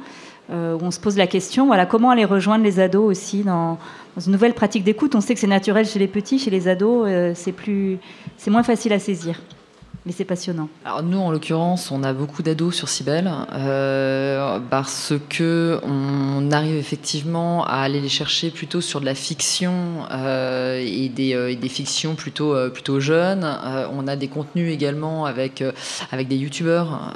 Euh, 0.50 0.76
où 0.76 0.80
on 0.82 0.90
se 0.90 0.98
pose 0.98 1.16
la 1.16 1.28
question, 1.28 1.66
voilà, 1.66 1.86
comment 1.86 2.10
aller 2.10 2.24
rejoindre 2.24 2.64
les 2.64 2.80
ados 2.80 3.08
aussi 3.08 3.44
dans, 3.44 3.78
une 4.26 4.32
nouvelle 4.32 4.54
pratique 4.54 4.82
d'écoute. 4.82 5.14
On 5.14 5.20
sait 5.20 5.34
que 5.34 5.38
c'est 5.38 5.46
naturel 5.46 5.86
chez 5.86 6.00
les 6.00 6.08
petits, 6.08 6.40
chez 6.40 6.50
les 6.50 6.66
ados, 6.66 7.06
euh, 7.06 7.32
c'est 7.36 7.54
c'est 8.36 8.50
moins 8.50 8.64
facile 8.64 8.92
à 8.92 8.98
saisir 8.98 9.40
mais 10.06 10.12
c'est 10.12 10.24
passionnant. 10.24 10.68
Alors 10.84 11.02
nous, 11.02 11.18
en 11.18 11.30
l'occurrence, 11.30 11.90
on 11.90 12.02
a 12.02 12.12
beaucoup 12.14 12.42
d'ados 12.42 12.74
sur 12.74 12.88
Cybelle 12.88 13.30
euh, 13.52 14.58
parce 14.70 15.12
que 15.28 15.78
on 15.82 16.50
arrive 16.52 16.76
effectivement 16.76 17.64
à 17.66 17.80
aller 17.80 18.00
les 18.00 18.08
chercher 18.08 18.50
plutôt 18.50 18.80
sur 18.80 19.00
de 19.00 19.04
la 19.04 19.14
fiction 19.14 19.72
euh, 20.10 20.82
et, 20.82 21.10
des, 21.10 21.34
euh, 21.34 21.54
des, 21.54 21.68
fictions 21.68 22.14
plutôt 22.14 22.56
plutôt 22.70 22.98
jeunes. 22.98 23.46
on 23.92 24.08
a 24.08 24.16
des 24.16 24.28
contenus 24.28 24.72
également 24.72 25.26
avec 25.26 25.62
avec 26.10 26.28
des 26.28 26.36
youtubeurs, 26.36 27.14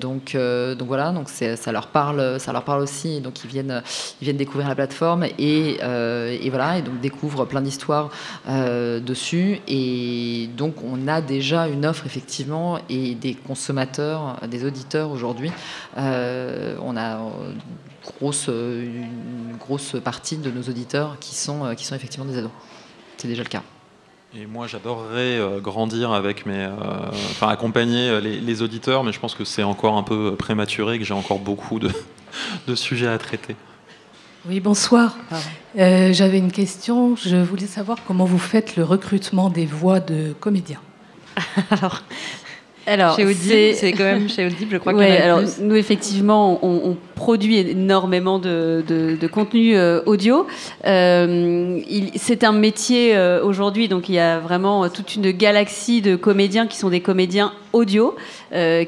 donc 0.00 0.34
donc 0.34 0.88
voilà, 0.88 1.12
donc 1.12 1.28
ça 1.28 1.72
leur 1.72 1.88
parle, 1.88 2.40
ça 2.40 2.52
leur 2.52 2.64
parle 2.64 2.82
aussi, 2.82 3.20
donc 3.20 3.44
ils 3.44 3.50
viennent 3.50 3.82
ils 4.20 4.24
viennent 4.24 4.36
découvrir 4.36 4.68
la 4.68 4.74
plateforme 4.74 5.24
et, 5.38 5.78
et 5.80 6.50
voilà 6.50 6.78
et 6.78 6.82
donc 6.82 7.00
découvrent 7.00 7.44
plein 7.44 7.60
d'histoires 7.60 8.10
dessus 8.48 9.60
et 9.68 10.48
donc 10.56 10.76
on 10.82 11.06
a 11.08 11.20
déjà 11.20 11.68
une 11.68 11.86
offre 11.86 12.06
effectivement 12.06 12.21
effectivement, 12.22 12.78
et 12.88 13.14
des 13.16 13.34
consommateurs, 13.34 14.38
des 14.48 14.64
auditeurs 14.64 15.10
aujourd'hui. 15.10 15.50
Euh, 15.98 16.76
on 16.80 16.96
a 16.96 17.16
une 17.16 17.60
grosse, 18.04 18.46
une 18.46 19.56
grosse 19.58 19.96
partie 20.02 20.36
de 20.36 20.50
nos 20.50 20.62
auditeurs 20.62 21.16
qui 21.18 21.34
sont, 21.34 21.74
qui 21.74 21.84
sont 21.84 21.96
effectivement 21.96 22.26
des 22.26 22.38
ados. 22.38 22.50
C'est 23.16 23.26
déjà 23.26 23.42
le 23.42 23.48
cas. 23.48 23.62
Et 24.34 24.46
moi, 24.46 24.66
j'adorerais 24.66 25.36
euh, 25.38 25.60
grandir 25.60 26.12
avec 26.12 26.46
mes, 26.46 26.64
euh, 26.64 26.70
enfin 27.32 27.48
accompagner 27.48 28.20
les, 28.20 28.62
auditeurs, 28.62 29.04
mais 29.04 29.12
je 29.12 29.20
pense 29.20 29.34
que 29.34 29.44
c'est 29.44 29.64
encore 29.64 29.98
un 29.98 30.04
peu 30.04 30.36
prématuré, 30.36 30.98
que 30.98 31.04
j'ai 31.04 31.14
encore 31.14 31.40
beaucoup 31.40 31.80
de, 31.80 31.90
de, 32.68 32.74
sujets 32.76 33.08
à 33.08 33.18
traiter. 33.18 33.56
Oui, 34.48 34.60
bonsoir. 34.60 35.16
J'avais 35.74 36.38
une 36.38 36.52
question. 36.52 37.16
Je 37.16 37.36
voulais 37.36 37.66
savoir 37.66 37.98
comment 38.06 38.24
vous 38.24 38.38
faites 38.38 38.76
le 38.76 38.84
recrutement 38.84 39.50
des 39.50 39.66
voix 39.66 40.00
de 40.00 40.34
comédiens. 40.38 40.80
alors, 41.70 42.02
alors, 42.86 43.16
chez 43.16 43.24
Audible, 43.24 43.74
c'est 43.74 43.92
quand 43.92 44.04
même 44.04 44.28
chez 44.28 44.46
Audible, 44.46 44.72
je 44.72 44.78
crois 44.78 44.94
ouais, 44.94 45.18
alors, 45.18 45.42
Nous, 45.60 45.76
effectivement, 45.76 46.58
on, 46.62 46.96
produit 47.14 47.58
énormément 47.58 48.40
de, 48.40 48.82
de, 48.88 49.26
contenu 49.28 49.76
euh, 49.76 50.02
audio. 50.06 50.46
Euh, 50.84 51.80
c'est 52.16 52.42
un 52.42 52.50
métier 52.50 53.16
euh, 53.16 53.44
aujourd'hui, 53.44 53.86
donc 53.86 54.08
il 54.08 54.16
y 54.16 54.18
a 54.18 54.40
vraiment 54.40 54.88
toute 54.88 55.14
une 55.14 55.30
galaxie 55.30 56.02
de 56.02 56.16
comédiens 56.16 56.66
qui 56.66 56.76
sont 56.76 56.90
des 56.90 57.00
comédiens 57.00 57.52
audio, 57.72 58.14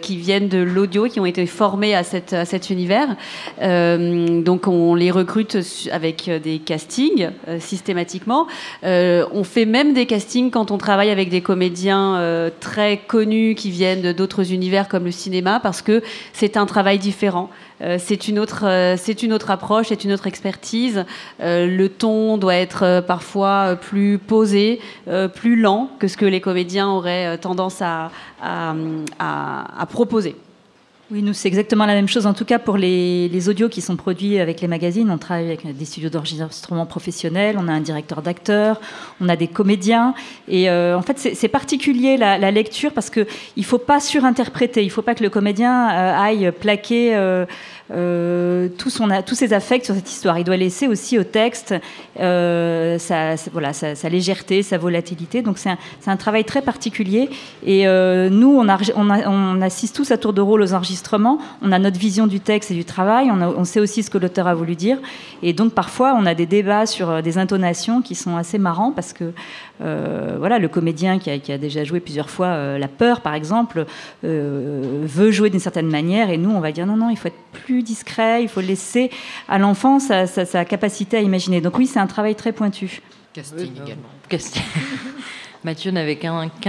qui 0.02 0.16
viennent 0.16 0.48
de 0.48 0.58
l'audio, 0.58 1.06
qui 1.06 1.20
ont 1.20 1.26
été 1.26 1.46
formés 1.46 1.94
à, 1.94 2.02
cet 2.02 2.70
univers. 2.70 3.16
donc 3.60 4.66
on 4.66 4.94
les 4.94 5.10
recrute 5.10 5.56
avec 5.90 6.30
des 6.42 6.58
castings 6.58 7.30
systématiquement. 7.58 8.46
on 8.82 9.44
fait 9.44 9.66
même 9.66 9.94
des 9.94 10.06
castings 10.06 10.50
quand 10.50 10.70
on 10.70 10.78
travaille 10.78 11.10
avec 11.10 11.28
des 11.28 11.40
comédiens 11.40 12.50
très 12.60 12.98
connus 12.98 13.54
qui 13.54 13.70
viennent 13.70 14.12
d'autres 14.12 14.52
univers 14.52 14.88
comme 14.88 15.04
le 15.04 15.10
cinéma 15.10 15.60
parce 15.60 15.82
que 15.82 16.02
c'est 16.32 16.56
un 16.56 16.66
travail 16.66 16.98
différent. 16.98 17.50
Euh, 17.80 17.96
c'est 17.98 18.28
une 18.28 18.38
autre, 18.38 18.64
euh, 18.66 18.96
c'est 18.96 19.22
une 19.22 19.32
autre 19.32 19.50
approche, 19.50 19.88
c'est 19.88 20.04
une 20.04 20.12
autre 20.12 20.26
expertise. 20.26 21.04
Euh, 21.40 21.66
le 21.66 21.88
ton 21.88 22.38
doit 22.38 22.54
être 22.54 23.02
parfois 23.06 23.76
plus 23.76 24.18
posé, 24.18 24.80
plus 25.34 25.56
lent 25.56 25.90
que 25.98 26.08
ce 26.08 26.16
que 26.16 26.26
les 26.26 26.40
comédiens 26.40 26.88
auraient 26.88 27.38
tendance 27.38 27.82
à, 27.82 28.10
à, 28.40 29.86
proposer. 29.90 30.36
Oui, 31.14 31.22
nous, 31.22 31.32
c'est 31.32 31.46
exactement 31.46 31.86
la 31.86 31.94
même 31.94 32.08
chose. 32.08 32.26
En 32.26 32.34
tout 32.34 32.44
cas, 32.44 32.58
pour 32.58 32.76
les, 32.76 33.48
audios 33.48 33.68
qui 33.68 33.80
sont 33.80 33.94
produits 33.94 34.40
avec 34.40 34.60
les 34.60 34.66
magazines, 34.66 35.08
on 35.12 35.16
travaille 35.16 35.46
avec 35.46 35.76
des 35.76 35.84
studios 35.84 36.10
d'enregistrement 36.10 36.86
professionnels, 36.86 37.54
on 37.56 37.68
a 37.68 37.72
un 37.72 37.80
directeur 37.80 38.20
d'acteurs, 38.20 38.80
on 39.20 39.28
a 39.28 39.36
des 39.36 39.46
comédiens. 39.46 40.14
Et 40.48 40.68
euh, 40.68 40.98
en 40.98 41.02
fait, 41.02 41.16
c'est 41.16 41.46
particulier 41.46 42.16
la, 42.16 42.36
la, 42.36 42.50
lecture 42.50 42.92
parce 42.92 43.10
qu'il 43.10 43.26
ne 43.56 43.62
faut 43.62 43.78
pas 43.78 44.00
surinterpréter. 44.00 44.82
Il 44.82 44.86
ne 44.86 44.90
faut 44.90 45.02
pas 45.02 45.14
que 45.14 45.22
le 45.22 45.30
comédien 45.30 45.88
euh, 45.88 46.18
aille 46.18 46.50
plaquer. 46.50 47.14
Euh, 47.14 47.46
euh, 47.90 48.68
tous 48.78 49.34
ses 49.34 49.52
affects 49.52 49.84
sur 49.84 49.94
cette 49.94 50.10
histoire. 50.10 50.38
Il 50.38 50.44
doit 50.44 50.56
laisser 50.56 50.88
aussi 50.88 51.18
au 51.18 51.24
texte 51.24 51.74
euh, 52.18 52.98
sa, 52.98 53.36
légèreté, 54.08 54.62
sa 54.62 54.78
volatilité. 54.78 55.42
Donc 55.42 55.58
c'est 55.58 55.70
un, 56.06 56.16
travail 56.16 56.44
très 56.44 56.62
particulier. 56.62 57.28
Et 57.64 57.86
euh, 57.86 58.30
nous, 58.30 58.58
on, 58.58 59.60
assiste 59.60 59.96
tous 59.96 60.10
à 60.10 60.16
tour 60.16 60.32
de 60.32 60.40
rôle 60.40 60.62
aux 60.62 60.72
enregistrements. 60.72 61.38
On 61.60 61.72
a 61.72 61.78
notre 61.78 61.98
vision 61.98 62.26
du 62.26 62.40
texte 62.40 62.70
et 62.70 62.74
du 62.74 62.84
travail. 62.84 63.30
On, 63.30 63.64
sait 63.64 63.80
aussi 63.80 64.02
ce 64.02 64.10
que 64.10 64.18
l'auteur 64.18 64.46
a 64.46 64.54
voulu 64.54 64.76
dire. 64.76 64.98
Et 65.42 65.52
donc 65.52 65.72
parfois, 65.72 66.14
on 66.18 66.24
a 66.24 66.34
des 66.34 66.46
débats 66.46 66.86
sur 66.86 67.22
des 67.22 67.38
intonations 67.38 68.00
qui 68.00 68.14
sont 68.14 68.36
assez 68.36 68.58
marrants 68.58 68.92
parce 68.92 69.12
que 69.12 69.32
voilà, 69.80 70.58
le 70.58 70.68
comédien 70.68 71.18
qui 71.18 71.30
a, 71.30 71.58
déjà 71.58 71.84
joué 71.84 72.00
plusieurs 72.00 72.30
fois 72.30 72.78
la 72.78 72.88
peur, 72.88 73.20
par 73.20 73.34
exemple, 73.34 73.84
veut 74.22 75.30
jouer 75.30 75.50
d'une 75.50 75.60
certaine 75.60 75.88
manière, 75.88 76.30
et 76.30 76.38
nous, 76.38 76.50
on 76.50 76.60
va 76.60 76.72
dire 76.72 76.86
non, 76.86 76.96
non, 76.96 77.10
il 77.10 77.16
faut 77.16 77.28
être 77.28 77.34
plus 77.52 77.73
discret, 77.82 78.42
il 78.42 78.48
faut 78.48 78.60
laisser 78.60 79.10
à 79.48 79.58
l'enfant 79.58 79.98
sa, 79.98 80.26
sa, 80.26 80.44
sa, 80.44 80.64
capacité 80.64 81.16
à 81.16 81.20
imaginer. 81.20 81.60
Donc 81.60 81.78
oui, 81.78 81.86
c'est 81.86 82.00
un 82.00 82.06
travail 82.06 82.34
très 82.34 82.52
pointu. 82.52 83.02
Casting 83.32 83.72
également. 83.74 84.08
Casting. 84.28 84.62
Mathieu 85.64 85.90
n'avait 85.90 86.16
qu'un 86.16 86.48
qu 86.48 86.68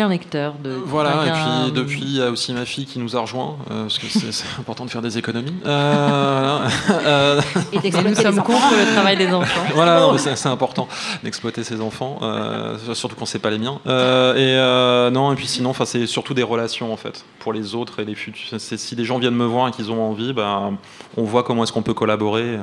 qu'un 0.00 0.08
lecteur 0.08 0.54
de. 0.64 0.70
Voilà, 0.70 1.26
et 1.26 1.30
puis 1.30 1.72
depuis, 1.72 2.00
il 2.00 2.16
y 2.16 2.22
a 2.22 2.30
aussi 2.30 2.52
ma 2.54 2.64
fille 2.64 2.86
qui 2.86 2.98
nous 2.98 3.16
a 3.16 3.20
rejoint, 3.20 3.56
euh, 3.70 3.82
parce 3.82 3.98
que 3.98 4.06
c'est 4.08 4.44
important 4.58 4.86
de 4.86 4.90
faire 4.90 5.02
des 5.02 5.18
économies. 5.18 5.54
Euh, 5.66 6.68
euh, 6.90 7.40
et 7.72 7.90
nous 8.08 8.14
sommes 8.14 8.42
contre 8.42 8.74
le 8.76 8.92
travail 8.94 9.16
des 9.18 9.28
enfants. 9.32 9.60
Voilà, 9.74 10.08
c'est 10.16 10.48
important 10.48 10.88
d'exploiter 11.22 11.64
ses 11.64 11.80
enfants, 11.80 12.18
euh, 12.22 12.78
surtout 12.94 13.16
quand 13.16 13.26
c'est 13.26 13.38
pas 13.38 13.50
les 13.50 13.58
miens. 13.58 13.78
Euh, 13.86 15.10
et 15.10 15.12
non, 15.12 15.32
et 15.32 15.36
puis 15.36 15.46
sinon, 15.46 15.74
c'est 15.84 16.06
surtout 16.06 16.32
des 16.32 16.42
relations 16.42 16.92
en 16.92 16.96
fait, 16.96 17.24
pour 17.38 17.52
les 17.52 17.74
autres 17.74 18.00
et 18.00 18.04
les 18.04 18.14
futurs. 18.14 18.58
Si 18.58 18.96
des 18.96 19.04
gens 19.04 19.18
viennent 19.18 19.34
me 19.34 19.44
voir 19.44 19.68
et 19.68 19.70
qu'ils 19.70 19.90
ont 19.90 20.02
envie, 20.02 20.32
bah, 20.32 20.70
on 21.16 21.24
voit 21.24 21.42
comment 21.42 21.64
est-ce 21.64 21.72
qu'on 21.72 21.82
peut 21.82 21.94
collaborer. 21.94 22.58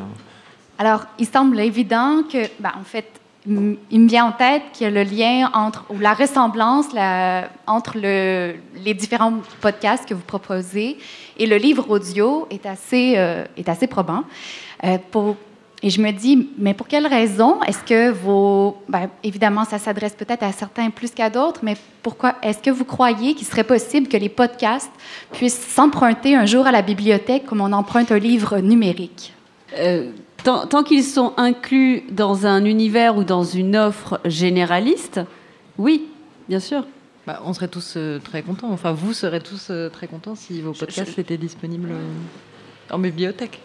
Alors, 0.80 1.02
il 1.18 1.28
semble 1.28 1.60
évident 1.60 2.22
que, 2.32 2.48
bah, 2.60 2.74
en 2.80 2.84
fait, 2.84 3.17
il 3.48 4.00
me 4.02 4.08
vient 4.08 4.26
en 4.26 4.32
tête 4.32 4.64
a 4.82 4.90
le 4.90 5.04
lien 5.04 5.50
entre, 5.54 5.86
ou 5.90 6.00
la 6.00 6.14
ressemblance 6.14 6.92
la, 6.94 7.50
entre 7.66 7.98
le, 7.98 8.56
les 8.84 8.94
différents 8.94 9.34
podcasts 9.62 10.08
que 10.08 10.14
vous 10.14 10.22
proposez 10.22 10.98
et 11.38 11.46
le 11.46 11.58
livre 11.58 11.90
audio 11.90 12.48
est 12.50 12.66
assez, 12.66 13.14
euh, 13.18 13.46
est 13.56 13.70
assez 13.70 13.88
probant. 13.88 14.24
Euh, 14.84 14.98
et 15.84 15.92
je 15.92 16.02
me 16.02 16.12
dis, 16.12 16.50
mais 16.58 16.74
pour 16.74 16.88
quelle 16.88 17.06
raison 17.06 17.62
est-ce 17.62 17.84
que 17.84 18.10
vos... 18.10 18.78
Ben, 18.90 19.10
évidemment, 19.24 19.64
ça 19.64 19.78
s'adresse 19.78 20.14
peut-être 20.14 20.42
à 20.44 20.52
certains 20.52 20.90
plus 20.90 21.12
qu'à 21.12 21.30
d'autres, 21.30 21.60
mais 21.62 21.78
pourquoi 22.02 22.36
est-ce 22.42 22.58
que 22.58 22.72
vous 22.72 22.86
croyez 22.86 23.36
qu'il 23.36 23.46
serait 23.46 23.64
possible 23.64 24.08
que 24.08 24.18
les 24.18 24.30
podcasts 24.30 24.92
puissent 25.34 25.68
s'emprunter 25.68 26.36
un 26.36 26.48
jour 26.48 26.66
à 26.66 26.72
la 26.72 26.82
bibliothèque 26.82 27.46
comme 27.46 27.62
on 27.62 27.72
emprunte 27.74 28.12
un 28.12 28.20
livre 28.20 28.58
numérique? 28.58 29.34
Euh 29.78 30.12
tant, 30.44 30.68
tant 30.68 30.84
qu'ils 30.84 31.04
sont 31.04 31.34
inclus 31.38 32.04
dans 32.12 32.46
un 32.46 32.66
univers 32.66 33.18
ou 33.18 33.24
dans 33.24 33.44
une 33.44 33.76
offre 33.76 34.20
généraliste, 34.26 35.22
oui, 35.78 36.08
bien 36.50 36.60
sûr. 36.60 36.86
Bah, 37.26 37.42
on 37.44 37.54
serait 37.54 37.68
tous 37.68 37.96
euh, 37.98 38.20
très 38.20 38.42
contents. 38.42 38.72
Enfin, 38.72 38.94
vous 38.94 39.12
serez 39.14 39.42
tous 39.42 39.68
euh, 39.70 39.90
très 39.90 40.08
contents 40.08 40.36
si 40.36 40.62
vos 40.62 40.72
podcasts 40.72 41.10
je, 41.10 41.16
je... 41.16 41.22
étaient 41.22 41.38
disponibles 41.38 41.90
euh, 41.92 42.94
en 42.94 43.00
bibliothèque. 43.00 43.60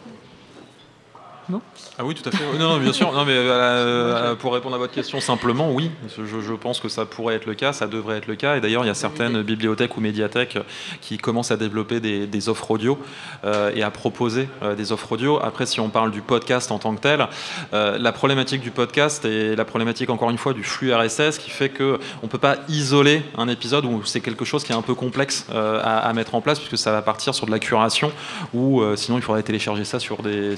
Non 1.49 1.61
ah 1.99 2.05
oui, 2.05 2.14
tout 2.14 2.28
à 2.28 2.32
fait. 2.32 2.45
Non, 2.59 2.70
non 2.70 2.78
bien 2.78 2.93
sûr. 2.93 3.12
Non, 3.12 3.24
mais 3.24 3.34
euh, 3.34 4.34
pour 4.34 4.55
répondre 4.55 4.74
à 4.74 4.78
votre 4.78 4.93
question 4.93 5.20
simplement, 5.20 5.70
oui. 5.72 5.90
Je, 6.16 6.40
je, 6.40 6.53
pense 6.55 6.80
que 6.80 6.88
ça 6.88 7.05
pourrait 7.05 7.34
être 7.34 7.47
le 7.47 7.55
cas, 7.55 7.72
ça 7.72 7.86
devrait 7.86 8.18
être 8.18 8.26
le 8.26 8.36
cas. 8.36 8.57
Et 8.57 8.61
d'ailleurs, 8.61 8.84
il 8.84 8.88
y 8.88 8.90
a 8.90 8.95
certaines 8.95 9.43
bibliothèques 9.43 9.97
ou 9.97 10.01
médiathèques 10.01 10.59
qui 11.01 11.18
commencent 11.18 11.51
à 11.51 11.57
développer 11.57 12.01
des, 12.01 12.26
des 12.26 12.49
offres 12.49 12.70
audio 12.70 12.99
euh, 13.45 13.72
et 13.74 13.82
à 13.82 13.90
proposer 13.90 14.49
euh, 14.62 14.74
des 14.74 14.93
offres 14.93 15.12
audio. 15.12 15.38
Après, 15.43 15.66
si 15.66 15.80
on 15.80 15.88
parle 15.88 16.11
du 16.11 16.22
podcast 16.22 16.70
en 16.70 16.78
tant 16.78 16.95
que 16.95 17.01
tel, 17.01 17.26
euh, 17.72 17.99
la 17.99 18.12
problématique 18.12 18.61
du 18.61 18.70
podcast 18.70 19.24
et 19.24 19.57
la 19.57 19.64
problématique, 19.64 20.11
encore 20.11 20.30
une 20.30 20.38
fois, 20.38 20.53
du 20.53 20.64
flux 20.64 20.93
RSS 20.93 21.38
qui 21.38 21.51
fait 21.51 21.68
qu'on 21.70 21.99
ne 22.22 22.28
peut 22.28 22.38
pas 22.38 22.57
isoler 22.68 23.22
un 23.36 23.49
épisode 23.49 23.84
où 23.84 24.05
c'est 24.05 24.20
quelque 24.20 24.45
chose 24.45 24.64
qui 24.64 24.72
est 24.72 24.74
un 24.74 24.82
peu 24.82 24.95
complexe 24.95 25.47
euh, 25.53 25.80
à, 25.82 25.99
à, 25.99 26.12
mettre 26.12 26.34
en 26.34 26.40
place 26.40 26.59
puisque 26.59 26.78
ça 26.78 26.93
va 26.93 27.03
partir 27.03 27.34
sur 27.34 27.47
de 27.47 27.51
la 27.51 27.59
curation 27.59 28.12
ou 28.53 28.80
euh, 28.80 28.97
sinon 28.97 29.18
il 29.18 29.22
faudrait 29.22 29.43
télécharger 29.43 29.84
ça 29.84 30.01
sur 30.01 30.22
des. 30.22 30.57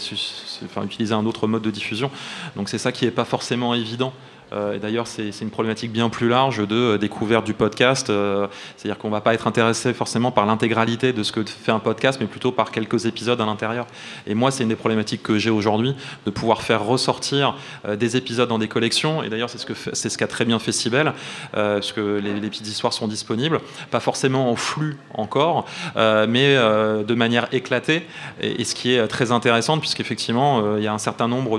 Enfin, 0.75 0.87
utiliser 0.87 1.15
un 1.15 1.27
autre 1.27 1.47
mode 1.47 1.63
de 1.63 1.71
diffusion. 1.71 2.11
Donc 2.57 2.69
c'est 2.69 2.79
ça 2.79 2.93
qui 2.93 3.05
n'est 3.05 3.11
pas 3.11 3.25
forcément 3.25 3.75
évident. 3.75 4.13
Euh, 4.55 4.75
et 4.75 4.79
d'ailleurs, 4.79 5.07
c'est 5.07 5.31
une 5.41 5.51
problématique 5.51 5.93
bien 5.93 6.09
plus 6.09 6.29
large 6.29 6.67
de 6.67 6.75
euh, 6.75 6.99
découverte 6.99 7.45
du 7.45 7.55
podcast. 7.55 8.11
Euh, 8.11 8.47
C'est-à-dire 8.77 8.99
qu'on 8.99 9.09
ne 9.09 9.13
va 9.13 9.21
pas 9.21 9.35
être 9.35 9.47
intéressé 9.47 9.93
forcément 9.93 10.31
par 10.31 10.47
l'intégralité 10.47 11.13
de 11.13 11.23
ce 11.23 11.33
que 11.33 11.43
fait 11.45 11.73
un 11.73 11.79
podcast, 11.79 12.19
mais 12.21 12.27
plutôt 12.27 12.53
par 12.53 12.71
quelques 12.71 13.07
épisodes 13.07 13.41
à 13.41 13.47
l'intérieur. 13.47 13.87
Et 14.27 14.35
moi, 14.35 14.51
c'est 14.51 14.63
une 14.63 14.69
des 14.69 14.77
problématiques 14.77 15.23
que 15.23 15.39
j'ai 15.39 15.51
aujourd'hui, 15.51 15.95
de 16.27 16.31
pouvoir 16.31 16.63
faire 16.63 16.85
ressortir 16.85 17.57
des 17.89 18.17
épisodes 18.17 18.49
dans 18.49 18.59
des 18.59 18.69
collections. 18.69 19.23
Et 19.23 19.29
d'ailleurs, 19.29 19.51
c'est 19.51 20.09
ce 20.09 20.19
qu'a 20.19 20.27
très 20.27 20.45
bien 20.45 20.59
fait 20.59 20.73
euh, 20.85 21.75
parce 21.75 21.93
que 21.93 22.21
les, 22.23 22.49
petites 22.49 22.67
histoires 22.67 22.93
sont 22.93 23.09
disponibles, 23.09 23.61
pas 23.91 24.01
forcément 24.01 24.51
en 24.51 24.57
flux 24.57 24.97
encore, 25.15 25.67
mais 25.97 26.55
de 26.57 27.15
manière 27.15 27.49
éclatée. 27.53 28.07
Et, 28.41 28.65
ce 28.65 28.75
qui 28.75 28.95
est 28.95 29.07
très 29.09 29.31
intéressant, 29.31 29.79
puisqu'effectivement, 29.79 30.77
il 30.77 30.83
y 30.83 30.87
a 30.87 30.93
un 30.93 30.99
certain 30.99 31.29
nombre 31.29 31.59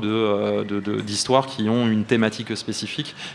d'histoires 1.01 1.45
qui 1.45 1.69
ont 1.69 1.87
une 1.87 2.03
thématique 2.03 2.55
spécifique 2.55 2.84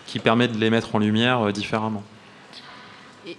qui 0.06 0.18
permet 0.18 0.48
de 0.48 0.58
les 0.58 0.70
mettre 0.70 0.94
en 0.94 0.98
lumière 0.98 1.40
euh, 1.40 1.52
différemment. 1.52 2.02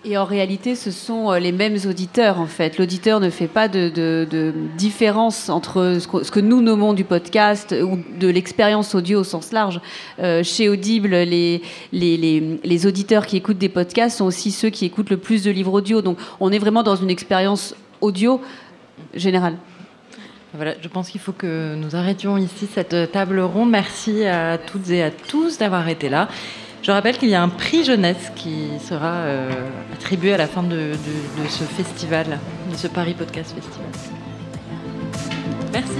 Et, 0.05 0.15
en 0.17 0.25
réalité, 0.25 0.75
ce 0.75 0.91
sont 0.91 1.31
euh, 1.31 1.39
les 1.39 1.51
mêmes 1.51 1.77
auditeurs, 1.87 2.39
en 2.39 2.45
fait. 2.45 2.77
L'auditeur 2.77 3.19
ne 3.19 3.29
fait 3.29 3.47
pas 3.47 3.67
de, 3.67 4.53
différence 4.77 5.49
entre 5.49 5.97
ce 5.99 6.07
que, 6.07 6.23
ce 6.23 6.31
que, 6.31 6.39
nous 6.39 6.61
nommons 6.61 6.93
du 6.93 7.03
podcast 7.03 7.75
ou 7.83 7.97
de 8.19 8.27
l'expérience 8.27 8.93
audio 8.93 9.21
au 9.21 9.23
sens 9.23 9.51
large. 9.51 9.81
Euh, 10.19 10.43
chez 10.43 10.69
Audible, 10.69 11.09
les, 11.09 11.61
les, 11.91 12.17
les, 12.17 12.59
les, 12.63 12.85
auditeurs 12.85 13.25
qui 13.25 13.37
écoutent 13.37 13.57
des 13.57 13.69
podcasts 13.69 14.19
sont 14.19 14.25
aussi 14.25 14.51
ceux 14.51 14.69
qui 14.69 14.85
écoutent 14.85 15.09
le 15.09 15.17
plus 15.17 15.43
de 15.43 15.51
livres 15.51 15.73
audio. 15.73 16.01
Donc, 16.01 16.17
on 16.39 16.51
est 16.51 16.59
vraiment 16.59 16.83
dans 16.83 16.95
une 16.95 17.09
expérience 17.09 17.75
audio 18.01 18.39
générale. 19.15 19.57
Voilà, 20.53 20.73
je 20.81 20.87
pense 20.89 21.09
qu'il 21.09 21.21
faut 21.21 21.31
que 21.31 21.75
nous 21.75 21.95
arrêtions 21.95 22.37
ici 22.37 22.67
cette 22.73 23.11
table 23.11 23.39
ronde. 23.39 23.69
Merci 23.69 24.25
à 24.25 24.57
toutes 24.57 24.89
et 24.89 25.01
à 25.01 25.11
tous 25.11 25.57
d'avoir 25.57 25.87
été 25.87 26.09
là. 26.09 26.27
Je 26.83 26.91
rappelle 26.91 27.17
qu'il 27.17 27.29
y 27.29 27.35
a 27.35 27.41
un 27.41 27.49
prix 27.49 27.83
jeunesse 27.83 28.31
qui 28.35 28.67
sera 28.79 29.13
euh, 29.13 29.49
attribué 29.93 30.33
à 30.33 30.37
la 30.37 30.47
fin 30.47 30.63
de, 30.63 30.93
ce 31.47 31.63
festival, 31.63 32.39
de 32.71 32.75
ce 32.75 32.87
Paris 32.87 33.13
Podcast 33.13 33.53
Festival. 33.53 33.87
Merci. 35.71 35.91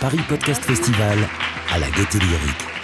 Paris 0.00 0.20
Podcast 0.28 0.62
Festival 0.64 1.18
à 1.72 1.78
la 1.78 1.86
Gaîté 1.90 2.18
Lyrique. 2.18 2.75